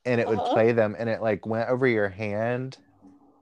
and 0.06 0.20
it 0.20 0.28
would 0.28 0.44
Uh-huh. 0.44 0.44
play 0.44 0.72
them, 0.72 0.96
and 0.98 1.10
it 1.10 1.22
like 1.22 1.46
went 1.46 1.70
over 1.70 1.86
your 1.88 2.10
hand. 2.10 2.78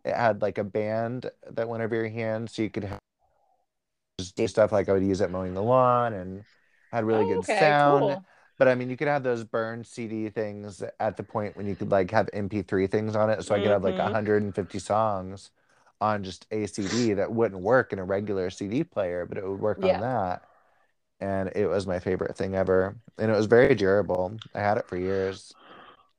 It 0.05 0.15
had 0.17 0.43
like 0.43 0.59
a 0.59 0.65
band 0.65 1.31
that 1.51 1.69
went 1.69 1.85
over 1.85 1.97
your 1.97 2.11
hand, 2.11 2.51
so 2.51 2.63
you 2.63 2.71
could 2.71 2.85
have, 2.87 3.00
just 4.21 4.37
do 4.37 4.49
stuff 4.49 4.73
like 4.73 4.89
I 4.89 4.93
would 4.93 5.05
use 5.05 5.21
it 5.21 5.31
mowing 5.31 5.55
the 5.55 5.63
lawn, 5.63 6.13
and 6.15 6.45
had 6.93 7.05
really 7.05 7.25
Oh, 7.25 7.27
good 7.27 7.45
okay, 7.45 7.77
sound. 7.79 7.79
cool. 7.79 8.25
But 8.59 8.69
I 8.69 8.75
mean, 8.75 8.91
you 8.91 8.97
could 8.97 9.09
have 9.09 9.23
those 9.23 9.45
burned 9.45 9.87
CD 9.87 10.29
things 10.31 10.83
at 11.01 11.17
the 11.17 11.23
point 11.25 11.57
when 11.57 11.67
you 11.67 11.77
could 11.77 11.91
like 11.91 12.11
have 12.13 12.29
MP3 12.33 12.87
things 12.87 13.17
on 13.17 13.31
it. 13.31 13.43
So 13.45 13.55
I 13.55 13.61
could 13.61 13.71
have 13.71 13.85
like 13.85 13.99
Mhm. 13.99 13.99
150 13.99 14.79
songs 14.79 15.51
on 16.01 16.25
just 16.25 16.47
a 16.51 16.67
CD 16.67 17.15
that 17.15 17.33
wouldn't 17.33 17.61
work 17.63 17.93
in 17.93 17.99
a 17.99 18.05
regular 18.05 18.51
CD 18.51 18.85
player, 18.85 19.27
but 19.27 19.39
it 19.39 19.47
would 19.49 19.61
work 19.61 19.85
Yeah. 19.85 19.85
on 19.85 20.01
that. 20.01 20.45
And 21.21 21.51
it 21.57 21.67
was 21.69 21.87
my 21.87 22.01
favorite 22.01 22.37
thing 22.37 22.55
ever. 22.55 22.97
And 23.19 23.31
it 23.31 23.37
was 23.37 23.47
very 23.47 23.75
durable. 23.75 24.37
I 24.55 24.61
had 24.61 24.79
it 24.79 24.89
for 24.89 24.97
years. 24.99 25.55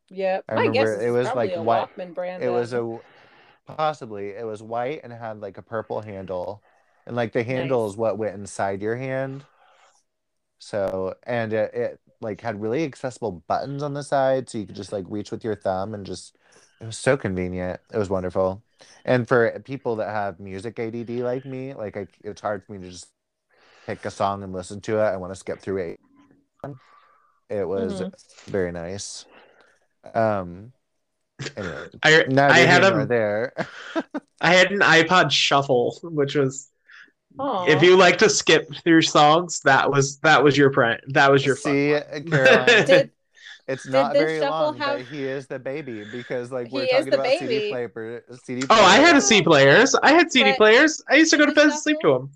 yeah 0.10 0.42
I 0.50 0.56
remember 0.56 0.94
is 0.94 1.02
it 1.02 1.12
was 1.12 1.34
like 1.34 1.56
a 1.56 1.60
white- 1.60 1.90
walkman 1.90 2.14
brand 2.14 2.44
It 2.44 2.50
was 2.50 2.74
a 2.74 2.98
possibly 3.66 4.32
it 4.32 4.46
was 4.46 4.64
white 4.64 5.02
and 5.04 5.14
had 5.14 5.42
like 5.42 5.58
a 5.58 5.62
purple 5.64 6.02
handle. 6.02 6.64
And 7.06 7.16
like 7.16 7.34
the 7.34 7.44
handle 7.44 7.86
Nice. 7.86 7.90
is 7.90 7.98
what 7.98 8.18
went 8.18 8.36
inside 8.36 8.82
your 8.82 8.96
hand. 8.98 9.46
So 10.60 11.16
and 11.24 11.54
it, 11.54 11.74
it 11.74 12.00
like 12.22 12.42
had 12.42 12.62
really 12.62 12.84
accessible 12.84 13.44
buttons 13.48 13.82
on 13.84 13.94
the 13.94 14.04
side, 14.04 14.50
so 14.50 14.58
you 14.60 14.66
could 14.68 14.76
just 14.76 14.92
like 14.92 15.06
reach 15.10 15.32
with 15.32 15.44
your 15.44 15.56
thumb 15.56 15.94
and 15.94 16.06
just 16.06 16.38
it 16.80 16.86
was 16.86 16.98
so 16.98 17.18
convenient. 17.18 17.80
It 17.94 17.98
was 17.98 18.10
wonderful. 18.10 18.64
And 19.06 19.28
for 19.28 19.60
people 19.66 19.96
that 19.98 20.10
have 20.10 20.40
music 20.40 20.80
ADD 20.80 21.24
like 21.24 21.46
me, 21.46 21.74
like 21.74 21.98
I, 21.98 22.08
it's 22.24 22.42
hard 22.42 22.64
for 22.66 22.74
me 22.74 22.80
to 22.80 22.92
just 22.92 23.08
pick 23.88 24.06
a 24.06 24.12
song 24.12 24.44
and 24.44 24.54
listen 24.54 24.82
to 24.82 25.00
it. 25.00 25.04
I 25.04 25.18
want 25.18 25.34
to 25.34 25.40
skip 25.40 25.62
through 25.62 25.78
it. 25.80 26.00
It 27.50 27.68
was 27.68 28.02
Mhm. 28.02 28.12
very 28.48 28.72
nice. 28.72 29.26
Um. 30.14 30.74
Anyway, 31.58 31.90
I, 32.04 32.26
I 32.50 32.60
had 32.60 32.84
a 32.84 33.06
there. 33.06 33.54
I 34.42 34.54
had 34.56 34.72
an 34.72 34.80
iPod 34.80 35.32
Shuffle, 35.32 36.00
which 36.04 36.36
was 36.36 36.71
Aw. 37.40 37.66
if 37.68 37.82
you 37.82 37.96
like 37.98 38.18
to 38.20 38.30
skip 38.30 38.74
through 38.84 39.02
songs, 39.04 39.62
that 39.62 39.90
was 39.90 40.20
that 40.20 40.44
was 40.44 40.58
your 40.58 40.72
friend. 40.74 41.00
That 41.10 41.32
was 41.32 41.46
your 41.46 41.56
fun 41.56 41.74
See, 41.74 41.94
one. 41.94 42.24
Caroline, 42.30 42.66
did 42.86 43.12
it's 43.68 43.86
not 43.88 44.14
very 44.14 44.40
long, 44.42 44.78
have- 44.78 45.00
but 45.00 45.08
he 45.08 45.24
is 45.26 45.48
the 45.48 45.60
baby 45.60 46.04
because 46.12 46.52
like 46.52 46.72
we're 46.72 46.84
is 46.84 46.90
talking 46.90 47.10
the 47.12 47.20
about 47.20 47.28
CD 47.40 47.48
baby. 47.48 47.70
player. 47.72 48.24
CD 48.44 48.64
Oh, 48.70 48.76
I 48.84 48.96
had 48.98 49.12
player. 49.12 49.18
a 49.18 49.22
C 49.22 49.42
players. 49.42 49.96
I 49.96 50.12
had 50.12 50.32
CD 50.32 50.52
But 50.52 50.58
players. 50.58 51.02
I 51.10 51.16
used 51.16 51.32
to 51.32 51.38
go 51.38 51.46
to 51.46 51.52
bed 51.54 51.66
and 51.70 51.74
sleep 51.74 51.98
to 52.02 52.14
them. 52.14 52.32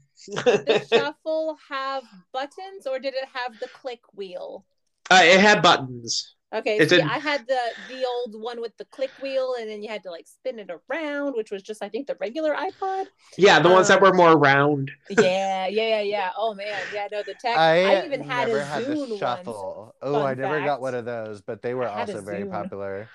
did 0.46 0.66
the 0.66 0.86
shuffle 0.91 1.58
have 1.70 2.04
buttons 2.32 2.88
or 2.88 3.00
did 3.00 3.14
it 3.16 3.28
have 3.34 3.60
the 3.60 3.68
click 3.68 4.02
wheel 4.14 4.66
uh, 5.12 5.20
it 5.24 5.39
had 5.39 5.62
buttons. 5.62 6.36
Okay, 6.54 6.80
It 6.80 6.88
see, 6.88 6.89
didn't- 6.89 7.12
I 7.12 7.18
had 7.18 7.48
the 7.48 7.60
the 7.88 8.06
old 8.06 8.39
one 8.41 8.62
with 8.62 8.78
the 8.78 8.86
click 8.86 9.14
wheel, 9.20 9.56
and 9.60 9.70
then 9.70 9.82
you 9.84 9.89
had 9.89 10.04
to 10.04 10.12
like 10.12 10.28
spin 10.28 10.60
it 10.60 10.70
around, 10.89 11.36
which 11.36 11.52
was 11.52 11.64
just 11.64 11.84
I 11.84 11.89
think 11.89 12.08
the 12.08 12.16
regular 12.20 12.56
iPod. 12.56 13.06
Yeah, 13.38 13.60
the 13.60 13.70
ones 13.70 13.88
that 13.89 14.02
Um, 14.02 14.02
were 14.02 14.14
more 14.14 14.38
round. 14.38 14.91
Yeah, 15.10 15.68
yeah, 15.68 15.88
yeah, 15.88 16.02
yeah. 16.02 16.32
Oh 16.38 16.56
man, 16.56 16.88
yeah, 16.89 17.08
no, 17.12 17.22
the 17.24 17.36
tech. 17.36 17.62
I, 17.62 17.80
I, 17.84 18.06
even 18.06 18.22
had 18.24 18.48
never 18.48 18.60
a 18.60 18.62
had 18.64 18.86
Zune 18.88 19.10
the 19.10 19.16
once 19.18 19.64
shuffle. 19.64 19.96
Oh, 20.02 20.22
I 20.24 20.34
never 20.34 20.62
got 20.62 20.82
one 20.82 20.96
of 20.96 21.06
those, 21.06 21.41
but 21.41 21.62
they 21.62 21.74
were 21.74 21.88
I 21.88 22.00
had 22.00 22.10
a 22.10 22.16
also 22.16 22.22
very 22.22 22.46
Zune. 22.46 22.52
popular. 22.52 23.10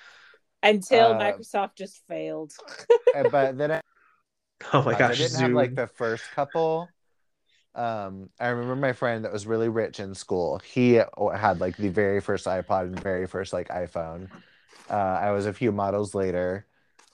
until 0.62 1.14
uh, 1.14 1.14
Microsoft 1.14 1.76
just 1.76 2.06
failed. 2.06 2.52
But 3.12 3.58
then 3.58 3.72
I, 3.72 3.80
Oh 4.72 4.82
my 4.84 4.94
I 4.94 4.96
gosh, 4.96 5.18
didn't 5.18 5.38
have 5.38 5.52
like 5.52 5.74
the 5.74 5.86
first 5.86 6.30
couple. 6.30 6.92
Um, 7.74 8.30
I 8.40 8.48
remember 8.48 8.76
my 8.76 8.92
friend 8.92 9.24
that 9.24 9.32
was 9.32 9.46
really 9.46 9.68
rich 9.68 10.00
in 10.00 10.14
school. 10.14 10.58
He 10.58 10.94
had 10.94 11.60
like 11.60 11.76
the 11.76 11.88
very 11.88 12.20
first 12.20 12.46
iPod 12.46 12.82
and 12.84 13.00
very 13.00 13.26
first 13.26 13.52
like 13.52 13.68
iPhone. 13.68 14.28
Uh, 14.90 14.94
I 14.94 15.30
was 15.30 15.46
a 15.46 15.52
few 15.52 15.70
models 15.70 16.14
later, 16.14 16.66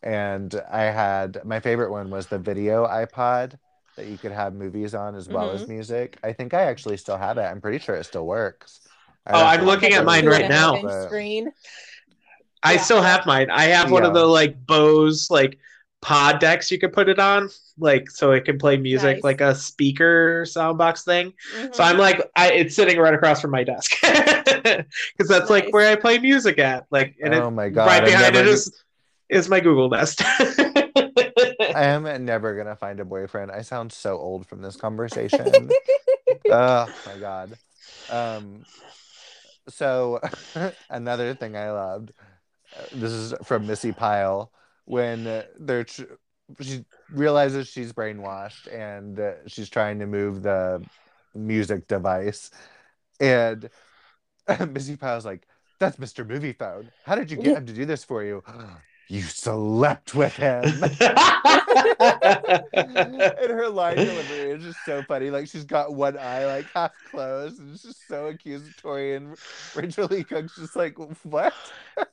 and 0.02 0.54
I 0.70 0.84
had 0.84 1.44
my 1.44 1.60
favorite 1.60 1.90
one 1.90 2.08
was 2.10 2.26
the 2.26 2.38
video 2.38 2.86
iPod 2.86 3.58
that 3.96 4.06
you 4.06 4.16
could 4.18 4.32
have 4.32 4.54
movies 4.54 4.94
on 4.94 5.14
as 5.14 5.28
well 5.28 5.48
Mm-hmm. 5.48 5.62
as 5.62 5.68
music. 5.68 6.18
I 6.24 6.32
think 6.32 6.54
I 6.54 6.62
actually 6.62 6.96
still 6.96 7.16
have 7.18 7.36
it. 7.38 7.42
I'm 7.42 7.60
pretty 7.60 7.78
sure 7.78 7.94
it 7.94 8.04
still 8.04 8.26
works. 8.26 8.80
I 9.26 9.32
Oh, 9.40 9.44
I'm 9.44 9.64
looking 9.66 9.92
at 9.92 10.04
mine 10.04 10.26
right 10.26 10.48
now. 10.48 10.72
does, 10.74 10.82
but- 10.84 11.06
Screen. 11.08 11.50
I 12.62 12.74
Yeah. 12.74 12.80
still 12.80 13.02
have 13.02 13.26
mine. 13.26 13.50
I 13.50 13.64
have 13.66 13.90
one 13.90 14.04
of 14.04 14.14
the 14.14 14.24
like 14.24 14.66
Bose 14.66 15.30
like 15.30 15.58
pod 16.02 16.38
decks 16.38 16.70
you 16.70 16.78
could 16.78 16.92
put 16.92 17.08
it 17.08 17.18
on, 17.18 17.48
like 17.78 18.10
so 18.10 18.32
it 18.32 18.44
can 18.44 18.58
play 18.58 18.76
music 18.76 19.16
Nice. 19.16 19.24
like 19.24 19.40
a 19.40 19.54
speaker 19.54 20.42
soundbox 20.44 21.04
thing. 21.04 21.32
Mhm. 21.56 21.74
So 21.74 21.82
I'm 21.84 21.98
like, 21.98 22.22
I, 22.36 22.52
it's 22.52 22.76
sitting 22.76 22.98
right 22.98 23.14
across 23.14 23.40
from 23.40 23.50
my 23.50 23.64
desk 23.64 23.92
because 24.02 25.28
that's 25.28 25.50
like 25.50 25.72
where 25.72 25.90
I 25.90 25.96
play 25.96 26.18
music 26.18 26.58
at. 26.58 26.86
Like, 26.90 27.16
and 27.22 27.34
Oh 27.34 27.50
my 27.50 27.68
god! 27.68 27.86
right 27.86 28.02
I'm 28.02 28.08
behind 28.08 28.34
never- 28.34 28.48
it 28.48 28.52
is 28.52 28.72
is 29.28 29.48
my 29.48 29.58
Google 29.60 29.88
Nest. 29.88 30.22
I 30.24 31.84
am 31.84 32.24
never 32.24 32.56
gonna 32.56 32.76
find 32.76 33.00
a 33.00 33.04
boyfriend. 33.04 33.50
I 33.50 33.62
sound 33.62 33.92
so 33.92 34.16
old 34.18 34.46
from 34.46 34.62
this 34.62 34.76
conversation. 34.76 35.70
oh 36.50 36.86
my 37.06 37.18
god. 37.18 37.58
Um 38.10 38.64
so 39.68 40.20
another 40.88 41.34
thing 41.34 41.56
I 41.56 41.70
loved. 41.72 42.12
uh, 42.78 42.82
This 42.92 43.10
is 43.12 43.34
from 43.42 43.66
Missi 43.66 43.90
Pyle 43.92 44.52
when 44.86 45.26
uh, 45.28 45.44
they're 45.60 45.84
tr- 45.84 46.04
she 46.60 46.84
realizes 47.10 47.68
she's 47.68 47.92
brainwashed 47.92 48.72
and 48.72 49.20
uh, 49.20 49.32
she's 49.46 49.68
trying 49.68 49.98
to 50.00 50.06
move 50.06 50.42
the 50.42 50.82
music 51.34 51.86
device 51.88 52.50
and 53.20 53.68
Missi 54.70 54.96
Pyle's 54.96 55.26
like 55.26 55.46
that's 55.78 55.98
Mr. 55.98 56.24
Moviefone. 56.24 56.88
How 57.04 57.14
did 57.16 57.30
you 57.30 57.36
get 57.36 57.46
Yeah. 57.46 57.58
him 57.58 57.66
to 57.66 57.72
do 57.74 57.84
this 57.84 58.04
for 58.04 58.24
you? 58.24 58.42
You 59.08 59.22
slept 59.22 60.16
with 60.16 60.36
him. 60.36 60.64
and 62.72 63.50
her 63.52 63.68
line 63.68 63.96
delivery 63.96 64.45
is 64.56 64.64
just 64.64 64.78
so 64.84 65.02
funny. 65.02 65.30
Like 65.30 65.48
she's 65.48 65.64
got 65.64 65.94
one 65.94 66.18
eye 66.18 66.46
like 66.46 66.66
half 66.74 66.92
closed, 67.10 67.60
and 67.60 67.72
it's 67.72 67.82
just 67.82 68.06
so 68.08 68.26
accusatory. 68.26 69.16
And 69.16 69.36
Rachael 69.74 70.06
Leigh 70.06 70.24
Cook's 70.24 70.56
just 70.56 70.76
like, 70.76 70.96
"What?" 71.24 71.54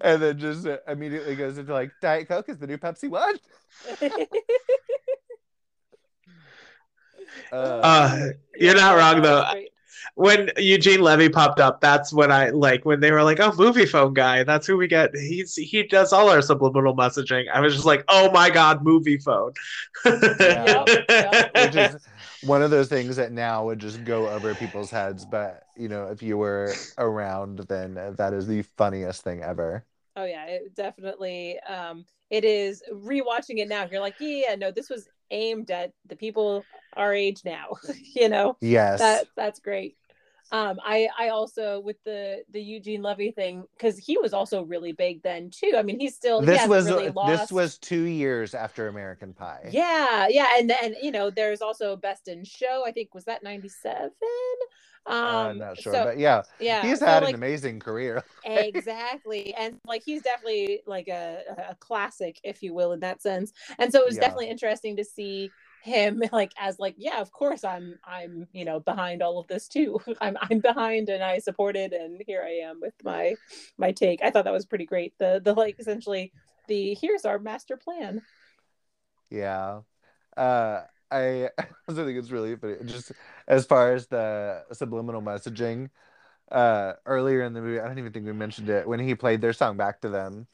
and 0.00 0.22
then 0.22 0.38
just 0.38 0.66
immediately 0.88 1.36
goes 1.36 1.58
into 1.58 1.72
like, 1.72 1.92
"Diet 2.00 2.28
Coke 2.28 2.48
is 2.48 2.58
the 2.58 2.66
new 2.66 2.78
Pepsi 2.78 3.08
one." 3.08 3.36
uh, 7.52 7.56
Uh, 7.56 8.26
you're 8.56 8.74
not 8.74 8.96
wrong 8.96 9.22
though. 9.22 9.44
That's 10.16 10.16
great. 10.16 10.56
When 10.56 10.64
Eugene 10.64 11.00
Levy 11.00 11.28
popped 11.28 11.60
up, 11.60 11.80
that's 11.80 12.12
when 12.12 12.30
I 12.30 12.50
like 12.50 12.84
when 12.84 13.00
they 13.00 13.12
were 13.12 13.22
like, 13.22 13.40
"Oh, 13.40 13.50
Moviefone 13.50 14.14
guy." 14.14 14.44
That's 14.44 14.66
who 14.66 14.76
we 14.76 14.86
get. 14.86 15.14
He's 15.14 15.54
he 15.54 15.82
does 15.82 16.12
all 16.12 16.28
our 16.28 16.42
subliminal 16.42 16.96
messaging. 16.96 17.46
I 17.52 17.60
was 17.60 17.74
just 17.74 17.86
like, 17.86 18.04
"Oh 18.08 18.30
my 18.30 18.50
god, 18.50 18.84
Moviefone." 18.84 19.54
Yep, 20.04 20.88
yep. 21.08 21.50
which 21.54 21.76
is 21.76 21.96
one 22.42 22.62
of 22.62 22.70
those 22.70 22.88
things 22.88 23.16
that 23.16 23.32
now 23.32 23.64
would 23.64 23.78
just 23.78 24.04
go 24.04 24.28
over 24.28 24.54
people's 24.54 24.90
heads. 24.90 25.24
But 25.24 25.64
you 25.76 25.88
know, 25.88 26.06
if 26.06 26.22
you 26.22 26.36
were 26.36 26.72
around, 26.98 27.60
then 27.68 27.94
that 28.16 28.32
is 28.32 28.46
the 28.46 28.62
funniest 28.76 29.22
thing 29.22 29.42
ever. 29.42 29.84
Oh 30.16 30.24
yeah, 30.24 30.46
it 30.46 30.74
definitely. 30.74 31.58
Um, 31.60 32.04
it 32.30 32.44
is 32.44 32.82
rewatching 32.92 33.58
it 33.58 33.68
now. 33.68 33.86
You're 33.90 34.00
like, 34.00 34.16
yeah, 34.20 34.54
no, 34.54 34.70
this 34.70 34.88
was 34.88 35.08
aimed 35.30 35.70
at 35.70 35.92
the 36.06 36.16
people 36.16 36.64
our 36.96 37.14
age 37.14 37.40
now. 37.44 37.76
you 38.14 38.28
know, 38.28 38.56
Yes. 38.60 38.98
that 39.00 39.26
that's 39.36 39.60
great. 39.60 39.96
Um, 40.52 40.80
I 40.84 41.08
I 41.16 41.28
also 41.28 41.78
with 41.78 42.02
the 42.04 42.42
the 42.50 42.60
Eugene 42.60 43.02
Levy 43.02 43.30
thing 43.30 43.62
because 43.76 43.96
he 43.96 44.18
was 44.18 44.32
also 44.32 44.62
really 44.64 44.90
big 44.90 45.22
then 45.22 45.50
too. 45.50 45.74
I 45.76 45.82
mean, 45.82 46.00
he's 46.00 46.16
still 46.16 46.40
he 46.40 46.46
this 46.46 46.62
hasn't 46.62 46.70
was 46.70 46.86
really 46.86 47.12
this 47.36 47.52
was 47.52 47.78
two 47.78 48.02
years 48.02 48.52
after 48.52 48.88
American 48.88 49.32
Pie. 49.32 49.68
yeah 49.70 50.26
yeah 50.28 50.48
and 50.58 50.68
then 50.68 50.96
you 51.00 51.12
know 51.12 51.30
there's 51.30 51.62
also 51.62 51.94
Best 51.96 52.26
in 52.26 52.44
Show. 52.44 52.82
I 52.84 52.90
think 52.90 53.14
was 53.14 53.26
that 53.26 53.44
'97. 53.44 54.10
Um, 55.06 55.14
I'm 55.16 55.58
not 55.58 55.78
sure, 55.78 55.92
so- 55.92 56.04
but 56.04 56.18
yeah, 56.18 56.42
yeah, 56.60 56.82
he's 56.82 56.98
so, 56.98 57.06
had 57.06 57.22
like, 57.22 57.30
an 57.30 57.34
amazing 57.36 57.80
career. 57.80 58.22
exactly 58.44 59.54
and 59.58 59.78
like 59.86 60.02
he's 60.04 60.22
definitely 60.22 60.82
like 60.86 61.08
a, 61.08 61.42
a 61.70 61.74
classic 61.76 62.38
if 62.44 62.62
you 62.62 62.74
will 62.74 62.92
in 62.92 63.00
that 63.00 63.22
sense 63.22 63.52
and 63.78 63.92
so 63.92 64.00
it 64.00 64.06
was 64.06 64.16
Yeah. 64.16 64.22
definitely 64.22 64.50
interesting 64.50 64.96
to 64.96 65.04
see 65.04 65.50
him 65.82 66.22
like 66.32 66.52
as 66.58 66.78
like 66.78 66.94
yeah 66.98 67.20
of 67.20 67.32
course 67.32 67.64
i'm 67.64 67.98
i'm 68.04 68.46
you 68.52 68.64
know 68.64 68.80
behind 68.80 69.22
all 69.22 69.38
of 69.38 69.46
this 69.48 69.68
too 69.68 69.98
i'm 70.20 70.36
i'm 70.42 70.60
behind 70.60 71.08
and 71.08 71.22
i 71.22 71.38
supported 71.38 71.92
and 71.92 72.22
here 72.26 72.42
i 72.46 72.50
am 72.50 72.80
with 72.80 72.94
my 73.04 73.34
my 73.78 73.92
take 73.92 74.22
i 74.22 74.30
thought 74.30 74.44
that 74.44 74.52
was 74.52 74.66
pretty 74.66 74.86
great 74.86 75.14
the 75.18 75.40
the 75.44 75.54
like 75.54 75.76
essentially 75.78 76.32
the 76.68 76.94
here's 77.00 77.24
our 77.24 77.38
master 77.38 77.76
plan 77.76 78.20
Yeah. 79.30 79.82
Uh 80.36 80.82
I 81.10 81.50
also 81.88 82.04
think 82.06 82.18
it's 82.18 82.30
really 82.30 82.56
funny. 82.56 82.76
Just 82.84 83.12
as 83.48 83.66
far 83.66 83.92
as 83.94 84.06
the 84.06 84.64
subliminal 84.72 85.22
messaging, 85.22 85.90
uh 86.52 86.94
earlier 87.06 87.42
in 87.42 87.54
the 87.54 87.62
movie, 87.62 87.80
I 87.80 87.88
don't 87.88 87.98
even 87.98 88.12
think 88.12 88.26
we 88.26 88.32
mentioned 88.32 88.70
it, 88.70 88.88
when 88.88 89.00
he 89.00 89.14
played 89.14 89.40
their 89.42 89.52
song 89.54 89.76
back 89.76 90.00
to 90.02 90.10
them, 90.10 90.48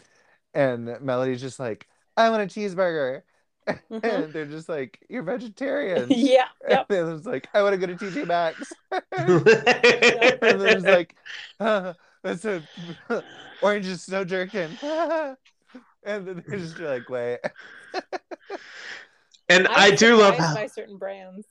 and 0.54 1.00
Melody's 1.02 1.40
just 1.42 1.60
like, 1.60 1.88
I 2.16 2.30
want 2.30 2.42
a 2.44 2.46
cheeseburger. 2.60 3.22
Mhm. 3.66 4.04
And 4.04 4.32
they're 4.32 4.46
just 4.46 4.68
like, 4.68 5.04
You're 5.08 5.22
vegetarian. 5.34 6.06
yeah 6.10 6.46
yep 6.68 6.86
And 6.88 6.98
then 7.08 7.16
it's 7.16 7.26
like, 7.26 7.48
I 7.54 7.62
want 7.62 7.78
to 7.78 7.86
go 7.86 7.92
to 7.92 7.96
TJ 7.96 8.26
Maxx. 8.26 8.72
and 8.92 9.04
then 9.44 10.76
it's 10.76 10.84
like, 10.84 11.14
uh, 11.60 11.94
that's 12.22 12.44
a 12.44 12.62
orange 13.62 13.86
is 13.86 14.02
so 14.02 14.24
jerkin. 14.24 14.76
and 14.82 15.36
then 16.04 16.44
they're 16.46 16.58
just 16.58 16.78
like, 16.78 17.08
wait. 17.10 17.38
and 19.48 19.66
I, 19.68 19.90
was 19.90 20.00
do 20.00 20.16
love 20.16 20.36
how. 20.36 20.54
by 20.54 20.66
certain 20.66 20.96
brands 20.98 21.46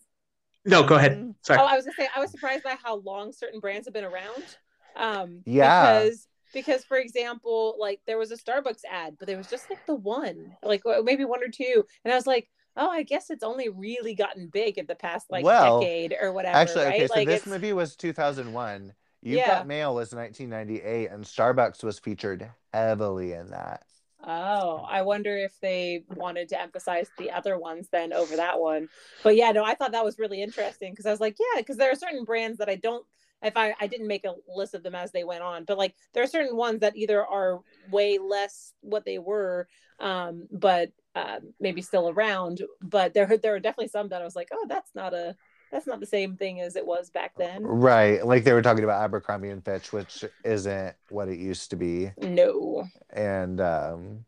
No, 0.65 0.83
go 0.83 0.95
ahead. 0.95 1.33
Sorry. 1.41 1.59
Oh, 1.59 1.65
I 1.65 1.75
was 1.75 1.85
gonna 1.85 1.95
say 1.97 2.07
I 2.15 2.19
was 2.19 2.31
surprised 2.31 2.63
by 2.63 2.75
how 2.81 2.95
long 2.97 3.31
certain 3.33 3.59
brands 3.59 3.87
have 3.87 3.93
been 3.93 4.03
around. 4.05 4.43
Um, 4.95 5.41
Yeah. 5.45 5.99
Because 6.03 6.27
because 6.55 6.85
for 6.85 6.97
example, 6.97 7.77
like 7.79 8.01
there 8.07 8.17
was 8.19 8.31
a 8.31 8.37
Starbucks 8.37 8.81
ad, 8.89 9.17
but 9.19 9.27
there 9.27 9.37
was 9.37 9.49
just 9.49 9.69
like 9.69 9.81
the 9.87 9.95
one, 9.95 10.57
like 10.63 10.83
maybe 11.03 11.25
one 11.25 11.43
or 11.43 11.49
two, 11.49 11.85
and 12.05 12.13
I 12.13 12.17
was 12.17 12.27
like, 12.27 12.49
oh, 12.77 12.89
I 12.89 13.03
guess 13.03 13.29
it's 13.31 13.43
only 13.43 13.69
really 13.69 14.15
gotten 14.15 14.49
big 14.49 14.79
in 14.79 14.87
the 14.87 14.95
past 14.95 15.27
like 15.31 15.43
Well, 15.43 15.79
decade 15.79 16.15
or 16.19 16.33
whatever. 16.33 16.59
Actually, 16.59 16.85
right? 16.85 17.01
okay, 17.01 17.07
so 17.07 17.13
like 17.19 17.27
this 17.27 17.41
it's 17.41 17.47
movie 17.47 17.73
was 17.73 17.95
2001. 17.95 18.93
You've 19.21 19.37
Yeah. 19.39 19.45
Got 19.45 19.65
Mail 19.67 19.95
was 19.95 20.13
1998, 20.13 21.09
and 21.11 21.23
Starbucks 21.25 21.83
was 21.83 21.99
featured 21.99 22.51
heavily 22.73 23.33
in 23.33 23.49
that. 23.51 23.83
oh, 24.27 24.85
I 24.89 25.03
wonder 25.03 25.37
if 25.37 25.59
they 25.61 26.03
wanted 26.09 26.49
to 26.49 26.61
emphasize 26.61 27.11
the 27.17 27.31
other 27.31 27.57
ones 27.59 27.89
then 27.91 28.13
over 28.13 28.37
that 28.37 28.59
one. 28.59 28.89
But 29.23 29.35
yeah, 29.35 29.51
no, 29.51 29.63
I 29.63 29.75
thought 29.75 29.91
that 29.91 30.05
was 30.05 30.17
really 30.19 30.41
interesting 30.41 30.91
because 30.93 31.05
I 31.05 31.11
was 31.11 31.19
like, 31.19 31.35
yeah, 31.39 31.61
because 31.61 31.77
there 31.77 31.91
are 31.91 31.95
certain 31.95 32.23
brands 32.23 32.57
that 32.59 32.69
I 32.69 32.75
don't 32.75 33.05
if 33.43 33.57
I, 33.57 33.75
I 33.79 33.87
didn't 33.87 34.07
make 34.07 34.25
a 34.25 34.35
list 34.47 34.73
of 34.73 34.83
them 34.83 34.95
as 34.95 35.11
they 35.11 35.23
went 35.23 35.43
on, 35.43 35.65
but 35.65 35.77
like 35.77 35.95
there 36.13 36.23
are 36.23 36.27
certain 36.27 36.55
ones 36.55 36.79
that 36.79 36.95
either 36.95 37.25
are 37.25 37.59
way 37.91 38.17
less 38.17 38.73
what 38.81 39.05
they 39.05 39.19
were, 39.19 39.67
um, 39.99 40.47
but 40.51 40.91
uh, 41.15 41.39
maybe 41.59 41.81
still 41.81 42.09
around. 42.09 42.61
But 42.81 43.13
there 43.13 43.37
there 43.37 43.55
are 43.55 43.59
definitely 43.59 43.89
some 43.89 44.09
that 44.09 44.21
I 44.21 44.25
was 44.25 44.35
like, 44.35 44.49
oh, 44.51 44.65
that's 44.67 44.93
not 44.95 45.13
a 45.13 45.35
that's 45.71 45.87
not 45.87 45.99
the 45.99 46.05
same 46.05 46.37
thing 46.37 46.61
as 46.61 46.75
it 46.75 46.85
was 46.85 47.09
back 47.09 47.33
then. 47.37 47.63
Right. 47.63 48.25
Like 48.25 48.43
they 48.43 48.53
were 48.53 48.61
talking 48.61 48.83
about 48.83 49.03
Abercrombie 49.03 49.49
and 49.49 49.63
Fitch, 49.63 49.91
which 49.91 50.23
isn't 50.43 50.95
what 51.09 51.27
it 51.27 51.39
used 51.39 51.71
to 51.71 51.75
be. 51.75 52.11
No, 52.17 52.87
And 53.09 53.59
um 53.59 54.25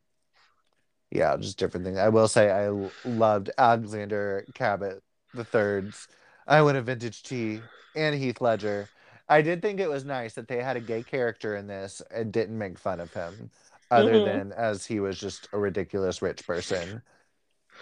yeah, 1.09 1.37
just 1.37 1.57
different 1.57 1.85
things. 1.85 1.97
I 1.97 2.09
will 2.09 2.27
say 2.27 2.51
I 2.51 2.69
loved 3.05 3.49
Alexander 3.57 4.45
Cabot 4.53 5.01
the 5.33 5.45
third's 5.45 6.07
I 6.47 6.61
want 6.61 6.77
a 6.77 6.81
vintage 6.81 7.23
tea 7.23 7.61
and 7.95 8.15
Heath 8.15 8.41
Ledger. 8.41 8.89
I 9.29 9.41
did 9.41 9.61
think 9.61 9.79
it 9.79 9.89
was 9.89 10.05
nice 10.05 10.33
that 10.35 10.47
they 10.47 10.61
had 10.63 10.77
a 10.77 10.81
gay 10.81 11.03
character 11.03 11.55
in 11.55 11.67
this 11.67 12.01
and 12.11 12.31
didn't 12.31 12.57
make 12.57 12.79
fun 12.79 12.99
of 12.99 13.13
him, 13.13 13.49
other 13.91 14.13
Mhm. 14.13 14.25
than 14.25 14.51
as 14.53 14.85
he 14.85 14.99
was 14.99 15.19
just 15.19 15.49
a 15.53 15.57
ridiculous 15.59 16.21
rich 16.21 16.45
person. 16.47 17.01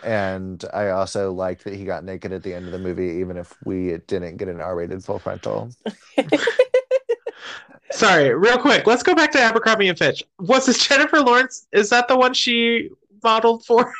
And 0.03 0.63
I 0.73 0.89
also 0.89 1.31
liked 1.31 1.63
that 1.63 1.75
he 1.75 1.85
got 1.85 2.03
naked 2.03 2.33
at 2.33 2.43
the 2.43 2.53
end 2.53 2.65
of 2.65 2.71
the 2.71 2.79
movie, 2.79 3.19
even 3.21 3.37
if 3.37 3.53
we 3.63 3.95
didn't 4.07 4.37
get 4.37 4.47
an 4.49 4.59
R-rated 4.59 5.03
full 5.03 5.19
frontal. 5.19 5.69
Sorry, 7.91 8.33
real 8.33 8.57
quick. 8.57 8.85
Let's 8.87 9.03
go 9.03 9.15
back 9.15 9.31
to 9.31 9.39
Abercrombie 9.39 9.87
and 9.87 9.97
Fitch. 9.97 10.23
Was 10.39 10.65
this 10.65 10.85
Jennifer 10.85 11.21
Lawrence? 11.21 11.67
Is 11.71 11.89
that 11.91 12.07
the 12.07 12.17
one 12.17 12.33
she 12.33 12.89
modeled 13.23 13.65
for? 13.65 13.93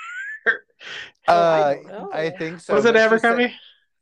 Oh, 1.28 1.34
I 1.34 1.34
Uh, 1.34 1.74
don't 1.76 1.88
know. 1.88 2.10
I 2.14 2.30
think 2.30 2.60
so. 2.60 2.74
was 2.76 2.86
it 2.86 2.94
but 2.94 3.00
said- 3.00 3.06
Abercrombie? 3.08 3.56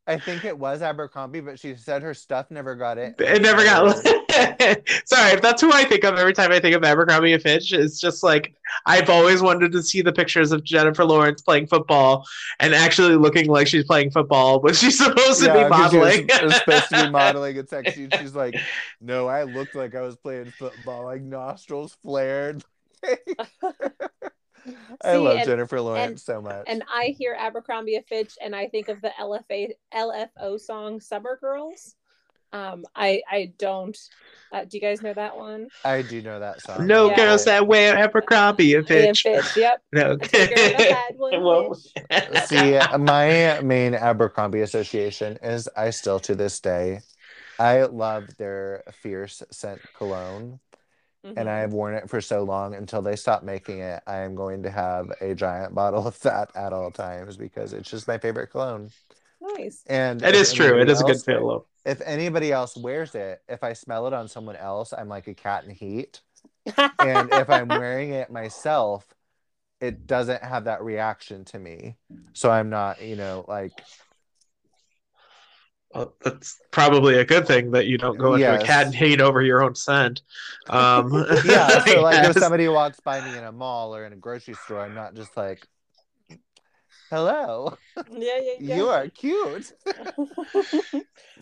I 0.06 0.20
think 0.20 0.44
it 0.44 0.58
was 0.60 0.82
Abercrombie, 0.82 1.40
but 1.40 1.58
she 1.58 1.76
said 1.76 2.02
her 2.04 2.14
stuff 2.14 2.52
never 2.52 2.76
got 2.76 2.98
it. 2.98 3.16
It 3.20 3.42
never 3.42 3.64
got. 3.64 3.96
Sorry, 5.08 5.40
that's 5.40 5.62
who 5.62 5.72
I 5.72 5.86
think 5.86 6.04
of 6.04 6.16
every 6.16 6.34
time 6.34 6.52
I 6.52 6.60
think 6.60 6.76
of 6.76 6.84
Abercrombie 6.84 7.32
and 7.32 7.42
Fitch. 7.42 7.72
It's 7.72 8.02
just 8.02 8.22
like 8.22 8.54
I've 8.86 9.10
always 9.10 9.42
wanted 9.42 9.72
to 9.72 9.82
see 9.82 10.02
the 10.02 10.12
pictures 10.12 10.52
of 10.52 10.62
Jennifer 10.66 11.06
Lawrence 11.06 11.42
playing 11.42 11.68
football 11.68 12.26
and 12.60 12.74
actually 12.76 13.16
looking 13.16 13.48
like 13.48 13.66
she's 13.68 13.86
playing 13.86 14.12
football 14.12 14.60
when 14.62 14.74
she's 14.74 14.98
supposed 14.98 15.40
to 15.40 15.46
Yeah, 15.46 15.64
be 15.64 15.70
'cause 15.70 15.92
she 15.92 15.98
was- 15.98 16.18
modeling. 16.18 16.46
was 16.48 16.56
supposed 16.58 16.90
to 16.90 17.04
be 17.06 17.10
modeling 17.12 17.58
and 17.60 17.70
sexy. 17.70 18.10
She's 18.20 18.36
like, 18.36 18.56
no, 19.00 19.28
I 19.28 19.44
looked 19.44 19.74
like 19.74 19.96
I 19.96 20.02
was 20.02 20.18
playing 20.18 20.52
football, 20.52 21.06
like 21.06 21.22
nostrils 21.22 21.96
flared. 22.04 22.62
I 25.02 25.14
See, 25.14 25.18
love 25.18 25.38
and- 25.38 25.46
Jennifer 25.46 25.82
Lawrence 25.82 26.24
so 26.24 26.42
much. 26.42 26.64
and 26.68 26.84
I 26.94 27.16
hear 27.18 27.36
Abercrombie 27.38 27.96
and 27.96 28.06
Fitch, 28.06 28.34
and 28.42 28.56
I 28.56 28.68
think 28.68 28.88
of 28.90 29.02
the 29.02 29.12
LFA 29.20 29.72
LFO 29.94 30.60
song 30.60 31.00
"Summer 31.02 31.38
Girls." 31.42 31.96
Um, 32.54 32.86
I 32.96 33.24
I 33.30 33.52
don't. 33.58 33.98
Uh, 34.52 34.64
do 34.66 34.78
you 34.78 34.82
guys 34.82 35.02
know 35.02 35.14
that 35.14 35.36
one? 35.36 35.70
I 35.84 36.04
do 36.04 36.22
know 36.22 36.40
that 36.40 36.62
song. 36.62 36.86
no 36.86 37.10
Yeah. 37.10 37.16
girls 37.16 37.46
that 37.46 37.66
wear 37.66 37.98
Abercrombie 37.98 38.76
and 38.76 38.88
And 38.92 39.18
Fitch. 39.18 39.24
Fitch, 39.24 39.58
yep. 39.58 39.82
No. 39.92 40.12
I 40.12 40.16
took 40.18 40.32
her 40.36 40.64
and 40.64 40.76
I 40.76 40.82
had 40.84 41.18
one 41.18 41.34
Whoa. 41.42 41.70
wish. 41.70 42.44
See, 42.46 42.80
my 43.00 43.60
main 43.64 43.96
Abercrombie 43.96 44.62
association 44.62 45.40
is 45.42 45.68
I 45.76 45.90
still 45.90 46.20
to 46.20 46.36
this 46.36 46.60
day, 46.60 47.00
I 47.58 47.86
love 47.86 48.26
their 48.38 48.84
fierce 49.02 49.42
scent 49.50 49.82
cologne. 49.98 50.60
And 51.24 51.36
Mhm. 51.36 51.48
I 51.48 51.60
have 51.60 51.74
worn 51.74 51.94
it 51.96 52.10
for 52.10 52.20
so 52.22 52.44
long 52.44 52.76
until 52.76 53.02
they 53.02 53.16
stop 53.16 53.44
making 53.44 53.80
it. 53.80 54.04
I 54.06 54.18
am 54.20 54.36
going 54.36 54.64
to 54.64 54.70
have 54.72 55.10
a 55.22 55.34
giant 55.34 55.74
bottle 55.76 56.08
of 56.08 56.20
that 56.22 56.56
at 56.56 56.74
all 56.74 56.92
times 56.92 57.38
because 57.38 57.74
it's 57.74 57.90
just 57.90 58.08
my 58.08 58.18
favorite 58.18 58.48
cologne. 58.48 58.92
nice. 59.42 59.84
And 59.88 60.22
it 60.22 60.36
is 60.36 60.54
true. 60.54 60.80
It 60.80 60.90
is 60.90 61.00
a 61.02 61.04
good 61.04 61.16
else- 61.16 61.24
feel. 61.26 61.68
If 61.86 62.00
anybody 62.02 62.52
else 62.54 62.78
wears 62.78 63.14
it, 63.14 63.42
if 63.50 63.62
I 63.64 63.74
smell 63.74 64.08
it 64.08 64.14
on 64.14 64.30
someone 64.30 64.56
else, 64.56 64.94
I'm 64.94 65.10
like 65.10 65.28
a 65.28 65.34
cat 65.34 65.66
in 65.66 65.72
heat. 65.72 66.22
And 66.66 67.30
if 67.34 67.50
I'm 67.50 67.68
wearing 67.68 68.12
it 68.12 68.32
myself, 68.32 69.06
it 69.82 70.08
doesn't 70.08 70.42
have 70.42 70.64
that 70.66 70.82
reaction 70.82 71.44
to 71.46 71.60
me. 71.60 71.98
So 72.32 72.50
I'm 72.50 72.70
not, 72.70 73.02
you 73.02 73.18
know, 73.18 73.44
like 73.50 73.74
Well, 75.94 76.14
that's 76.24 76.60
probably 76.72 77.20
a 77.20 77.26
good 77.26 77.46
thing 77.48 77.72
that 77.72 77.86
you 77.86 77.98
don't 77.98 78.18
go 78.18 78.34
into 78.34 78.50
Yes. 78.50 78.64
a 78.64 78.66
cat 78.66 78.86
and 78.88 78.96
hate 78.96 79.22
over 79.22 79.42
your 79.42 79.62
own 79.64 79.76
scent. 79.76 80.22
Um, 80.70 81.26
yeah 81.46 81.80
so 81.80 82.02
like 82.02 82.24
if 82.24 82.34
somebody 82.38 82.68
walks 82.68 83.00
by 83.00 83.22
me 83.22 83.36
in 83.38 83.44
a 83.44 83.52
mall 83.52 83.96
or 83.96 84.06
in 84.06 84.14
a 84.14 84.16
grocery 84.16 84.56
store 84.56 84.84
i'm 84.84 84.94
not 84.94 85.14
just 85.16 85.36
like 85.38 85.68
hello 87.12 87.78
Yeah, 88.12 88.40
yeah, 88.40 88.54
yeah. 88.60 88.76
you 88.76 88.88
are 88.90 89.08
cute 89.10 89.74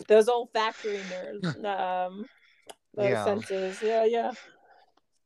those 0.08 0.28
olfactory 0.28 1.04
nerves, 1.04 1.56
um, 1.64 2.26
those 2.96 3.10
Yeah. 3.10 3.24
senses. 3.24 3.82
Yeah, 3.82 4.06
yeah. 4.06 4.32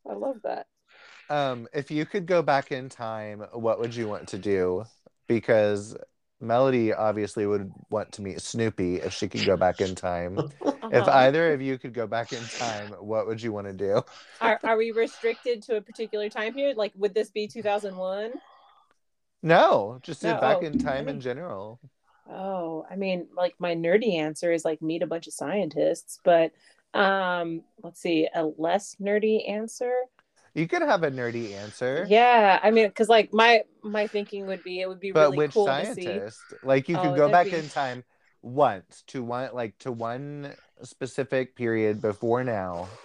I 0.07 0.13
love 0.13 0.37
that. 0.43 0.67
um 1.29 1.67
if 1.73 1.89
you 1.89 2.05
could 2.05 2.25
go 2.25 2.41
back 2.41 2.71
in 2.71 2.89
time 2.89 3.39
what 3.53 3.79
would 3.79 3.95
you 3.95 4.07
want 4.07 4.27
to 4.29 4.37
do 4.37 4.85
because 5.27 5.97
melody 6.45 6.93
obviously 6.93 7.45
would 7.45 7.71
want 7.89 8.11
to 8.13 8.21
meet 8.21 8.41
snoopy 8.41 8.97
if 8.97 9.13
she 9.13 9.27
could 9.27 9.45
go 9.45 9.57
back 9.57 9.81
in 9.81 9.95
time 9.95 10.43
if 10.91 11.07
Uh-huh. 11.07 11.09
either 11.09 11.53
of 11.53 11.61
you 11.61 11.77
could 11.77 11.93
go 11.93 12.07
back 12.07 12.33
in 12.33 12.47
time 12.47 12.91
what 12.91 13.27
would 13.27 13.41
you 13.41 13.51
want 13.51 13.67
to 13.67 13.73
do 13.73 14.03
are, 14.41 14.59
are 14.63 14.77
we 14.77 14.91
restricted 14.91 15.61
to 15.63 15.77
a 15.77 15.81
particular 15.81 16.29
time 16.29 16.53
period? 16.53 16.77
Like, 16.77 16.93
would 16.95 17.13
this 17.13 17.29
be 17.31 17.47
2001? 17.47 18.33
no 19.41 19.99
just 20.03 20.23
No, 20.23 20.39
back 20.39 20.61
oh, 20.61 20.61
in 20.61 20.77
time 20.77 21.07
in 21.07 21.19
general 21.21 21.79
Oh, 22.27 22.85
I 22.89 22.95
mean, 22.95 23.27
like 23.35 23.55
my 23.59 23.75
nerdy 23.75 24.15
answer 24.15 24.51
is 24.51 24.65
like 24.65 24.81
meet 24.81 25.03
a 25.03 25.07
bunch 25.07 25.27
of 25.27 25.33
scientists, 25.33 26.19
but 26.23 26.51
um, 26.93 27.61
let's 27.83 28.01
see, 28.01 28.27
a 28.33 28.45
less 28.57 28.95
nerdy 28.99 29.47
answer. 29.49 29.93
You 30.55 30.67
could 30.67 30.81
have 30.81 31.03
a 31.03 31.11
nerdy 31.11 31.53
answer 31.53 32.13
Yeah, 32.13 32.59
I 32.61 32.71
mean, 32.71 32.87
because 32.89 33.09
like 33.09 33.33
my 33.33 33.63
my 33.83 34.07
thinking 34.07 34.47
would 34.47 34.63
be 34.63 34.81
it 34.81 34.87
would 34.87 34.99
be 34.99 35.11
but 35.11 35.33
really 35.33 35.35
which 35.35 35.53
cool 35.53 35.73
to 35.75 35.85
see. 35.85 36.25
scientist 36.25 36.53
like 36.61 36.89
you 36.89 36.95
oh, 36.95 36.99
could 36.99 37.15
Oh, 37.15 37.15
go 37.15 37.29
back 37.29 37.53
be- 37.53 37.53
in 37.53 37.69
time 37.69 38.03
once 38.41 39.03
to 39.07 39.23
one 39.23 39.49
like 39.53 39.77
to 39.79 39.91
one 39.91 40.55
specific 40.83 41.55
period 41.55 42.01
before 42.01 42.43
now 42.43 42.99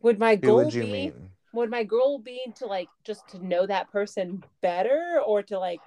Would 0.00 0.18
my 0.18 0.34
goal 0.36 0.72
would 0.72 0.72
be? 0.72 1.12
would 1.52 1.70
my 1.70 1.82
goal 1.84 2.18
be 2.18 2.52
to 2.56 2.66
like 2.66 2.90
just 3.04 3.28
to 3.28 3.38
know 3.44 3.66
that 3.66 3.90
person 3.90 4.42
better 4.60 5.20
or 5.24 5.42
to 5.44 5.58
like 5.58 5.82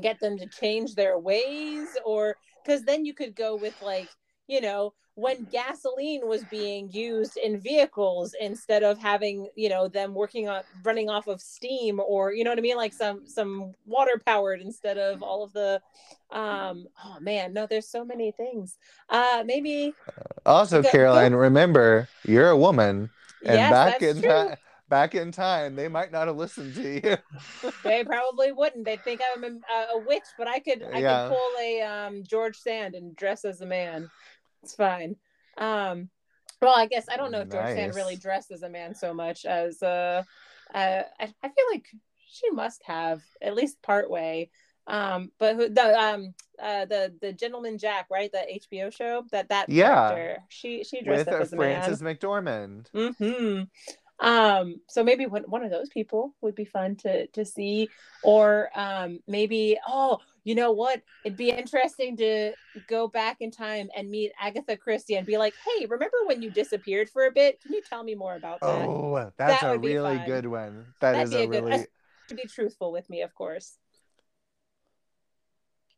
get 0.00 0.20
them 0.20 0.38
to 0.38 0.46
change 0.46 0.94
their 0.94 1.18
ways 1.18 1.96
or 2.04 2.38
because 2.62 2.84
then 2.84 3.04
you 3.04 3.14
could 3.14 3.34
go 3.34 3.56
with 3.56 3.74
like 3.80 4.10
you 4.46 4.60
know 4.60 4.94
when 5.14 5.44
gasoline 5.44 6.26
was 6.26 6.44
being 6.44 6.90
used 6.90 7.36
in 7.36 7.60
vehicles 7.60 8.34
instead 8.40 8.82
of 8.82 8.98
having 8.98 9.48
you 9.56 9.68
know 9.68 9.86
them 9.88 10.14
working 10.14 10.48
on 10.48 10.62
running 10.82 11.10
off 11.10 11.26
of 11.26 11.40
steam 11.40 12.00
or 12.00 12.32
you 12.32 12.44
know 12.44 12.50
what 12.50 12.58
i 12.58 12.62
mean 12.62 12.76
like 12.76 12.92
some 12.94 13.26
some 13.26 13.74
water 13.86 14.20
powered 14.24 14.60
instead 14.60 14.96
of 14.96 15.22
all 15.22 15.44
of 15.44 15.52
the 15.52 15.80
um 16.30 16.86
oh 17.04 17.18
man 17.20 17.52
no 17.52 17.66
there's 17.66 17.88
so 17.88 18.04
many 18.04 18.32
things 18.32 18.78
uh 19.10 19.42
maybe 19.44 19.94
also 20.46 20.82
Go- 20.82 20.90
caroline 20.90 21.34
remember 21.34 22.08
you're 22.24 22.48
a 22.50 22.56
woman 22.56 23.10
and 23.44 23.58
yes 23.58 23.70
back 23.70 24.02
in 24.02 24.22
time 24.22 24.56
back 24.88 25.14
in 25.14 25.30
time 25.30 25.76
they 25.76 25.88
might 25.88 26.10
not 26.12 26.26
have 26.26 26.36
listened 26.36 26.74
to 26.74 27.00
you 27.08 27.16
they 27.84 28.04
probably 28.04 28.52
wouldn't. 28.52 28.84
They'd 28.84 29.04
think 29.04 29.20
I'm 29.34 29.44
a, 29.44 29.94
a 29.94 29.98
witch, 29.98 30.24
but 30.36 30.48
I 30.48 30.58
could 30.58 30.82
I 30.92 31.00
Yeah. 31.00 31.22
could 31.24 31.28
pull 31.28 31.50
a 31.60 31.82
um, 31.82 32.22
George 32.24 32.58
Sand 32.58 32.94
and 32.94 33.14
dress 33.14 33.44
as 33.44 33.60
a 33.60 33.66
man. 33.66 34.10
It's 34.62 34.74
fine. 34.74 35.16
Um, 35.58 36.08
well, 36.60 36.74
I 36.76 36.86
guess 36.86 37.06
I 37.10 37.16
don't 37.16 37.32
know 37.32 37.40
if 37.40 37.50
George 37.50 37.66
Sand 37.74 37.94
really 37.94 38.16
dressed 38.16 38.50
as 38.52 38.62
a 38.62 38.68
man 38.68 38.94
so 38.94 39.12
much 39.12 39.44
as 39.44 39.82
uh, 39.82 40.22
uh 40.72 41.02
I, 41.20 41.34
I 41.42 41.48
feel 41.48 41.64
like 41.72 41.86
she 42.24 42.50
must 42.50 42.82
have 42.84 43.20
at 43.40 43.54
least 43.54 43.82
part 43.82 44.08
way. 44.10 44.50
Um, 44.86 45.30
but 45.38 45.56
who, 45.56 45.68
the 45.68 45.98
um 46.00 46.34
uh 46.60 46.84
the 46.86 47.14
the 47.20 47.32
Gentleman 47.32 47.78
Jack, 47.78 48.06
right? 48.10 48.30
The 48.32 48.44
HBO 48.54 48.90
show 48.90 49.24
that 49.32 49.48
that 49.48 49.68
Yeah. 49.68 50.08
character, 50.08 50.42
she 50.48 50.84
she 50.84 51.02
dressed 51.02 51.26
with 51.26 51.34
up 51.34 51.42
as 51.42 51.52
a 51.52 51.56
man. 51.56 51.82
frances 51.82 52.02
mcdormand 52.02 52.86
hmm 52.94 53.62
Um, 54.22 54.76
so 54.88 55.02
maybe 55.02 55.26
one, 55.26 55.42
one 55.42 55.64
of 55.64 55.70
those 55.70 55.88
people 55.88 56.32
would 56.40 56.54
be 56.54 56.64
fun 56.64 56.94
to 56.96 57.26
to 57.26 57.44
see, 57.44 57.88
or 58.22 58.70
um, 58.74 59.18
maybe 59.26 59.76
oh, 59.86 60.20
you 60.44 60.54
know 60.54 60.70
what? 60.72 61.02
It'd 61.24 61.36
be 61.36 61.50
interesting 61.50 62.16
to 62.18 62.52
go 62.88 63.08
back 63.08 63.38
in 63.40 63.50
time 63.50 63.88
and 63.96 64.08
meet 64.08 64.30
Agatha 64.40 64.76
Christie 64.76 65.16
and 65.16 65.26
be 65.26 65.38
like, 65.38 65.54
hey, 65.66 65.86
remember 65.86 66.16
when 66.26 66.40
you 66.40 66.50
disappeared 66.50 67.10
for 67.10 67.26
a 67.26 67.32
bit? 67.32 67.60
Can 67.60 67.72
you 67.72 67.82
tell 67.82 68.04
me 68.04 68.14
more 68.14 68.36
about 68.36 68.60
that? 68.60 68.88
oh 68.88 69.32
that's 69.36 69.60
That 69.60 69.74
a 69.74 69.78
really 69.78 70.16
fun. 70.18 70.26
good 70.26 70.46
one 70.46 70.86
That 71.00 71.12
That'd 71.12 71.24
is 71.24 71.30
be 71.30 71.36
a 71.36 71.42
a 71.42 71.46
good- 71.48 71.64
really 71.64 71.86
To 72.28 72.34
be 72.36 72.44
truthful 72.44 72.92
with 72.92 73.10
me, 73.10 73.22
of 73.22 73.34
course. 73.34 73.76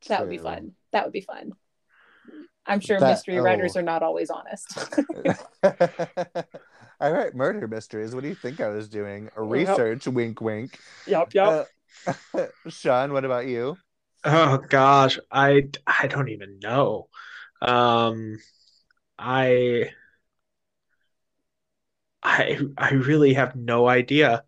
That 0.08 0.20
would 0.22 0.30
be 0.30 0.38
fun. 0.38 0.72
That 0.92 1.04
would 1.04 1.12
be 1.12 1.20
fun. 1.20 1.52
I'm 2.66 2.80
sure 2.80 2.98
That- 2.98 3.10
mystery 3.10 3.38
writers 3.38 3.76
oh. 3.76 3.80
are 3.80 3.82
not 3.82 4.02
always 4.02 4.30
honest. 4.30 4.66
All 7.00 7.12
right, 7.12 7.34
murder 7.34 7.66
mysteries. 7.68 8.14
What 8.14 8.22
do 8.22 8.28
you 8.28 8.34
think 8.34 8.60
I 8.60 8.68
was 8.68 8.88
doing? 8.88 9.30
Research, 9.36 10.06
wink, 10.06 10.40
wink. 10.40 10.80
yep, 11.06 11.34
Uh, 11.42 11.64
Shawn, 12.68 13.12
what 13.12 13.24
about 13.24 13.46
you? 13.46 13.78
Oh 14.24 14.58
gosh, 14.58 15.18
I 15.30 15.68
I 15.86 16.06
don't 16.06 16.28
even 16.30 16.58
know. 16.60 17.08
Um, 17.62 18.38
I 19.18 19.92
I 22.22 22.58
I 22.78 22.92
really 22.94 23.34
have 23.34 23.54
no 23.56 23.88
idea. 23.88 24.44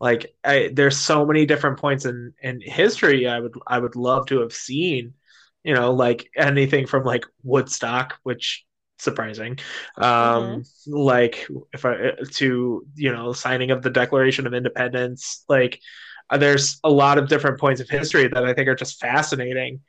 Like 0.00 0.34
I, 0.44 0.70
there's 0.72 0.98
so 0.98 1.26
many 1.26 1.46
different 1.46 1.78
points 1.80 2.06
in 2.06 2.34
in 2.42 2.60
history 2.62 3.28
I 3.28 3.40
would 3.40 3.54
I 3.66 3.78
would 3.80 3.96
love 3.96 4.26
to 4.28 4.40
have 4.42 4.54
seen. 4.54 5.14
You 5.64 5.74
know, 5.74 5.92
like 5.94 6.30
anything 6.36 6.86
from 6.88 7.04
like 7.04 7.24
Woodstock, 7.44 8.18
which 8.24 8.66
surprising. 8.98 9.58
Um, 9.96 10.64
like 10.86 11.46
if 11.72 11.84
I 11.84 12.12
to 12.34 12.86
you 12.94 13.12
know 13.12 13.32
signing 13.32 13.70
of 13.70 13.82
the 13.82 13.90
Declaration 13.90 14.46
of 14.46 14.54
Independence, 14.54 15.44
like 15.48 15.80
uh, 16.30 16.38
there's 16.38 16.78
a 16.84 16.90
lot 16.90 17.18
of 17.18 17.28
different 17.28 17.58
points 17.58 17.80
of 17.80 17.88
history 17.88 18.28
that 18.28 18.44
I 18.44 18.54
think 18.54 18.68
are 18.68 18.74
just 18.74 19.00
fascinating. 19.00 19.80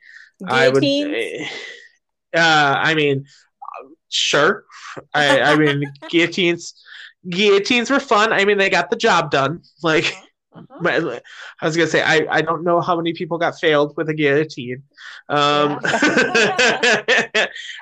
I 0.46 0.68
would. 0.68 0.82
Guillotines? 0.82 1.50
Uh, 2.34 2.74
I 2.78 2.94
mean, 2.94 3.26
sure. 4.08 4.64
I, 5.14 5.40
I 5.40 5.56
mean, 5.56 5.84
guillotines. 6.10 6.74
Guillotines 7.28 7.90
were 7.90 8.00
fun. 8.00 8.32
I 8.32 8.44
mean, 8.46 8.56
they 8.56 8.70
got 8.70 8.88
the 8.90 8.96
job 8.96 9.30
done. 9.30 9.62
Like, 9.82 10.14
Uh-huh. 10.52 10.78
but 10.82 11.22
I 11.60 11.66
was 11.66 11.76
gonna 11.76 11.88
say, 11.88 12.02
I, 12.02 12.26
I 12.28 12.42
don't 12.42 12.64
know 12.64 12.80
how 12.80 12.96
many 12.96 13.12
people 13.12 13.38
got 13.38 13.60
failed 13.60 13.96
with 13.96 14.08
a 14.08 14.14
guillotine. 14.14 14.82
Um, 15.28 15.78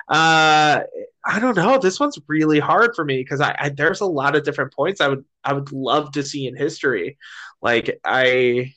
uh, 0.09 0.81
I 1.25 1.41
don't 1.41 1.57
know. 1.57 1.79
This 1.79 1.99
one's 1.99 2.19
really 2.27 2.59
hard 2.59 2.95
for 2.95 3.05
me 3.05 3.19
because 3.23 3.41
I, 3.41 3.57
I 3.59 3.69
there's 3.71 4.03
a 4.03 4.07
lot 4.07 4.37
of 4.37 4.45
different 4.45 4.75
points 4.75 5.01
I 5.01 5.09
would 5.09 5.25
I 5.45 5.55
would 5.55 5.73
love 5.73 6.13
to 6.13 6.23
see 6.23 6.47
in 6.47 6.57
history. 6.57 7.17
Like 7.63 8.01
I, 8.05 8.75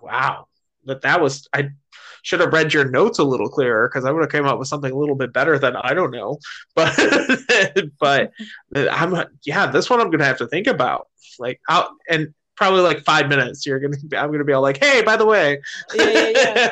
wow, 0.00 0.46
that 0.84 1.02
that 1.02 1.20
was 1.20 1.48
I 1.52 1.70
should 2.22 2.40
have 2.40 2.52
read 2.52 2.72
your 2.74 2.88
notes 2.88 3.18
a 3.18 3.24
little 3.24 3.48
clearer 3.48 3.88
because 3.88 4.04
I 4.04 4.10
would 4.10 4.22
have 4.22 4.30
came 4.30 4.46
up 4.46 4.58
with 4.58 4.68
something 4.68 4.92
a 4.92 4.96
little 4.96 5.14
bit 5.16 5.32
better 5.32 5.58
than 5.58 5.76
I 5.76 5.94
don't 5.94 6.10
know. 6.10 6.38
But 6.74 6.94
but 7.98 8.32
I'm 8.74 9.14
yeah, 9.44 9.66
this 9.66 9.90
one 9.90 10.00
I'm 10.00 10.10
gonna 10.10 10.24
have 10.24 10.38
to 10.38 10.48
think 10.48 10.66
about. 10.66 11.08
Like 11.38 11.60
out 11.68 11.90
and 12.08 12.34
probably 12.56 12.80
like 12.80 13.00
five 13.04 13.28
minutes. 13.28 13.66
You're 13.66 13.80
gonna 13.80 13.96
be, 13.96 14.16
I'm 14.16 14.30
gonna 14.32 14.44
be 14.44 14.52
all 14.52 14.62
like, 14.62 14.78
hey, 14.82 15.02
by 15.02 15.16
the 15.16 15.26
way. 15.26 15.60
Yeah, 15.94 16.66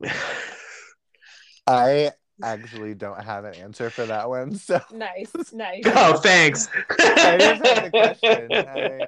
yeah, 0.00 0.10
I 1.66 2.10
actually 2.42 2.94
don't 2.94 3.22
have 3.22 3.44
an 3.44 3.54
answer 3.54 3.88
for 3.90 4.04
that 4.06 4.28
one. 4.28 4.54
So 4.56 4.80
nice, 4.92 5.30
nice. 5.52 5.82
oh, 5.86 6.16
thanks. 6.18 6.68
I 6.98 7.36
just 7.38 7.66
had 7.66 7.84
the 7.84 7.90
question. 7.90 8.52
I- 8.52 9.06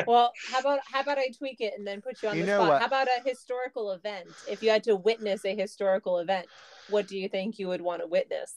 Well, 0.06 0.32
how 0.50 0.60
about 0.60 0.80
how 0.90 1.00
about 1.00 1.18
I 1.18 1.28
tweak 1.36 1.60
it 1.60 1.74
and 1.76 1.86
then 1.86 2.00
put 2.00 2.22
you 2.22 2.30
on 2.30 2.36
You 2.36 2.42
the 2.42 2.46
know 2.46 2.58
spot? 2.60 2.68
what? 2.70 2.80
How 2.80 2.86
about 2.86 3.06
a 3.08 3.22
historical 3.28 3.92
event? 3.92 4.28
If 4.48 4.62
you 4.62 4.70
had 4.70 4.82
to 4.84 4.96
witness 4.96 5.44
a 5.44 5.54
historical 5.54 6.18
event, 6.18 6.46
what 6.88 7.06
do 7.06 7.18
you 7.18 7.28
think 7.28 7.58
you 7.58 7.68
would 7.68 7.82
want 7.82 8.00
to 8.00 8.06
witness? 8.08 8.54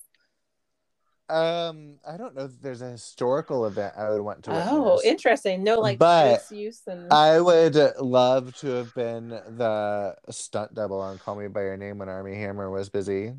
Um, 1.29 1.95
I 2.05 2.17
don't 2.17 2.35
know 2.35 2.43
if 2.45 2.61
there's 2.61 2.81
a 2.81 2.89
historical 2.91 3.65
event 3.65 3.93
I 3.97 4.09
would 4.09 4.21
want 4.21 4.43
to 4.43 4.51
Oh, 4.69 4.99
interesting. 5.05 5.63
No, 5.63 5.79
like 5.79 5.97
But 5.97 6.51
use 6.51 6.81
and 6.85 7.11
I 7.13 7.39
would 7.39 7.75
love 7.99 8.53
to 8.57 8.67
have 8.67 8.93
been 8.93 9.29
the 9.29 10.15
stunt 10.29 10.73
double 10.73 10.99
on 10.99 11.17
Call 11.19 11.35
Me 11.35 11.47
by 11.47 11.61
Your 11.61 11.77
Name 11.77 11.99
when 11.99 12.09
Armie 12.09 12.35
Hammer 12.35 12.69
was 12.69 12.89
busy. 12.89 13.33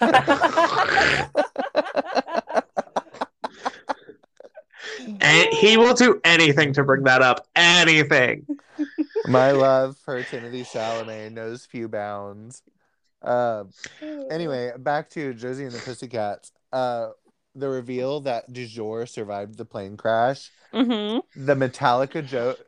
and 5.20 5.48
he 5.52 5.76
will 5.76 5.94
do 5.94 6.20
anything 6.24 6.72
to 6.72 6.82
bring 6.82 7.04
that 7.04 7.22
up. 7.22 7.46
Anything. 7.54 8.46
My 9.28 9.52
love 9.52 9.96
for 9.98 10.20
Timothée 10.22 10.66
Chalamet 10.66 11.32
knows 11.32 11.64
few 11.64 11.88
bounds. 11.88 12.62
Um, 13.22 13.70
anyway, 14.30 14.72
back 14.76 15.08
to 15.10 15.32
Josie 15.32 15.64
and 15.64 15.72
the 15.72 15.78
Pussycats. 15.78 16.52
Uh, 16.74 17.10
the 17.54 17.68
reveal 17.70 18.20
that 18.22 18.52
DuJour 18.52 19.08
survived 19.08 19.56
the 19.56 19.64
plane 19.64 19.96
crash. 19.96 20.50
hmm 20.72 21.20
The 21.36 21.54
Metallica 21.54 22.26
joke. 22.26 22.60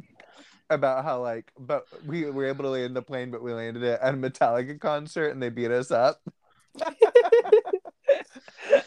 about 0.70 1.04
how 1.04 1.22
like, 1.22 1.52
but 1.58 1.86
we 2.06 2.30
were 2.30 2.46
able 2.46 2.64
to 2.64 2.70
land 2.70 2.96
the 2.96 3.02
plane, 3.02 3.30
but 3.30 3.42
we 3.42 3.52
landed 3.52 3.82
it 3.82 4.00
at 4.02 4.14
a 4.14 4.16
Metallica 4.16 4.80
concert 4.80 5.30
and 5.30 5.42
they 5.42 5.50
beat 5.50 5.70
us 5.70 5.90
up. 5.90 6.20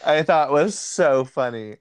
I 0.04 0.22
thought 0.22 0.50
was 0.52 0.78
so 0.78 1.24
funny. 1.24 1.76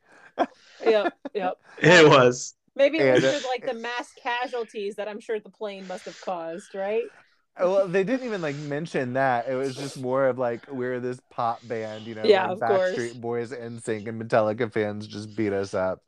Yep, 0.84 1.14
yep. 1.34 1.58
It 1.82 2.08
was. 2.08 2.56
Maybe 2.76 3.00
it 3.00 3.04
And, 3.04 3.24
was 3.24 3.26
uh, 3.26 3.32
just 3.32 3.46
like 3.46 3.66
the 3.66 3.74
mass 3.74 4.14
casualties 4.24 4.96
that 4.96 5.08
I'm 5.08 5.20
sure 5.20 5.40
the 5.40 5.50
plane 5.50 5.88
must 5.88 6.06
have 6.06 6.20
caused, 6.22 6.76
right? 6.76 7.12
Well, 7.58 7.88
they 7.90 8.04
didn't 8.06 8.26
even 8.26 8.42
like 8.42 8.56
mention 8.56 9.14
that. 9.14 9.50
It 9.50 9.56
was 9.56 9.78
just 9.78 9.98
more 9.98 10.28
of 10.28 10.38
like 10.38 10.66
we're 10.70 11.00
this 11.02 11.20
pop 11.30 11.60
band, 11.68 12.08
you 12.08 12.16
know, 12.16 12.30
Yeah, 12.30 12.32
like 12.32 12.52
of 12.52 12.64
course. 12.64 12.98
Backstreet 12.98 13.20
Boys 13.20 13.52
NSYNC 13.52 14.08
and 14.08 14.22
Metallica 14.22 14.72
fans 14.72 15.08
just 15.08 15.36
beat 15.36 15.52
us 15.52 15.74
up. 15.74 16.02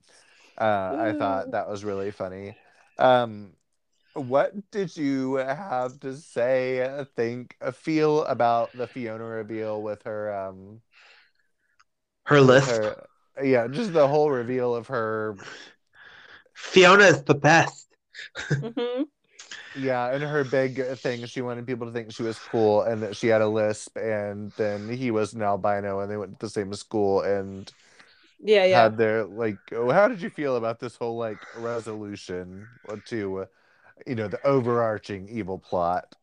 Uh, 0.59 0.95
I 0.97 1.13
thought 1.17 1.51
that 1.51 1.69
was 1.69 1.83
really 1.85 2.11
funny. 2.11 2.55
Um, 2.97 3.53
what 4.13 4.71
did 4.71 4.97
you 4.97 5.35
have 5.35 5.99
to 6.01 6.15
say, 6.17 7.05
think, 7.15 7.57
feel 7.73 8.25
about 8.25 8.75
the 8.77 8.87
Fiona 8.87 9.25
reveal 9.25 9.81
with 9.83 10.03
her? 10.03 10.33
Um, 10.33 10.81
Her 12.25 12.41
with 12.41 12.61
list. 12.61 12.63
her, 12.63 13.07
yeah, 13.43 13.67
just 13.67 13.93
the 13.93 14.07
whole 14.07 14.31
reveal 14.31 14.75
of 14.75 14.87
her 14.87 15.37
Fiona 16.53 17.03
is 17.05 17.23
the 17.23 17.33
best. 17.35 17.87
hmm 18.61 19.03
Yeah, 19.73 20.09
and 20.13 20.21
her 20.23 20.43
big 20.43 20.97
thing, 20.99 21.25
she 21.25 21.41
wanted 21.41 21.65
people 21.65 21.87
to 21.87 21.93
think 21.93 22.11
she 22.11 22.23
was 22.23 22.39
cool 22.39 22.81
and 22.81 23.01
that 23.03 23.15
she 23.15 23.27
had 23.27 23.41
a 23.41 23.47
lisp, 23.47 23.97
and 23.97 24.51
then 24.57 24.89
he 24.89 25.11
was 25.11 25.33
an 25.33 25.41
albino, 25.41 26.01
and 26.01 26.11
they 26.11 26.17
went 26.17 26.39
to 26.39 26.45
the 26.47 26.49
same 26.49 26.73
school 26.73 27.21
and 27.21 27.71
Yeah, 28.39 28.65
yeah. 28.65 28.89
had 28.89 28.97
their 28.97 29.25
like. 29.25 29.59
oh, 29.73 29.91
How 29.91 30.07
did 30.07 30.21
you 30.21 30.29
feel 30.29 30.55
about 30.57 30.79
this 30.79 30.95
whole 30.97 31.17
like 31.17 31.47
resolution 31.53 32.69
to, 33.05 33.47
you 34.07 34.15
know, 34.15 34.27
the 34.29 34.45
overarching 34.47 35.29
evil 35.29 35.59
plot? 35.59 36.15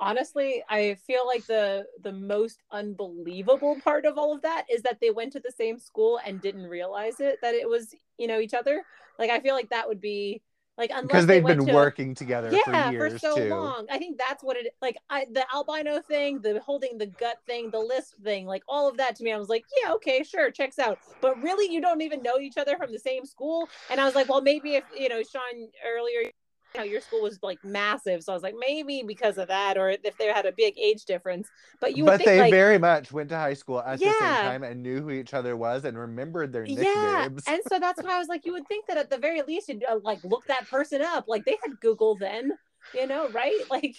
honestly 0.00 0.62
i 0.68 0.94
feel 1.06 1.24
like 1.26 1.46
the 1.46 1.86
the 2.02 2.12
most 2.12 2.62
unbelievable 2.72 3.80
part 3.80 4.04
of 4.04 4.18
all 4.18 4.34
of 4.34 4.42
that 4.42 4.64
is 4.70 4.82
that 4.82 4.98
they 5.00 5.10
went 5.10 5.32
to 5.32 5.40
the 5.40 5.52
same 5.52 5.78
school 5.78 6.20
and 6.26 6.40
didn't 6.40 6.66
realize 6.66 7.20
it 7.20 7.38
that 7.42 7.54
it 7.54 7.68
was 7.68 7.94
you 8.18 8.26
know 8.26 8.40
each 8.40 8.54
other 8.54 8.84
like 9.18 9.30
i 9.30 9.38
feel 9.40 9.54
like 9.54 9.70
that 9.70 9.86
would 9.88 10.00
be 10.00 10.42
like 10.76 10.90
unless 10.90 11.02
Because 11.06 11.26
they 11.26 11.34
they've 11.36 11.44
went 11.44 11.58
been 11.60 11.68
to- 11.68 11.74
working 11.74 12.14
together 12.14 12.50
yeah 12.52 12.88
for 12.90 12.92
years 12.92 13.20
so 13.20 13.36
too. 13.36 13.48
long. 13.48 13.86
I 13.90 13.98
think 13.98 14.18
that's 14.18 14.42
what 14.42 14.56
it 14.56 14.74
like 14.82 14.96
i 15.10 15.24
the 15.32 15.44
albino 15.54 16.00
thing 16.00 16.40
the 16.40 16.60
holding 16.60 16.98
the 16.98 17.06
gut 17.06 17.36
thing 17.46 17.70
the 17.70 17.78
lisp 17.78 18.14
thing 18.22 18.46
like 18.46 18.62
all 18.68 18.88
of 18.88 18.96
that 18.96 19.14
to 19.16 19.24
me 19.24 19.32
i 19.32 19.38
was 19.38 19.48
like 19.48 19.64
yeah 19.82 19.92
okay 19.94 20.22
sure 20.22 20.50
checks 20.50 20.78
out. 20.78 20.98
But 21.20 21.40
really 21.42 21.72
you 21.72 21.80
don't 21.80 22.00
even 22.02 22.22
know 22.22 22.38
each 22.38 22.56
other 22.56 22.76
from 22.76 22.92
the 22.92 22.98
same 22.98 23.24
school? 23.24 23.68
And 23.90 24.00
i 24.00 24.04
was 24.04 24.14
like 24.14 24.28
well 24.28 24.42
maybe 24.42 24.74
if 24.74 24.84
you 24.98 25.08
know 25.08 25.22
Shawn 25.22 25.68
earlier 25.86 26.30
you 26.74 26.80
know, 26.80 26.84
your 26.84 27.00
school 27.00 27.22
was 27.22 27.38
like 27.42 27.62
massive. 27.64 28.22
So 28.22 28.32
i 28.32 28.36
was 28.36 28.42
like 28.42 28.54
maybe 28.58 29.02
because 29.06 29.38
of 29.38 29.48
that 29.48 29.76
or 29.78 29.90
if 29.90 30.16
they 30.18 30.26
had 30.26 30.46
a 30.46 30.52
big 30.52 30.78
age 30.78 31.04
difference. 31.04 31.48
But 31.80 31.96
you 31.96 32.04
would 32.04 32.12
but 32.12 32.16
think 32.18 32.28
they 32.28 32.40
like 32.40 32.52
very 32.52 32.78
much 32.78 33.12
went 33.12 33.28
to 33.30 33.36
high 33.36 33.54
school 33.54 33.80
at 33.80 33.98
the 33.98 34.04
same 34.06 34.14
time 34.14 34.62
and 34.64 34.82
knew 34.82 35.00
who 35.00 35.10
each 35.10 35.34
other 35.34 35.56
was 35.56 35.84
and 35.84 35.96
remembered 35.96 36.52
their 36.52 36.64
nicknames. 36.64 36.86
yeah 36.86 37.28
and 37.46 37.62
so 37.68 37.78
that's 37.78 38.02
why 38.02 38.14
i 38.14 38.18
was 38.18 38.28
like 38.28 38.44
you 38.44 38.52
would 38.52 38.66
think 38.66 38.86
that 38.86 38.96
at 38.96 39.10
the 39.10 39.18
very 39.18 39.42
least 39.42 39.68
you'd 39.68 39.84
uh, 39.84 39.98
like 40.02 40.22
look 40.24 40.46
that 40.46 40.68
person 40.68 41.00
up. 41.02 41.24
Like 41.28 41.44
they 41.44 41.56
had 41.62 41.80
google 41.80 42.16
then 42.16 42.52
you 42.94 43.06
know 43.06 43.28
right? 43.30 43.54
Like 43.70 43.96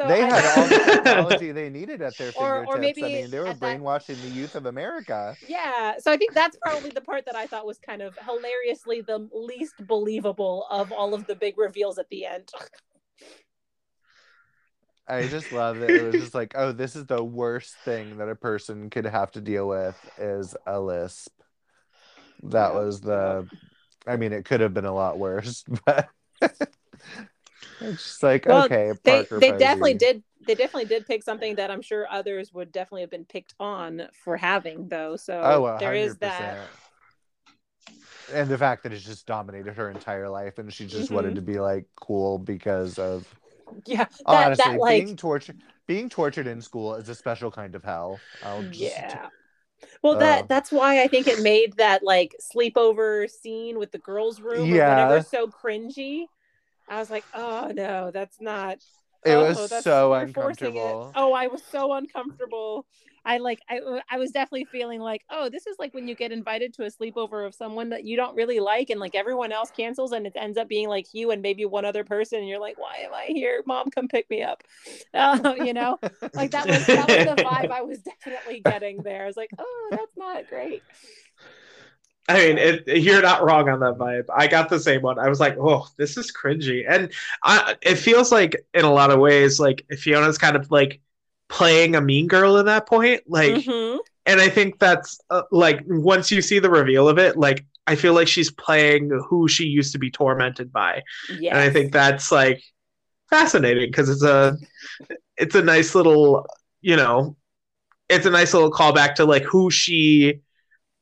so 0.00 0.08
they 0.08 0.22
I- 0.22 0.30
had 0.30 0.58
all 0.58 0.66
the 0.68 0.84
technology 1.04 1.52
they 1.52 1.68
needed 1.70 2.00
at 2.02 2.16
their 2.16 2.28
Or- 2.28 2.64
fingertips. 2.66 2.74
or 2.74 2.78
maybe 2.78 3.04
I 3.04 3.06
mean, 3.08 3.30
they 3.30 3.38
were 3.38 3.46
at 3.46 3.60
that- 3.60 3.60
brainwashing 3.60 4.16
the 4.22 4.28
youth 4.28 4.54
of 4.54 4.66
America. 4.66 5.36
yeah 5.48 5.94
so 5.98 6.10
i 6.10 6.16
think 6.16 6.32
that's 6.34 6.56
probably 6.62 6.90
the 6.90 7.00
part 7.00 7.24
that 7.26 7.36
i 7.36 7.46
thought 7.46 7.66
was 7.66 7.78
kind 7.78 8.02
of 8.02 8.16
hilariously 8.24 9.00
the 9.02 9.28
least 9.34 9.74
believable 9.86 10.66
of 10.70 10.90
all 10.92 11.14
of 11.14 11.26
the 11.26 11.34
big 11.34 11.58
reveals 11.58 11.98
at 11.98 12.08
the 12.10 12.24
end 12.26 12.50
I 15.08 15.26
just 15.26 15.50
love 15.50 15.80
that 15.80 15.90
it 15.90 16.04
was 16.04 16.14
just 16.14 16.34
like, 16.36 16.52
oh, 16.54 16.70
this 16.70 16.94
is 16.94 17.04
the 17.06 17.24
worst 17.24 17.74
thing 17.84 18.18
that 18.18 18.28
a 18.28 18.36
person 18.36 18.90
could 18.90 19.06
have 19.06 19.32
to 19.32 19.40
deal 19.40 19.66
with 19.66 19.96
is 20.18 20.54
a 20.68 20.80
lisp. 20.80 21.32
That 22.44 22.74
was 22.74 23.00
the 23.00 23.48
I 24.06 24.16
mean, 24.16 24.32
it 24.32 24.44
could 24.44 24.60
have 24.60 24.72
been 24.72 24.84
a 24.84 24.94
lot 24.94 25.18
worse, 25.18 25.64
but 25.84 26.08
it's 27.80 28.04
just 28.04 28.22
like, 28.22 28.46
Well, 28.46 28.68
okay, 28.68 28.92
they 29.04 29.28
Parker 29.28 29.40
they 29.40 29.52
definitely 29.52 29.94
did 29.94 30.22
they 30.46 30.54
definitely 30.54 30.86
did 30.86 31.06
pick 31.06 31.22
something 31.22 31.56
that 31.56 31.70
i'm 31.70 31.82
sure 31.82 32.06
others 32.10 32.52
would 32.52 32.72
definitely 32.72 33.02
have 33.02 33.10
been 33.10 33.24
picked 33.24 33.54
on 33.60 34.08
for 34.24 34.36
having 34.36 34.88
though 34.88 35.16
so 35.16 35.42
Oh, 35.42 35.64
there 35.78 35.94
is 35.94 36.16
100%. 36.16 36.18
that 36.18 36.58
And 38.28 38.48
the 38.48 38.58
fact 38.58 38.84
that 38.84 38.92
it's 38.92 39.04
just 39.04 39.26
dominated 39.26 39.74
her 39.74 39.90
entire 39.90 40.28
life 40.28 40.58
and 40.58 40.72
she 40.72 40.86
just 40.86 41.10
Mhm. 41.10 41.10
wanted 41.10 41.34
to 41.34 41.42
be 41.42 41.58
like 41.58 41.86
cool 41.96 42.38
because 42.38 42.98
of 42.98 43.34
yeah 43.86 44.06
that, 44.30 44.56
honestly 44.56 44.58
that 44.58 44.78
like 44.78 44.86
being 44.86 45.16
tortured 45.16 45.56
being 45.86 46.08
tortured 46.08 46.46
in 46.46 46.60
school 46.62 46.94
is 46.96 47.08
a 47.08 47.14
special 47.14 47.50
kind 47.50 47.74
of 47.74 47.84
hell. 47.84 48.24
I'll 48.42 48.64
just 48.64 49.04
yeah 49.04 49.28
well 50.02 50.16
that 50.16 50.44
Uh, 50.44 50.48
that's 50.48 50.72
why 50.72 51.02
i 51.02 51.08
think 51.08 51.28
it 51.28 51.40
made 51.40 51.74
that 51.78 52.02
like 52.04 52.36
sleepover 52.54 53.30
scene 53.30 53.78
with 53.78 53.92
the 53.92 53.98
girls 53.98 54.40
room 54.40 54.72
or 54.72 54.78
Yeah. 54.78 54.82
whatever 54.82 55.20
so 55.20 55.48
cringy 55.48 56.26
i 56.90 56.98
was 56.98 57.10
like 57.10 57.24
oh 57.34 57.70
no 57.74 58.10
that's 58.10 58.40
not 58.40 58.78
it 59.24 59.34
oh, 59.34 59.48
was 59.48 59.82
so 59.82 60.16
you're 60.16 60.28
forcing 60.28 60.76
it. 60.76 60.80
uncomfortable. 60.80 61.12
oh 61.14 61.32
i 61.32 61.46
was 61.46 61.62
so 61.70 61.92
uncomfortable 61.92 62.86
i 63.24 63.36
like 63.36 63.60
I, 63.68 63.80
I 64.10 64.16
was 64.16 64.30
definitely 64.30 64.64
feeling 64.64 65.00
like 65.00 65.22
oh 65.28 65.50
this 65.50 65.66
is 65.66 65.76
like 65.78 65.92
when 65.92 66.08
you 66.08 66.14
get 66.14 66.32
invited 66.32 66.72
to 66.74 66.84
a 66.84 66.90
sleepover 66.90 67.46
of 67.46 67.54
someone 67.54 67.90
that 67.90 68.04
you 68.04 68.16
don't 68.16 68.34
really 68.34 68.60
like 68.60 68.88
and 68.88 68.98
like 68.98 69.14
everyone 69.14 69.52
else 69.52 69.70
cancels 69.70 70.12
and 70.12 70.26
it 70.26 70.32
ends 70.36 70.56
up 70.56 70.68
being 70.68 70.88
like 70.88 71.06
you 71.12 71.30
and 71.30 71.42
maybe 71.42 71.66
one 71.66 71.84
other 71.84 72.02
person 72.02 72.38
and 72.38 72.48
you're 72.48 72.58
like 72.58 72.78
why 72.78 72.96
am 73.04 73.12
i 73.12 73.26
here 73.28 73.62
mom 73.66 73.90
come 73.90 74.08
pick 74.08 74.28
me 74.30 74.42
up 74.42 74.62
uh, 75.14 75.54
you 75.58 75.74
know 75.74 75.98
like 76.32 76.50
that 76.50 76.66
was 76.66 76.86
that 76.86 77.08
was 77.08 77.36
the 77.36 77.42
vibe 77.44 77.70
I 77.70 77.82
was 77.82 77.98
definitely 77.98 78.60
getting 78.60 79.02
there. 79.02 79.24
I 79.24 79.26
was 79.26 79.36
like, 79.36 79.50
oh, 79.58 79.88
that's 79.90 80.16
not 80.16 80.48
great. 80.48 80.82
I 82.30 82.46
mean, 82.46 82.58
it, 82.58 82.86
you're 83.02 83.22
not 83.22 83.44
wrong 83.44 83.68
on 83.68 83.80
that 83.80 83.94
vibe. 83.98 84.24
I 84.34 84.46
got 84.46 84.68
the 84.68 84.78
same 84.80 85.02
one. 85.02 85.18
I 85.18 85.28
was 85.28 85.40
like, 85.40 85.56
"Oh, 85.58 85.86
this 85.96 86.16
is 86.16 86.32
cringy," 86.32 86.84
and 86.88 87.12
I, 87.42 87.76
it 87.82 87.96
feels 87.96 88.30
like, 88.32 88.56
in 88.74 88.84
a 88.84 88.92
lot 88.92 89.10
of 89.10 89.18
ways, 89.20 89.58
like 89.60 89.84
Fiona's 89.98 90.38
kind 90.38 90.56
of 90.56 90.70
like 90.70 91.00
playing 91.48 91.96
a 91.96 92.00
mean 92.00 92.26
girl 92.28 92.58
in 92.58 92.66
that 92.66 92.86
point. 92.86 93.22
Like, 93.26 93.54
Mhm. 93.56 93.98
and 94.26 94.40
I 94.40 94.48
think 94.48 94.78
that's 94.78 95.20
uh, 95.30 95.42
like 95.50 95.82
once 95.86 96.30
you 96.30 96.42
see 96.42 96.58
the 96.58 96.70
reveal 96.70 97.08
of 97.08 97.18
it, 97.18 97.36
like 97.36 97.64
I 97.86 97.96
feel 97.96 98.14
like 98.14 98.28
she's 98.28 98.50
playing 98.50 99.10
who 99.28 99.48
she 99.48 99.64
used 99.64 99.92
to 99.92 99.98
be 99.98 100.10
tormented 100.10 100.72
by, 100.72 101.02
Yes. 101.28 101.52
and 101.52 101.60
I 101.60 101.70
think 101.70 101.92
that's 101.92 102.30
like 102.30 102.62
fascinating 103.30 103.90
because 103.90 104.08
it's 104.08 104.24
a 104.24 104.56
it's 105.36 105.54
a 105.54 105.62
nice 105.62 105.94
little 105.94 106.46
you 106.80 106.96
know 106.96 107.36
it's 108.08 108.26
a 108.26 108.30
nice 108.30 108.54
little 108.54 108.70
callback 108.70 109.14
to 109.16 109.24
like 109.24 109.42
who 109.44 109.70
she 109.70 110.40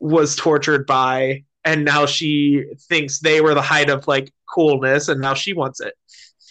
was 0.01 0.37
tortured 0.37 0.87
by 0.87 1.45
and 1.65 1.85
now 1.85 2.07
she 2.07 2.65
thinks 2.89 3.21
they 3.21 3.41
were 3.41 3.55
the 3.55 3.63
height 3.63 3.91
of 3.91 4.07
like 4.07 4.33
coolness 4.55 5.09
and 5.09 5.21
now 5.21 5.35
she 5.35 5.53
wants 5.53 5.81
it 5.81 5.95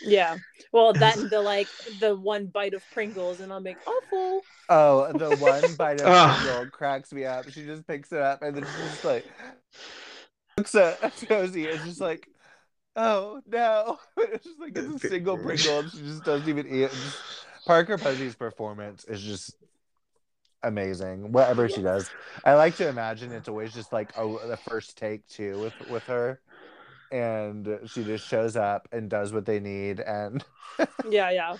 yeah. 0.02 0.38
Well, 0.72 0.94
that 0.94 1.18
and 1.18 1.30
the 1.30 1.42
like 1.42 1.68
the 2.00 2.16
one 2.16 2.48
bite 2.48 2.74
of 2.74 2.84
Pringles, 2.92 3.40
and 3.40 3.52
I'll 3.52 3.60
make 3.60 3.78
awful. 3.88 4.42
Oh, 4.70 5.12
the 5.14 5.36
one 5.38 5.76
bite 5.78 6.02
of 6.02 6.08
Ugh. 6.08 6.46
Pringle 6.46 6.72
cracks 6.72 7.12
me 7.14 7.26
up. 7.26 7.50
She 7.50 7.66
just 7.66 7.88
picks 7.88 8.12
it 8.12 8.20
up 8.20 8.42
and 8.42 8.56
then 8.56 8.64
she's 8.64 8.92
just 8.92 9.06
like 9.06 9.26
looks 10.58 10.76
at 10.76 11.16
Josie 11.30 11.70
and 11.70 11.80
just 11.82 12.02
like, 12.02 12.28
oh 12.96 13.42
no. 13.48 14.00
It's 14.18 14.46
just 14.46 14.60
like 14.60 14.78
it's 14.78 15.04
a 15.04 15.08
single 15.08 15.38
Pringle 15.38 15.80
and 15.80 15.92
she 15.92 16.00
just 16.00 16.24
doesn't 16.24 16.50
even 16.50 16.68
eat 16.68 16.84
it. 16.84 16.92
Just, 16.92 17.18
Parker 17.66 17.98
Posey's 17.98 18.36
performance 18.36 19.04
is 19.06 19.22
just 19.22 19.56
amazing. 20.64 21.32
Whatever 21.32 21.70
she 21.70 21.82
does. 21.82 22.10
I 22.46 22.54
like 22.56 22.76
to 22.78 22.88
imagine 22.88 23.32
it's 23.32 23.48
always 23.48 23.74
just 23.74 23.92
like 23.94 24.12
oh 24.18 24.40
the 24.48 24.58
first 24.58 24.98
take 24.98 25.28
too 25.28 25.60
with 25.62 25.90
with 25.90 26.04
her. 26.04 26.40
And 27.12 27.80
she 27.86 28.04
just 28.04 28.28
shows 28.28 28.58
up 28.58 28.88
and 28.92 29.10
does 29.10 29.32
what 29.32 29.46
they 29.46 29.60
need 29.62 30.02
and 30.02 30.44
Yeah, 31.10 31.30
yeah. 31.32 31.56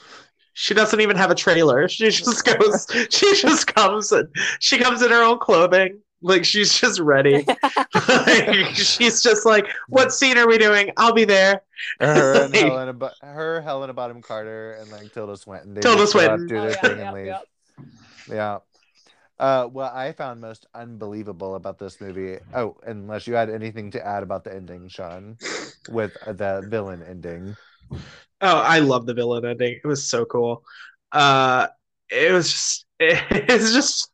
she 0.54 0.74
doesn't 0.74 1.00
even 1.00 1.16
have 1.16 1.32
a 1.32 1.36
trailer 1.36 1.88
she 1.88 2.10
just 2.12 2.44
goes 2.44 2.86
she 3.10 3.34
just 3.42 3.74
comes 3.74 4.12
and 4.12 4.28
she 4.60 4.78
comes 4.78 5.02
in 5.02 5.10
her 5.10 5.24
own 5.24 5.40
clothing 5.40 6.00
like 6.22 6.44
she's 6.44 6.74
just 6.78 7.00
ready 7.00 7.46
like, 7.94 8.76
she's 8.76 9.22
just 9.24 9.46
like 9.46 9.68
what 9.88 10.12
scene 10.12 10.38
are 10.38 10.48
we 10.48 10.58
doing 10.58 10.92
i'll 10.98 11.14
be 11.14 11.24
there 11.24 11.62
her 12.02 12.44
and 12.44 12.54
Like- 12.54 12.64
Helena, 12.66 12.94
Bo- 12.94 13.12
her 13.22 13.62
Helena 13.62 13.94
Bonham 13.94 14.22
Carter 14.22 14.74
and 14.82 14.92
like 14.92 15.14
Tilda 15.14 15.38
Swinton. 15.38 15.76
They 15.76 15.82
Tilda 15.82 16.00
just 16.02 16.14
go 16.14 16.20
Swinton. 16.20 16.48
do 16.48 16.58
Oh, 16.58 16.62
their 16.62 16.72
yeah, 16.72 16.82
thing 16.82 16.98
yep, 16.98 17.06
and 17.08 17.16
leave. 17.16 17.26
yep. 17.28 17.44
Yeah. 18.30 18.58
Uh, 19.40 19.66
what 19.66 19.94
I 19.94 20.14
found 20.14 20.42
most 20.42 20.66
unbelievable 20.74 21.56
about 21.56 21.78
this 21.78 22.02
movie. 22.02 22.38
Oh, 22.56 22.76
unless 22.86 23.28
you 23.28 23.36
had 23.36 23.50
anything 23.50 23.92
to 23.92 24.06
add 24.06 24.24
about 24.24 24.44
the 24.44 24.54
ending, 24.54 24.88
Shawn, 24.88 25.38
with 25.90 26.14
the 26.26 26.66
villain 26.68 27.04
ending. 27.04 27.56
Oh, 28.42 28.58
I 28.58 28.80
love 28.80 29.06
the 29.06 29.14
villain 29.14 29.46
ending. 29.46 29.80
It 29.84 29.88
was 29.88 30.08
so 30.08 30.26
cool. 30.26 30.64
Uh, 31.12 31.68
it 32.10 32.32
was 32.32 32.52
just, 32.52 32.86
it's 33.00 33.74
just, 33.74 34.12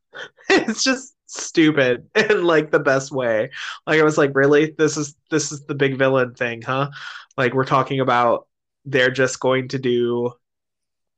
it's 0.50 0.84
just 0.84 1.16
stupid 1.28 2.10
in 2.16 2.44
like 2.44 2.72
the 2.72 2.80
best 2.80 3.12
way. 3.12 3.50
Like 3.88 4.00
I 4.00 4.04
was 4.04 4.18
like, 4.18 4.32
really, 4.36 4.76
this 4.78 4.98
is 4.98 5.16
this 5.32 5.52
is 5.52 5.66
the 5.66 5.76
big 5.76 5.98
villain 5.98 6.34
thing, 6.34 6.62
huh? 6.62 6.90
Like 7.38 7.54
we're 7.54 7.66
talking 7.66 8.00
about 8.00 8.48
they're 8.86 9.12
just 9.12 9.40
going 9.40 9.70
to 9.70 9.80
do 9.80 10.34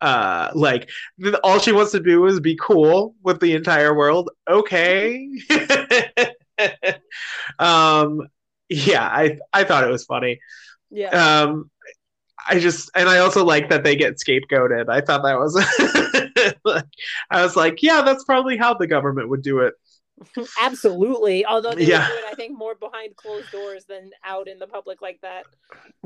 uh 0.01 0.51
like 0.53 0.89
th- 1.21 1.35
all 1.43 1.59
she 1.59 1.71
wants 1.71 1.91
to 1.91 1.99
do 1.99 2.25
is 2.25 2.39
be 2.39 2.57
cool 2.61 3.15
with 3.23 3.39
the 3.39 3.53
entire 3.53 3.95
world 3.95 4.29
okay 4.49 5.29
um 7.59 8.21
yeah 8.69 9.07
i 9.07 9.37
i 9.53 9.63
thought 9.63 9.83
it 9.83 9.89
was 9.89 10.05
funny 10.05 10.39
Yeah. 10.89 11.41
um 11.43 11.69
i 12.49 12.59
just 12.59 12.89
and 12.95 13.07
i 13.09 13.19
also 13.19 13.45
like 13.45 13.69
that 13.69 13.83
they 13.83 13.95
get 13.95 14.15
scapegoated 14.15 14.89
i 14.89 15.01
thought 15.01 15.23
that 15.23 15.39
was 15.39 15.55
i 17.31 17.41
was 17.43 17.55
like 17.55 17.81
yeah 17.81 18.01
that's 18.01 18.23
probably 18.25 18.57
how 18.57 18.73
the 18.73 18.87
government 18.87 19.29
would 19.29 19.41
do 19.41 19.59
it 19.59 19.73
Absolutely. 20.61 21.45
Although 21.45 21.73
they 21.73 21.87
Yeah. 21.87 22.07
would 22.07 22.13
do 22.13 22.19
it, 22.25 22.31
I 22.31 22.35
think, 22.35 22.57
more 22.57 22.73
behind 22.73 23.17
closed 23.17 23.51
doors 23.51 23.83
than 23.83 24.11
out 24.23 24.47
in 24.47 24.59
the 24.59 24.67
public 24.67 25.01
like 25.01 25.19
that. 25.23 25.45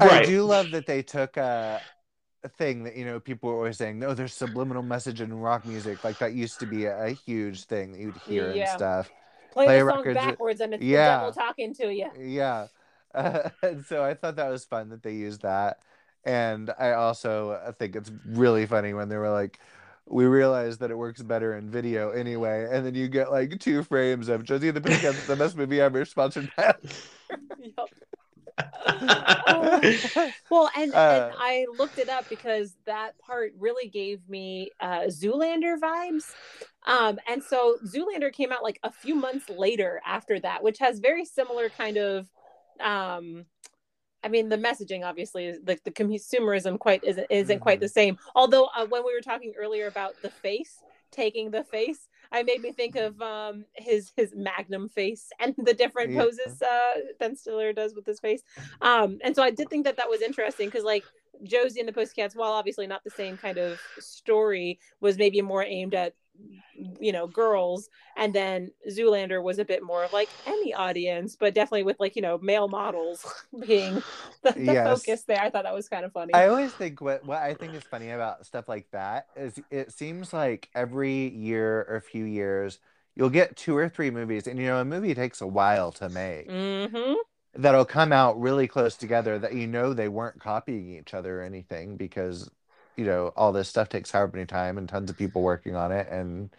I 0.02 0.24
do 0.24 0.42
love 0.44 0.72
that 0.72 0.88
they 0.88 1.04
took 1.04 1.38
a, 1.38 1.84
a 1.84 1.99
thing 2.48 2.84
that 2.84 2.96
you 2.96 3.04
know 3.04 3.20
people 3.20 3.50
were 3.50 3.56
always 3.58 3.78
saying, 3.78 4.00
no, 4.00 4.14
there's 4.14 4.34
subliminal 4.34 4.82
message 4.84 5.20
in 5.20 5.34
rock 5.34 5.66
music. 5.66 6.04
Like 6.06 6.18
that 6.20 6.34
used 6.34 6.60
to 6.62 6.66
be 6.66 6.86
a, 6.86 7.06
a 7.08 7.10
huge 7.12 7.66
thing 7.66 7.92
that 7.92 8.00
you'd 8.00 8.18
hear 8.20 8.54
Yeah. 8.54 8.70
and 8.70 8.78
stuff. 8.78 9.12
Play, 9.52 9.66
Play 9.66 9.82
the 9.82 9.90
song 9.90 9.98
records- 9.98 10.16
backwards 10.16 10.62
and 10.62 10.74
it's 10.76 10.84
yeah. 10.84 11.18
the 11.18 11.26
devil 11.28 11.34
talking 11.34 11.74
to 11.76 11.94
you. 11.94 12.10
Yeah. 12.18 12.68
Uh, 13.14 13.50
and 13.64 13.84
so 13.86 14.04
I 14.04 14.14
thought 14.14 14.38
that 14.38 14.50
was 14.50 14.64
fun 14.64 14.90
that 14.90 15.04
they 15.04 15.14
used 15.14 15.42
that. 15.42 15.80
And 16.24 16.70
I 16.80 16.92
also 16.92 17.60
I 17.68 17.72
think 17.72 17.96
it's 17.96 18.12
really 18.26 18.66
funny 18.66 18.94
when 18.94 19.10
they 19.10 19.18
were 19.18 19.32
like, 19.32 19.60
we 20.06 20.26
realized 20.26 20.80
that 20.80 20.90
it 20.92 20.98
works 20.98 21.22
better 21.22 21.56
in 21.58 21.70
video 21.70 22.10
anyway. 22.12 22.68
And 22.72 22.86
then 22.86 22.96
you 22.96 23.08
get 23.08 23.32
like 23.32 23.60
two 23.60 23.84
frames 23.84 24.28
of 24.28 24.44
Josie 24.44 24.70
and 24.70 24.78
the 24.78 24.82
Pussycats, 24.82 25.28
the 25.28 25.36
best 25.36 25.56
movie 25.58 25.80
ever, 25.82 26.04
sponsored 26.06 26.50
by. 26.56 26.74
Well, 30.50 30.70
and, 30.76 30.94
Uh, 30.94 30.98
and 30.98 31.34
I 31.38 31.66
looked 31.78 32.00
it 32.00 32.10
up 32.10 32.28
because 32.30 32.76
that 32.86 33.18
part 33.20 33.54
really 33.60 33.88
gave 33.88 34.28
me 34.28 34.72
uh, 34.80 35.02
Zoolander 35.08 35.78
vibes. 35.80 36.24
Um, 36.86 37.20
and 37.28 37.44
so 37.44 37.78
Zoolander 37.86 38.34
came 38.34 38.52
out 38.52 38.64
like 38.64 38.80
a 38.84 38.92
few 38.92 39.16
months 39.16 39.48
later 39.50 40.02
after 40.06 40.40
that, 40.40 40.64
which 40.64 40.80
has 40.80 41.00
very 41.00 41.26
similar 41.26 41.70
kind 41.70 41.98
of. 41.98 42.28
Um, 42.80 43.46
I 44.24 44.28
mean, 44.28 44.50
the 44.50 44.58
messaging 44.58 45.06
obviously 45.06 45.46
is 45.46 45.60
like 45.66 45.84
the 45.84 45.92
consumerism 45.92 46.78
quite 46.80 47.04
isn't 47.04 47.28
isn't 47.30 47.60
quite 47.60 47.78
Mhm. 47.78 47.82
the 47.82 47.90
same. 47.90 48.18
Although 48.36 48.66
uh, 48.76 48.86
when 48.88 49.06
we 49.06 49.14
were 49.14 49.22
talking 49.22 49.54
earlier 49.58 49.88
about 49.88 50.16
the 50.22 50.30
face 50.30 50.84
taking 51.12 51.52
the 51.52 51.64
face, 51.64 52.08
I 52.32 52.44
made 52.44 52.62
me 52.62 52.72
think 52.74 52.96
of 52.96 53.20
um 53.22 53.66
his 53.76 54.12
his 54.16 54.34
magnum 54.36 54.90
face 54.90 55.30
and 55.40 55.56
the 55.58 55.74
different 55.74 56.12
Yeah. 56.12 56.22
poses 56.22 56.62
uh 56.62 56.94
Ben 57.20 57.36
Stiller 57.36 57.74
does 57.74 57.96
with 57.96 58.06
his 58.06 58.20
face. 58.20 58.44
Um, 58.82 59.20
and 59.24 59.36
so 59.36 59.44
I 59.44 59.52
did 59.52 59.70
think 59.70 59.86
that 59.86 59.98
that 59.98 60.10
was 60.10 60.22
interesting 60.22 60.70
because 60.70 60.84
like 60.84 61.06
Josie 61.44 61.80
and 61.80 61.88
the 61.88 61.94
Pussycats, 61.94 62.36
while 62.36 62.52
obviously 62.52 62.88
not 62.88 63.04
the 63.04 63.10
same 63.12 63.38
kind 63.38 63.58
of 63.58 63.80
story, 64.00 64.80
was 65.00 65.18
maybe 65.18 65.42
more 65.42 65.64
aimed 65.64 65.94
at 65.96 66.14
you 67.00 67.12
know 67.12 67.28
girls, 67.28 67.90
and 68.18 68.34
then 68.34 68.72
Zoolander 68.90 69.42
was 69.44 69.60
a 69.60 69.66
bit 69.66 69.84
more 69.84 70.04
of 70.04 70.14
like 70.14 70.34
any 70.46 70.74
audience, 70.74 71.36
but 71.36 71.54
definitely 71.54 71.84
with 71.84 72.00
like 72.00 72.16
you 72.16 72.22
know 72.22 72.38
male 72.40 72.68
models 72.68 73.26
being 73.60 74.04
the, 74.44 74.58
the 74.66 74.76
Yes. 74.76 74.78
focus 74.78 75.24
there. 75.26 75.42
I 75.42 75.50
thought 75.50 75.64
that 75.64 75.74
was 75.76 75.90
kind 75.90 76.06
of 76.06 76.14
funny. 76.14 76.34
I 76.34 76.48
always 76.48 76.74
think 76.74 77.02
what 77.02 77.26
what 77.26 77.40
I 77.40 77.56
think 77.56 77.74
is 77.76 77.84
funny 77.84 78.12
about 78.12 78.46
stuff 78.46 78.68
like 78.70 78.90
that 78.92 79.28
is 79.36 79.60
it 79.72 79.92
seems 79.92 80.32
like 80.34 80.70
every 80.76 81.30
year 81.30 81.82
or 81.90 81.96
a 81.96 82.02
few 82.02 82.26
years 82.26 82.80
you'll 83.16 83.30
get 83.32 83.58
two 83.58 83.76
or 83.76 83.90
three 83.90 84.12
movies, 84.12 84.48
and 84.48 84.60
you 84.60 84.68
know 84.68 84.80
a 84.80 84.86
movie 84.86 85.16
takes 85.16 85.42
a 85.42 85.48
while 85.48 85.92
to 85.94 86.10
make. 86.10 86.52
mm-hmm. 86.52 87.14
That'll 87.56 87.86
come 87.86 88.12
out 88.14 88.40
really 88.40 88.68
close 88.68 88.96
together 88.96 89.40
that 89.40 89.54
you 89.54 89.68
know 89.68 89.94
they 89.94 90.08
weren't 90.08 90.40
copying 90.40 90.90
each 90.98 91.14
other 91.14 91.42
or 91.42 91.44
anything 91.44 91.98
because 91.98 92.50
you 93.00 93.06
know 93.06 93.32
all 93.36 93.52
this 93.54 93.70
stuff 93.70 93.88
takes 93.90 94.12
however 94.12 94.34
many 94.36 94.46
time 94.46 94.78
and 94.78 94.90
tons 94.90 95.10
of 95.10 95.18
people 95.18 95.42
working 95.42 95.76
on 95.76 95.92
it 95.92 96.08
and 96.10 96.50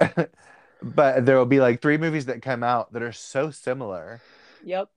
but 0.82 1.26
there 1.26 1.36
will 1.36 1.46
be 1.46 1.60
like 1.60 1.82
three 1.82 1.98
movies 1.98 2.26
that 2.26 2.42
come 2.42 2.62
out 2.62 2.92
that 2.92 3.02
are 3.02 3.12
so 3.12 3.50
similar 3.50 4.20
Yep. 4.64 4.88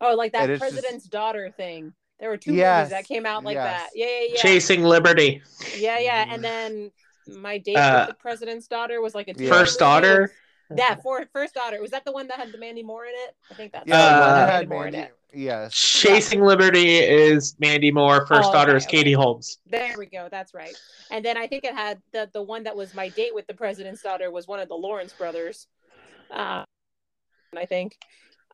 Oh, 0.00 0.14
like 0.16 0.32
that 0.32 0.42
And 0.42 0.52
it's 0.52 0.60
just- 0.60 0.72
president's 0.74 1.06
daughter 1.06 1.50
thing. 1.56 1.92
There 2.18 2.28
were 2.28 2.36
two 2.36 2.54
Yes, 2.54 2.86
movies 2.86 2.90
that 2.90 3.06
came 3.06 3.24
out 3.24 3.44
like 3.44 3.54
yes. 3.54 3.64
that. 3.64 3.90
Yeah, 3.94 4.06
yeah, 4.06 4.26
yeah. 4.34 4.42
Chasing 4.42 4.82
Liberty. 4.82 5.42
Yeah, 5.76 5.98
yeah. 6.00 6.26
And 6.28 6.42
then 6.42 6.90
my 7.28 7.58
date 7.58 7.76
Uh, 7.76 8.06
with 8.08 8.16
the 8.16 8.20
president's 8.20 8.66
daughter 8.66 9.00
was 9.00 9.14
like 9.14 9.28
a 9.28 9.34
First 9.34 9.74
movie. 9.74 9.78
daughter. 9.78 10.32
Yeah, 10.74 10.96
for 10.96 11.24
first 11.32 11.54
daughter. 11.54 11.80
Was 11.80 11.90
that 11.92 12.04
the 12.04 12.12
one 12.12 12.28
that 12.28 12.38
had 12.38 12.52
the 12.52 12.58
Mandy 12.58 12.82
Moore 12.82 13.04
in 13.06 13.14
it? 13.14 13.34
I 13.50 13.54
think 13.54 13.72
that's 13.72 13.86
yeah 13.86 13.96
the 13.96 13.96
Uh, 13.96 14.18
one 14.18 14.18
that 14.18 14.26
had 14.26 14.34
that 14.34 14.46
Mandy 14.46 14.66
Moore 14.66 14.86
in 14.86 14.94
it. 14.94 15.12
yes 15.32 15.72
Chasing 15.72 16.40
Liberty 16.42 16.96
is 16.98 17.56
Mandy 17.58 17.90
Moore. 17.90 18.26
First 18.26 18.48
Oh, 18.48 18.52
daughter 18.52 18.72
okay, 18.72 18.76
is 18.76 18.86
Katie 18.86 19.12
okay. 19.12 19.16
Holmes. 19.22 19.58
There 19.68 19.94
we 19.98 20.06
go. 20.06 20.28
That's 20.30 20.54
right. 20.54 20.76
And 21.10 21.24
then 21.24 21.36
I 21.36 21.46
think 21.46 21.64
it 21.64 21.74
had 21.74 22.00
the 22.12 22.28
the 22.32 22.42
one 22.42 22.64
that 22.64 22.76
was 22.76 22.94
my 22.94 23.08
date 23.08 23.34
with 23.34 23.46
the 23.46 23.54
president's 23.54 24.02
daughter 24.02 24.30
was 24.30 24.46
one 24.46 24.60
of 24.60 24.68
the 24.68 24.74
Lawrence 24.74 25.12
brothers. 25.12 25.66
Uh, 26.30 26.64
I 27.56 27.66
think. 27.66 27.96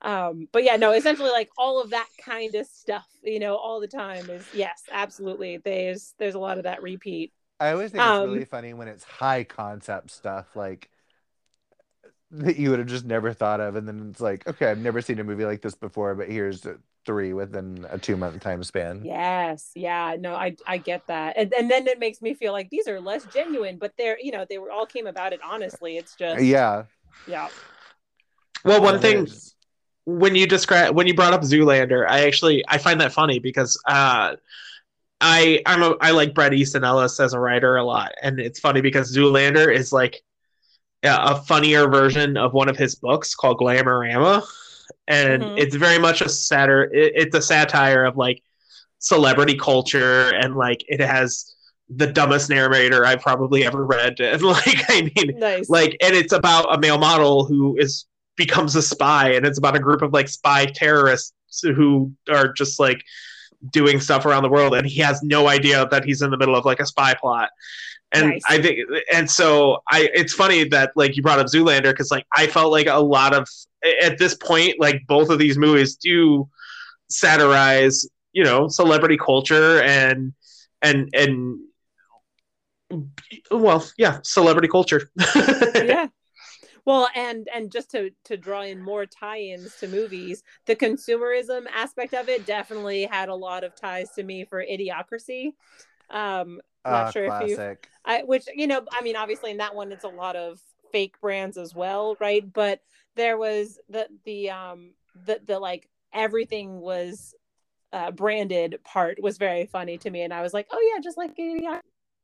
Um, 0.02 0.48
but 0.52 0.64
yeah, 0.64 0.76
no, 0.76 0.92
essentially 0.92 1.30
like 1.30 1.50
all 1.56 1.80
of 1.80 1.90
that 1.90 2.08
kind 2.24 2.54
of 2.54 2.66
stuff, 2.66 3.06
you 3.22 3.38
know, 3.38 3.56
all 3.56 3.80
the 3.80 3.86
time 3.88 4.28
is 4.30 4.46
yes, 4.54 4.82
absolutely. 4.90 5.58
There's 5.58 6.14
there's 6.18 6.34
a 6.34 6.40
lot 6.40 6.58
of 6.58 6.64
that 6.64 6.82
repeat. 6.82 7.32
I 7.60 7.72
always 7.72 7.92
think 7.92 8.02
Um, 8.02 8.20
it's 8.22 8.26
really 8.26 8.44
funny 8.44 8.74
when 8.74 8.88
it's 8.88 9.04
high 9.04 9.44
concept 9.44 10.10
stuff 10.10 10.56
like 10.56 10.90
that 12.32 12.56
you 12.56 12.70
would 12.70 12.78
have 12.78 12.88
just 12.88 13.04
never 13.04 13.32
thought 13.32 13.60
of, 13.60 13.76
and 13.76 13.86
then 13.86 14.08
it's 14.10 14.20
like, 14.20 14.46
okay, 14.46 14.66
I've 14.70 14.78
never 14.78 15.00
seen 15.00 15.18
a 15.20 15.24
movie 15.24 15.44
like 15.44 15.62
this 15.62 15.74
before, 15.74 16.14
but 16.14 16.28
here's 16.28 16.66
three 17.04 17.32
within 17.32 17.86
a 17.90 17.98
two 17.98 18.16
month 18.16 18.40
time 18.40 18.62
span. 18.64 19.02
Yes, 19.04 19.70
yeah, 19.74 20.16
no, 20.18 20.34
I 20.34 20.56
I 20.66 20.78
get 20.78 21.06
that, 21.08 21.36
and 21.36 21.52
and 21.52 21.70
then 21.70 21.86
it 21.86 21.98
makes 21.98 22.22
me 22.22 22.34
feel 22.34 22.52
like 22.52 22.70
these 22.70 22.88
are 22.88 23.00
less 23.00 23.24
genuine, 23.32 23.76
but 23.78 23.92
they're 23.98 24.18
you 24.20 24.32
know 24.32 24.46
they 24.48 24.58
were 24.58 24.70
all 24.70 24.86
came 24.86 25.06
about 25.06 25.32
it 25.32 25.40
honestly. 25.44 25.96
It's 25.96 26.14
just 26.16 26.42
Yeah. 26.42 26.84
yeah, 27.26 27.48
Well, 28.64 28.80
one 28.82 28.94
And 28.94 29.02
thing 29.02 29.16
there's- 29.24 29.54
when 30.04 30.34
you 30.34 30.46
describe 30.46 30.96
when 30.96 31.06
you 31.06 31.14
brought 31.14 31.32
up 31.32 31.42
Zoolander, 31.42 32.08
I 32.08 32.26
actually 32.26 32.64
I 32.68 32.78
find 32.78 33.00
that 33.00 33.12
funny 33.12 33.38
because 33.38 33.80
uh, 33.86 34.34
I 35.20 35.60
I'm 35.66 35.82
a 35.82 35.96
I 36.00 36.10
like 36.10 36.34
Bret 36.34 36.52
Easton 36.54 36.82
Ellis 36.84 37.20
as 37.20 37.34
a 37.34 37.38
writer 37.40 37.76
a 37.76 37.84
lot, 37.84 38.12
and 38.22 38.40
it's 38.40 38.58
funny 38.58 38.80
because 38.80 39.14
Zoolander 39.16 39.72
is 39.72 39.92
like 39.92 40.22
a 41.04 41.36
funnier 41.42 41.88
version 41.88 42.36
of 42.36 42.52
one 42.52 42.68
of 42.68 42.76
his 42.76 42.94
books 42.94 43.34
called 43.34 43.58
Glamorama, 43.58 44.44
and 45.08 45.42
Mhm. 45.42 45.58
it's 45.58 45.74
very 45.76 45.98
much 45.98 46.20
a 46.20 46.26
satir. 46.26 46.88
It, 46.92 47.12
it's 47.16 47.36
a 47.36 47.42
satire 47.42 48.04
of 48.04 48.16
like 48.16 48.42
celebrity 48.98 49.56
culture, 49.56 50.30
and 50.34 50.54
like 50.56 50.84
it 50.88 51.00
has 51.00 51.54
the 51.94 52.06
dumbest 52.06 52.48
narrator 52.50 53.04
I've 53.04 53.20
probably 53.20 53.64
ever 53.64 53.84
read, 53.84 54.20
and 54.20 54.42
like 54.42 54.90
I 54.90 55.10
mean 55.16 55.38
nice. 55.38 55.68
like 55.68 55.96
and 56.00 56.14
it's 56.14 56.32
about 56.32 56.74
a 56.74 56.78
male 56.78 56.98
model 56.98 57.44
who 57.44 57.76
is 57.78 58.06
becomes 58.36 58.74
a 58.76 58.82
spy 58.82 59.32
and 59.32 59.44
it's 59.44 59.58
about 59.58 59.76
a 59.76 59.78
group 59.78 60.00
of 60.00 60.12
like 60.14 60.26
spy 60.26 60.64
terrorists 60.64 61.34
who 61.62 62.10
are 62.30 62.50
just 62.52 62.80
like 62.80 63.02
doing 63.70 64.00
stuff 64.00 64.24
around 64.24 64.42
the 64.42 64.48
world 64.48 64.74
and 64.74 64.86
he 64.86 65.00
has 65.00 65.22
no 65.22 65.48
idea 65.48 65.86
that 65.90 66.02
he's 66.04 66.22
in 66.22 66.30
the 66.30 66.36
middle 66.38 66.56
of 66.56 66.64
like 66.64 66.80
a 66.80 66.86
spy 66.86 67.12
plot 67.14 67.50
and 68.12 68.30
Nice. 68.30 68.42
i 68.48 68.60
think 68.60 68.78
and 69.12 69.30
so 69.30 69.82
i 69.90 70.08
it's 70.14 70.32
funny 70.32 70.64
that 70.64 70.92
like 70.96 71.16
you 71.16 71.22
brought 71.22 71.38
up 71.38 71.46
zoolander 71.46 71.90
because 71.90 72.10
like 72.10 72.26
i 72.36 72.46
felt 72.46 72.70
like 72.70 72.86
a 72.86 73.00
lot 73.00 73.34
of 73.34 73.48
at 74.02 74.18
this 74.18 74.34
point 74.34 74.78
like 74.78 75.02
both 75.06 75.30
of 75.30 75.38
these 75.38 75.58
movies 75.58 75.96
do 75.96 76.48
satirize 77.08 78.06
you 78.32 78.44
know 78.44 78.68
celebrity 78.68 79.16
culture 79.16 79.82
and 79.82 80.32
and 80.82 81.08
and 81.14 81.58
well 83.50 83.86
yeah 83.96 84.18
celebrity 84.22 84.68
culture 84.68 85.10
yeah. 85.74 86.08
Well, 86.84 87.08
and 87.14 87.48
and 87.54 87.70
just 87.70 87.92
to 87.92 88.10
to 88.24 88.36
draw 88.36 88.62
in 88.62 88.82
more 88.82 89.06
tie-ins 89.06 89.76
to 89.76 89.88
movies, 89.88 90.42
the 90.66 90.74
consumerism 90.74 91.66
aspect 91.72 92.12
of 92.12 92.28
it 92.28 92.44
definitely 92.44 93.04
had 93.04 93.28
a 93.28 93.34
lot 93.34 93.62
of 93.62 93.76
ties 93.76 94.10
to 94.16 94.22
me 94.22 94.44
for 94.44 94.64
Idiocracy. 94.64 95.52
Um, 96.10 96.60
not 96.84 97.08
Ah, 97.08 97.10
sure 97.10 97.24
if 97.24 97.48
you. 97.48 97.78
I, 98.04 98.22
which 98.22 98.46
you 98.54 98.66
know, 98.66 98.82
I 98.92 99.02
mean, 99.02 99.16
obviously 99.16 99.50
in 99.50 99.58
that 99.58 99.74
one 99.74 99.92
it's 99.92 100.04
a 100.04 100.08
lot 100.08 100.36
of 100.36 100.60
fake 100.90 101.20
brands 101.20 101.56
as 101.56 101.74
well, 101.74 102.16
right? 102.20 102.50
But 102.52 102.80
there 103.16 103.36
was 103.38 103.78
the 103.88 104.08
the 104.24 104.50
um 104.50 104.92
the 105.26 105.40
the 105.44 105.58
like 105.58 105.88
everything 106.12 106.80
was 106.80 107.34
uh, 107.92 108.10
branded 108.10 108.78
part 108.84 109.22
was 109.22 109.38
very 109.38 109.66
funny 109.66 109.98
to 109.98 110.10
me, 110.10 110.22
and 110.22 110.32
I 110.32 110.42
was 110.42 110.54
like, 110.54 110.66
oh 110.70 110.92
yeah, 110.94 111.00
just 111.00 111.18
like 111.18 111.36
Idiocracy. 111.36 111.80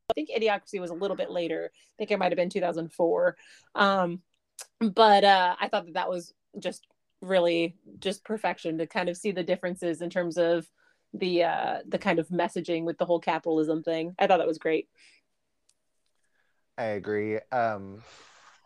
I 0.09 0.13
think 0.15 0.29
Idiocracy 0.35 0.79
was 0.79 0.89
a 0.89 0.95
little 0.95 1.15
bit 1.15 1.29
later. 1.29 1.71
I 1.73 1.93
think 1.97 2.11
it 2.11 2.17
might 2.17 2.31
have 2.31 2.37
been 2.37 2.49
2004. 2.49 3.37
Um, 3.75 4.21
but 4.79 5.23
uh, 5.23 5.55
I 5.59 5.67
thought 5.67 5.85
that 5.85 5.93
that 5.93 6.09
was 6.09 6.33
just 6.57 6.87
really 7.21 7.75
just 7.99 8.23
perfection 8.23 8.77
to 8.77 8.87
kind 8.87 9.09
of 9.09 9.17
see 9.17 9.31
the 9.31 9.43
differences 9.43 10.01
in 10.01 10.09
terms 10.09 10.37
of 10.37 10.67
the 11.13 11.43
uh 11.43 11.79
the 11.87 11.97
kind 11.97 12.19
of 12.19 12.27
messaging 12.29 12.83
with 12.83 12.97
the 12.97 13.05
whole 13.05 13.19
capitalism 13.19 13.83
thing. 13.83 14.15
I 14.19 14.27
thought 14.27 14.37
that 14.37 14.47
was 14.47 14.57
great. 14.59 14.87
I 16.77 16.83
agree. 16.83 17.39
Um, 17.51 18.03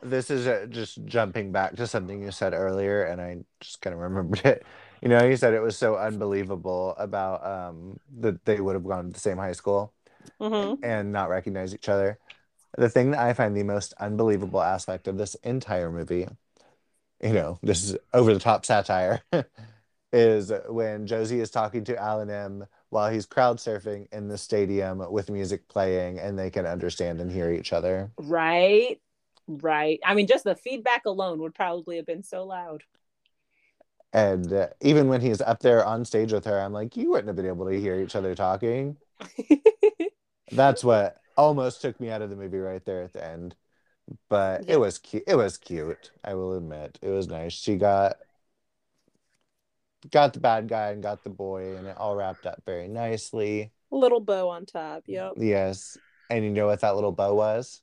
this 0.02 0.30
is 0.30 0.48
uh, 0.48 0.68
just 0.70 1.03
jumping 1.06 1.52
back 1.52 1.76
to 1.78 1.88
something 1.88 2.22
you 2.22 2.32
said 2.32 2.53
earlier, 2.53 3.03
and 3.03 3.22
I 3.22 3.38
just 3.60 3.82
kind 3.82 3.94
of 3.94 3.99
remembered 4.02 4.45
it. 4.45 4.65
You 5.02 5.10
know, 5.10 5.24
you 5.24 5.36
said 5.36 5.53
it 5.53 5.61
was 5.61 5.78
so 5.78 5.98
unbelievable 5.98 6.95
about 6.98 7.45
um 7.45 7.99
that 8.20 8.45
they 8.45 8.61
would 8.61 8.76
have 8.76 8.86
gone 8.86 9.07
to 9.07 9.11
the 9.14 9.20
same 9.20 9.38
high 9.38 9.52
school 9.53 9.94
Mhm. 10.40 10.78
and 10.84 11.11
not 11.11 11.30
recognize 11.30 11.74
each 11.74 11.90
other. 11.90 12.20
The 12.78 12.90
thing 12.90 13.11
that 13.11 13.20
I 13.20 13.34
find 13.34 13.56
the 13.56 13.64
most 13.64 13.94
unbelievable 13.99 14.61
aspect 14.61 15.07
of 15.07 15.18
this 15.18 15.36
entire 15.44 15.91
movie, 15.91 16.28
you 17.22 17.34
know, 17.34 17.60
this 17.61 17.84
is 17.84 17.98
over 18.14 18.34
the 18.34 18.40
top 18.40 18.65
satire, 18.65 19.22
is 20.14 20.52
when 20.69 21.07
Josie 21.07 21.41
is 21.41 21.52
talking 21.52 21.84
to 21.85 21.98
Alan 21.98 22.30
M 22.30 22.65
while 22.91 23.11
he's 23.11 23.26
crowd 23.26 23.57
surfing 23.57 24.07
in 24.14 24.27
the 24.30 24.38
stadium 24.38 24.99
with 25.11 25.31
music 25.31 25.68
playing 25.68 26.19
and 26.19 26.38
they 26.40 26.52
can 26.52 26.65
understand 26.68 27.19
and 27.19 27.31
hear 27.31 27.52
each 27.52 27.73
other. 27.73 28.11
Right. 28.18 29.02
Right. 29.48 29.99
I 30.06 30.14
mean, 30.14 30.27
just 30.27 30.44
the 30.45 30.56
feedback 30.56 31.06
alone 31.06 31.40
would 31.40 31.56
probably 31.56 31.98
have 31.98 32.06
been 32.06 32.23
so 32.23 32.45
loud. 32.45 32.84
And 34.14 34.53
uh, 34.53 34.68
even 34.81 35.07
when 35.07 35.22
he's 35.22 35.41
up 35.41 35.60
there 35.61 35.84
on 35.84 36.06
stage 36.06 36.31
with 36.31 36.45
her, 36.45 36.60
I'm 36.61 36.72
like, 36.73 36.95
you 36.95 37.10
wouldn't 37.10 37.27
have 37.27 37.35
been 37.35 37.48
able 37.48 37.65
to 37.68 37.80
hear 37.80 37.99
each 37.99 38.15
other 38.15 38.35
talking. 38.35 38.98
That's 40.52 40.84
what 40.84 41.18
almost 41.35 41.81
took 41.81 41.99
me 41.99 42.10
out 42.10 42.22
of 42.22 42.30
the 42.30 42.35
movie 42.35 42.60
right 42.60 42.84
there 42.85 43.02
at 43.03 43.14
the 43.14 43.26
end. 43.26 43.56
But 44.30 44.65
Yeah. 44.68 44.76
it 44.76 44.80
was 44.80 44.99
cute. 44.99 45.23
It 45.27 45.35
was 45.35 45.57
cute. 45.57 46.11
I 46.23 46.35
will 46.35 46.56
admit, 46.56 46.99
it 47.02 47.10
was 47.10 47.27
nice. 47.27 47.53
She 47.53 47.77
got 47.77 48.18
got 50.12 50.34
the 50.34 50.40
bad 50.40 50.68
guy 50.68 50.92
and 50.92 51.02
got 51.04 51.24
the 51.24 51.30
boy, 51.30 51.76
and 51.76 51.88
it 51.88 51.98
all 51.98 52.16
wrapped 52.16 52.46
up 52.46 52.62
very 52.66 52.88
nicely. 52.88 53.72
Little 53.92 54.20
bow 54.20 54.50
on 54.50 54.66
top. 54.66 55.04
Yep. 55.08 55.34
Yes, 55.38 55.98
and 56.30 56.44
you 56.44 56.52
know 56.52 56.68
what 56.68 56.82
that 56.82 56.96
little 56.96 57.12
bow 57.12 57.36
was? 57.36 57.82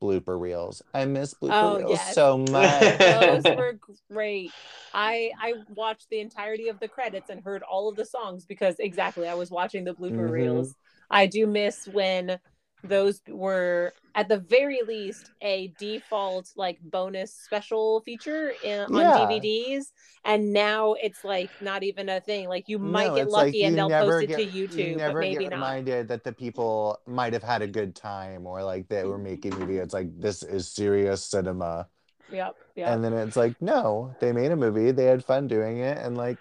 Blooper 0.00 0.40
reels. 0.40 0.80
I 0.94 1.04
miss 1.06 1.34
blooper 1.34 1.50
Oh, 1.60 1.78
reels 1.78 1.90
yes. 1.90 2.14
so 2.14 2.38
much. 2.52 2.98
Those 2.98 3.44
were 3.44 3.78
great. 4.10 4.52
I 4.94 5.32
I 5.40 5.54
watched 5.74 6.08
the 6.08 6.20
entirety 6.20 6.68
of 6.68 6.78
the 6.78 6.88
credits 6.88 7.30
and 7.30 7.42
heard 7.42 7.62
all 7.62 7.88
of 7.88 7.96
the 7.96 8.04
songs 8.04 8.46
because 8.46 8.76
exactly 8.78 9.26
I 9.28 9.34
was 9.34 9.50
watching 9.50 9.84
the 9.84 9.94
blooper 9.94 10.28
Mhm. 10.28 10.32
reels. 10.32 10.74
I 11.10 11.26
do 11.26 11.46
miss 11.46 11.86
when 11.88 12.38
those 12.84 13.20
were 13.28 13.92
at 14.18 14.28
the 14.28 14.38
very 14.38 14.80
least 14.86 15.30
a 15.42 15.72
default 15.78 16.50
like 16.56 16.78
bonus 16.82 17.32
special 17.32 18.00
feature 18.00 18.52
in, 18.64 18.80
on 18.80 19.00
Yeah. 19.00 19.16
DVDs 19.30 19.84
and 20.24 20.52
now 20.52 20.94
it's 20.94 21.22
like 21.24 21.50
not 21.62 21.82
even 21.84 22.08
a 22.08 22.20
thing 22.20 22.48
like 22.48 22.68
you 22.68 22.78
might 22.80 23.06
No, 23.08 23.14
get 23.14 23.24
it's 23.26 23.32
like 23.32 23.46
lucky 23.46 23.62
and 23.64 23.78
they'll 23.78 23.88
post 23.88 24.24
it 24.24 24.26
get- 24.26 24.38
to 24.38 24.46
YouTube 24.46 24.88
you 24.88 24.94
but 24.94 24.98
never 24.98 25.20
maybe 25.20 25.44
get 25.44 25.50
not 25.50 25.56
reminded 25.56 26.08
that 26.08 26.24
the 26.24 26.32
people 26.32 26.98
might 27.06 27.32
have 27.32 27.44
had 27.44 27.62
a 27.62 27.68
good 27.68 27.94
time 27.94 28.44
or 28.44 28.62
like 28.64 28.88
they 28.88 29.04
were 29.04 29.18
making. 29.18 29.52
It's 29.70 29.94
like 29.94 30.08
this 30.20 30.42
is 30.42 30.66
serious 30.68 31.22
cinema. 31.24 31.86
yep 32.32 32.56
yep 32.74 32.88
And 32.88 33.04
then 33.04 33.12
it's 33.12 33.36
like, 33.36 33.54
no, 33.62 34.14
they 34.20 34.32
made 34.32 34.50
a 34.50 34.56
movie, 34.56 34.90
they 34.90 35.04
had 35.04 35.24
fun 35.24 35.46
doing 35.46 35.78
it, 35.78 35.96
and 35.98 36.16
like 36.16 36.38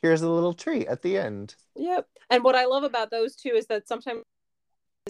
here's 0.00 0.22
a 0.22 0.28
little 0.30 0.54
treat 0.54 0.86
at 0.86 1.02
the 1.02 1.18
end. 1.18 1.56
Yep. 1.76 2.06
And 2.30 2.44
what 2.44 2.54
I 2.54 2.64
love 2.66 2.84
about 2.84 3.10
those 3.10 3.34
two 3.36 3.50
is 3.60 3.66
that 3.66 3.88
sometimes 3.88 4.22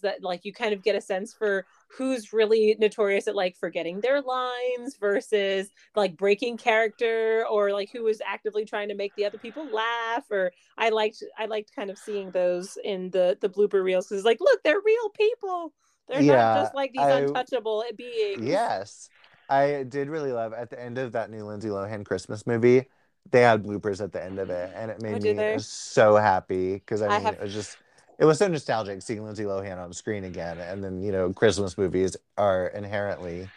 that 0.01 0.23
like 0.23 0.45
you 0.45 0.53
kind 0.53 0.73
of 0.73 0.83
get 0.83 0.97
a 0.97 1.01
sense 1.01 1.33
for 1.35 1.67
who's 1.89 2.33
really 2.33 2.77
notorious 2.79 3.27
at 3.29 3.35
like 3.35 3.57
forgetting 3.57 4.01
their 4.01 4.21
lines 4.23 4.97
versus 5.01 5.69
like 5.97 6.17
breaking 6.17 6.57
character 6.57 7.45
or 7.51 7.73
like 7.73 7.91
who 7.93 8.03
was 8.05 8.21
actively 8.25 8.65
trying 8.65 8.89
to 8.89 8.95
make 8.95 9.15
the 9.17 9.25
other 9.25 9.39
people 9.39 9.67
laugh 9.73 10.25
or 10.31 10.53
I 10.79 10.91
liked 10.91 11.23
I 11.39 11.47
liked 11.47 11.75
kind 11.75 11.91
of 11.91 11.99
seeing 11.99 12.31
those 12.31 12.79
in 12.85 13.11
the 13.11 13.37
the 13.41 13.49
blooper 13.49 13.83
reels 13.83 14.07
because 14.07 14.19
it's 14.19 14.27
like 14.27 14.41
look 14.41 14.63
they're 14.63 14.81
real 14.85 15.09
people 15.11 15.73
they're 16.09 16.23
Yeah, 16.23 16.35
not 16.37 16.61
just 16.63 16.75
like 16.75 16.93
these 16.93 17.03
I- 17.03 17.21
untouchable 17.21 17.85
beings 17.97 18.43
Yes. 18.43 19.09
I 19.49 19.83
did 19.83 20.09
really 20.09 20.33
love 20.33 20.53
at 20.53 20.71
the 20.71 20.81
end 20.81 20.97
of 20.99 21.13
that 21.13 21.29
new 21.31 21.45
Lindsay 21.45 21.69
Lohan 21.71 22.05
Christmas 22.07 22.47
movie, 22.47 22.87
they 23.33 23.41
had 23.43 23.65
bloopers 23.65 24.01
at 24.01 24.13
the 24.13 24.23
end 24.23 24.39
of 24.39 24.49
it, 24.49 24.71
mm-hmm. 24.71 24.79
and 24.79 24.91
it 24.93 25.03
made 25.03 25.17
Oh, 25.17 25.19
me 25.19 25.33
they? 25.33 25.59
so 25.59 26.15
happy 26.17 26.75
because 26.75 27.03
I 27.03 27.07
I 27.09 27.19
mean 27.19 27.23
have- 27.23 27.35
it 27.35 27.41
was 27.41 27.53
just 27.53 27.77
it 28.21 28.27
was 28.27 28.39
so 28.39 28.47
nostalgic 28.47 29.01
seeing 29.01 29.25
Lindsay 29.25 29.45
Lohan 29.45 29.79
on 29.79 29.93
screen 29.95 30.25
again, 30.25 30.59
and 30.59 30.85
then 30.85 31.03
you 31.03 31.11
know 31.11 31.33
Christmas 31.33 31.79
movies 31.79 32.17
are 32.37 32.67
inherently 32.69 33.49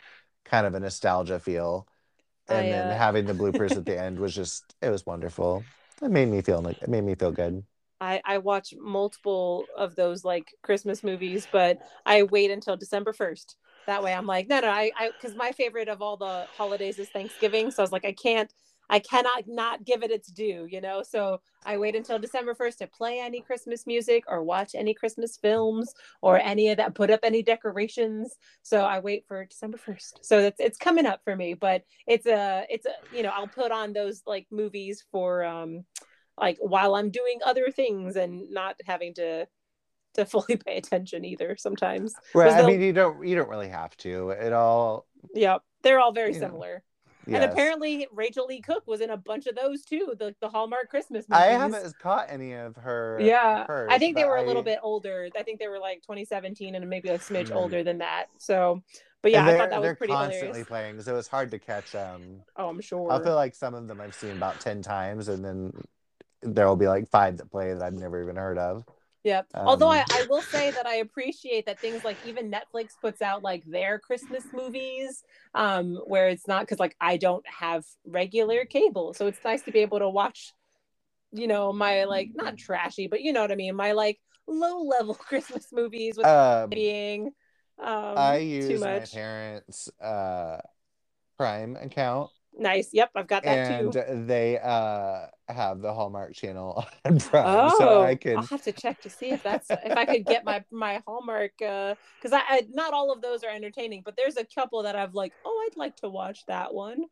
kind 0.45 0.65
of 0.65 0.73
a 0.73 0.79
nostalgia 0.79 1.39
feel, 1.39 1.85
and 2.47 2.67
I, 2.67 2.69
then 2.69 2.87
uh, 2.87 2.97
having 2.97 3.25
the 3.25 3.33
bloopers 3.33 3.75
at 3.75 3.85
the 3.85 3.99
end 4.01 4.17
was 4.17 4.33
just 4.33 4.73
it 4.81 4.89
was 4.89 5.05
wonderful. 5.05 5.63
It 6.01 6.09
made 6.09 6.29
me 6.29 6.41
feel 6.41 6.61
like 6.61 6.81
it 6.81 6.87
made 6.89 7.03
me 7.03 7.13
feel 7.13 7.31
good. 7.31 7.63
I, 8.01 8.21
I 8.25 8.37
watch 8.39 8.73
multiple 8.77 9.65
of 9.77 9.95
those 9.95 10.25
like 10.25 10.53
Christmas 10.61 11.03
movies, 11.03 11.47
but 11.51 11.79
I 12.05 12.23
wait 12.23 12.51
until 12.51 12.75
December 12.75 13.13
1st. 13.13 13.55
That 13.87 14.03
way 14.03 14.13
I'm 14.13 14.25
like, 14.25 14.49
no, 14.49 14.59
no, 14.59 14.67
I, 14.67 14.91
I, 14.97 15.11
cause 15.21 15.35
my 15.35 15.53
favorite 15.53 15.87
of 15.87 16.01
all 16.01 16.17
the 16.17 16.45
holidays 16.57 16.99
is 16.99 17.09
Thanksgiving. 17.09 17.71
So 17.71 17.81
I 17.81 17.83
was 17.83 17.93
like, 17.93 18.03
I 18.03 18.11
can't, 18.11 18.53
I 18.89 18.99
cannot 18.99 19.43
not 19.47 19.85
give 19.85 20.03
it 20.03 20.11
its 20.11 20.29
due, 20.29 20.67
you 20.69 20.81
know? 20.81 21.03
So 21.03 21.41
I 21.65 21.77
wait 21.77 21.95
until 21.95 22.19
December 22.19 22.53
1st 22.53 22.77
to 22.77 22.87
play 22.87 23.19
any 23.19 23.41
Christmas 23.41 23.87
music 23.87 24.23
or 24.27 24.43
watch 24.43 24.75
any 24.75 24.93
Christmas 24.93 25.37
films 25.37 25.93
or 26.21 26.39
any 26.39 26.69
of 26.69 26.77
that, 26.77 26.95
put 26.95 27.09
up 27.09 27.21
any 27.23 27.41
decorations. 27.41 28.35
So 28.61 28.81
I 28.81 28.99
wait 28.99 29.25
for 29.27 29.45
December 29.45 29.77
1st. 29.77 30.19
So 30.21 30.39
it's, 30.39 30.59
it's 30.59 30.77
coming 30.77 31.05
up 31.05 31.21
for 31.23 31.35
me, 31.35 31.53
but 31.53 31.83
it's 32.07 32.25
a, 32.25 32.65
it's 32.69 32.85
a, 32.85 33.15
you 33.15 33.23
know, 33.23 33.31
I'll 33.33 33.47
put 33.47 33.71
on 33.71 33.93
those 33.93 34.21
like 34.25 34.47
movies 34.51 35.03
for, 35.11 35.43
um, 35.43 35.85
like 36.37 36.57
while 36.59 36.95
I'm 36.95 37.11
doing 37.11 37.39
other 37.45 37.69
things 37.71 38.15
and 38.15 38.49
not 38.51 38.75
having 38.85 39.13
to 39.15 39.47
to 40.15 40.25
fully 40.27 40.57
pay 40.57 40.77
attention 40.77 41.25
either 41.25 41.55
sometimes. 41.57 42.13
Right. 42.33 42.51
I 42.51 42.65
mean, 42.65 42.81
you 42.81 42.93
don't 42.93 43.25
you 43.25 43.35
don't 43.35 43.49
really 43.49 43.69
have 43.69 43.95
to. 43.97 44.29
It 44.29 44.53
all. 44.53 45.07
Yep. 45.33 45.61
They're 45.83 45.99
all 45.99 46.13
very 46.13 46.33
similar. 46.33 46.83
Yes. 47.25 47.41
And 47.41 47.51
apparently 47.51 48.07
Rachael 48.11 48.47
Leigh 48.47 48.61
Cook 48.61 48.83
was 48.85 49.01
in 49.01 49.09
a 49.09 49.17
bunch 49.17 49.47
of 49.47 49.55
those 49.55 49.83
too, 49.83 50.13
the, 50.19 50.35
the 50.41 50.49
Hallmark 50.49 50.89
Christmas 50.89 51.27
movies. 51.29 51.43
I 51.43 51.47
haven't 51.47 51.97
caught 51.99 52.27
any 52.29 52.53
of 52.53 52.75
her. 52.75 53.17
yeah. 53.21 53.65
hers, 53.65 53.89
I 53.91 53.97
think 53.97 54.15
they 54.17 54.25
were 54.25 54.37
a 54.37 54.43
little 54.43 54.63
bit 54.63 54.79
older. 54.83 55.29
I 55.37 55.43
think 55.43 55.59
they 55.59 55.67
were 55.67 55.79
like 55.79 56.01
2017 56.01 56.75
and 56.75 56.89
maybe 56.89 57.09
a 57.09 57.17
smidge 57.17 57.47
Mm. 57.49 57.55
older 57.55 57.83
than 57.83 57.99
that. 57.99 58.25
So 58.37 58.81
but 59.21 59.31
yeah, 59.31 59.45
I 59.45 59.57
thought 59.57 59.69
that 59.69 59.79
was 59.79 59.85
they're 59.87 59.95
pretty 59.95 60.11
constantly 60.13 60.47
hilarious. 60.47 60.67
playing, 60.67 61.01
so 61.01 61.13
it 61.13 61.15
was 61.15 61.27
hard 61.29 61.49
to 61.51 61.59
catch. 61.59 61.95
Um, 61.95 62.41
Oh, 62.57 62.67
I'm 62.67 62.81
sure. 62.81 63.09
I 63.09 63.23
feel 63.23 63.35
like 63.35 63.55
some 63.55 63.73
of 63.73 63.87
them 63.87 64.01
I've 64.01 64.13
seen 64.15 64.31
about 64.31 64.59
ten 64.59 64.81
times, 64.81 65.29
and 65.29 65.43
then 65.45 65.71
there 66.41 66.67
will 66.67 66.75
be 66.75 66.87
like 66.89 67.09
five 67.09 67.37
that 67.37 67.49
play 67.49 67.73
that 67.73 67.81
I've 67.81 67.93
never 67.93 68.21
even 68.21 68.35
heard 68.35 68.57
of. 68.57 68.83
Yep. 69.23 69.47
Although 69.65 69.89
I, 69.89 69.99
Um, 69.99 70.05
I 70.11 70.23
will 70.29 70.41
say 70.41 70.71
that 70.71 70.85
I 70.85 70.95
appreciate 70.95 71.65
that 71.67 71.79
things 71.79 72.03
like 72.03 72.19
even 72.23 72.51
Netflix 72.51 72.99
puts 73.01 73.21
out 73.21 73.41
like 73.43 73.63
their 73.65 73.97
Christmas 73.99 74.45
movies, 74.51 75.23
um, 75.53 75.95
where 76.07 76.27
it's 76.29 76.47
not 76.47 76.61
because 76.63 76.79
like 76.79 76.95
I 76.99 77.17
don't 77.17 77.45
have 77.47 77.85
regular 78.05 78.65
cable, 78.65 79.13
so 79.13 79.27
it's 79.27 79.43
nice 79.43 79.63
to 79.63 79.71
be 79.71 79.79
able 79.79 79.99
to 79.99 80.09
watch, 80.09 80.53
you 81.31 81.47
know, 81.47 81.73
my 81.73 82.05
like 82.05 82.31
not 82.35 82.57
trashy, 82.57 83.07
but 83.07 83.21
you 83.21 83.33
know 83.33 83.41
what 83.41 83.51
I 83.51 83.55
mean, 83.55 83.75
my 83.75 83.93
like 83.93 84.19
low 84.47 84.83
level 84.83 85.15
Christmas 85.19 85.67
movies 85.73 86.17
with 86.17 86.29
Um, 86.29 86.69
being 86.69 87.31
um 87.83 88.17
I 88.17 88.37
too 88.61 88.79
use 88.79 88.79
my 88.79 88.99
parents' 88.99 89.89
uh, 90.01 90.61
Prime 91.37 91.75
account, 91.77 92.31
Nice. 92.57 92.89
Yep, 92.93 93.11
I've 93.15 93.27
got 93.27 93.45
that 93.45 93.65
and 93.65 93.91
too. 93.91 93.91
they 94.27 94.59
uh, 94.59 95.27
have 95.49 95.81
the 95.81 95.93
Hallmark 95.93 96.33
Channel 96.33 96.85
on 97.05 97.19
Prime, 97.19 97.45
Oh, 97.45 97.69
so 97.69 98.01
I 98.03 98.15
can. 98.15 98.37
I'll 98.37 98.47
have 98.47 98.61
to 98.63 98.71
check 98.71 99.01
to 99.01 99.09
see 99.09 99.31
if 99.31 99.43
that's 99.43 99.69
if 99.83 99.95
I 99.97 100.05
could 100.05 100.25
get 100.25 100.45
my 100.45 100.63
my 100.71 101.01
Hallmark 101.05 101.53
because 101.57 101.97
I, 102.31 102.41
I 102.47 102.67
not 102.71 102.93
all 102.93 103.11
of 103.11 103.21
those 103.21 103.43
are 103.43 103.49
entertaining, 103.49 104.01
but 104.05 104.15
there's 104.15 104.37
a 104.37 104.45
couple 104.45 104.83
that 104.83 104.95
I've 104.95 105.13
like, 105.13 105.33
oh, 105.45 105.67
I'd 105.69 105.77
like 105.77 105.95
to 105.97 106.09
watch 106.09 106.45
that 106.47 106.73
one. 106.73 107.03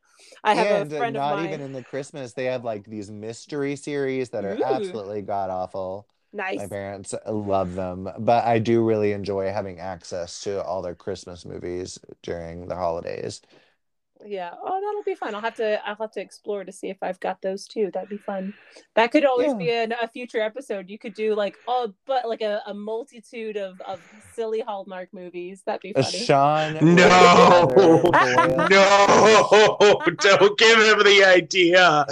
I 0.44 0.54
have 0.54 0.70
and 0.70 0.92
a 0.92 0.96
friend 0.98 1.16
not 1.16 1.34
of 1.34 1.40
mine. 1.40 1.46
even 1.46 1.62
in 1.62 1.72
the 1.74 1.84
Christmas, 1.84 2.34
they 2.34 2.46
have 2.46 2.64
like 2.64 2.86
these 2.86 3.10
mystery 3.12 3.76
series 3.76 4.30
that 4.30 4.46
are 4.46 4.58
Ooh. 4.60 4.64
absolutely 4.64 5.22
god 5.22 5.50
awful. 5.50 6.08
nice. 6.34 6.60
My 6.60 6.68
parents 6.68 7.14
love 7.28 7.74
them, 7.76 8.10
but 8.20 8.46
I 8.46 8.60
do 8.60 8.84
really 8.86 9.14
enjoy 9.14 9.52
having 9.52 9.80
access 9.80 10.42
to 10.42 10.62
all 10.64 10.82
their 10.82 10.96
Christmas 10.96 11.46
movies 11.46 11.98
during 12.24 12.68
the 12.68 12.76
holidays. 12.76 13.42
Yeah. 14.26 14.52
Oh, 14.64 14.80
that'll 14.82 15.04
be 15.04 15.16
fun. 15.16 15.34
I'll 15.36 15.42
have 15.42 15.56
to 15.56 15.80
I'll 15.88 15.96
have 15.96 16.12
to 16.12 16.22
explore 16.22 16.64
to 16.64 16.72
see 16.72 16.90
if 16.90 16.98
I've 17.02 17.20
got 17.20 17.42
those 17.42 17.68
too. 17.68 17.90
That'd 17.94 18.10
be 18.10 18.18
fun. 18.18 18.54
That 18.96 19.12
could 19.12 19.26
always 19.26 19.52
Yeah. 19.52 19.58
be 19.58 19.72
an, 19.72 19.94
a 20.02 20.08
future 20.08 20.42
episode. 20.42 20.90
You 20.90 20.98
could 21.00 21.14
do 21.14 21.34
like 21.36 21.58
oh, 21.68 21.94
but 22.06 22.28
like 22.28 22.42
a, 22.42 22.62
a 22.68 22.74
multitude 22.74 23.58
of 23.58 23.80
of 23.82 24.00
silly 24.34 24.62
Hallmark 24.62 25.10
movies. 25.14 25.64
That'd 25.66 25.82
be 25.82 25.94
funny. 25.94 26.08
Shawn, 26.26 26.74
No. 26.96 27.72
No, 28.70 30.00
don't 30.20 30.58
give 30.58 30.78
him 30.80 31.00
the 31.04 31.24
idea. 31.26 32.06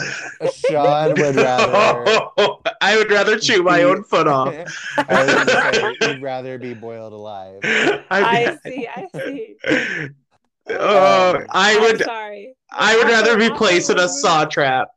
Shawn 0.69 1.09
would 1.15 1.35
rather. 1.35 2.03
No, 2.37 2.61
I 2.81 2.97
would 2.97 3.11
rather 3.11 3.37
chew 3.39 3.63
my 3.63 3.83
own 3.83 4.03
foot 4.03 4.27
off. 4.27 4.53
I 4.97 5.23
was 5.25 5.33
gonna 5.33 5.73
say, 5.73 5.95
you'd 6.13 6.21
rather 6.21 6.57
be 6.57 6.73
boiled 6.73 7.13
alive. 7.13 7.59
I 7.63 8.57
see. 8.65 8.87
I 8.87 9.07
see. 9.15 9.55
Oh, 10.69 11.35
Um, 11.37 11.45
I 11.51 11.75
I'm 11.75 11.81
would. 11.81 12.01
sorry. 12.03 12.55
I 12.71 12.95
would 12.97 13.07
rather 13.07 13.35
be 13.37 13.49
placed 13.49 13.89
in 13.89 13.97
a 13.97 14.01
I'll- 14.03 14.07
saw 14.09 14.45
trap. 14.45 14.89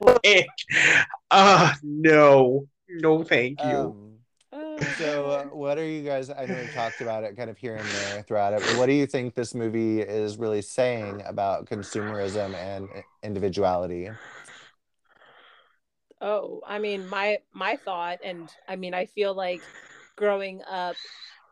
like, 0.00 0.48
uh, 1.30 1.72
no, 1.82 2.66
no, 2.88 3.24
thank 3.24 3.62
you. 3.64 3.76
Um, 3.76 4.00
Uh, 4.52 4.78
so 4.98 5.26
uh, 5.26 5.44
what 5.46 5.78
are 5.78 5.84
you 5.84 6.04
guys 6.04 6.30
i 6.30 6.46
know 6.46 6.54
we've 6.54 6.72
talked 6.72 7.00
about 7.00 7.24
it 7.24 7.36
kind 7.36 7.50
of 7.50 7.58
here 7.58 7.74
and 7.74 7.88
there 7.88 8.22
throughout 8.22 8.52
it 8.52 8.60
but 8.60 8.76
what 8.78 8.86
do 8.86 8.92
you 8.92 9.04
think 9.04 9.34
this 9.34 9.52
movie 9.52 10.00
is 10.00 10.38
really 10.38 10.62
saying 10.62 11.20
about 11.26 11.66
consumerism 11.66 12.54
and 12.54 12.88
individuality 13.24 14.08
oh 16.20 16.60
i 16.66 16.78
mean 16.78 17.08
my 17.08 17.38
my 17.52 17.74
thought 17.84 18.18
and 18.22 18.48
i 18.68 18.76
mean 18.76 18.94
i 18.94 19.06
feel 19.06 19.34
like 19.34 19.60
growing 20.16 20.62
up 20.70 20.94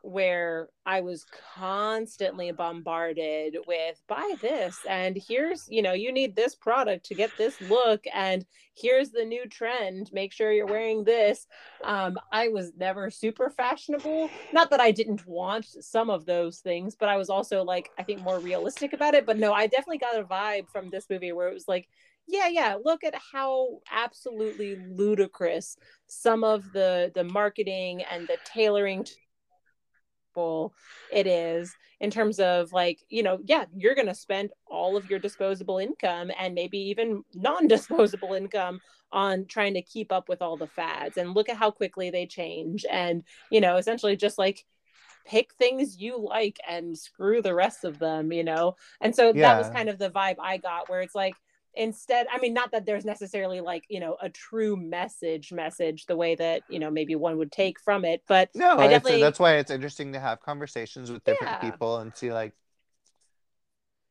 where 0.02 0.68
I 0.84 1.00
was 1.00 1.24
constantly 1.54 2.50
bombarded 2.50 3.56
with 3.68 4.02
buy 4.08 4.34
this 4.40 4.76
and 4.88 5.16
here's 5.16 5.66
you 5.70 5.80
know 5.80 5.92
you 5.92 6.12
need 6.12 6.34
this 6.34 6.56
product 6.56 7.06
to 7.06 7.14
get 7.14 7.30
this 7.38 7.60
look 7.62 8.04
and 8.12 8.44
here's 8.74 9.10
the 9.10 9.24
new 9.24 9.46
trend 9.46 10.10
make 10.12 10.32
sure 10.32 10.52
you're 10.52 10.66
wearing 10.66 11.04
this. 11.04 11.46
Um 11.84 12.18
I 12.32 12.48
was 12.48 12.72
never 12.76 13.10
super 13.10 13.48
fashionable. 13.48 14.28
Not 14.52 14.70
that 14.70 14.80
I 14.80 14.90
didn't 14.90 15.24
want 15.26 15.66
some 15.66 16.10
of 16.10 16.26
those 16.26 16.58
things 16.58 16.96
but 16.96 17.08
I 17.08 17.16
was 17.16 17.30
also 17.30 17.62
like 17.62 17.90
I 17.96 18.02
think 18.02 18.22
more 18.22 18.40
realistic 18.40 18.92
about 18.92 19.14
it. 19.14 19.24
But 19.24 19.38
no 19.38 19.52
I 19.52 19.68
definitely 19.68 19.98
got 19.98 20.18
a 20.18 20.24
vibe 20.24 20.68
from 20.68 20.90
this 20.90 21.06
movie 21.08 21.32
where 21.32 21.48
it 21.48 21.54
was 21.54 21.68
like 21.68 21.88
yeah 22.26 22.48
yeah 22.48 22.76
look 22.82 23.04
at 23.04 23.14
how 23.32 23.80
absolutely 23.90 24.76
ludicrous 24.90 25.76
some 26.06 26.44
of 26.44 26.72
the 26.72 27.10
the 27.14 27.24
marketing 27.24 28.02
and 28.10 28.26
the 28.28 28.38
tailoring 28.44 29.04
it 31.12 31.26
is 31.26 31.74
in 32.00 32.10
terms 32.10 32.40
of 32.40 32.72
like 32.72 33.00
you 33.08 33.22
know 33.22 33.38
yeah 33.44 33.64
you're 33.76 33.94
going 33.94 34.06
to 34.06 34.14
spend 34.14 34.50
all 34.66 34.96
of 34.96 35.08
your 35.08 35.18
disposable 35.18 35.78
income 35.78 36.30
and 36.38 36.54
maybe 36.54 36.78
even 36.78 37.22
non-disposable 37.34 38.32
income 38.34 38.80
on 39.12 39.44
trying 39.46 39.74
to 39.74 39.82
keep 39.82 40.10
up 40.10 40.28
with 40.28 40.42
all 40.42 40.56
the 40.56 40.66
fads 40.66 41.16
and 41.16 41.34
look 41.34 41.48
at 41.48 41.56
how 41.56 41.70
quickly 41.70 42.10
they 42.10 42.26
change 42.26 42.84
and 42.90 43.22
you 43.50 43.60
know 43.60 43.76
essentially 43.76 44.16
just 44.16 44.38
like 44.38 44.64
pick 45.24 45.52
things 45.54 45.98
you 45.98 46.18
like 46.18 46.58
and 46.68 46.98
screw 46.98 47.40
the 47.40 47.54
rest 47.54 47.84
of 47.84 47.98
them 47.98 48.32
you 48.32 48.42
know 48.42 48.74
and 49.00 49.14
so 49.14 49.32
yeah. 49.34 49.42
that 49.42 49.58
was 49.58 49.70
kind 49.70 49.88
of 49.88 49.98
the 49.98 50.10
vibe 50.10 50.36
i 50.40 50.56
got 50.56 50.88
where 50.88 51.00
it's 51.00 51.14
like 51.14 51.34
instead 51.74 52.26
i 52.30 52.38
mean 52.38 52.52
not 52.52 52.70
that 52.72 52.84
there's 52.84 53.04
necessarily 53.04 53.60
like 53.60 53.84
you 53.88 53.98
know 53.98 54.16
a 54.20 54.28
true 54.28 54.76
message 54.76 55.52
message 55.52 56.06
the 56.06 56.16
way 56.16 56.34
that 56.34 56.62
you 56.68 56.78
know 56.78 56.90
maybe 56.90 57.14
one 57.14 57.38
would 57.38 57.50
take 57.50 57.80
from 57.80 58.04
it 58.04 58.22
but 58.28 58.50
no 58.54 58.76
I 58.76 58.88
definitely... 58.88 59.22
that's 59.22 59.38
why 59.38 59.56
it's 59.56 59.70
interesting 59.70 60.12
to 60.12 60.20
have 60.20 60.40
conversations 60.40 61.10
with 61.10 61.24
different 61.24 61.52
yeah. 61.62 61.70
people 61.70 61.98
and 61.98 62.14
see 62.14 62.32
like 62.32 62.52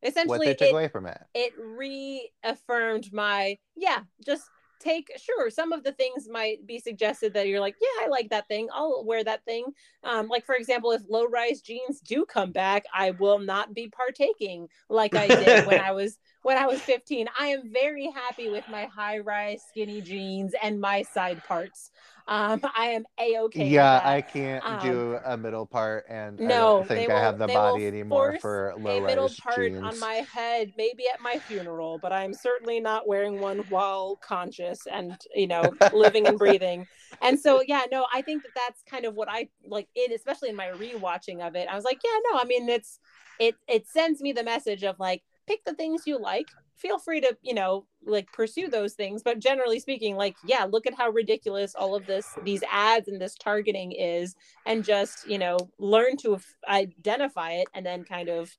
essentially 0.02 0.40
what 0.40 0.46
they 0.46 0.56
took 0.56 0.70
it, 0.70 0.74
away 0.74 0.88
from 0.88 1.06
it 1.06 1.22
it 1.36 1.54
reaffirmed 1.60 3.14
my 3.14 3.58
yeah 3.76 4.00
just 4.26 4.50
take 4.82 5.12
sure 5.18 5.50
some 5.50 5.72
of 5.72 5.84
the 5.84 5.92
things 5.92 6.28
might 6.30 6.66
be 6.66 6.80
suggested 6.80 7.34
that 7.34 7.48
you're 7.48 7.60
like 7.60 7.76
yeah 7.82 8.06
i 8.06 8.08
like 8.08 8.30
that 8.30 8.48
thing. 8.48 8.68
I'll 8.74 9.04
wear 9.06 9.24
that 9.24 9.46
thing. 9.46 9.66
Um, 10.04 10.28
like 10.28 10.46
for 10.46 10.56
example 10.56 10.92
if 10.92 11.02
low 11.10 11.26
rise 11.26 11.62
jeans 11.62 12.00
do 12.02 12.26
come 12.26 12.52
back 12.52 12.86
i 12.94 13.12
will 13.12 13.40
not 13.40 13.74
be 13.74 13.90
partaking 13.90 14.68
like 14.90 15.16
i 15.16 15.28
did 15.28 15.68
when 15.68 15.80
i 15.90 15.92
was 15.92 16.18
when 16.44 16.58
i 16.58 16.66
was 16.66 16.82
15 16.82 17.28
i 17.40 17.48
am 17.48 17.72
very 17.72 18.10
happy 18.10 18.50
with 18.50 18.68
my 18.70 18.86
high 18.86 19.20
rise 19.20 19.62
skinny 19.70 20.02
jeans 20.02 20.54
and 20.62 20.82
my 20.82 21.04
side 21.04 21.44
parts 21.44 21.92
um, 22.28 22.62
I 22.76 22.88
am 22.88 23.06
a 23.20 23.40
okay. 23.40 23.68
Yeah, 23.68 24.02
I 24.04 24.22
can't 24.22 24.66
um, 24.66 24.80
do 24.82 25.20
a 25.26 25.38
middle 25.38 25.66
part, 25.66 26.06
and 26.10 26.40
no, 26.40 26.46
I 26.46 26.58
don't 26.58 26.88
think 26.88 27.12
I 27.12 27.20
have 27.20 27.38
the 27.38 27.48
body 27.48 27.88
anymore 27.88 28.38
for 28.40 28.74
low 28.78 29.04
a 29.04 29.06
middle 29.06 29.30
part 29.42 29.58
jeans. 29.58 29.84
on 29.84 30.00
my 30.00 30.26
head. 30.34 30.74
Maybe 30.78 31.04
at 31.14 31.22
my 31.22 31.38
funeral, 31.40 32.00
but 32.02 32.12
I'm 32.12 32.34
certainly 32.34 32.80
not 32.80 33.08
wearing 33.08 33.40
one 33.40 33.60
while 33.70 34.18
conscious 34.18 34.88
and 34.92 35.18
you 35.36 35.48
know 35.48 35.74
living 35.94 36.28
and 36.28 36.38
breathing. 36.40 36.88
And 37.22 37.40
so, 37.40 37.62
yeah, 37.68 37.84
no, 37.92 38.06
I 38.14 38.22
think 38.22 38.44
that 38.44 38.52
that's 38.56 38.82
kind 38.84 39.06
of 39.06 39.16
what 39.16 39.30
I 39.30 39.50
like. 39.66 39.88
It, 39.96 40.12
especially 40.12 40.50
in 40.50 40.56
my 40.56 40.68
rewatching 40.70 41.46
of 41.46 41.56
it, 41.56 41.68
I 41.70 41.76
was 41.76 41.84
like, 41.84 42.00
yeah, 42.04 42.18
no, 42.32 42.40
I 42.40 42.46
mean, 42.46 42.70
it's 42.70 43.00
it 43.40 43.56
it 43.68 43.88
sends 43.88 44.22
me 44.22 44.32
the 44.34 44.44
message 44.44 44.84
of 44.84 45.00
like 45.00 45.24
pick 45.48 45.64
the 45.66 45.74
things 45.74 46.04
you 46.06 46.20
like 46.20 46.48
feel 46.82 46.98
free 46.98 47.22
to 47.22 47.38
you 47.42 47.54
know 47.54 47.86
like 48.04 48.32
pursue 48.32 48.68
those 48.68 48.94
things 48.94 49.22
but 49.22 49.38
generally 49.40 49.80
speaking 49.80 50.16
like 50.16 50.36
yeah 50.46 50.66
look 50.70 50.88
at 50.88 50.96
how 50.96 51.10
ridiculous 51.10 51.76
all 51.76 51.96
of 51.96 52.06
this 52.08 52.28
these 52.44 52.64
ads 52.72 53.08
and 53.08 53.22
this 53.22 53.36
targeting 53.36 53.92
is 53.92 54.36
and 54.66 54.84
just 54.84 55.30
you 55.30 55.38
know 55.38 55.58
learn 55.78 56.18
to 56.18 56.40
identify 56.68 57.52
it 57.52 57.68
and 57.76 57.86
then 57.86 58.04
kind 58.04 58.30
of 58.30 58.52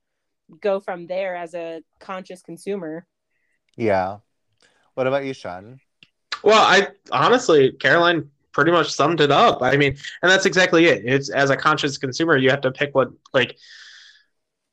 go 0.61 0.81
from 0.81 1.07
there 1.07 1.35
as 1.35 1.55
a 1.55 1.83
conscious 1.99 2.43
consumer. 2.43 3.07
Yeah. 3.77 4.19
What 4.95 5.07
about 5.07 5.25
you 5.25 5.33
shawn? 5.33 5.81
Well 6.43 6.63
i 6.63 6.89
honestly 7.11 7.73
caroline 7.73 8.29
pretty 8.53 8.71
much 8.71 8.93
summed 8.93 9.21
it 9.21 9.31
up. 9.31 9.63
I 9.63 9.77
mean 9.77 9.97
and 10.23 10.31
that's 10.31 10.47
exactly 10.47 10.87
it. 10.87 11.03
It's 11.05 11.31
as 11.31 11.51
a 11.51 11.57
conscious 11.57 11.99
consumer 11.99 12.37
you 12.37 12.51
have 12.51 12.61
to 12.63 12.71
pick 12.73 12.95
what 12.95 13.11
like 13.33 13.57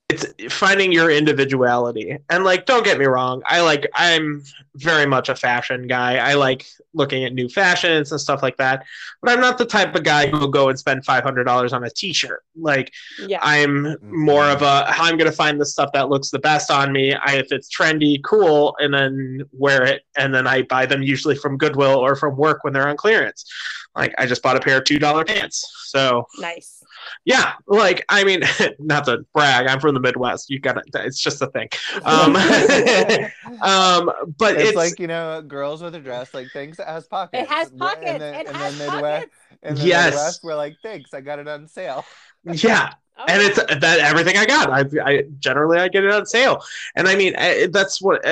it's 0.10 0.26
finding 0.52 0.91
your 0.91 1.11
individuality. 1.11 2.18
And 2.30 2.44
like 2.44 2.65
don't 2.65 2.84
get 2.84 2.98
me 2.98 3.06
wrong 3.06 3.41
i 3.45 3.61
like 3.61 3.88
i'm 3.94 4.44
very 4.76 5.06
much 5.06 5.27
a 5.30 5.36
fashion 5.36 5.88
guy. 5.88 6.18
I 6.18 6.36
like 6.36 6.65
looking 6.94 7.26
at 7.26 7.34
new 7.34 7.49
fashions 7.49 8.11
and 8.11 8.22
stuff 8.22 8.41
like 8.41 8.57
that. 8.57 8.86
But 9.22 9.31
i'm 9.31 9.40
not 9.40 9.57
the 9.57 9.65
type 9.65 9.94
of 9.95 10.03
guy 10.03 10.27
who 10.27 10.40
will 10.40 10.48
go 10.48 10.69
and 10.69 10.80
spend 10.80 11.06
$500 11.06 11.73
on 11.73 11.84
a 11.84 11.90
t-shirt. 11.90 12.44
Like 12.56 12.91
yeah. 13.27 13.40
i'm 13.41 13.84
mm-hmm. 13.84 14.26
more 14.26 14.45
of 14.45 14.61
a 14.64 14.91
how 14.91 15.06
i'm 15.06 15.18
going 15.18 15.30
to 15.30 15.36
find 15.36 15.61
the 15.61 15.65
stuff 15.65 15.91
that 15.94 16.10
looks 16.10 16.31
the 16.31 16.40
best 16.40 16.72
on 16.72 16.91
me. 16.91 17.14
I, 17.14 17.36
if 17.36 17.52
it's 17.52 17.69
trendy 17.69 18.22
cool 18.23 18.76
and 18.80 18.94
then 18.94 19.44
wear 19.52 19.84
it. 19.84 20.03
And 20.18 20.34
then 20.34 20.48
i 20.48 20.64
buy 20.64 20.86
them 20.88 21.03
usually 21.03 21.36
from 21.36 21.57
goodwill 21.57 21.98
or 21.98 22.15
from 22.15 22.36
work 22.36 22.64
when 22.64 22.73
they're 22.73 22.88
on 22.88 22.98
clearance. 22.98 23.45
Like 23.95 24.15
i 24.18 24.26
just 24.26 24.41
bought 24.41 24.57
a 24.57 24.60
pair 24.60 24.77
of 24.77 24.86
$2 24.86 25.27
pants. 25.27 25.72
So 25.86 26.26
nice 26.40 26.79
yeah, 27.26 27.54
like 27.68 28.06
I 28.10 28.24
mean, 28.24 28.42
not 28.80 29.06
to 29.06 29.26
brag, 29.34 29.68
I'm 29.68 29.80
from 29.80 29.94
the 29.94 30.00
Midwest. 30.00 30.50
You 30.50 30.60
got 30.60 30.74
to 30.74 31.06
It's 31.06 31.22
just 31.22 31.42
a 31.42 31.48
thing. 31.48 31.70
Um, 32.04 32.36
um, 33.62 34.12
but 34.38 34.56
it's, 34.56 34.70
it's, 34.70 34.76
like 34.76 35.00
you 35.00 35.08
know, 35.08 35.42
girls 35.42 35.82
with 35.82 35.96
a 35.96 36.00
dress, 36.00 36.34
like 36.34 36.48
things 36.52 36.78
that 36.78 36.88
has 36.88 37.08
pockets. 37.08 37.44
It 37.44 37.50
has 37.50 37.70
pockets. 37.72 38.06
And 38.06 38.22
then, 38.22 38.34
it 38.36 38.48
and 38.48 38.56
has 38.56 38.78
then 38.78 38.88
Midwest, 38.88 39.28
pockets. 39.30 39.36
In 39.64 39.76
the 39.76 39.82
yes. 39.82 40.14
Midwest, 40.14 40.44
we're 40.44 40.56
like, 40.56 40.78
thanks, 40.82 41.14
I 41.14 41.22
got 41.22 41.40
it 41.40 41.48
on 41.48 41.68
sale. 41.68 42.06
Yeah. 42.46 42.94
Oh, 43.18 43.26
and 43.28 43.42
it's 43.42 43.58
that 43.58 44.00
everything 44.00 44.38
I 44.38 44.46
got. 44.46 44.70
I, 44.70 44.86
I 45.04 45.24
generally 45.40 45.78
I 45.78 45.90
get 45.90 46.06
it 46.06 46.12
on 46.12 46.26
sale, 46.26 46.64
and 46.96 47.06
I 47.06 47.18
mean 47.18 47.36
I, 47.38 47.68
that's 47.70 48.02
what 48.02 48.26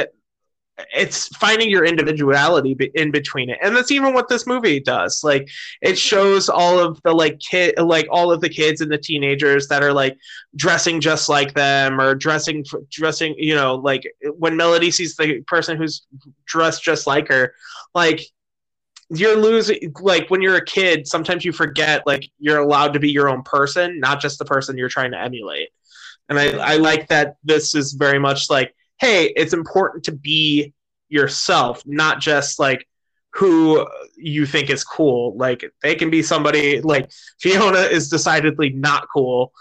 it's 0.94 1.28
finding 1.38 1.70
your 1.70 1.86
individuality 1.86 2.78
in 2.94 3.10
between 3.10 3.50
it. 3.50 3.58
And 3.62 3.76
that's 3.76 3.92
even 3.92 4.14
what 4.14 4.30
this 4.30 4.46
movie 4.46 4.80
does. 4.80 5.24
Like 5.24 5.50
it 5.82 5.90
mm-hmm. 5.90 5.96
shows 5.96 6.50
all 6.50 6.80
of 6.80 7.02
the 7.04 7.14
like 7.14 7.40
kid 7.40 7.80
like 7.80 8.08
all 8.12 8.32
of 8.32 8.42
the 8.42 8.50
kids 8.50 8.82
and 8.82 8.92
the 8.92 8.98
teenagers 8.98 9.68
that 9.68 9.84
are 9.84 9.94
like 9.94 10.18
dressing 10.56 11.02
just 11.02 11.30
like 11.30 11.54
them 11.54 12.00
or 12.00 12.14
dressing 12.16 12.64
dressing 12.92 13.36
you 13.38 13.56
know 13.56 13.76
like 13.76 14.04
when 14.38 14.56
melody 14.56 14.92
sees 14.92 15.16
the 15.16 15.42
person 15.48 15.78
who's 15.78 16.06
dressed 16.46 16.84
just 16.84 17.08
like 17.08 17.28
her 17.28 17.54
like 17.94 18.22
you're 19.10 19.38
losing 19.38 19.94
like 20.02 20.30
when 20.30 20.42
you're 20.42 20.58
a 20.58 20.66
kid 20.66 21.08
sometimes 21.08 21.46
you 21.46 21.52
forget 21.52 22.06
like 22.06 22.30
you're 22.40 22.60
allowed 22.60 22.94
to 22.94 23.00
be 23.00 23.10
your 23.10 23.30
own 23.30 23.42
person 23.44 24.00
not 24.00 24.20
just 24.20 24.40
the 24.40 24.46
person 24.46 24.78
you're 24.78 24.90
trying 24.90 25.12
to 25.12 25.20
emulate. 25.20 25.70
And 26.30 26.38
i 26.38 26.50
i 26.58 26.76
like 26.76 27.08
that 27.08 27.38
this 27.44 27.74
is 27.74 27.94
very 27.94 28.20
much 28.20 28.50
like 28.50 28.76
hey, 29.00 29.32
it's 29.36 29.54
important 29.54 30.06
to 30.06 30.12
be 30.12 30.74
yourself, 31.10 31.84
not 31.86 32.20
just 32.20 32.60
like 32.60 32.88
who 33.34 33.86
you 34.16 34.46
think 34.46 34.70
is 34.70 34.84
cool. 34.84 35.36
Like 35.38 35.64
they 35.84 35.96
can 35.96 36.10
be 36.10 36.24
somebody 36.24 36.82
like 36.82 37.12
Fiona 37.40 37.82
is 37.82 38.10
decidedly 38.10 38.70
not 38.70 39.08
cool 39.14 39.54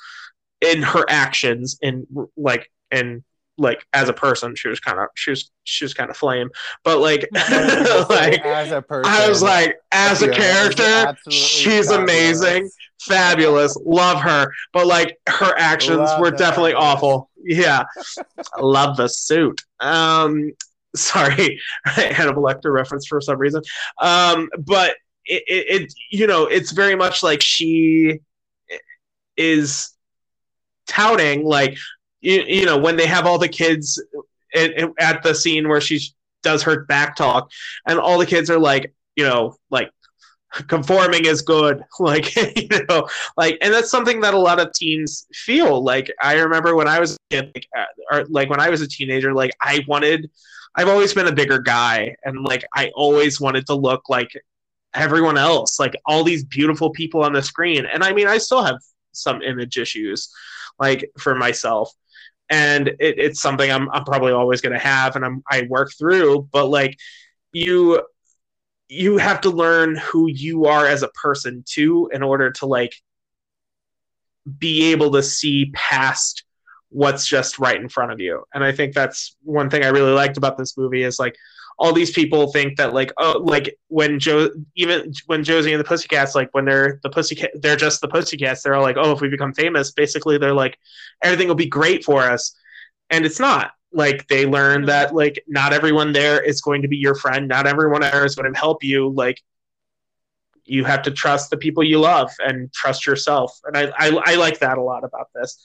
in 0.61 0.83
her 0.83 1.05
actions 1.09 1.79
and 1.83 2.07
like 2.37 2.71
and 2.91 3.23
like 3.59 3.87
as 3.95 4.09
a 4.09 4.13
person 4.13 4.55
she 4.55 4.69
was 4.69 4.81
kind 4.81 4.99
of 4.99 5.09
she 5.15 5.31
was 5.31 5.51
she 5.65 5.85
was 5.85 5.95
kind 5.95 6.11
of 6.11 6.17
flame. 6.17 6.51
But 6.85 7.01
like 7.01 7.29
like 7.33 8.45
as 8.45 8.73
a 8.73 8.83
person. 8.83 9.13
I 9.13 9.29
was 9.29 9.43
like 9.43 9.77
as 9.93 10.23
a 10.23 10.31
character 10.31 11.15
she's 11.31 11.89
fabulous. 11.89 11.91
amazing 11.91 12.71
fabulous 13.01 13.77
love 13.85 14.21
her. 14.21 14.51
But 14.73 14.87
like 14.87 15.19
her 15.29 15.55
actions 15.59 15.99
love 15.99 16.21
were 16.21 16.31
definitely 16.31 16.75
awful 16.75 17.31
yeah. 17.47 17.85
Love 18.59 18.97
the 18.97 19.09
suit. 19.09 19.63
Um 19.81 20.53
sorry 20.95 21.61
hannibal 21.85 22.43
lecter 22.43 22.73
reference 22.73 23.07
for 23.07 23.21
some 23.21 23.39
reason. 23.39 23.63
Um 24.01 24.49
but 24.59 24.97
it, 25.27 25.43
it, 25.47 25.83
it 25.83 25.95
you 26.11 26.27
know 26.27 26.47
it's 26.47 26.73
very 26.73 26.95
much 26.95 27.23
like 27.23 27.43
she 27.43 28.21
is 29.37 29.93
touting 30.87 31.45
like 31.45 31.77
you, 32.21 32.43
you 32.47 32.65
know 32.65 32.79
when 32.79 32.97
they 32.97 33.07
have 33.07 33.27
all 33.27 33.39
the 33.39 33.49
kids 33.49 34.03
at, 34.55 34.73
at 34.99 35.23
the 35.23 35.35
scene 35.35 35.69
where 35.69 35.81
she 35.81 36.01
does 36.43 36.63
her 36.63 36.85
back 36.85 37.17
talk 37.17 37.51
and 37.87 37.99
all 37.99 38.19
the 38.19 38.27
kids 38.27 38.51
are 38.51 38.59
like 38.59 38.95
you 39.17 39.25
know 39.25 39.57
like 39.71 39.91
conforming 40.69 41.25
is 41.27 41.43
good 41.43 41.83
like 42.01 42.35
you 42.37 42.69
know 42.89 43.07
like 43.37 43.59
and 43.61 43.73
that's 43.73 43.91
something 43.91 44.21
that 44.21 44.35
a 44.35 44.39
lot 44.39 44.61
of 44.61 44.73
teens 44.73 45.27
feel 45.33 45.83
like 45.83 46.11
i 46.21 46.35
remember 46.35 46.75
when 46.75 46.89
i 46.89 46.99
was 46.99 47.15
a 47.15 47.19
kid 47.31 47.51
like, 47.55 47.69
uh, 47.77 47.85
or 48.13 48.25
like 48.27 48.51
when 48.51 48.61
i 48.61 48.69
was 48.69 48.81
a 48.81 48.89
teenager 48.89 49.33
like 49.35 49.51
i 49.61 49.85
wanted 49.89 50.31
i've 50.77 50.89
always 50.89 51.13
been 51.15 51.27
a 51.27 51.33
bigger 51.33 51.59
guy 51.59 52.15
and 52.25 52.45
like 52.45 52.65
i 52.75 52.91
always 52.95 53.41
wanted 53.41 53.67
to 53.67 53.75
look 53.75 54.09
like 54.09 54.31
everyone 54.97 55.37
else, 55.39 55.79
like 55.79 55.95
all 56.07 56.25
these 56.25 56.45
beautiful 56.45 56.91
people 56.91 57.23
on 57.23 57.33
the 57.33 57.43
screen. 57.43 57.87
And 57.87 58.03
I 58.03 58.13
mean, 58.13 58.27
I 58.27 58.39
still 58.39 58.65
have 58.65 58.79
some 59.13 59.43
image 59.43 59.79
issues, 59.79 60.33
like 60.79 61.11
for 61.19 61.35
myself. 61.35 61.93
And 62.49 62.89
it, 62.89 63.19
it's 63.19 63.41
something 63.41 63.71
I'm, 63.71 63.91
I'm 63.91 64.05
probably 64.05 64.33
always 64.33 64.61
going 64.61 64.73
to 64.73 64.79
have 64.79 65.17
and 65.17 65.25
I'm, 65.25 65.43
I 65.51 65.67
work 65.69 65.93
through, 65.97 66.49
but 66.53 66.67
like 66.67 66.99
you, 67.53 68.03
you 68.89 69.19
have 69.19 69.41
to 69.43 69.51
learn 69.51 69.97
who 69.97 70.29
you 70.29 70.67
are 70.67 70.87
as 70.87 71.03
a 71.03 71.09
person 71.09 71.65
too, 71.67 72.11
in 72.13 72.23
order 72.23 72.51
to 72.53 72.67
like 72.67 72.95
be 74.59 74.93
able 74.93 75.11
to 75.13 75.23
see 75.23 75.71
past 75.75 76.45
what's 76.91 77.27
just 77.27 77.59
right 77.59 77.81
in 77.81 77.89
front 77.89 78.13
of 78.13 78.21
you. 78.21 78.45
And 78.55 78.63
I 78.63 78.73
think 78.73 78.95
that's 78.95 79.37
one 79.43 79.69
thing 79.71 79.85
I 79.85 79.89
really 79.89 80.13
liked 80.13 80.37
about 80.37 80.57
this 80.57 80.77
movie 80.77 81.03
is 81.03 81.19
like 81.19 81.37
all 81.79 81.93
these 81.93 82.11
people 82.11 82.51
think 82.53 82.77
that 82.77 82.95
like 82.95 83.13
oh 83.19 83.43
like 83.45 83.77
when 83.89 84.19
Joe 84.19 84.51
even 84.77 85.13
when 85.27 85.45
Josie 85.45 85.73
and 85.73 85.81
the 85.81 85.85
Pussycats 85.85 86.35
like 86.35 86.49
when 86.53 86.65
they're 86.65 87.01
the 87.03 87.11
Pussycat 87.11 87.51
they're 87.55 87.77
just 87.77 88.01
the 88.01 88.09
Pussycats 88.09 88.63
they're 88.63 88.75
all 88.75 88.83
like 88.83 88.97
oh 88.99 89.13
if 89.13 89.21
we 89.21 89.29
become 89.29 89.53
famous 89.53 89.91
basically 89.91 90.39
they're 90.39 90.55
like 90.55 90.79
everything 91.23 91.49
will 91.49 91.55
be 91.55 91.67
great 91.67 92.03
for 92.03 92.23
us 92.23 92.55
and 93.11 93.27
it's 93.27 93.41
not 93.41 93.73
like 93.93 94.27
they 94.29 94.47
learn 94.47 94.79
mm-hmm. 94.79 94.87
that 94.87 95.15
like 95.15 95.43
not 95.47 95.73
everyone 95.73 96.13
there 96.13 96.41
is 96.41 96.61
going 96.61 96.83
to 96.83 96.89
be 96.89 96.97
your 96.97 97.15
friend 97.15 97.49
not 97.49 97.67
everyone 97.67 98.01
there 98.01 98.25
is 98.25 98.35
going 98.35 98.53
to 98.53 98.59
help 98.59 98.83
you 98.83 99.11
like 99.11 99.41
you 100.65 100.85
have 100.85 101.03
to 101.03 101.11
trust 101.13 101.51
the 101.51 101.57
people 101.57 101.83
you 101.83 101.99
love 102.01 102.31
and 102.45 102.73
trust 102.73 103.07
yourself 103.07 103.59
and 103.65 103.77
I, 103.77 103.93
I, 103.97 104.21
I 104.25 104.35
like 104.35 104.59
that 104.59 104.79
a 104.79 104.83
lot 104.83 105.05
about 105.05 105.29
this 105.35 105.63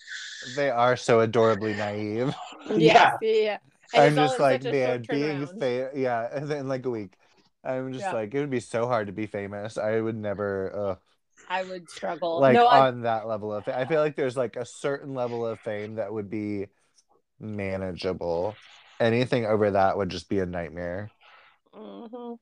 they 0.55 0.69
are 0.69 0.95
so 0.95 1.19
adorably 1.21 1.73
naive 1.73 2.33
yeah 2.75 3.17
yeah 3.21 3.57
I'm 3.93 4.15
just 4.15 4.39
like, 4.39 4.63
man, 4.63 5.03
being 5.09 5.47
famous, 5.47 5.91
yeah, 5.95 6.37
in 6.59 6.67
like 6.67 6.85
a 6.85 6.89
week. 6.89 7.13
I'm 7.63 7.93
just 7.93 8.05
yeah. 8.05 8.13
like, 8.13 8.33
it 8.33 8.39
would 8.39 8.49
be 8.49 8.59
so 8.59 8.87
hard 8.87 9.07
to 9.07 9.13
be 9.13 9.27
famous. 9.27 9.77
I 9.77 9.99
would 9.99 10.15
never. 10.15 10.71
Uh, 10.75 10.95
I 11.49 11.63
would 11.63 11.89
struggle. 11.89 12.39
Like 12.39 12.53
no, 12.53 12.67
on 12.67 12.99
I... 12.99 13.01
that 13.03 13.27
level 13.27 13.53
of, 13.53 13.67
I 13.67 13.85
feel 13.85 14.01
like 14.01 14.15
there's 14.15 14.37
like 14.37 14.55
a 14.55 14.65
certain 14.65 15.13
level 15.13 15.45
of 15.45 15.59
fame 15.59 15.95
that 15.95 16.11
would 16.11 16.29
be 16.29 16.67
manageable. 17.41 18.55
Anything 18.99 19.45
over 19.45 19.71
that 19.71 19.97
would 19.97 20.09
just 20.09 20.29
be 20.29 20.39
a 20.39 20.45
nightmare. 20.45 21.09
Mm-hmm 21.75 22.33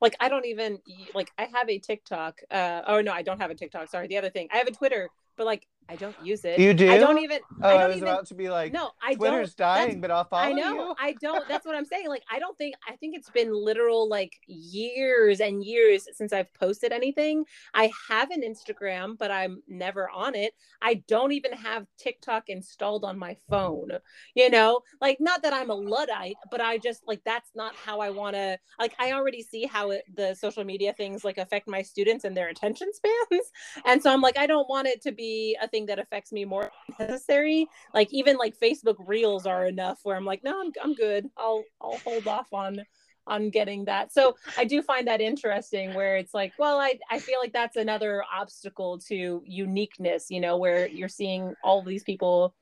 like 0.00 0.16
I 0.20 0.28
don't 0.28 0.46
even 0.46 0.78
like 1.14 1.30
I 1.38 1.48
have 1.52 1.68
a 1.68 1.78
TikTok. 1.78 2.40
Uh, 2.50 2.82
oh 2.86 3.00
no, 3.00 3.12
I 3.12 3.22
don't 3.22 3.40
have 3.40 3.50
a 3.50 3.54
TikTok. 3.54 3.88
Sorry, 3.88 4.06
the 4.06 4.18
other 4.18 4.30
thing 4.30 4.48
I 4.52 4.58
have 4.58 4.68
a 4.68 4.72
Twitter, 4.72 5.08
but 5.36 5.46
like 5.46 5.66
I 5.90 5.96
don't 5.96 6.16
use 6.22 6.44
it. 6.44 6.58
You 6.58 6.74
do? 6.74 6.90
I 6.90 6.98
don't 6.98 7.18
even. 7.18 7.40
Oh, 7.62 7.68
I, 7.68 7.72
don't 7.72 7.80
I 7.80 7.86
was 7.86 7.96
even, 7.96 8.08
about 8.08 8.26
to 8.26 8.34
be 8.34 8.50
like, 8.50 8.74
no, 8.74 8.90
I 9.02 9.14
Twitter's 9.14 9.54
don't. 9.54 9.66
dying, 9.66 10.00
but 10.02 10.10
I'll 10.10 10.24
follow 10.24 10.42
I 10.42 10.52
know. 10.52 10.74
you. 10.74 10.94
I 10.98 11.12
don't. 11.20 11.48
That's 11.48 11.64
what 11.64 11.74
I'm 11.74 11.86
saying. 11.86 12.08
Like, 12.08 12.24
I 12.30 12.38
don't 12.38 12.56
think. 12.58 12.74
I 12.86 12.96
think 12.96 13.16
it's 13.16 13.30
been 13.30 13.54
literal 13.54 14.06
like 14.06 14.34
years 14.46 15.40
and 15.40 15.64
years 15.64 16.06
since 16.12 16.32
I've 16.34 16.52
posted 16.54 16.92
anything. 16.92 17.44
I 17.72 17.90
have 18.08 18.30
an 18.30 18.42
Instagram, 18.42 19.16
but 19.16 19.30
I'm 19.30 19.62
never 19.66 20.10
on 20.10 20.34
it. 20.34 20.52
I 20.82 21.02
don't 21.08 21.32
even 21.32 21.52
have 21.52 21.86
TikTok 21.98 22.50
installed 22.50 23.04
on 23.04 23.18
my 23.18 23.36
phone. 23.48 23.90
You 24.34 24.50
know, 24.50 24.80
like 25.00 25.18
not 25.20 25.42
that 25.42 25.54
I'm 25.54 25.70
a 25.70 25.74
luddite, 25.74 26.36
but 26.50 26.60
I 26.60 26.76
just 26.76 27.06
like 27.06 27.22
that's 27.24 27.50
not 27.54 27.74
how 27.74 28.00
I 28.00 28.10
want 28.10 28.36
to. 28.36 28.58
Like, 28.78 28.94
I 28.98 29.12
already 29.12 29.42
see 29.42 29.64
how 29.64 29.90
it, 29.92 30.02
the 30.14 30.34
social 30.34 30.64
media 30.64 30.92
things 30.92 31.24
like 31.24 31.38
affect 31.38 31.66
my 31.66 31.80
students 31.80 32.24
and 32.24 32.36
their 32.36 32.48
attention 32.48 32.88
spans, 32.92 33.46
and 33.86 34.02
so 34.02 34.12
I'm 34.12 34.20
like, 34.20 34.36
I 34.36 34.46
don't 34.46 34.68
want 34.68 34.86
it 34.86 35.00
to 35.02 35.12
be 35.12 35.56
a 35.62 35.66
thing 35.66 35.77
that 35.86 35.98
affects 35.98 36.30
me 36.30 36.44
more 36.44 36.58
more 36.58 36.70
necessary. 36.98 37.66
Like 37.94 38.12
even 38.12 38.36
like 38.36 38.58
Facebook 38.58 38.96
Reels 39.06 39.46
are 39.46 39.66
enough 39.66 40.00
where 40.02 40.16
I'm 40.16 40.24
like, 40.24 40.42
no, 40.44 40.60
I'm 40.60 40.72
I'm 40.82 40.94
good. 40.94 41.28
I'll 41.36 41.64
I'll 41.80 41.98
hold 41.98 42.26
off 42.26 42.52
on 42.52 42.82
on 43.26 43.50
getting 43.50 43.84
that. 43.84 44.12
So 44.12 44.36
I 44.56 44.64
do 44.64 44.80
find 44.80 45.06
that 45.06 45.20
interesting 45.20 45.92
where 45.92 46.16
it's 46.16 46.32
like, 46.32 46.54
well, 46.58 46.80
I, 46.80 46.98
I 47.10 47.18
feel 47.18 47.38
like 47.38 47.52
that's 47.52 47.76
another 47.76 48.24
obstacle 48.34 48.98
to 49.08 49.42
uniqueness, 49.44 50.30
you 50.30 50.40
know, 50.40 50.56
where 50.56 50.88
you're 50.88 51.10
seeing 51.10 51.52
all 51.62 51.82
these 51.82 52.04
people 52.04 52.54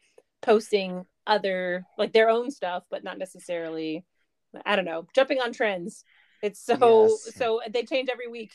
posting 0.42 1.06
other 1.24 1.86
like 1.96 2.12
their 2.12 2.28
own 2.28 2.50
stuff, 2.50 2.82
but 2.90 3.04
not 3.04 3.18
necessarily 3.18 4.04
I 4.64 4.74
don't 4.76 4.84
know, 4.84 5.06
jumping 5.14 5.40
on 5.40 5.52
trends. 5.52 6.04
It's 6.42 6.64
so 6.64 7.04
yes. 7.08 7.34
so 7.36 7.60
they 7.70 7.84
change 7.84 8.08
every 8.10 8.28
week. 8.28 8.52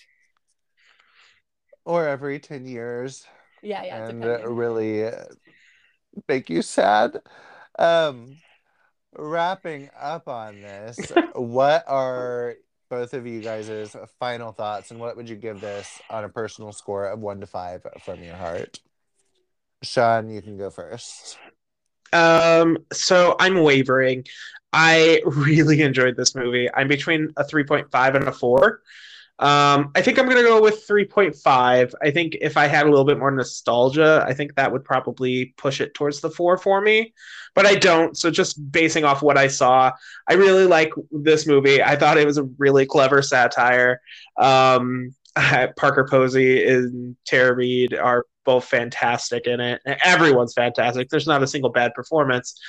Or 1.84 2.08
every 2.08 2.40
10 2.40 2.68
years 2.68 3.26
yeah 3.62 3.84
yeah 3.84 4.08
and 4.08 4.24
really 4.58 5.06
uh, 5.06 5.24
make 6.28 6.50
you 6.50 6.62
sad. 6.62 7.22
Um 7.78 8.38
wrapping 9.14 9.90
up 10.00 10.28
on 10.30 10.62
this 10.62 11.12
what 11.36 11.84
are 11.88 12.56
both 12.90 13.14
of 13.14 13.28
you 13.28 13.42
guys' 13.42 13.96
final 14.20 14.52
thoughts 14.52 14.92
and 14.92 15.00
what 15.00 15.18
would 15.18 15.30
you 15.30 15.36
give 15.36 15.60
this 15.60 16.02
on 16.10 16.24
a 16.24 16.30
personal 16.30 16.72
score 16.72 17.08
of 17.08 17.20
one 17.20 17.40
to 17.42 17.48
five 17.48 17.86
from 18.04 18.24
your 18.24 18.36
heart? 18.36 18.80
Shawn 19.84 20.30
you 20.30 20.42
can 20.42 20.58
go 20.58 20.70
first. 20.70 21.38
Um 22.14 22.78
so 22.92 23.36
i'm 23.40 23.62
wavering. 23.62 24.26
I 24.74 25.22
really 25.26 25.82
enjoyed 25.82 26.16
this 26.16 26.36
movie. 26.36 26.70
I'm 26.74 26.88
between 26.88 27.34
a 27.38 27.44
3.5 27.44 28.16
and 28.16 28.28
a 28.28 28.32
4 28.32 28.82
um, 29.42 29.92
I 29.96 30.02
think 30.04 30.20
I'm 30.20 30.26
going 30.26 30.38
to 30.38 30.44
go 30.44 30.62
with 30.62 30.88
3.5. 30.88 31.94
I 32.00 32.12
think 32.12 32.38
if 32.42 32.58
I 32.58 32.68
had 32.68 32.86
a 32.86 32.90
little 32.90 33.06
bit 33.06 33.18
more 33.18 33.32
nostalgia, 33.32 34.24
I 34.28 34.34
think 34.34 34.54
that 34.54 34.72
would 34.72 34.86
probably 34.86 35.48
push 35.58 35.82
it 35.82 35.96
towards 35.96 36.22
the 36.22 36.30
four 36.30 36.60
for 36.60 36.80
me. 36.80 37.14
But 37.56 37.66
I 37.66 37.74
don't. 37.74 38.16
So 38.16 38.30
just 38.30 38.72
basing 38.72 39.04
off 39.04 39.24
what 39.24 39.40
I 39.40 39.48
saw, 39.48 39.92
I 40.30 40.34
really 40.34 40.68
like 40.68 40.94
this 41.12 41.48
movie. 41.48 41.82
I 41.82 41.96
thought 41.96 42.20
it 42.20 42.28
was 42.28 42.38
a 42.38 42.44
really 42.60 42.86
clever 42.86 43.24
satire. 43.24 44.02
Um, 44.38 45.16
Parker 45.76 46.08
Posey 46.10 46.68
and 46.68 47.16
Tara 47.26 47.56
Reid 47.56 47.96
are 47.96 48.26
both 48.46 48.66
fantastic 48.66 49.48
in 49.48 49.60
it. 49.60 49.82
Everyone's 50.04 50.54
fantastic. 50.54 51.10
There's 51.10 51.28
not 51.28 51.44
a 51.44 51.48
single 51.48 51.70
bad 51.70 51.94
performance. 51.94 52.60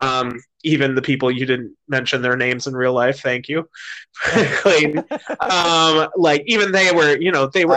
Um, 0.00 0.40
even 0.64 0.94
the 0.94 1.02
people 1.02 1.30
you 1.30 1.46
didn't 1.46 1.76
mention 1.86 2.22
their 2.22 2.36
names 2.36 2.66
in 2.66 2.74
real 2.74 2.92
life. 2.92 3.20
Thank 3.20 3.48
you, 3.48 3.68
Clayton. 4.14 5.04
um, 5.40 6.08
like 6.16 6.42
even 6.46 6.72
they 6.72 6.90
were, 6.92 7.16
you 7.18 7.30
know, 7.30 7.46
they 7.46 7.64
were 7.64 7.76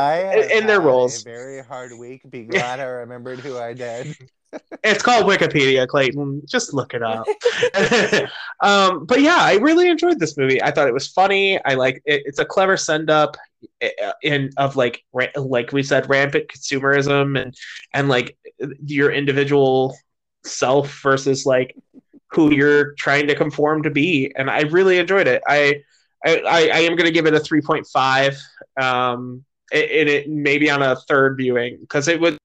in 0.52 0.66
their 0.66 0.82
roles. 0.82 1.24
very 1.24 1.64
hard 1.64 1.92
week. 2.00 2.22
Be 2.30 2.44
glad 2.44 2.80
I 2.80 2.86
remembered 2.86 3.40
who 3.40 3.58
I 3.58 3.74
did. 3.74 4.16
it's 4.84 5.04
called 5.04 5.26
Wikipedia, 5.26 5.88
Clayton. 5.88 6.42
Just 6.46 6.74
look 6.74 6.94
it 6.94 7.04
up. 7.04 7.28
um, 8.62 9.06
but 9.06 9.22
yeah, 9.22 9.38
I 9.38 9.56
really 9.56 9.90
enjoyed 9.90 10.20
this 10.20 10.38
movie. 10.38 10.62
I 10.62 10.72
thought 10.72 10.88
it 10.88 10.94
was 10.94 11.08
funny. 11.08 11.64
I 11.64 11.76
like 11.76 12.02
it, 12.06 12.24
it's 12.26 12.40
a 12.40 12.46
clever 12.46 12.78
send 12.78 13.10
up 13.10 13.38
Eh, 13.82 13.90
eh, 14.00 14.12
in 14.24 14.50
of 14.58 14.76
like 14.76 15.04
like 15.36 15.72
we 15.72 15.84
said 15.84 16.10
rampant 16.10 16.48
consumerism 16.48 17.40
and 17.42 17.56
and 17.94 18.10
like 18.10 18.38
your 18.86 19.12
individual 19.12 19.96
self 20.46 21.00
versus 21.02 21.46
like 21.46 21.76
who 22.32 22.54
you're 22.54 22.94
trying 22.96 23.28
to 23.28 23.36
conform 23.36 23.84
to 23.84 23.90
be. 23.90 24.32
And 24.36 24.50
i 24.50 24.62
really 24.62 24.98
enjoyed 24.98 25.28
it. 25.28 25.42
I 25.48 25.82
i 26.26 26.42
i 26.46 26.80
am 26.80 26.96
going 26.96 27.06
to 27.06 27.12
give 27.12 27.26
it 27.28 27.34
a 27.34 27.40
3.5 27.40 28.38
um 28.82 29.44
and 29.72 30.10
it 30.10 30.30
maybe 30.30 30.70
on 30.70 30.82
a 30.82 30.96
third 30.96 31.38
viewing 31.38 31.78
because 31.82 32.08
it 32.08 32.20
would 32.20 32.38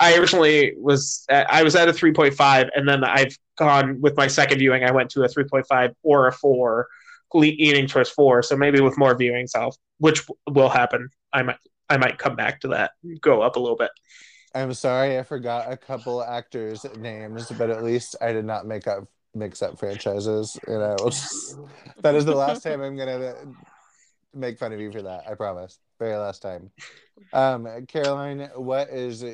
I 0.00 0.16
originally 0.16 0.74
was 0.78 1.24
eh, 1.28 1.44
I 1.48 1.62
was 1.62 1.74
at 1.74 1.88
a 1.88 1.92
3.5 1.92 2.68
and 2.74 2.88
then 2.88 3.02
I've 3.04 3.36
gone 3.58 4.00
with 4.00 4.16
my 4.16 4.28
second 4.28 4.58
viewing 4.58 4.84
I 4.84 4.92
went 4.92 5.10
to 5.10 5.24
a 5.24 5.28
3.5 5.28 5.94
or 6.02 6.28
a 6.28 6.32
4 6.32 6.88
eating 7.34 7.86
towards 7.86 8.10
four. 8.10 8.42
So 8.42 8.56
maybe 8.56 8.80
with 8.80 8.98
more 8.98 9.16
viewings, 9.16 9.50
I'll 9.54 9.74
which 9.98 10.26
will 10.48 10.68
happen. 10.68 11.08
I 11.32 11.42
might 11.42 11.58
I 11.88 11.96
might 11.96 12.18
come 12.18 12.36
back 12.36 12.60
to 12.60 12.68
that, 12.68 12.92
go 13.20 13.42
up 13.42 13.56
a 13.56 13.60
little 13.60 13.76
bit. 13.76 13.90
I'm 14.54 14.72
sorry, 14.74 15.18
I 15.18 15.22
forgot 15.22 15.70
a 15.70 15.76
couple 15.76 16.22
actors' 16.22 16.84
names, 16.98 17.50
but 17.56 17.70
at 17.70 17.82
least 17.82 18.16
I 18.20 18.32
did 18.32 18.44
not 18.44 18.66
make 18.66 18.86
up 18.86 19.04
mix 19.34 19.62
up 19.62 19.78
franchises. 19.78 20.58
You 20.66 20.74
know, 20.74 20.96
that 22.02 22.14
is 22.14 22.24
the 22.24 22.34
last 22.34 22.62
time 22.62 22.80
I'm 22.80 22.96
gonna 22.96 23.34
make 24.34 24.58
fun 24.58 24.72
of 24.72 24.80
you 24.80 24.90
for 24.92 25.02
that. 25.02 25.24
I 25.28 25.34
promise. 25.34 25.78
Very 25.98 26.16
last 26.16 26.42
time. 26.42 26.70
Um, 27.32 27.86
Caroline, 27.86 28.50
what 28.54 28.88
is 28.90 29.24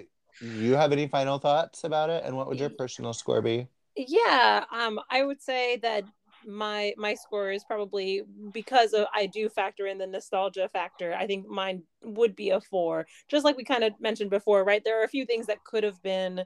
you 0.41 0.73
have 0.73 0.93
any 0.93 1.07
final 1.07 1.39
thoughts 1.39 1.85
about 1.85 2.11
it, 2.11 2.25
and 2.25 2.37
what 2.37 2.49
would 2.49 2.59
your 2.59 2.71
personal 2.71 3.12
score 3.12 3.43
be? 3.43 3.69
Yeah, 3.97 4.65
um, 4.73 4.99
I 5.11 5.23
would 5.23 5.41
say 5.41 5.77
that 5.77 6.05
my 6.47 6.95
my 6.97 7.15
score 7.15 7.51
is 7.51 7.65
probably 7.65 8.23
because 8.53 8.93
of 8.93 9.07
I 9.15 9.27
do 9.27 9.49
factor 9.49 9.87
in 9.87 9.99
the 9.99 10.07
nostalgia 10.07 10.69
factor. 10.73 11.15
I 11.15 11.27
think 11.27 11.47
mine 11.47 11.83
would 12.03 12.37
be 12.37 12.51
a 12.51 12.61
four, 12.61 13.07
just 13.29 13.45
like 13.45 13.57
we 13.57 13.65
kind 13.65 13.85
of 13.85 13.93
mentioned 14.01 14.31
before, 14.31 14.65
right? 14.65 14.83
There 14.85 15.01
are 15.01 15.05
a 15.05 15.09
few 15.09 15.27
things 15.27 15.47
that 15.47 15.65
could 15.65 15.85
have 15.85 16.03
been 16.03 16.45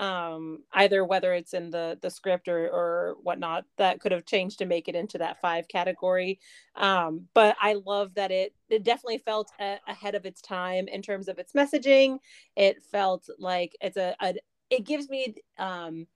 um, 0.00 0.62
either 0.72 1.04
whether 1.04 1.34
it's 1.34 1.52
in 1.52 1.70
the 1.70 1.98
the 2.00 2.10
script 2.10 2.48
or 2.48 2.68
or 2.70 3.16
whatnot 3.22 3.64
that 3.76 4.00
could 4.00 4.12
have 4.12 4.24
changed 4.24 4.58
to 4.58 4.66
make 4.66 4.88
it 4.88 4.94
into 4.94 5.18
that 5.18 5.40
five 5.40 5.68
category. 5.68 6.40
Um, 6.76 7.28
but 7.34 7.56
I 7.60 7.74
love 7.74 8.14
that 8.14 8.30
it 8.30 8.54
it 8.70 8.82
definitely 8.82 9.18
felt 9.18 9.52
a, 9.60 9.78
ahead 9.86 10.14
of 10.14 10.24
its 10.24 10.40
time 10.40 10.88
in 10.88 11.02
terms 11.02 11.28
of 11.28 11.38
its 11.38 11.52
messaging. 11.52 12.18
It 12.56 12.82
felt 12.82 13.28
like 13.38 13.76
it's 13.80 13.98
a, 13.98 14.16
a 14.20 14.34
it 14.70 14.86
gives 14.86 15.10
me 15.10 15.34
um, 15.58 16.06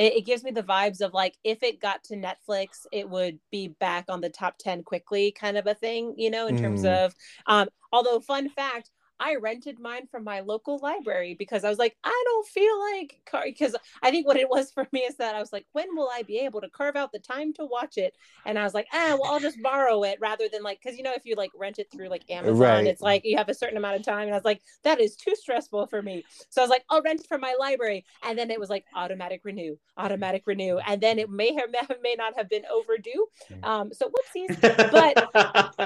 it, 0.00 0.14
it 0.18 0.26
gives 0.26 0.44
me 0.44 0.52
the 0.52 0.64
vibes 0.64 1.02
of 1.02 1.14
like 1.14 1.36
if 1.44 1.62
it 1.62 1.80
got 1.80 2.04
to 2.06 2.16
Netflix, 2.16 2.86
it 2.92 3.08
would 3.10 3.38
be 3.52 3.68
back 3.80 4.06
on 4.10 4.22
the 4.22 4.30
top 4.30 4.56
10 4.58 4.84
quickly 4.84 5.32
kind 5.32 5.58
of 5.58 5.68
a 5.68 5.74
thing, 5.74 6.14
you 6.18 6.30
know, 6.30 6.48
in 6.48 6.56
terms 6.56 6.84
Mm. 6.84 6.96
of 7.06 7.14
um 7.46 7.68
although 7.92 8.20
fun 8.20 8.48
fact, 8.50 8.90
I 9.20 9.36
rented 9.36 9.78
mine 9.78 10.06
from 10.10 10.24
my 10.24 10.40
local 10.40 10.78
library 10.78 11.34
because 11.38 11.64
I 11.64 11.68
was 11.68 11.78
like, 11.78 11.96
I 12.02 12.22
don't 12.26 12.46
feel 12.48 12.80
like 12.80 13.20
because 13.44 13.76
I 14.02 14.10
think 14.10 14.26
what 14.26 14.36
it 14.38 14.48
was 14.48 14.72
for 14.72 14.86
me 14.92 15.00
is 15.00 15.16
that 15.18 15.34
I 15.36 15.40
was 15.40 15.52
like, 15.52 15.66
when 15.72 15.94
will 15.94 16.10
I 16.12 16.22
be 16.22 16.38
able 16.40 16.60
to 16.62 16.70
carve 16.70 16.96
out 16.96 17.12
the 17.12 17.18
time 17.20 17.52
to 17.54 17.66
watch 17.66 17.98
it? 17.98 18.16
And 18.46 18.58
I 18.58 18.64
was 18.64 18.74
like, 18.74 18.88
ah, 18.92 19.16
well, 19.20 19.32
I'll 19.32 19.40
just 19.40 19.62
borrow 19.62 20.02
it 20.04 20.18
rather 20.20 20.48
than 20.52 20.62
like, 20.62 20.80
because 20.82 20.96
you 20.98 21.04
know, 21.04 21.12
if 21.14 21.24
you 21.26 21.36
like 21.36 21.50
rent 21.54 21.78
it 21.78 21.88
through 21.92 22.08
like 22.08 22.24
Amazon, 22.30 22.58
Right. 22.58 22.86
it's 22.86 23.02
like 23.02 23.22
you 23.24 23.36
have 23.36 23.48
a 23.48 23.54
certain 23.54 23.76
amount 23.76 23.96
of 23.96 24.02
time. 24.04 24.22
And 24.24 24.32
I 24.32 24.36
was 24.36 24.44
like, 24.44 24.62
that 24.84 25.00
is 25.00 25.16
too 25.16 25.34
stressful 25.36 25.86
for 25.88 26.02
me. 26.02 26.24
So 26.48 26.62
I 26.62 26.64
was 26.64 26.70
like, 26.70 26.84
I'll 26.90 27.02
rent 27.02 27.20
it 27.20 27.26
from 27.28 27.40
my 27.42 27.54
library. 27.60 28.04
And 28.22 28.38
then 28.38 28.50
it 28.50 28.58
was 28.58 28.70
like 28.70 28.84
automatic 28.94 29.42
renew, 29.44 29.76
automatic 29.98 30.44
renew. 30.46 30.78
And 30.78 31.00
then 31.00 31.18
it 31.18 31.30
may 31.30 31.52
have 31.54 31.70
may 32.02 32.14
not 32.16 32.36
have 32.36 32.48
been 32.48 32.64
overdue. 32.72 33.26
Um, 33.62 33.92
so 33.92 34.10
whoopsies 34.10 34.56
but 34.90 35.18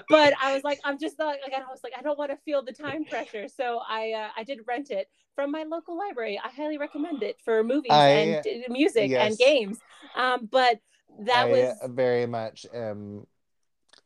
but 0.08 0.34
I 0.40 0.54
was 0.54 0.64
like, 0.64 0.80
I'm 0.84 0.98
just 0.98 1.18
not 1.18 1.36
like 1.42 1.52
I 1.54 1.60
was 1.70 1.80
like, 1.82 1.92
I 1.98 2.02
don't 2.02 2.18
want 2.18 2.30
to 2.30 2.36
feel 2.38 2.62
the 2.62 2.72
time 2.72 3.04
pressure. 3.04 3.23
So 3.48 3.80
I 3.88 4.12
uh, 4.12 4.28
I 4.36 4.44
did 4.44 4.60
rent 4.66 4.90
it 4.90 5.08
from 5.34 5.50
my 5.50 5.64
local 5.64 5.96
library. 5.98 6.40
I 6.42 6.48
highly 6.48 6.78
recommend 6.78 7.22
it 7.22 7.38
for 7.44 7.62
movies 7.64 7.92
I- 7.92 8.08
and 8.10 8.46
uh, 8.46 8.72
music 8.72 9.10
yes. 9.10 9.30
and 9.30 9.38
games. 9.38 9.78
Um, 10.14 10.48
but 10.50 10.80
that 11.20 11.46
I 11.46 11.50
was 11.50 11.74
very 11.86 12.26
much 12.26 12.66
am 12.72 13.26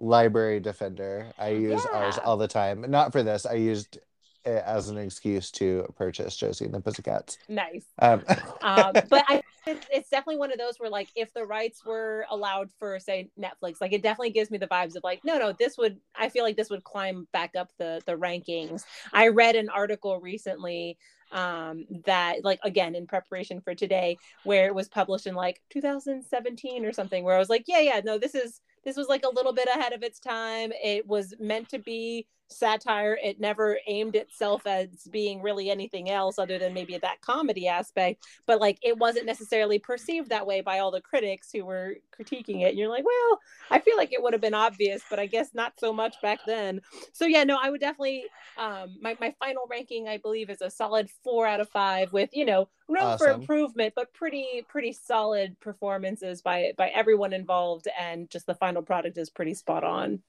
library 0.01 0.61
defender. 0.61 1.33
I 1.39 1.51
use 1.51 1.85
ours 1.87 2.19
all 2.19 2.37
the 2.37 2.49
time. 2.49 2.85
Not 2.89 3.13
for 3.13 3.23
this. 3.23 3.47
I 3.47 3.55
used 3.55 3.99
it 4.49 4.65
as 4.67 4.89
an 4.89 4.99
excuse 4.99 5.51
to 5.53 5.93
purchase 5.97 6.37
Josie 6.37 6.65
and 6.65 6.75
the 6.75 6.81
Pussycats. 6.81 7.39
nice. 7.49 7.85
Um, 8.01 8.25
um, 8.63 8.93
but 9.09 9.25
I, 9.29 9.43
it's, 9.67 9.87
it's 9.93 10.09
definitely 10.09 10.39
one 10.39 10.53
of 10.53 10.59
those 10.59 10.79
where 10.79 10.91
like 10.91 11.09
if 11.15 11.33
the 11.35 11.45
rights 11.45 11.85
were 11.85 12.27
allowed 12.31 12.71
for 12.79 12.99
say 12.99 13.31
Netflix, 13.39 13.81
like 13.81 13.93
it 13.93 14.03
definitely 14.03 14.31
gives 14.31 14.51
me 14.51 14.59
the 14.59 14.67
vibes 14.67 14.97
of 14.97 15.05
like 15.05 15.21
no, 15.25 15.39
no, 15.39 15.53
this 15.53 15.77
would 15.79 15.99
I 16.17 16.29
feel 16.29 16.45
like 16.45 16.57
this 16.57 16.71
would 16.71 16.85
climb 16.85 17.29
back 17.33 17.55
up 17.57 17.71
the 17.79 18.01
the 18.07 18.17
rankings. 18.17 18.85
I 19.13 19.29
read 19.29 19.57
an 19.57 19.69
article 19.69 20.21
recently 20.21 20.99
um 21.31 21.85
that 22.07 22.43
like 22.43 22.59
again 22.63 22.95
in 22.95 23.07
preparation 23.07 23.61
for 23.61 23.75
today 23.75 24.17
where 24.45 24.67
it 24.67 24.75
was 24.75 24.89
published 24.89 25.27
in 25.27 25.35
like 25.35 25.61
2017 25.69 26.87
or 26.87 26.93
something 26.95 27.23
where 27.23 27.37
I 27.37 27.39
was 27.39 27.51
like 27.51 27.65
yeah 27.67 27.81
yeah 27.81 28.01
no 28.03 28.17
this 28.17 28.35
is 28.35 28.63
this 28.83 28.97
was 28.97 29.09
like 29.09 29.25
a 29.25 29.35
little 29.35 29.53
bit 29.53 29.69
ahead 29.69 29.93
of 29.93 30.03
its 30.03 30.21
time 30.21 30.73
it 30.83 31.07
was 31.07 31.35
meant 31.39 31.69
to 31.69 31.79
be 31.79 32.27
satire. 32.49 33.19
It 33.23 33.41
never 33.41 33.79
aimed 33.87 34.17
itself 34.17 34.67
as 34.67 34.89
being 35.11 35.43
really 35.43 35.71
anything 35.71 36.11
else 36.11 36.39
other 36.39 36.59
than 36.59 36.75
maybe 36.75 36.97
that 36.99 37.21
comedy 37.21 37.69
aspect. 37.69 38.25
But 38.47 38.61
like 38.61 38.79
it 38.83 38.99
wasn't 38.99 39.27
necessarily 39.27 39.79
perceived 39.79 40.31
that 40.31 40.47
way 40.47 40.61
by 40.61 40.79
all 40.79 40.91
the 40.91 41.01
critics 41.01 41.51
who 41.53 41.65
were 41.65 41.97
critiquing 42.19 42.63
it. 42.63 42.71
And 42.71 42.79
you're 42.79 42.89
like 42.89 43.05
well 43.05 43.41
i 43.71 43.79
feel 43.79 43.97
like 43.97 44.13
it 44.13 44.23
would 44.23 44.33
have 44.33 44.43
been 44.43 44.55
obvious 44.55 45.03
but 45.09 45.19
i 45.19 45.27
guess 45.27 45.51
not 45.55 45.75
so 45.79 45.93
much 45.93 46.17
back 46.23 46.41
then. 46.47 46.81
So 47.13 47.27
yeah 47.27 47.45
no 47.45 47.59
i 47.63 47.71
would 47.71 47.81
definitely 47.81 48.25
um 48.57 48.97
my, 49.01 49.17
my 49.21 49.35
final 49.39 49.67
ranking 49.71 50.09
i 50.09 50.17
believe 50.17 50.51
is 50.51 50.61
a 50.61 50.71
solid 50.71 51.09
four 51.23 51.47
out 51.47 51.61
of 51.61 51.69
five 51.69 52.13
with 52.13 52.31
you 52.33 52.45
know 52.45 52.69
room 52.89 53.19
for 53.19 53.29
improvement 53.29 53.93
but 53.95 54.13
pretty 54.15 54.65
pretty 54.69 54.93
solid 54.93 55.59
performances 55.61 56.43
by 56.43 56.73
by 56.77 56.89
everyone 56.89 57.33
involved. 57.33 57.89
And 57.99 58.29
just 58.31 58.47
the 58.47 58.55
final 58.55 58.83
product 58.83 59.19
is 59.19 59.31
pretty 59.31 59.55
spot 59.55 59.85
on 59.85 60.21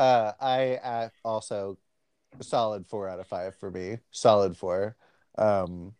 uh, 0.00 0.32
I 0.40 0.76
uh, 0.76 1.08
also 1.24 1.78
solid 2.40 2.86
four 2.86 3.08
out 3.08 3.20
of 3.20 3.26
five 3.26 3.54
for 3.56 3.70
me. 3.70 3.98
Solid 4.10 4.56
four. 4.56 4.96
Um, 5.36 5.94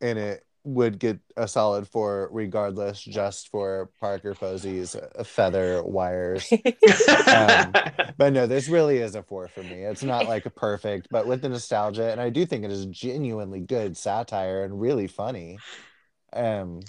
and 0.00 0.18
it 0.18 0.46
would 0.64 0.98
get 0.98 1.18
a 1.36 1.46
solid 1.46 1.86
four 1.88 2.28
regardless, 2.32 3.02
just 3.02 3.48
for 3.50 3.90
Parker 4.00 4.34
Posey's 4.34 4.96
feather 5.24 5.82
wires. 5.82 6.50
Um, 7.26 7.72
But 8.18 8.34
no, 8.34 8.46
this 8.46 8.68
really 8.68 8.98
is 8.98 9.14
a 9.14 9.22
four 9.22 9.48
for 9.48 9.62
me. 9.62 9.82
It's 9.82 10.02
not 10.02 10.28
like 10.28 10.46
a 10.46 10.50
perfect, 10.50 11.08
but 11.10 11.26
with 11.26 11.42
the 11.42 11.48
nostalgia, 11.48 12.12
and 12.12 12.20
I 12.20 12.30
do 12.30 12.46
think 12.46 12.64
it 12.64 12.70
is 12.70 12.86
genuinely 12.86 13.60
good 13.60 13.96
satire 13.96 14.64
and 14.64 14.80
really 14.80 15.08
funny. 15.08 15.58
Um, 16.32 16.80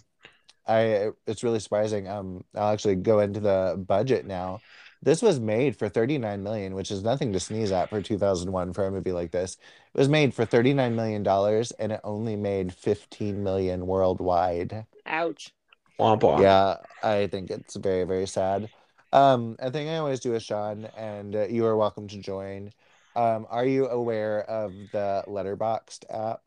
I 0.68 1.10
it's 1.28 1.44
really 1.44 1.60
surprising. 1.60 2.08
Um, 2.08 2.44
I'll 2.56 2.72
actually 2.74 2.96
go 2.96 3.20
into 3.20 3.40
the 3.40 3.84
budget 3.88 4.26
now. 4.26 4.62
This 5.04 5.22
was 5.22 5.38
made 5.38 5.76
for 5.76 5.90
39 5.90 6.44
million, 6.44 6.76
which 6.76 6.90
is 6.90 7.04
nothing 7.04 7.34
to 7.34 7.40
sneeze 7.40 7.74
at 7.74 7.90
for 7.90 8.02
2001 8.02 8.72
for 8.72 8.88
a 8.88 8.92
movie 8.92 9.12
like 9.12 9.32
this. 9.32 9.58
It 9.94 9.98
was 9.98 10.08
made 10.08 10.34
for 10.34 10.46
39 10.46 10.96
million 10.96 11.24
dollars 11.24 11.72
and 11.72 11.92
it 11.92 12.00
only 12.06 12.38
made 12.38 12.74
15 12.74 13.44
million 13.44 13.86
worldwide. 13.86 14.86
ouch 15.06 15.54
Womp 16.00 16.22
womp. 16.22 16.42
Yeah, 16.42 16.78
I 17.04 17.28
think 17.28 17.52
it's 17.52 17.76
very, 17.76 18.06
very 18.06 18.28
sad. 18.28 18.70
Um, 19.12 19.58
a 19.60 19.70
thing 19.70 19.90
I 19.90 19.98
always 19.98 20.22
do 20.22 20.32
with 20.32 20.42
Sean, 20.42 20.86
and 20.98 21.36
uh, 21.36 21.48
you 21.48 21.66
are 21.66 21.78
welcome 21.78 22.08
to 22.08 22.18
join. 22.18 22.72
Um, 23.16 23.46
are 23.50 23.66
you 23.66 23.88
aware 23.90 24.42
of 24.50 24.72
the 24.92 25.24
Letterboxd 25.28 26.06
app? 26.10 26.42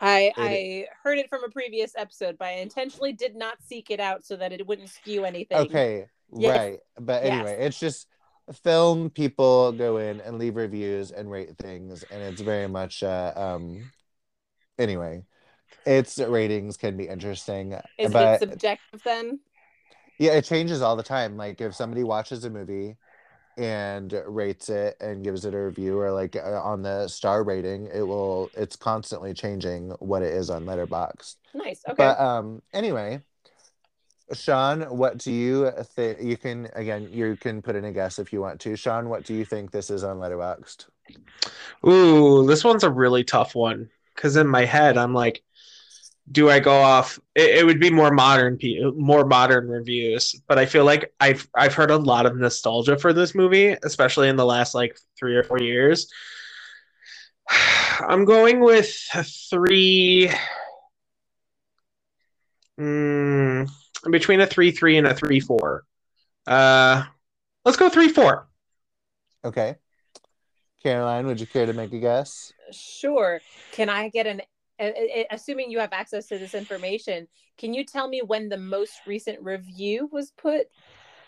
I 0.00 0.32
I 0.36 0.86
heard 1.04 1.18
it 1.18 1.28
from 1.28 1.44
a 1.44 1.48
previous 1.48 1.92
episode, 1.96 2.38
but 2.38 2.48
I 2.48 2.52
intentionally 2.54 3.12
did 3.12 3.36
not 3.36 3.62
seek 3.62 3.90
it 3.90 4.00
out 4.00 4.24
so 4.24 4.34
that 4.34 4.50
it 4.50 4.66
wouldn't 4.66 4.88
skew 4.88 5.24
anything. 5.24 5.58
Okay, 5.58 6.06
Yes. 6.38 6.52
right. 6.56 6.78
But 6.98 7.24
Yes. 7.24 7.34
anyway, 7.34 7.58
it's 7.66 7.78
just 7.78 8.08
film 8.64 9.10
people 9.10 9.72
go 9.72 9.98
in 9.98 10.20
and 10.20 10.38
leave 10.38 10.56
reviews 10.56 11.10
and 11.10 11.30
rate 11.30 11.56
things, 11.58 12.02
and 12.04 12.22
it's 12.22 12.40
very 12.40 12.68
much 12.68 13.02
uh, 13.02 13.32
um. 13.36 13.90
Anyway, 14.78 15.22
its 15.86 16.18
ratings 16.18 16.76
can 16.76 16.96
be 16.96 17.08
interesting, 17.08 17.76
Is 17.98 18.12
but 18.12 18.36
it 18.36 18.50
subjective 18.50 19.02
then? 19.04 19.40
Yeah, 20.18 20.32
it 20.32 20.44
changes 20.44 20.82
all 20.82 20.96
the 20.96 21.02
time. 21.02 21.36
Like 21.36 21.60
if 21.60 21.74
somebody 21.74 22.04
watches 22.04 22.44
a 22.44 22.50
movie 22.50 22.96
and 23.56 24.12
rates 24.26 24.68
it 24.70 24.96
and 25.00 25.24
gives 25.24 25.44
it 25.44 25.54
a 25.54 25.58
review 25.58 25.98
or 25.98 26.12
like 26.12 26.36
uh, 26.36 26.62
on 26.62 26.82
the 26.82 27.08
star 27.08 27.44
rating, 27.44 27.88
it 27.92 28.02
will 28.02 28.50
it's 28.56 28.76
constantly 28.76 29.34
changing 29.34 29.90
what 30.00 30.22
it 30.22 30.32
is 30.34 30.50
on 30.50 30.64
Letterboxd. 30.64 31.36
Nice. 31.54 31.82
Okay. 31.88 31.96
But 31.96 32.20
um 32.20 32.62
anyway, 32.72 33.22
Shawn, 34.32 34.82
what 34.82 35.18
do 35.18 35.32
you 35.32 35.70
think 35.82 36.22
you 36.22 36.36
can 36.36 36.68
again 36.74 37.08
you 37.12 37.36
can 37.36 37.62
put 37.62 37.76
in 37.76 37.84
a 37.84 37.92
guess 37.92 38.18
if 38.18 38.32
you 38.32 38.40
want 38.40 38.60
to. 38.60 38.76
Shawn, 38.76 39.08
what 39.08 39.24
do 39.24 39.34
you 39.34 39.44
think 39.44 39.70
this 39.70 39.90
is 39.90 40.04
on 40.04 40.18
Letterboxd? 40.18 40.86
Ooh, 41.86 42.46
this 42.46 42.64
one's 42.64 42.84
a 42.84 42.90
really 42.90 43.24
tough 43.24 43.54
one 43.54 43.90
because 44.14 44.36
in 44.36 44.46
my 44.46 44.64
head 44.64 44.96
I'm 44.96 45.14
like, 45.14 45.42
do 46.30 46.48
I 46.48 46.60
go 46.60 46.74
off? 46.74 47.18
It, 47.34 47.58
it 47.58 47.66
would 47.66 47.80
be 47.80 47.90
more 47.90 48.10
modern, 48.10 48.58
more 48.96 49.24
modern 49.26 49.68
reviews, 49.68 50.34
but 50.46 50.58
I 50.58 50.66
feel 50.66 50.84
like 50.84 51.12
I've 51.20 51.48
I've 51.54 51.74
heard 51.74 51.90
a 51.90 51.96
lot 51.96 52.26
of 52.26 52.36
nostalgia 52.36 52.96
for 52.98 53.12
this 53.12 53.34
movie, 53.34 53.76
especially 53.82 54.28
in 54.28 54.36
the 54.36 54.46
last 54.46 54.74
like 54.74 54.96
three 55.18 55.36
or 55.36 55.42
four 55.42 55.60
years. 55.60 56.08
I'm 58.00 58.24
going 58.24 58.60
with 58.60 58.94
three. 59.50 60.30
Mm, 62.80 63.70
between 64.10 64.40
a 64.40 64.46
three 64.46 64.70
three 64.70 64.96
and 64.96 65.06
a 65.06 65.14
three 65.14 65.40
four. 65.40 65.84
Uh, 66.46 67.04
let's 67.64 67.76
go 67.76 67.88
three 67.88 68.08
four. 68.08 68.48
Okay. 69.44 69.76
Caroline, 70.82 71.26
would 71.26 71.40
you 71.40 71.46
care 71.46 71.66
to 71.66 71.72
make 71.72 71.92
a 71.92 71.98
guess? 71.98 72.52
Sure. 72.72 73.40
Can 73.70 73.88
I 73.88 74.08
get 74.08 74.26
an 74.26 74.42
a- 74.80 75.20
a- 75.20 75.26
assuming 75.30 75.70
you 75.70 75.78
have 75.78 75.92
access 75.92 76.26
to 76.26 76.38
this 76.38 76.54
information, 76.54 77.28
can 77.56 77.72
you 77.72 77.84
tell 77.84 78.08
me 78.08 78.22
when 78.22 78.48
the 78.48 78.56
most 78.56 78.94
recent 79.06 79.40
review 79.40 80.08
was 80.10 80.32
put? 80.32 80.66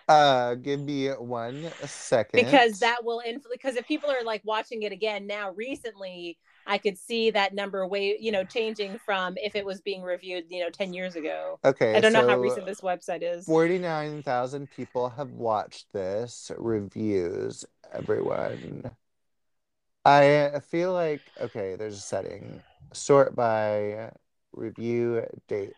Uh 0.08 0.54
give 0.56 0.80
me 0.80 1.08
one 1.08 1.70
second. 1.86 2.44
Because 2.44 2.80
that 2.80 3.04
will 3.04 3.22
influence 3.24 3.46
because 3.50 3.76
if 3.76 3.86
people 3.86 4.10
are 4.10 4.24
like 4.24 4.42
watching 4.44 4.82
it 4.82 4.92
again 4.92 5.26
now 5.26 5.52
recently, 5.52 6.38
I 6.66 6.78
could 6.78 6.98
see 6.98 7.30
that 7.30 7.54
number 7.54 7.86
way, 7.86 8.16
you 8.18 8.32
know, 8.32 8.44
changing 8.44 8.98
from 9.04 9.34
if 9.36 9.54
it 9.54 9.64
was 9.64 9.80
being 9.80 10.02
reviewed, 10.02 10.44
you 10.48 10.62
know, 10.62 10.70
10 10.70 10.94
years 10.94 11.16
ago. 11.16 11.58
Okay, 11.64 11.94
I 11.94 12.00
don't 12.00 12.12
know 12.12 12.26
how 12.26 12.38
recent 12.38 12.66
this 12.66 12.80
website 12.80 13.22
is. 13.22 13.44
49,000 13.44 14.70
people 14.70 15.10
have 15.10 15.32
watched 15.32 15.92
this. 15.92 16.50
Reviews, 16.56 17.64
everyone. 17.92 18.90
I 20.04 20.60
feel 20.70 20.92
like, 20.92 21.22
okay, 21.40 21.76
there's 21.76 21.96
a 21.96 22.00
setting. 22.00 22.62
Sort 22.92 23.34
by 23.34 24.10
review 24.52 25.24
date. 25.48 25.74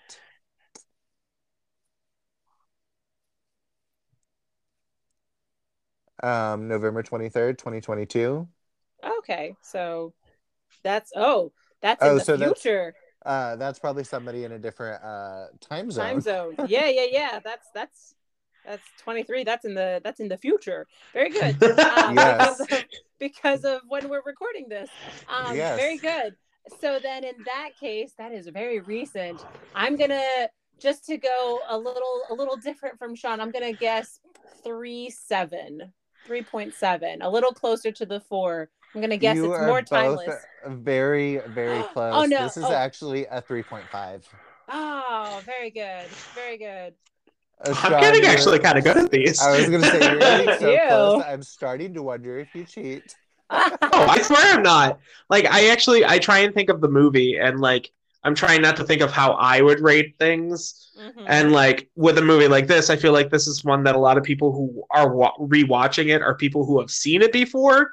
Um, 6.23 6.69
November 6.69 7.03
23rd, 7.03 7.59
2022. 7.59 8.49
Okay. 9.19 9.55
So 9.63 10.13
that's 10.82 11.12
oh, 11.16 11.53
that's 11.82 12.03
in 12.03 12.09
Oh, 12.09 12.15
the 12.19 12.24
so 12.24 12.36
that's- 12.36 12.61
future 12.62 12.94
Uh, 13.24 13.57
that's 13.57 13.78
probably 13.81 14.05
somebody 14.05 14.44
in 14.44 14.53
a 14.53 14.59
different 14.59 15.03
uh 15.03 15.47
time 15.61 15.90
zone. 15.90 16.05
time 16.05 16.20
zone. 16.20 16.55
Yeah, 16.69 16.86
yeah, 16.89 17.07
yeah. 17.11 17.40
That's 17.43 17.69
that's 17.74 18.15
that's 18.65 18.82
23. 18.98 19.44
That's 19.44 19.65
in 19.65 19.74
the 19.74 20.01
that's 20.05 20.20
in 20.20 20.28
the 20.28 20.36
future. 20.36 20.86
Very 21.12 21.31
good. 21.31 21.57
Um, 21.62 22.15
Yes. 22.16 22.59
because, 22.59 22.61
of, 22.61 22.85
because 23.19 23.65
of 23.65 23.81
when 23.89 24.09
we're 24.09 24.23
recording 24.24 24.69
this. 24.69 24.90
Um, 25.28 25.57
Yes. 25.57 25.78
Very 25.78 25.98
good. 25.98 26.35
So 26.81 26.98
then, 27.01 27.23
in 27.24 27.35
that 27.47 27.70
case, 27.78 28.12
that 28.19 28.32
is 28.32 28.48
very 28.48 28.81
recent. 28.81 29.44
I'm 29.74 29.94
gonna 29.97 30.48
just 30.78 31.05
to 31.07 31.16
go 31.16 31.61
a 31.69 31.77
little 31.78 32.23
a 32.31 32.35
little 32.35 32.57
different 32.57 32.98
from 32.98 33.15
Shawn, 33.15 33.40
I'm 33.40 33.51
gonna 33.53 33.73
guess 33.73 34.20
three 34.65 35.11
seven. 35.11 35.93
3.7, 36.28 37.19
a 37.20 37.28
little 37.31 37.53
closer 37.53 37.93
to 37.93 38.05
the 38.05 38.19
four. 38.19 38.69
I'm 38.95 39.01
gonna 39.01 39.17
guess 39.17 39.37
you 39.37 39.53
it's 39.53 39.61
are 39.61 39.67
more 39.67 39.81
both 39.81 39.89
timeless. 39.91 40.43
very, 40.67 41.39
very 41.49 41.83
close. 41.93 42.13
Oh, 42.15 42.25
no. 42.25 42.45
This 42.45 42.57
is 42.57 42.65
Oh. 42.65 42.73
actually 42.73 43.27
a 43.27 43.43
3.5. 43.43 44.23
Oh, 44.69 45.41
very 45.45 45.71
good. 45.71 46.07
Very 46.35 46.57
good. 46.57 46.95
I'm 47.65 48.01
getting 48.01 48.25
actually 48.27 48.59
kind 48.59 48.77
of 48.77 48.85
good 48.85 48.97
at 48.99 49.11
these. 49.11 49.41
I 49.41 49.57
was 49.59 49.69
gonna 49.71 49.87
say 49.87 50.11
you're 50.11 50.19
getting 50.19 50.55
so 50.61 50.71
You. 50.71 50.81
close. 50.89 51.23
I'm 51.27 51.43
starting 51.43 51.95
to 51.95 52.03
wonder 52.03 52.39
if 52.39 52.55
you 52.55 52.65
cheat. 52.65 53.15
oh, 53.51 53.77
I 53.83 54.21
swear 54.23 54.55
I'm 54.57 54.63
not. 54.63 54.99
Like 55.31 55.47
I 55.47 55.69
actually 55.69 56.05
I 56.05 56.19
try 56.19 56.39
and 56.41 56.53
think 56.55 56.69
of 56.69 56.81
the 56.81 56.89
movie 56.89 57.39
and 57.39 57.61
like 57.61 57.91
I'm 58.25 58.35
trying 58.35 58.61
not 58.61 58.77
to 58.77 58.85
think 58.85 59.01
of 59.03 59.13
how 59.13 59.33
I 59.33 59.61
would 59.63 59.81
rate 59.81 60.17
things. 60.19 60.91
Mhm. 61.01 61.25
And 61.29 61.53
like 61.53 61.89
with 61.95 62.19
a 62.19 62.23
movie 62.23 62.49
like 62.49 62.67
this, 62.67 62.91
I 62.91 62.97
feel 62.97 63.13
like 63.13 63.31
this 63.31 63.47
is 63.47 63.65
one 63.65 63.85
that 63.85 63.95
a 63.95 63.99
lot 63.99 64.19
of 64.19 64.25
people 64.25 64.53
who 64.53 64.83
are 64.91 65.15
wa- 65.15 65.37
rewatching 65.39 66.15
it 66.15 66.23
are 66.23 66.35
people 66.35 66.67
who 66.67 66.81
have 66.81 66.91
seen 66.91 67.23
it 67.23 67.31
before 67.33 67.93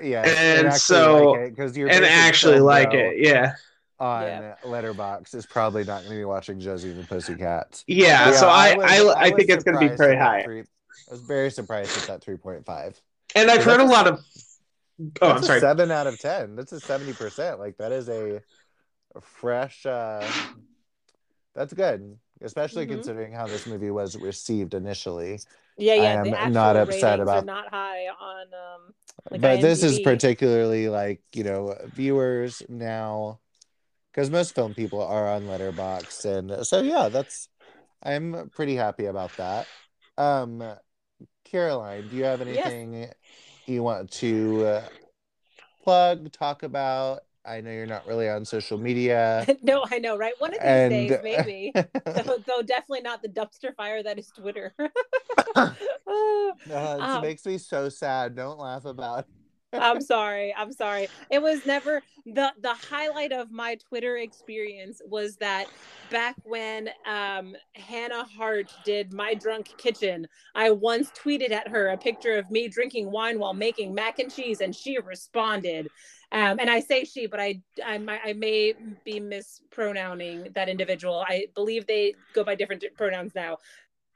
Yeah, 0.00 0.22
And 0.26 0.72
so- 0.74 1.36
because 1.48 1.76
you're 1.76 1.88
and 1.90 2.00
basic 2.00 2.16
actually 2.16 2.60
like 2.60 2.94
it. 2.94 3.18
Yeah. 3.18 3.54
on 4.00 4.22
Yeah. 4.24 4.54
Letterbox 4.64 5.32
is 5.34 5.46
probably 5.46 5.84
not 5.84 5.98
going 6.02 6.10
to 6.10 6.16
be 6.18 6.24
watching 6.24 6.58
Josie 6.58 6.90
and 6.90 7.02
the 7.02 7.06
Pussycats. 7.06 7.84
Yeah, 7.86 8.32
so 8.32 8.48
I 8.48 8.74
was- 8.76 8.84
I, 8.90 8.96
I, 8.96 9.02
was 9.02 9.32
think 9.36 9.50
it's 9.50 9.62
going 9.64 9.74
to 9.74 9.80
be 9.80 9.88
surprised 9.88 9.98
very 9.98 10.16
high. 10.16 10.42
three- 10.42 10.60
I 10.62 11.10
was 11.12 11.20
very 11.22 11.50
surprised 11.50 11.96
at 11.98 12.08
that 12.08 12.20
3.5. 12.24 13.00
And 13.34 13.50
I've 13.50 13.62
heard 13.64 13.80
a 13.80 13.84
lot 13.84 14.06
of 14.08 14.24
Oh, 15.20 15.30
I'm 15.32 15.42
sorry. 15.42 15.58
seven 15.60 15.90
out 15.90 16.06
of 16.06 16.18
ten. 16.18 16.54
That's 16.54 16.70
a 16.72 16.78
seventy 16.78 17.12
percent. 17.12 17.58
Like 17.58 17.76
that 17.78 17.90
is 17.92 18.08
a 18.08 18.40
fresh. 19.20 19.84
uh 19.86 20.22
That's 21.54 21.72
good, 21.72 22.18
especially 22.40 22.86
Mhm. 22.86 22.90
considering 22.90 23.32
how 23.32 23.46
this 23.46 23.66
movie 23.66 23.90
was 23.90 24.16
received 24.16 24.74
initially. 24.74 25.40
Yeah, 25.76 25.94
yeah. 25.94 26.02
I 26.02 26.46
am 26.46 26.52
not 26.52 26.76
upset 26.76 27.20
about- 27.20 27.46
not 27.46 27.68
high 27.68 28.06
on 28.08 28.46
um 28.54 28.94
like 29.30 29.40
but 29.40 29.60
this 29.60 29.82
is 29.82 30.00
particularly 30.00 30.88
like 30.88 31.22
you 31.34 31.44
know 31.44 31.76
viewers 31.94 32.62
now, 32.68 33.38
because 34.10 34.30
most 34.30 34.54
film 34.54 34.74
people 34.74 35.00
are 35.02 35.28
on 35.28 35.46
Letterbox, 35.46 36.24
and 36.24 36.66
so 36.66 36.80
yeah, 36.82 37.08
that's. 37.08 37.48
I'm 38.04 38.50
pretty 38.50 38.74
happy 38.74 39.06
about 39.06 39.36
that. 39.36 39.68
Um, 40.18 40.60
Caroline, 41.44 42.08
do 42.08 42.16
you 42.16 42.24
have 42.24 42.40
Yes. 42.40 42.66
anything 42.66 43.08
you 43.66 43.84
want 43.84 44.10
to 44.12 44.64
uh, 44.66 44.88
plug, 45.84 46.32
talk 46.32 46.64
about? 46.64 47.20
I 47.44 47.60
know 47.60 47.72
you're 47.72 47.86
not 47.86 48.06
really 48.06 48.28
on 48.28 48.44
social 48.44 48.78
media. 48.78 49.44
no, 49.62 49.84
I 49.90 49.98
know, 49.98 50.16
right? 50.16 50.34
One 50.38 50.50
of 50.54 50.60
these 50.60 50.66
And- 50.68 50.90
days, 50.92 51.18
maybe. 51.24 51.72
though, 52.04 52.38
though 52.46 52.62
definitely 52.62 53.00
not 53.00 53.20
the 53.22 53.28
dumpster 53.28 53.74
fire 53.74 54.02
that 54.02 54.18
is 54.18 54.28
Twitter. 54.28 54.74
No, 55.56 56.96
it 56.96 57.00
Um, 57.00 57.22
makes 57.22 57.44
me 57.46 57.56
so 57.58 57.88
sad. 57.88 58.36
Don't 58.36 58.58
laugh 58.58 58.84
about. 58.84 59.26
I'm 59.72 60.00
sorry. 60.00 60.54
I'm 60.56 60.72
sorry. 60.72 61.08
It 61.30 61.40
was 61.40 61.64
never 61.64 62.02
the 62.26 62.52
the 62.60 62.74
highlight 62.74 63.32
of 63.32 63.50
my 63.50 63.76
Twitter 63.76 64.16
experience 64.18 65.00
was 65.06 65.36
that 65.36 65.66
back 66.10 66.36
when 66.44 66.90
um, 67.06 67.56
Hannah 67.74 68.24
Hart 68.24 68.70
did 68.84 69.12
my 69.12 69.34
drunk 69.34 69.72
kitchen, 69.78 70.28
I 70.54 70.70
once 70.70 71.10
tweeted 71.10 71.52
at 71.52 71.68
her 71.68 71.88
a 71.88 71.96
picture 71.96 72.36
of 72.36 72.50
me 72.50 72.68
drinking 72.68 73.10
wine 73.10 73.38
while 73.38 73.54
making 73.54 73.94
mac 73.94 74.18
and 74.18 74.32
cheese, 74.32 74.60
and 74.60 74.74
she 74.74 74.98
responded. 74.98 75.88
Um, 76.32 76.58
and 76.60 76.70
I 76.70 76.80
say 76.80 77.04
she, 77.04 77.26
but 77.26 77.40
I, 77.40 77.60
I 77.84 77.98
I 78.24 78.32
may 78.32 78.74
be 79.04 79.20
mispronouncing 79.20 80.48
that 80.54 80.68
individual. 80.68 81.22
I 81.26 81.46
believe 81.54 81.86
they 81.86 82.14
go 82.34 82.42
by 82.42 82.54
different 82.54 82.84
pronouns 82.96 83.34
now. 83.34 83.58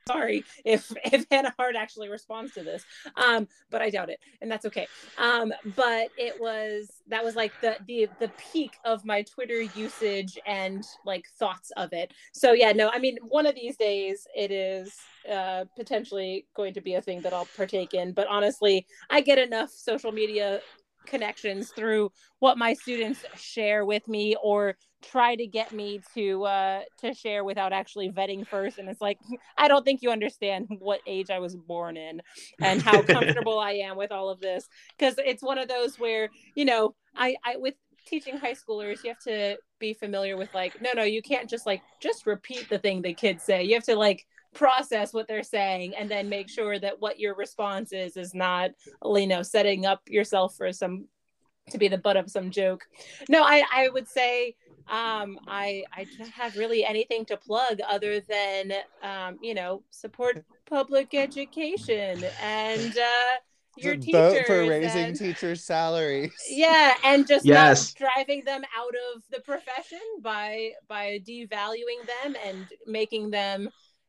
Sorry 0.09 0.45
if 0.65 0.93
if 1.13 1.27
Hannah 1.31 1.55
Hart 1.59 1.77
actually 1.77 2.09
responds 2.09 2.53
to 2.53 2.63
this, 2.63 2.85
um, 3.17 3.49
but 3.71 3.83
I 3.83 3.91
doubt 3.91 4.11
it, 4.11 4.21
and 4.41 4.51
that's 4.51 4.67
okay. 4.67 4.87
Um, 5.19 5.53
but 5.75 6.09
it 6.17 6.41
was 6.41 6.91
that 7.09 7.25
was 7.25 7.35
like 7.35 7.53
the 7.61 7.77
the 7.87 8.09
the 8.21 8.31
peak 8.53 8.77
of 8.85 9.05
my 9.05 9.23
Twitter 9.23 9.63
usage 9.63 10.39
and 10.47 10.85
like 11.05 11.27
thoughts 11.39 11.73
of 11.77 11.93
it. 11.93 12.13
So 12.33 12.53
yeah, 12.53 12.73
no, 12.73 12.91
I 12.93 12.99
mean 12.99 13.19
one 13.23 13.47
of 13.47 13.55
these 13.55 13.77
days 13.77 14.27
it 14.37 14.51
is 14.51 14.97
uh, 15.31 15.65
potentially 15.77 16.47
going 16.55 16.75
to 16.75 16.81
be 16.81 16.95
a 16.95 17.03
thing 17.03 17.21
that 17.23 17.33
I'll 17.33 17.49
partake 17.57 17.95
in. 17.95 18.13
But 18.13 18.29
honestly, 18.29 18.87
I 19.11 19.21
get 19.21 19.39
enough 19.39 19.71
social 19.71 20.13
media 20.13 20.61
connections 21.07 21.71
through 21.71 22.11
what 22.39 22.59
my 22.59 22.75
students 22.75 23.25
share 23.37 23.85
with 23.85 24.07
me 24.09 24.37
or 24.43 24.77
try 25.03 25.37
to 25.37 25.47
get 25.47 25.73
me 25.73 26.01
to 26.15 26.45
uh 26.45 26.81
to 26.99 27.15
share 27.15 27.45
without 27.45 27.73
actually 27.73 28.11
vetting 28.11 28.47
first. 28.47 28.79
And 28.79 28.89
it's 28.89 29.01
like 29.01 29.19
i 29.59 29.69
don't 29.69 29.85
think 29.85 30.03
you 30.03 30.11
understand 30.11 30.67
what 30.79 31.01
age 31.07 31.31
i 31.31 31.39
was 31.39 31.57
born 31.57 31.97
in 31.97 32.21
and 32.61 32.83
how 32.83 33.03
comfortable 33.15 33.59
i 33.59 33.73
am 33.73 33.97
with 33.97 34.13
all 34.13 34.31
of 34.31 34.41
this. 34.41 34.69
Because 34.99 35.15
it's 35.19 35.43
one 35.43 35.59
of 35.59 35.69
those 35.69 35.99
where 35.99 36.29
you 36.55 36.65
know 36.65 36.95
i 37.15 37.37
i 37.45 37.57
with 37.57 37.75
teaching 38.07 38.37
high 38.37 38.55
schoolers 38.55 39.03
you 39.03 39.11
have 39.11 39.19
to 39.19 39.57
be 39.81 39.93
familiar 39.93 40.37
with 40.37 40.53
like 40.55 40.81
no 40.81 40.91
no 40.95 41.03
you 41.03 41.21
can't 41.21 41.51
just 41.51 41.67
like 41.67 41.83
just 42.01 42.25
repeat 42.25 42.69
the 42.69 42.79
thing 42.79 43.03
the 43.03 43.15
kids 43.15 43.43
say. 43.43 43.63
You 43.63 43.75
have 43.75 43.85
to 43.85 43.97
like 43.97 44.27
process 44.55 45.13
what 45.13 45.29
they're 45.29 45.43
saying 45.43 45.95
and 45.97 46.11
then 46.11 46.29
make 46.29 46.49
sure 46.49 46.79
that 46.79 47.01
what 47.01 47.19
your 47.19 47.35
response 47.35 47.93
is 47.93 48.17
is 48.17 48.35
not 48.35 48.71
you 49.05 49.27
know 49.27 49.43
setting 49.43 49.85
up 49.87 50.01
yourself 50.09 50.55
for 50.57 50.73
some 50.73 51.07
to 51.71 51.79
be 51.79 51.89
the 51.89 51.99
butt 51.99 52.17
of 52.17 52.31
some 52.31 52.51
joke 52.51 52.85
no 53.29 53.43
i 53.43 53.63
i 53.73 53.89
would 53.89 54.09
say 54.09 54.55
um 54.89 55.39
i 55.49 55.85
i 55.95 56.07
don't 56.17 56.31
have 56.31 56.57
really 56.57 56.85
anything 56.85 57.25
to 57.25 57.37
plug 57.37 57.81
other 57.89 58.21
than 58.21 58.73
um 59.03 59.37
you 59.43 59.53
know 59.55 59.83
support 59.91 60.45
public 60.71 61.13
education 61.15 62.25
and 62.41 62.97
uh 62.97 63.35
your 63.79 63.95
Vote 63.97 64.03
teachers 64.03 64.47
for 64.47 64.61
raising 64.67 65.05
and- 65.05 65.17
teachers' 65.19 65.63
salaries. 65.63 66.33
yeah 66.49 66.95
and 67.05 67.27
just 67.29 67.45
Yes. 67.45 67.93
not 68.01 68.09
driving 68.15 68.43
them 68.47 68.63
out 68.75 68.95
of 69.15 69.23
the 69.31 69.41
profession 69.41 69.99
by 70.23 70.71
by 70.89 71.21
devaluing 71.29 72.01
them 72.23 72.37
and 72.47 72.67
making 72.87 73.29
them 73.31 73.69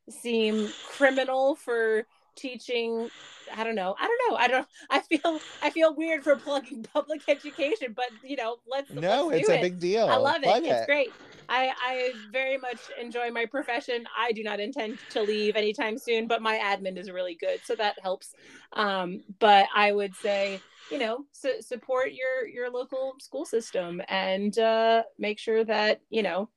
seem 0.10 0.74
criminal 0.84 1.56
for 1.56 2.06
teaching 2.36 3.10
i 3.56 3.64
don't 3.64 3.76
know 3.76 3.96
i 4.00 4.08
don't 4.08 4.32
know 4.32 4.38
i 4.38 4.48
don't 4.48 4.68
i 4.90 5.00
feel 5.00 5.42
i 5.62 5.70
feel 5.70 5.96
weird 5.96 6.24
for 6.24 6.36
plugging 6.36 6.84
public 6.94 7.22
education 7.28 7.94
but 7.96 8.08
you 8.24 8.36
know 8.36 8.58
let's 8.70 8.92
No, 8.94 9.30
let's 9.30 9.40
it's 9.40 9.50
a 9.50 9.54
it. 9.54 9.62
big 9.62 9.80
deal. 9.80 10.08
I 10.08 10.18
love 10.18 10.38
it. 10.44 10.44
Plug 10.44 10.64
It's 10.66 10.86
great. 10.86 11.14
I, 11.50 11.72
I 11.82 12.14
very 12.30 12.58
much 12.58 12.82
enjoy 13.02 13.32
my 13.32 13.46
profession. 13.46 14.04
I 14.18 14.34
do 14.34 14.44
not 14.44 14.60
intend 14.60 15.00
to 15.12 15.24
leave 15.24 15.56
anytime 15.56 15.98
soon, 15.98 16.28
but 16.28 16.42
my 16.42 16.58
admin 16.58 16.98
is 16.98 17.10
really 17.10 17.36
good, 17.40 17.66
so 17.66 17.74
that 17.76 17.96
helps. 18.04 18.34
Um, 18.74 19.24
but 19.40 19.68
I 19.74 19.94
would 19.94 20.14
say, 20.16 20.64
you 20.90 20.98
know, 20.98 21.26
su- 21.32 21.62
support 21.62 22.12
your 22.12 22.48
your 22.48 22.70
local 22.70 23.16
school 23.20 23.46
system 23.46 24.02
and 24.10 24.58
uh, 24.60 25.04
make 25.18 25.40
sure 25.40 25.64
that 25.64 26.02
you 26.10 26.22
know 26.22 26.50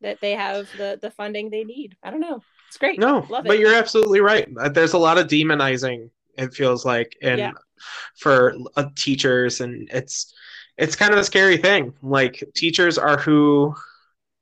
that 0.00 0.20
they 0.20 0.32
have 0.32 0.68
the 0.76 0.98
the 1.00 1.10
funding 1.10 1.50
they 1.50 1.64
need. 1.64 1.96
I 2.02 2.10
don't 2.10 2.20
know. 2.20 2.44
It's 2.68 2.76
great. 2.76 2.98
No, 2.98 3.26
love 3.28 3.44
but 3.46 3.56
it. 3.56 3.60
you're 3.60 3.74
absolutely 3.74 4.20
right. 4.20 4.48
Uh, 4.60 4.68
There's 4.68 4.92
a 4.92 4.98
lot 4.98 5.18
of 5.18 5.26
demonizing. 5.26 6.10
It 6.36 6.54
feels 6.54 6.84
like, 6.84 7.16
and 7.22 7.38
Yeah. 7.38 7.52
for 8.18 8.54
uh, 8.76 8.90
teachers, 8.96 9.60
and 9.60 9.88
it's 9.92 10.34
it's 10.76 10.94
kind 10.96 11.12
of 11.12 11.18
a 11.18 11.24
scary 11.24 11.56
thing. 11.56 11.94
Like 12.02 12.44
teachers 12.54 12.98
are 12.98 13.18
who 13.18 13.74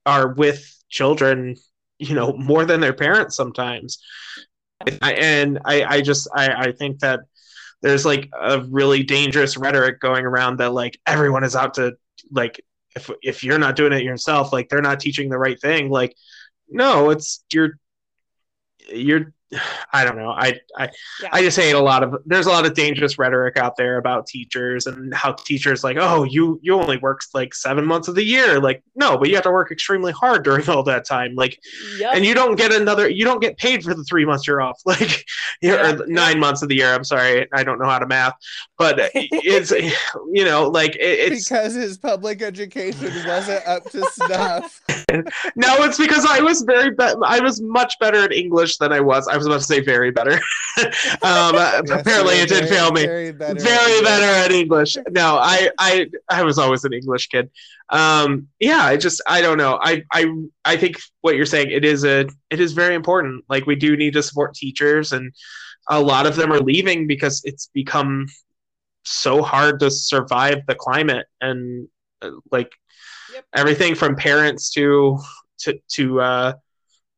are 0.05 0.35
with 0.35 0.65
children, 0.89 1.57
you 1.99 2.15
know, 2.15 2.33
more 2.37 2.65
than 2.65 2.81
their 2.81 2.93
parents 2.93 3.37
sometimes. 3.37 3.99
I, 5.03 5.13
and 5.15 5.59
I, 5.65 5.85
I 5.85 6.01
just 6.03 6.29
I, 6.35 6.49
I 6.69 6.73
think 6.73 7.01
that 7.01 7.21
there's 7.83 8.05
like 8.05 8.29
a 8.39 8.61
really 8.63 9.03
dangerous 9.03 9.57
rhetoric 9.57 10.01
going 10.01 10.25
around 10.25 10.59
that 10.59 10.73
like 10.73 10.99
everyone 11.07 11.45
is 11.45 11.57
out 11.57 11.75
to 11.75 11.95
like 12.31 12.61
if 12.95 13.11
if 13.23 13.45
you're 13.45 13.59
not 13.59 13.77
doing 13.77 13.93
it 13.93 14.03
yourself, 14.03 14.53
like 14.53 14.69
they're 14.69 14.83
not 14.83 15.01
teaching 15.01 15.29
the 15.31 15.39
right 15.39 15.61
thing. 15.61 15.91
Like 15.91 16.15
no, 16.69 17.11
it's 17.11 17.45
you're 17.53 17.79
you're 18.89 19.33
I 19.93 20.05
don't 20.05 20.17
know. 20.17 20.31
I 20.31 20.59
I 20.77 20.91
Yeah. 21.23 21.29
I 21.33 21.43
just 21.43 21.57
hate 21.57 21.73
a 21.73 21.81
lot 21.81 22.03
of 22.03 22.17
there's 22.27 22.47
a 22.47 22.51
lot 22.51 22.67
of 22.67 22.75
dangerous 22.75 23.19
rhetoric 23.19 23.57
out 23.57 23.77
there 23.77 23.99
about 23.99 24.27
teachers 24.27 24.87
and 24.87 25.15
how 25.15 25.33
teachers 25.33 25.85
like, 25.85 25.97
oh, 25.99 26.25
you 26.25 26.59
you 26.63 26.75
only 26.75 26.97
work 26.99 27.21
like 27.35 27.55
seven 27.55 27.85
months 27.85 28.09
of 28.09 28.15
the 28.15 28.25
year. 28.25 28.61
Like, 28.61 28.83
no, 28.95 29.17
but 29.17 29.29
you 29.29 29.35
have 29.37 29.45
to 29.45 29.51
work 29.51 29.71
extremely 29.71 30.13
hard 30.13 30.45
during 30.45 30.69
all 30.69 30.83
that 30.85 31.05
time. 31.05 31.35
Like 31.35 31.59
Yep. 31.99 32.13
and 32.15 32.25
you 32.25 32.35
don't 32.35 32.57
get 32.57 32.73
another 32.73 33.09
you 33.09 33.25
don't 33.25 33.41
get 33.41 33.57
paid 33.57 33.83
for 33.85 33.95
the 33.95 34.05
three 34.05 34.25
months 34.25 34.47
you're 34.47 34.61
off 34.61 34.81
like 34.87 35.25
you 35.63 35.71
know, 35.71 35.77
Yeah, 35.83 35.93
or 35.97 36.07
nine 36.07 36.39
months 36.41 36.63
of 36.63 36.69
the 36.69 36.77
year 36.77 36.93
i'm 36.93 37.05
sorry 37.05 37.47
i 37.55 37.63
don't 37.65 37.79
know 37.79 37.87
how 37.89 37.99
to 37.99 38.07
math 38.07 38.35
but 38.79 38.99
it's 39.15 39.71
you 40.33 40.45
know 40.45 40.69
like 40.69 40.95
it, 40.97 41.33
it's 41.33 41.49
because 41.49 41.75
his 41.75 41.97
public 41.99 42.43
education 42.43 43.11
wasn't 43.27 43.67
up 43.67 43.85
to 43.91 44.05
snuff. 44.13 44.83
no 45.57 45.75
it's 45.85 45.99
because 45.99 46.27
i 46.29 46.41
was 46.41 46.63
very 46.63 46.91
be- 46.91 47.15
i 47.25 47.41
was 47.41 47.63
much 47.63 47.95
better 48.01 48.23
at 48.25 48.33
english 48.33 48.77
than 48.79 48.93
i 48.93 49.01
was 49.01 49.27
i 49.29 49.36
I 49.37 49.39
was 49.39 49.47
about 49.47 49.59
to 49.61 49.65
say 49.65 49.81
very 49.81 50.11
better. 50.11 50.33
um, 51.23 51.55
Yes, 51.55 51.91
apparently, 51.91 52.35
it 52.37 52.49
did 52.49 52.65
very- 52.65 52.71
fail 52.71 52.91
me. 52.93 53.05
Very 53.07 53.33
better. 53.33 53.61
Very 53.61 54.03
better 54.03 54.25
at 54.45 54.51
English. 54.53 54.97
No, 55.11 55.37
I, 55.41 55.71
I, 55.79 56.07
I 56.29 56.43
was 56.43 56.59
always 56.59 56.85
an 56.85 56.93
English 56.93 57.29
kid. 57.29 57.51
Um, 57.91 58.49
yeah, 58.61 58.81
I 58.83 58.97
just, 58.97 59.21
I 59.27 59.41
don't 59.41 59.59
know. 59.59 59.79
I, 59.81 60.03
I, 60.13 60.33
I 60.65 60.77
think 60.77 60.99
what 61.21 61.37
you're 61.37 61.47
saying, 61.47 61.71
it 61.71 61.85
is 61.85 62.05
a, 62.05 62.27
it 62.51 62.61
is 62.61 62.73
very 62.73 62.95
important. 62.95 63.45
Like 63.49 63.67
we 63.67 63.77
do 63.77 63.97
need 63.97 64.15
to 64.15 64.23
support 64.23 64.55
teachers, 64.55 65.13
and 65.13 65.33
a 65.89 66.01
lot 66.01 66.27
of 66.27 66.35
them 66.37 66.53
are 66.53 66.61
leaving 66.61 67.07
because 67.07 67.43
it's 67.45 67.69
become 67.73 68.27
so 69.05 69.41
hard 69.43 69.79
to 69.81 69.91
survive 69.91 70.67
the 70.67 70.75
climate 70.75 71.27
and 71.41 71.89
uh, 72.23 72.31
like 72.51 72.71
Yep. 73.35 73.45
everything 73.55 73.95
from 73.95 74.17
parents 74.17 74.71
to 74.71 75.19
to 75.61 75.79
to 75.93 76.21
uh, 76.21 76.53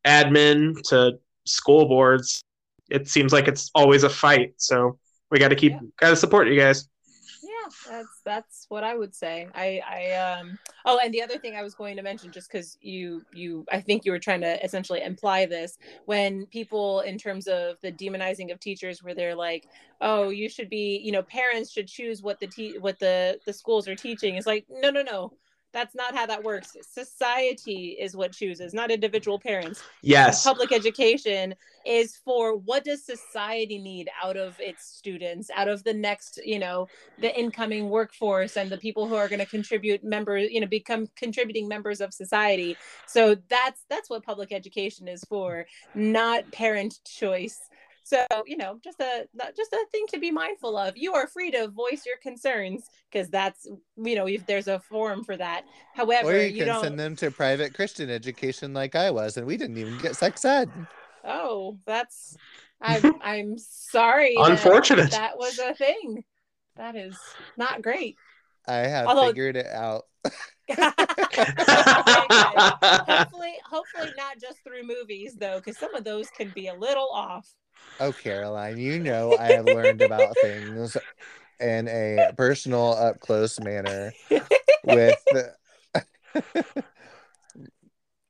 admin 0.07 0.81
to 0.89 1.19
school 1.49 1.87
boards. 1.87 2.43
It 2.91 3.09
seems 3.09 3.33
like 3.33 3.49
it's 3.49 3.71
always 3.75 4.03
a 4.05 4.09
fight. 4.11 4.55
So 4.57 4.99
we 5.31 5.39
got 5.39 5.49
to 5.49 5.57
keep 5.57 5.73
Yeah. 5.73 5.81
got 5.99 6.11
to 6.11 6.17
support 6.17 6.49
you 6.49 6.59
guys. 6.59 6.89
yeah 7.43 7.69
that's 7.91 8.21
that's 8.25 8.67
what 8.71 8.83
i 8.83 8.95
would 8.97 9.15
say 9.15 9.47
i 9.55 9.81
i 9.89 10.13
um 10.13 10.59
oh 10.87 10.99
and 11.05 11.13
the 11.15 11.23
other 11.23 11.39
thing 11.39 11.55
i 11.55 11.63
was 11.63 11.75
going 11.75 11.97
to 11.97 12.03
mention 12.03 12.33
just 12.33 12.51
because 12.51 12.77
you 12.81 13.23
you 13.33 13.65
i 13.71 13.81
think 13.81 14.05
you 14.05 14.11
were 14.13 14.19
trying 14.19 14.41
to 14.41 14.63
essentially 14.65 15.03
imply 15.03 15.45
this 15.47 15.79
when 16.07 16.47
people 16.47 17.01
in 17.01 17.17
terms 17.19 17.47
of 17.47 17.77
the 17.83 17.93
demonizing 17.93 18.51
of 18.53 18.59
teachers 18.59 19.03
where 19.03 19.15
they're 19.15 19.35
like 19.35 19.69
oh 20.01 20.31
you 20.31 20.49
should 20.49 20.69
be 20.71 20.99
you 21.05 21.13
know 21.13 21.23
parents 21.23 21.71
should 21.71 21.87
choose 21.87 22.23
what 22.23 22.41
the 22.41 22.47
te- 22.47 22.79
what 22.79 22.99
the 22.99 23.39
the 23.47 23.53
schools 23.53 23.87
are 23.87 23.95
teaching 23.97 24.35
it's 24.37 24.47
like 24.47 24.65
no 24.71 24.91
no 24.91 25.03
no 25.03 25.33
that's 25.73 25.95
not 25.95 26.15
how 26.15 26.27
that 26.27 26.43
works. 26.43 26.77
Society 26.83 27.97
is 28.01 28.17
what 28.17 28.33
chooses 28.33 28.73
not 28.73 28.91
individual 28.91 29.39
parents. 29.39 29.83
Yes. 30.03 30.43
public 30.43 30.73
education 30.73 31.55
is 31.85 32.17
for 32.25 32.57
what 32.57 32.85
does 32.85 33.05
society 33.05 33.79
need 33.79 34.09
out 34.23 34.37
of 34.37 34.57
its 34.59 34.85
students 34.85 35.51
out 35.55 35.69
of 35.69 35.85
the 35.85 35.95
next 35.95 36.41
you 36.45 36.59
know 36.59 36.87
the 37.21 37.39
incoming 37.39 37.89
workforce 37.89 38.57
and 38.57 38.71
the 38.71 38.79
people 38.79 39.07
who 39.07 39.15
are 39.15 39.29
going 39.29 39.39
to 39.39 39.47
contribute 39.47 40.03
members 40.03 40.51
you 40.51 40.61
know 40.61 40.67
become 40.67 41.07
contributing 41.17 41.69
members 41.69 42.01
of 42.01 42.13
society. 42.13 42.77
So 43.07 43.37
that's 43.49 43.85
that's 43.89 44.09
what 44.09 44.25
public 44.25 44.53
education 44.53 45.09
is 45.09 45.23
for 45.29 45.67
not 45.95 46.51
parent 46.51 46.99
choice 47.05 47.61
so 48.09 48.25
you 48.47 48.57
know 48.57 48.79
just 48.83 48.99
a 49.01 49.27
not- 49.35 49.55
just 49.57 49.73
a 49.73 49.85
thing 49.93 50.07
to 50.09 50.19
be 50.19 50.31
mindful 50.31 50.77
of 50.77 50.97
you 50.97 51.13
are 51.15 51.27
free 51.27 51.51
to 51.51 51.69
voice 51.69 52.05
your 52.07 52.17
concerns 52.23 52.89
because 53.11 53.29
that's 53.29 53.67
you 53.97 54.15
know 54.15 54.27
if 54.27 54.47
there's 54.47 54.69
a 54.69 54.79
forum 54.79 55.23
for 55.25 55.37
that 55.37 55.65
however 55.95 56.31
Or 56.31 56.37
you 56.39 56.47
you 56.49 56.59
can 56.59 56.67
don't 56.69 56.83
send 56.85 56.99
them 56.99 57.17
to 57.17 57.31
private 57.31 57.75
Christian 57.75 58.09
education 58.11 58.73
like 58.73 58.95
I 58.95 59.11
was, 59.11 59.37
and 59.37 59.47
we 59.47 59.57
didn't 59.57 59.79
even 59.79 59.99
get 59.99 60.17
sex 60.17 60.45
ed. 60.45 60.71
Oh, 61.25 61.79
that's 61.87 62.37
I'm 62.81 63.15
I'm 63.23 63.59
sorry. 63.59 64.35
that 64.37 64.51
Unfortunate. 64.53 65.11
That 65.11 65.37
was 65.37 65.59
a 65.59 65.75
thing. 65.75 66.25
That 66.77 66.97
is 66.97 67.17
not 67.57 67.83
great. 67.83 68.17
I 68.67 68.77
have 68.79 69.07
Although- 69.07 69.29
figured 69.29 69.57
it 69.57 69.67
out. 69.67 70.05
hopefully, 73.09 73.55
hopefully 73.65 74.13
not 74.17 74.39
just 74.41 74.63
through 74.65 74.87
movies 74.87 75.35
though, 75.39 75.59
because 75.59 75.79
some 75.79 75.95
of 75.95 76.05
those 76.05 76.29
can 76.31 76.51
be 76.55 76.69
a 76.69 76.75
little 76.75 77.09
off. 77.13 77.49
Oh, 78.01 78.13
Caroline, 78.13 78.79
you 78.79 79.01
know 79.01 79.35
I 79.35 79.47
have 79.47 79.67
learned 79.67 80.03
about 80.03 80.37
things 80.39 80.97
in 81.61 81.89
a 81.89 82.33
personal, 82.37 82.93
up 82.93 83.21
close 83.21 83.61
manner 83.61 84.13
with 84.85 85.25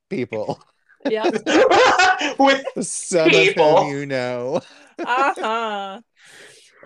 people. 0.09 0.61
Yep. 1.05 1.33
With 2.39 2.65
Some 2.85 3.29
People. 3.29 3.77
of 3.77 3.83
whom 3.83 3.89
you 3.89 4.05
know. 4.05 4.61
Uh 4.99 5.33
huh. 5.39 6.01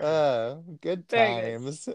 Uh, 0.00 0.54
good 0.80 1.04
Very 1.10 1.34
good. 1.34 1.42
times. 1.42 1.88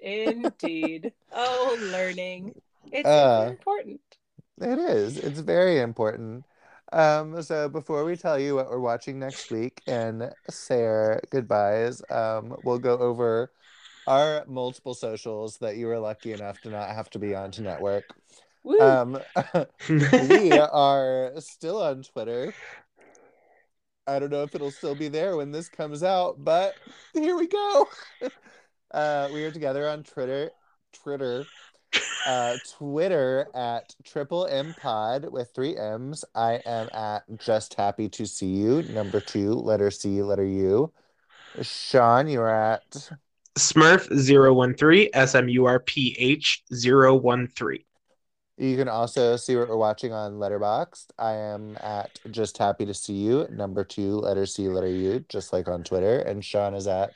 Indeed. 0.00 1.12
Oh, 1.32 1.76
learning. 1.80 2.54
It's 2.92 3.08
Uh. 3.08 3.48
important. 3.50 4.00
It 4.60 4.78
is. 4.78 5.18
It's 5.18 5.40
very 5.40 5.80
important. 5.80 6.44
Um, 6.92 7.40
so 7.42 7.70
before 7.70 8.04
we 8.04 8.16
tell 8.16 8.38
you 8.38 8.54
what 8.54 8.68
we're 8.68 8.78
watching 8.78 9.18
next 9.18 9.50
week 9.50 9.80
and 9.86 10.30
say 10.50 10.84
our 10.84 11.22
goodbyes, 11.30 12.02
um, 12.10 12.54
we'll 12.64 12.78
go 12.78 12.98
over 12.98 13.50
our 14.06 14.44
multiple 14.46 14.94
socials 14.94 15.56
that 15.58 15.76
you 15.76 15.86
were 15.86 15.98
lucky 15.98 16.32
enough 16.32 16.60
to 16.60 16.70
not 16.70 16.90
have 16.90 17.08
to 17.10 17.18
be 17.18 17.34
on 17.34 17.50
to 17.52 17.62
network. 17.62 18.04
Woo. 18.62 18.78
Um, 18.78 19.18
we 19.88 20.52
are 20.58 21.32
still 21.38 21.82
on 21.82 22.02
Twitter. 22.02 22.52
I 24.06 24.18
don't 24.18 24.30
know 24.30 24.42
if 24.42 24.54
it'll 24.54 24.70
still 24.70 24.94
be 24.94 25.08
there 25.08 25.36
when 25.36 25.50
this 25.50 25.68
comes 25.68 26.02
out, 26.02 26.44
but 26.44 26.74
here 27.14 27.36
we 27.36 27.48
go. 27.48 27.88
Uh, 28.92 29.26
we 29.32 29.42
are 29.42 29.50
together 29.50 29.88
on 29.88 30.02
Twitter, 30.02 30.50
Twitter, 30.92 31.46
uh, 32.26 32.56
Twitter 32.78 33.48
at 33.54 33.94
Triple 34.04 34.46
M 34.46 34.74
Pod 34.80 35.30
with 35.30 35.50
three 35.54 35.76
M's. 35.76 36.24
I 36.34 36.60
am 36.66 36.88
at 36.92 37.22
Just 37.38 37.74
Happy 37.74 38.08
to 38.10 38.26
See 38.26 38.46
You. 38.46 38.82
Number 38.82 39.20
two, 39.20 39.52
letter 39.52 39.90
C, 39.90 40.22
letter 40.22 40.44
U. 40.44 40.92
Shawn, 41.60 42.28
you're 42.28 42.48
at 42.48 43.10
Smurf 43.58 44.08
013 44.08 45.10
S-M-U-R-P-H 45.12 46.64
013. 46.72 47.84
You 48.58 48.76
can 48.76 48.88
also 48.88 49.36
see 49.36 49.56
what 49.56 49.68
we're 49.68 49.76
watching 49.76 50.12
on 50.12 50.34
Letterboxd. 50.34 51.06
I 51.18 51.32
am 51.32 51.76
at 51.80 52.20
Just 52.30 52.58
Happy 52.58 52.86
to 52.86 52.94
See 52.94 53.14
You, 53.14 53.46
number 53.50 53.84
two, 53.84 54.16
letter 54.16 54.46
C, 54.46 54.68
letter 54.68 54.88
U, 54.88 55.24
just 55.28 55.52
like 55.52 55.68
on 55.68 55.82
Twitter. 55.82 56.20
And 56.20 56.44
Shawn 56.44 56.74
is 56.74 56.86
at 56.86 57.12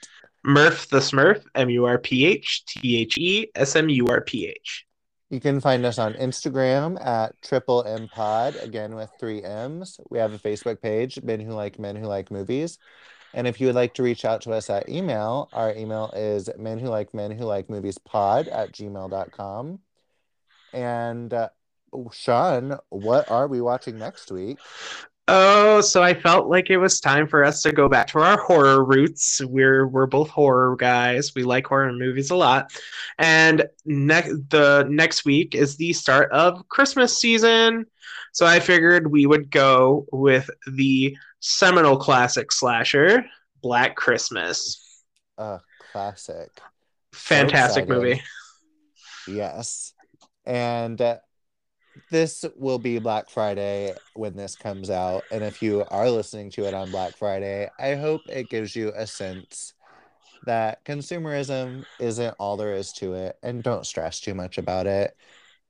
Murph 0.47 0.89
the 0.91 0.99
Smurf 0.99 1.45
M-U-R-P-H 1.57 2.65
T-H-E 2.67 3.49
S-M-U-R-P-H. 3.57 4.87
You 5.29 5.41
can 5.41 5.61
find 5.61 5.85
us 5.85 5.99
on 5.99 6.15
Instagram 6.15 7.05
at 7.05 7.35
Triple 7.43 7.83
M 7.83 8.07
Pod, 8.07 8.55
again 8.63 8.95
with 8.95 9.11
three 9.19 9.43
M's. 9.43 9.99
We 10.09 10.21
have 10.21 10.33
a 10.33 10.39
Facebook 10.39 10.81
page, 10.81 11.21
Men 11.21 11.41
Who 11.41 11.53
Like 11.53 11.81
Men 11.81 11.97
Who 11.97 12.07
Like 12.07 12.31
Movies. 12.31 12.79
And 13.35 13.49
if 13.49 13.61
you 13.61 13.67
would 13.67 13.75
like 13.75 13.95
to 13.95 14.05
reach 14.05 14.25
out 14.25 14.43
to 14.43 14.53
us 14.53 14.71
at 14.71 14.89
email, 14.89 15.49
our 15.53 15.75
email 15.75 16.13
is 16.15 16.49
men 16.57 16.79
who 16.79 16.87
like 16.87 17.13
men 17.13 17.33
who 17.33 17.45
like 17.45 17.69
movies 17.69 17.99
pod 17.99 18.47
at 18.47 18.71
gmail.com. 18.71 19.81
And 20.73 21.35
uh, 21.35 21.49
Shawn, 22.13 22.79
what 22.91 23.29
are 23.33 23.49
we 23.49 23.61
watching 23.61 23.99
next 23.99 24.31
week? 24.31 24.59
Oh, 25.29 25.81
so 25.81 26.05
I 26.05 26.15
felt 26.15 26.49
like 26.49 26.71
it 26.71 26.77
was 26.77 27.01
time 27.01 27.27
for 27.27 27.43
us 27.43 27.63
to 27.63 27.73
go 27.73 27.89
back 27.89 28.07
to 28.09 28.21
our 28.21 28.39
horror 28.39 28.85
roots. 28.85 29.41
We're 29.45 29.89
we're 29.89 30.07
both 30.07 30.31
horror 30.31 30.77
guys. 30.77 31.35
We 31.35 31.43
like 31.43 31.67
horror 31.67 31.93
movies 31.93 32.31
a 32.31 32.37
lot. 32.37 32.71
And 33.19 33.67
next 33.85 34.35
the 34.51 34.87
next 34.89 35.25
week 35.25 35.57
is 35.57 35.77
the 35.77 35.93
start 35.93 36.31
of 36.31 36.69
Christmas 36.69 37.19
season. 37.19 37.87
So 38.33 38.47
I 38.47 38.61
figured 38.61 39.11
we 39.11 39.27
would 39.27 39.51
go 39.51 40.07
with 40.13 40.49
the 40.73 41.17
seminal 41.41 41.97
classic 41.97 42.53
slasher, 42.53 43.25
Black 43.63 43.97
Christmas. 43.97 45.03
Uh, 45.37 45.59
classic. 45.91 46.51
Fantastic 47.13 47.85
excited. 47.85 48.01
movie. 48.03 48.23
Yes. 49.27 49.93
And 50.45 51.01
uh, 51.01 51.17
this 52.11 52.45
will 52.57 52.79
be 52.79 52.99
Black 52.99 53.31
Friday 53.31 53.95
when 54.15 54.37
this 54.37 54.57
comes 54.57 54.91
out. 54.91 55.25
And 55.31 55.43
if 55.43 55.63
you 55.63 55.85
are 55.91 56.11
listening 56.11 56.51
to 56.51 56.67
it 56.67 56.75
on 56.75 56.91
Black 56.91 57.17
Friday, 57.17 57.69
I 57.79 57.95
hope 57.95 58.23
it 58.29 58.49
gives 58.49 58.75
you 58.75 58.93
a 58.95 59.07
sense 59.07 59.75
that 60.45 60.85
consumerism 60.85 61.85
isn't 61.99 62.35
all 62.39 62.57
there 62.57 62.75
is 62.75 62.93
to 62.93 63.15
it 63.15 63.39
and 63.43 63.63
don't 63.63 63.87
stress 63.87 64.21
too 64.21 64.35
much 64.35 64.59
about 64.59 64.87
it. 64.87 65.17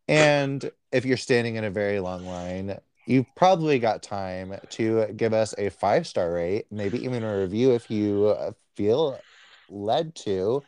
And 0.08 0.70
if 0.92 1.04
you're 1.04 1.16
standing 1.16 1.56
in 1.56 1.64
a 1.64 1.70
very 1.70 1.98
long 2.00 2.26
line, 2.26 2.78
you've 3.06 3.26
probably 3.34 3.78
got 3.78 4.02
time 4.02 4.54
to 4.70 5.06
give 5.16 5.32
us 5.32 5.54
a 5.58 5.70
five 5.70 6.06
star 6.06 6.32
rate, 6.32 6.66
maybe 6.70 7.02
even 7.04 7.24
a 7.24 7.38
review 7.38 7.72
if 7.72 7.90
you 7.90 8.36
feel 8.74 9.18
led 9.68 10.14
to. 10.14 10.62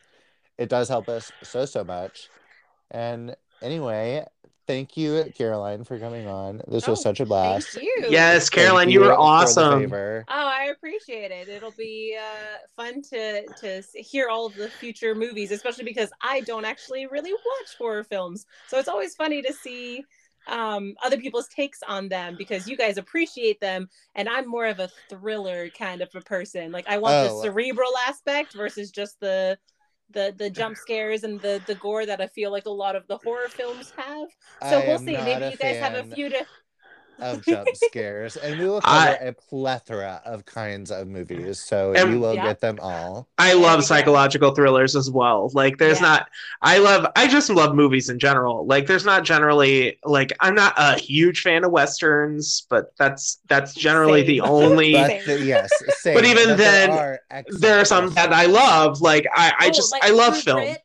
It 0.57 0.69
does 0.69 0.89
help 0.89 1.07
us 1.07 1.31
so, 1.43 1.65
so 1.65 1.83
much. 1.83 2.29
And 2.91 3.35
anyway, 3.61 4.25
thank 4.69 4.95
you, 4.95 5.25
Caroline, 5.35 5.83
for 5.83 5.97
coming 5.97 6.27
on. 6.27 6.57
This 6.67 6.85
was 6.87 6.99
Oh, 6.99 7.01
such 7.01 7.19
a 7.19 7.25
blast. 7.25 7.69
Thank 7.69 7.87
you. 7.87 8.05
Yes, 8.09 8.49
Thank 8.49 8.61
Caroline, 8.61 8.89
you 8.91 8.99
were 8.99 9.15
awesome. 9.17 9.91
Oh, 9.91 10.23
I 10.27 10.65
appreciate 10.65 11.31
it. 11.31 11.49
It'll 11.49 11.71
be 11.71 12.15
uh, 12.15 12.57
fun 12.75 13.01
to 13.01 13.47
to 13.47 13.81
hear 13.95 14.29
all 14.29 14.45
of 14.45 14.53
the 14.53 14.69
future 14.69 15.15
movies, 15.15 15.49
especially 15.51 15.85
because 15.85 16.11
I 16.21 16.41
don't 16.41 16.65
actually 16.65 17.07
really 17.07 17.33
watch 17.33 17.75
horror 17.79 18.03
films. 18.03 18.45
So 18.67 18.77
it's 18.77 18.87
always 18.87 19.15
funny 19.15 19.41
to 19.41 19.51
see 19.51 20.05
um, 20.47 20.93
other 21.03 21.17
people's 21.17 21.47
takes 21.47 21.79
on 21.87 22.07
them 22.07 22.35
because 22.37 22.67
you 22.67 22.77
guys 22.77 22.99
appreciate 22.99 23.59
them, 23.59 23.89
and 24.13 24.29
I'm 24.29 24.47
more 24.47 24.67
of 24.67 24.79
a 24.79 24.89
thriller 25.09 25.69
kind 25.69 26.03
of 26.03 26.09
a 26.13 26.21
person. 26.21 26.71
Like 26.71 26.87
I 26.87 26.99
want 26.99 27.15
Oh. 27.15 27.23
the 27.37 27.41
cerebral 27.41 27.91
aspect 28.07 28.53
versus 28.53 28.91
just 28.91 29.19
the 29.19 29.57
the 30.09 30.33
the 30.37 30.49
jump 30.49 30.77
scares 30.77 31.23
and 31.23 31.41
the 31.41 31.61
the 31.65 31.75
gore 31.75 32.05
that 32.05 32.21
I 32.21 32.27
feel 32.27 32.51
like 32.51 32.65
a 32.65 32.71
lot 32.71 32.95
of 32.95 33.07
the 33.07 33.17
horror 33.17 33.49
films 33.49 33.93
have. 33.97 34.29
So 34.61 34.79
I 34.79 34.83
we'll 34.83 34.99
see. 34.99 35.17
Maybe 35.17 35.45
you 35.45 35.57
guys 35.57 35.77
have 35.79 35.93
a 35.93 36.03
few 36.03 36.29
to 36.29 36.45
of 37.21 37.43
jump 37.45 37.67
scares, 37.73 38.35
and 38.37 38.59
we 38.59 38.65
will 38.67 38.81
I- 38.83 39.13
cover 39.17 39.29
a 39.29 39.33
plethora 39.33 40.21
of 40.25 40.45
kinds 40.45 40.91
of 40.91 41.07
movies, 41.07 41.59
so 41.59 41.93
And- 41.93 42.13
you 42.13 42.19
will 42.19 42.35
Yeah. 42.35 42.45
get 42.45 42.59
them 42.61 42.79
all. 42.81 43.27
I 43.37 43.53
love 43.53 43.83
psychological 43.83 44.53
thrillers 44.55 44.95
as 44.95 45.09
well. 45.11 45.49
Like 45.53 45.77
there's 45.77 45.99
Yeah. 46.01 46.07
not 46.07 46.29
I 46.61 46.77
love 46.79 47.05
I 47.15 47.27
just 47.27 47.49
love 47.49 47.75
movies 47.75 48.09
in 48.09 48.19
general. 48.19 48.65
Like 48.65 48.87
there's 48.87 49.05
not 49.05 49.23
generally 49.23 49.97
like 50.05 50.31
I'm 50.39 50.55
not 50.55 50.73
a 50.77 50.95
huge 50.99 51.41
fan 51.41 51.63
of 51.63 51.71
westerns, 51.71 52.65
but 52.69 52.93
that's 52.97 53.39
that's 53.47 53.73
generally 53.73 54.23
the 54.23 54.41
only 54.41 54.93
But 54.93 55.25
the- 55.25 55.41
yes, 55.43 55.71
same, 55.99 56.13
But 56.15 56.25
even 56.25 56.47
there 56.49 56.57
then, 56.57 56.89
are 56.91 57.19
there 57.49 57.79
are 57.79 57.85
some 57.85 58.13
that 58.15 58.33
I 58.33 58.45
love. 58.45 59.01
Like 59.01 59.25
I, 59.35 59.53
I 59.59 59.67
Oh, 59.67 59.71
just 59.71 59.91
like 59.91 60.03
I 60.03 60.09
love 60.09 60.37
film. 60.37 60.59
Grit. 60.61 60.77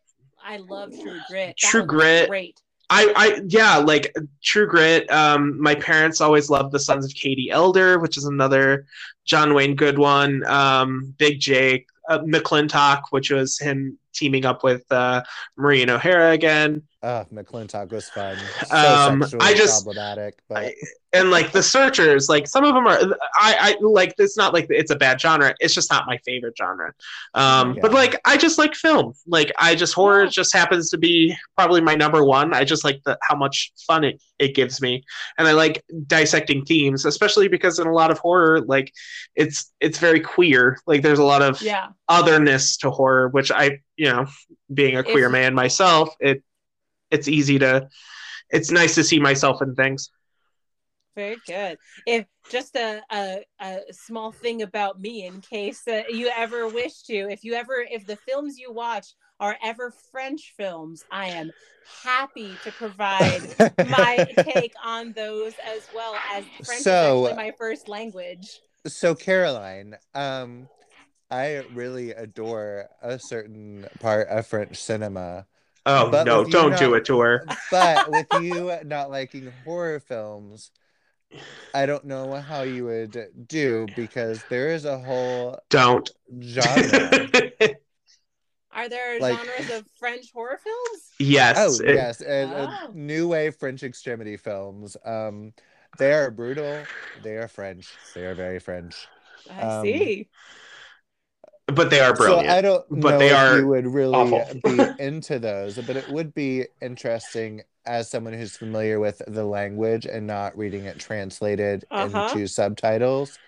I 0.46 0.58
love 0.58 0.90
True 0.90 1.18
Grit. 1.28 1.46
That 1.48 1.56
True 1.56 1.86
Grit. 1.86 2.28
Great. 2.28 2.60
I, 2.94 3.12
I 3.16 3.40
yeah, 3.48 3.76
like 3.78 4.14
True 4.42 4.68
Grit. 4.68 5.10
Um, 5.10 5.60
my 5.60 5.74
parents 5.74 6.20
always 6.20 6.48
loved 6.48 6.70
The 6.70 6.78
Sons 6.78 7.04
of 7.04 7.12
Katie 7.12 7.50
Elder, 7.50 7.98
which 7.98 8.16
is 8.16 8.24
another 8.24 8.86
John 9.24 9.52
Wayne 9.52 9.74
good 9.74 9.98
one. 9.98 10.46
Um, 10.46 11.12
Big 11.18 11.40
Jake, 11.40 11.88
uh, 12.08 12.20
McLintock, 12.20 13.02
which 13.10 13.32
was 13.32 13.58
him 13.58 13.98
teaming 14.14 14.44
up 14.44 14.62
with 14.64 14.84
uh, 14.90 15.22
Maureen 15.56 15.90
O'Hara 15.90 16.30
again. 16.30 16.82
Oh, 17.02 17.26
McLintock 17.32 17.90
was 17.92 18.08
fun. 18.08 18.38
So 18.66 18.76
Um, 18.76 19.22
I 19.40 19.52
just- 19.54 19.84
problematic, 19.84 20.38
but 20.48 20.58
I- 20.58 20.74
and 21.12 21.30
like 21.30 21.52
the 21.52 21.62
searchers 21.62 22.28
like 22.28 22.48
some 22.48 22.64
of 22.64 22.74
them 22.74 22.88
are 22.88 22.98
i 23.38 23.54
i 23.60 23.76
like 23.80 24.12
it's 24.18 24.36
not 24.36 24.52
like 24.52 24.66
it's 24.68 24.90
a 24.90 24.96
bad 24.96 25.20
genre 25.20 25.54
it's 25.60 25.72
just 25.72 25.88
not 25.88 26.08
my 26.08 26.18
favorite 26.26 26.54
genre 26.58 26.92
um 27.34 27.74
Yeah. 27.74 27.82
but 27.82 27.92
like 27.92 28.20
i 28.24 28.36
just 28.36 28.58
like 28.58 28.74
film 28.74 29.12
like 29.28 29.52
i 29.56 29.76
just 29.76 29.94
horror 29.94 30.24
Yeah. 30.24 30.30
just 30.30 30.52
happens 30.52 30.90
to 30.90 30.98
be 30.98 31.32
probably 31.56 31.80
my 31.82 31.94
number 31.94 32.24
one 32.24 32.52
i 32.52 32.64
just 32.64 32.82
like 32.82 33.00
the 33.04 33.16
how 33.22 33.36
much 33.36 33.70
fun 33.86 34.02
it, 34.02 34.20
it 34.40 34.56
gives 34.56 34.80
me 34.82 35.04
and 35.38 35.46
i 35.46 35.52
like 35.52 35.84
dissecting 36.08 36.64
themes 36.64 37.04
especially 37.04 37.46
because 37.46 37.78
in 37.78 37.86
a 37.86 37.92
lot 37.92 38.10
of 38.10 38.18
horror 38.18 38.62
like 38.62 38.92
it's 39.36 39.72
it's 39.78 39.98
very 39.98 40.18
queer 40.18 40.78
like 40.88 41.02
there's 41.02 41.20
a 41.20 41.24
lot 41.24 41.42
of 41.42 41.62
Yeah. 41.62 41.90
otherness 42.08 42.76
to 42.78 42.90
horror 42.90 43.28
which 43.28 43.52
i 43.52 43.78
you 43.96 44.10
know 44.10 44.26
being 44.72 44.96
a 44.96 45.00
If- 45.00 45.06
queer 45.06 45.28
man 45.30 45.54
myself 45.54 46.14
it 46.20 46.42
it's 47.10 47.28
easy 47.28 47.58
to 47.58 47.88
it's 48.50 48.70
nice 48.70 48.94
to 48.96 49.04
see 49.04 49.18
myself 49.20 49.62
in 49.62 49.74
things 49.74 50.10
Very 51.16 51.36
good. 51.46 51.78
If 52.06 52.26
just 52.50 52.74
a, 52.74 53.00
a, 53.12 53.44
a 53.60 53.80
small 53.92 54.32
thing 54.32 54.62
about 54.62 55.00
me, 55.00 55.24
in 55.24 55.40
case 55.40 55.86
uh, 55.86 56.02
you 56.08 56.28
ever 56.36 56.66
wish 56.66 57.02
to, 57.04 57.14
if 57.30 57.44
you 57.44 57.54
ever, 57.54 57.86
if 57.88 58.04
the 58.04 58.16
films 58.16 58.58
you 58.58 58.72
watch 58.72 59.06
are 59.38 59.56
ever 59.62 59.92
French 60.10 60.54
films, 60.56 61.04
I 61.12 61.26
am 61.28 61.52
happy 62.02 62.50
to 62.64 62.72
provide 62.72 63.42
my 63.78 64.26
take 64.52 64.74
on 64.84 65.12
those 65.12 65.52
as 65.64 65.88
well 65.94 66.16
as 66.34 66.44
French 66.66 66.82
So- 66.82 67.26
is 67.26 67.30
actually 67.30 67.44
my 67.44 67.52
first 67.56 67.86
language. 67.88 68.60
so 68.88 69.14
Caroline, 69.14 69.94
um, 70.16 70.68
I 71.34 71.64
really 71.74 72.10
adore 72.12 72.88
a 73.02 73.18
certain 73.18 73.86
part 74.00 74.28
of 74.28 74.46
French 74.46 74.76
cinema, 74.76 75.46
Oh 75.86 76.08
But 76.10 76.24
no! 76.24 76.38
with 76.40 76.48
you 76.48 76.52
Don't 76.52 76.70
not- 76.70 76.78
do 76.80 76.94
it 76.94 77.04
to 77.06 77.20
her. 77.20 77.44
but 77.70 78.08
with 78.10 78.26
you 78.40 78.72
not 78.84 79.10
liking 79.10 79.52
horror 79.64 80.00
films, 80.00 80.70
I 81.74 81.86
don't 81.86 82.04
know 82.04 82.34
how 82.40 82.62
you 82.62 82.84
would 82.84 83.28
do 83.48 83.86
because 83.96 84.42
there 84.48 84.70
is 84.70 84.84
a 84.84 84.98
whole 84.98 85.58
Don't. 85.70 86.08
genre. 86.40 87.30
Are 88.72 88.88
there 88.88 89.20
Like- 89.20 89.36
genres 89.36 89.70
of 89.78 89.84
French 89.98 90.32
horror 90.32 90.58
films? 90.62 91.02
yes. 91.18 91.56
Oh 91.58 91.84
it- 91.84 91.94
yes, 91.94 92.20
and, 92.20 92.50
Oh. 92.52 92.90
new 92.94 93.28
wave 93.28 93.56
French 93.56 93.82
extremity 93.82 94.36
films. 94.36 94.96
Um, 95.04 95.52
they 95.98 96.12
are 96.12 96.30
brutal. 96.30 96.82
They 97.22 97.36
are 97.36 97.48
French. 97.48 97.88
They 98.14 98.24
are 98.26 98.34
very 98.34 98.58
French. 98.58 99.06
I 99.50 99.60
Um, 99.60 99.84
see. 99.84 100.28
But 101.66 101.88
they 101.90 102.00
are 102.00 102.12
brilliant. 102.14 102.46
So 102.48 102.52
I 102.54 102.60
don't 102.60 102.84
but 102.90 103.10
know 103.12 103.18
they 103.18 103.30
if 103.30 103.36
are 103.36 103.58
you 103.58 103.66
would 103.68 103.86
really 103.86 104.14
awful. 104.14 104.60
be 104.62 104.78
into 105.02 105.38
those, 105.38 105.76
but 105.78 105.96
it 105.96 106.08
would 106.10 106.34
be 106.34 106.66
interesting 106.82 107.62
as 107.86 108.10
someone 108.10 108.34
who's 108.34 108.56
familiar 108.56 109.00
with 109.00 109.22
the 109.26 109.44
language 109.44 110.06
and 110.06 110.26
not 110.26 110.56
reading 110.58 110.84
it 110.84 110.98
translated 110.98 111.84
Uh-huh. 111.90 112.28
into 112.32 112.46
subtitles. 112.48 113.38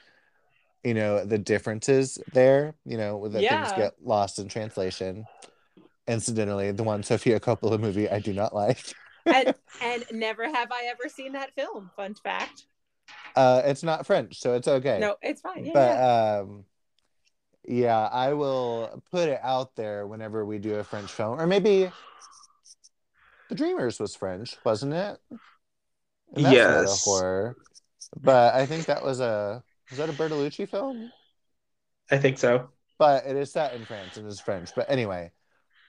You 0.83 0.95
know 0.95 1.25
the 1.25 1.39
differences 1.39 2.19
there. 2.33 2.75
You 2.85 2.97
know 2.97 3.29
that 3.29 3.41
things 3.41 3.73
get 3.73 3.95
lost 4.03 4.39
in 4.39 4.49
translation. 4.49 5.27
Incidentally, 6.09 6.71
the 6.71 6.85
one 6.85 7.03
Sofia 7.03 7.41
Coppola 7.41 7.79
movie 7.81 8.09
I 8.09 8.21
do 8.21 8.33
not 8.33 8.55
like. 8.55 8.95
and 9.27 9.53
and 9.83 10.05
never 10.13 10.45
have 10.45 10.71
I 10.71 10.85
ever 10.85 11.09
seen 11.09 11.33
that 11.33 11.51
film. 11.55 11.91
Fun 11.97 12.15
fact. 12.15 12.67
Uh, 13.35 13.63
it's 13.65 13.83
not 13.83 14.07
French, 14.07 14.39
so 14.41 14.55
it's 14.55 14.69
okay. 14.69 14.99
No, 15.01 15.17
it's 15.21 15.41
fine. 15.41 15.67
Yeah, 15.67 15.73
but 15.75 15.97
yeah. 15.99 16.39
um 16.41 16.65
yeah 17.67 18.07
i 18.13 18.33
will 18.33 19.03
put 19.11 19.29
it 19.29 19.41
out 19.43 19.75
there 19.77 20.07
whenever 20.07 20.45
we 20.45 20.59
do 20.59 20.75
a 20.77 20.85
french 20.85 21.13
film 21.13 21.41
or 21.41 21.47
maybe 21.47 21.91
the 23.49 23.55
dreamers 23.55 24.01
was 24.01 24.15
french 24.17 24.57
wasn't 24.65 24.93
it 24.93 25.19
and 26.35 26.45
that's 26.45 26.65
Yes. 26.65 27.03
horror 27.05 27.57
but 28.21 28.55
i 28.55 28.67
think 28.67 28.87
that 28.87 29.05
was 29.05 29.21
a 29.21 29.65
was 29.91 29.99
that 29.99 30.11
a 30.11 30.15
bertolucci 30.15 30.69
film 30.69 31.13
I 32.11 32.19
think 32.19 32.39
so. 32.39 32.71
but 32.99 33.27
it 33.27 33.37
is 33.37 33.53
set 33.53 33.75
in 33.75 33.85
france 33.85 34.17
and 34.17 34.27
is 34.27 34.41
french 34.41 34.75
but 34.75 34.91
anyway 34.91 35.31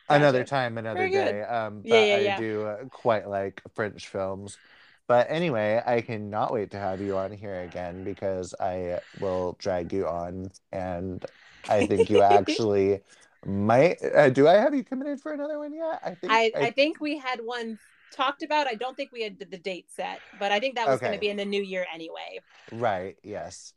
another 0.09 0.43
time 0.43 0.77
another 0.77 1.09
day 1.09 1.43
um 1.43 1.85
but 1.89 2.09
Yeah, 2.09 2.17
yeah, 2.17 2.17
i 2.17 2.27
yeah. 2.27 2.41
do 2.41 2.63
uh, 2.65 2.85
quite 2.85 3.27
like 3.29 3.61
french 3.75 4.07
films 4.09 4.59
but 5.07 5.27
anyway 5.29 5.81
i 5.85 6.01
cannot 6.01 6.53
wait 6.53 6.71
to 6.71 6.79
have 6.79 7.01
you 7.01 7.17
on 7.17 7.31
here 7.31 7.61
again 7.61 8.03
because 8.03 8.55
i 8.61 8.99
will 9.13 9.55
drag 9.59 9.93
you 9.93 10.07
on 10.07 10.51
and 10.71 11.25
i 11.69 11.85
think 11.85 12.09
you 12.09 12.21
actually 12.21 13.01
might 13.45 13.97
uh, 14.15 14.29
do 14.29 14.47
i 14.47 14.55
have 14.55 14.73
you 14.73 14.83
committed 14.83 15.19
for 15.21 15.33
another 15.33 15.59
one 15.59 15.73
yet 15.73 15.99
i 16.03 16.09
think 16.09 16.31
I, 16.31 16.51
I 16.55 16.71
think 16.71 16.99
we 16.99 17.17
had 17.17 17.39
one 17.41 17.77
talked 18.11 18.43
about. 18.43 18.67
I 18.67 18.75
don't 18.75 18.95
think 18.95 19.11
we 19.11 19.21
had 19.21 19.37
the 19.39 19.57
date 19.57 19.85
set, 19.89 20.19
but 20.39 20.51
I 20.51 20.59
think 20.59 20.75
that 20.75 20.87
was 20.87 20.99
going 20.99 21.13
to 21.13 21.19
be 21.19 21.29
in 21.29 21.37
the 21.37 21.45
new 21.45 21.61
year 21.61 21.85
anyway. 21.93 22.39
Right, 22.71 23.17
yes. 23.23 23.73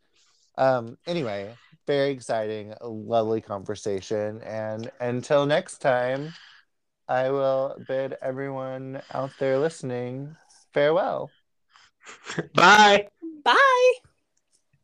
Um 0.58 0.98
anyway, 1.06 1.54
very 1.86 2.10
exciting, 2.10 2.74
lovely 2.82 3.40
conversation 3.40 4.42
and 4.42 4.90
until 5.00 5.46
next 5.46 5.78
time, 5.78 6.32
I 7.08 7.30
will 7.30 7.76
bid 7.88 8.16
everyone 8.20 9.00
out 9.14 9.30
there 9.38 9.58
listening 9.58 10.36
farewell. 10.72 11.30
Bye. 12.54 13.08
Bye. 13.44 13.92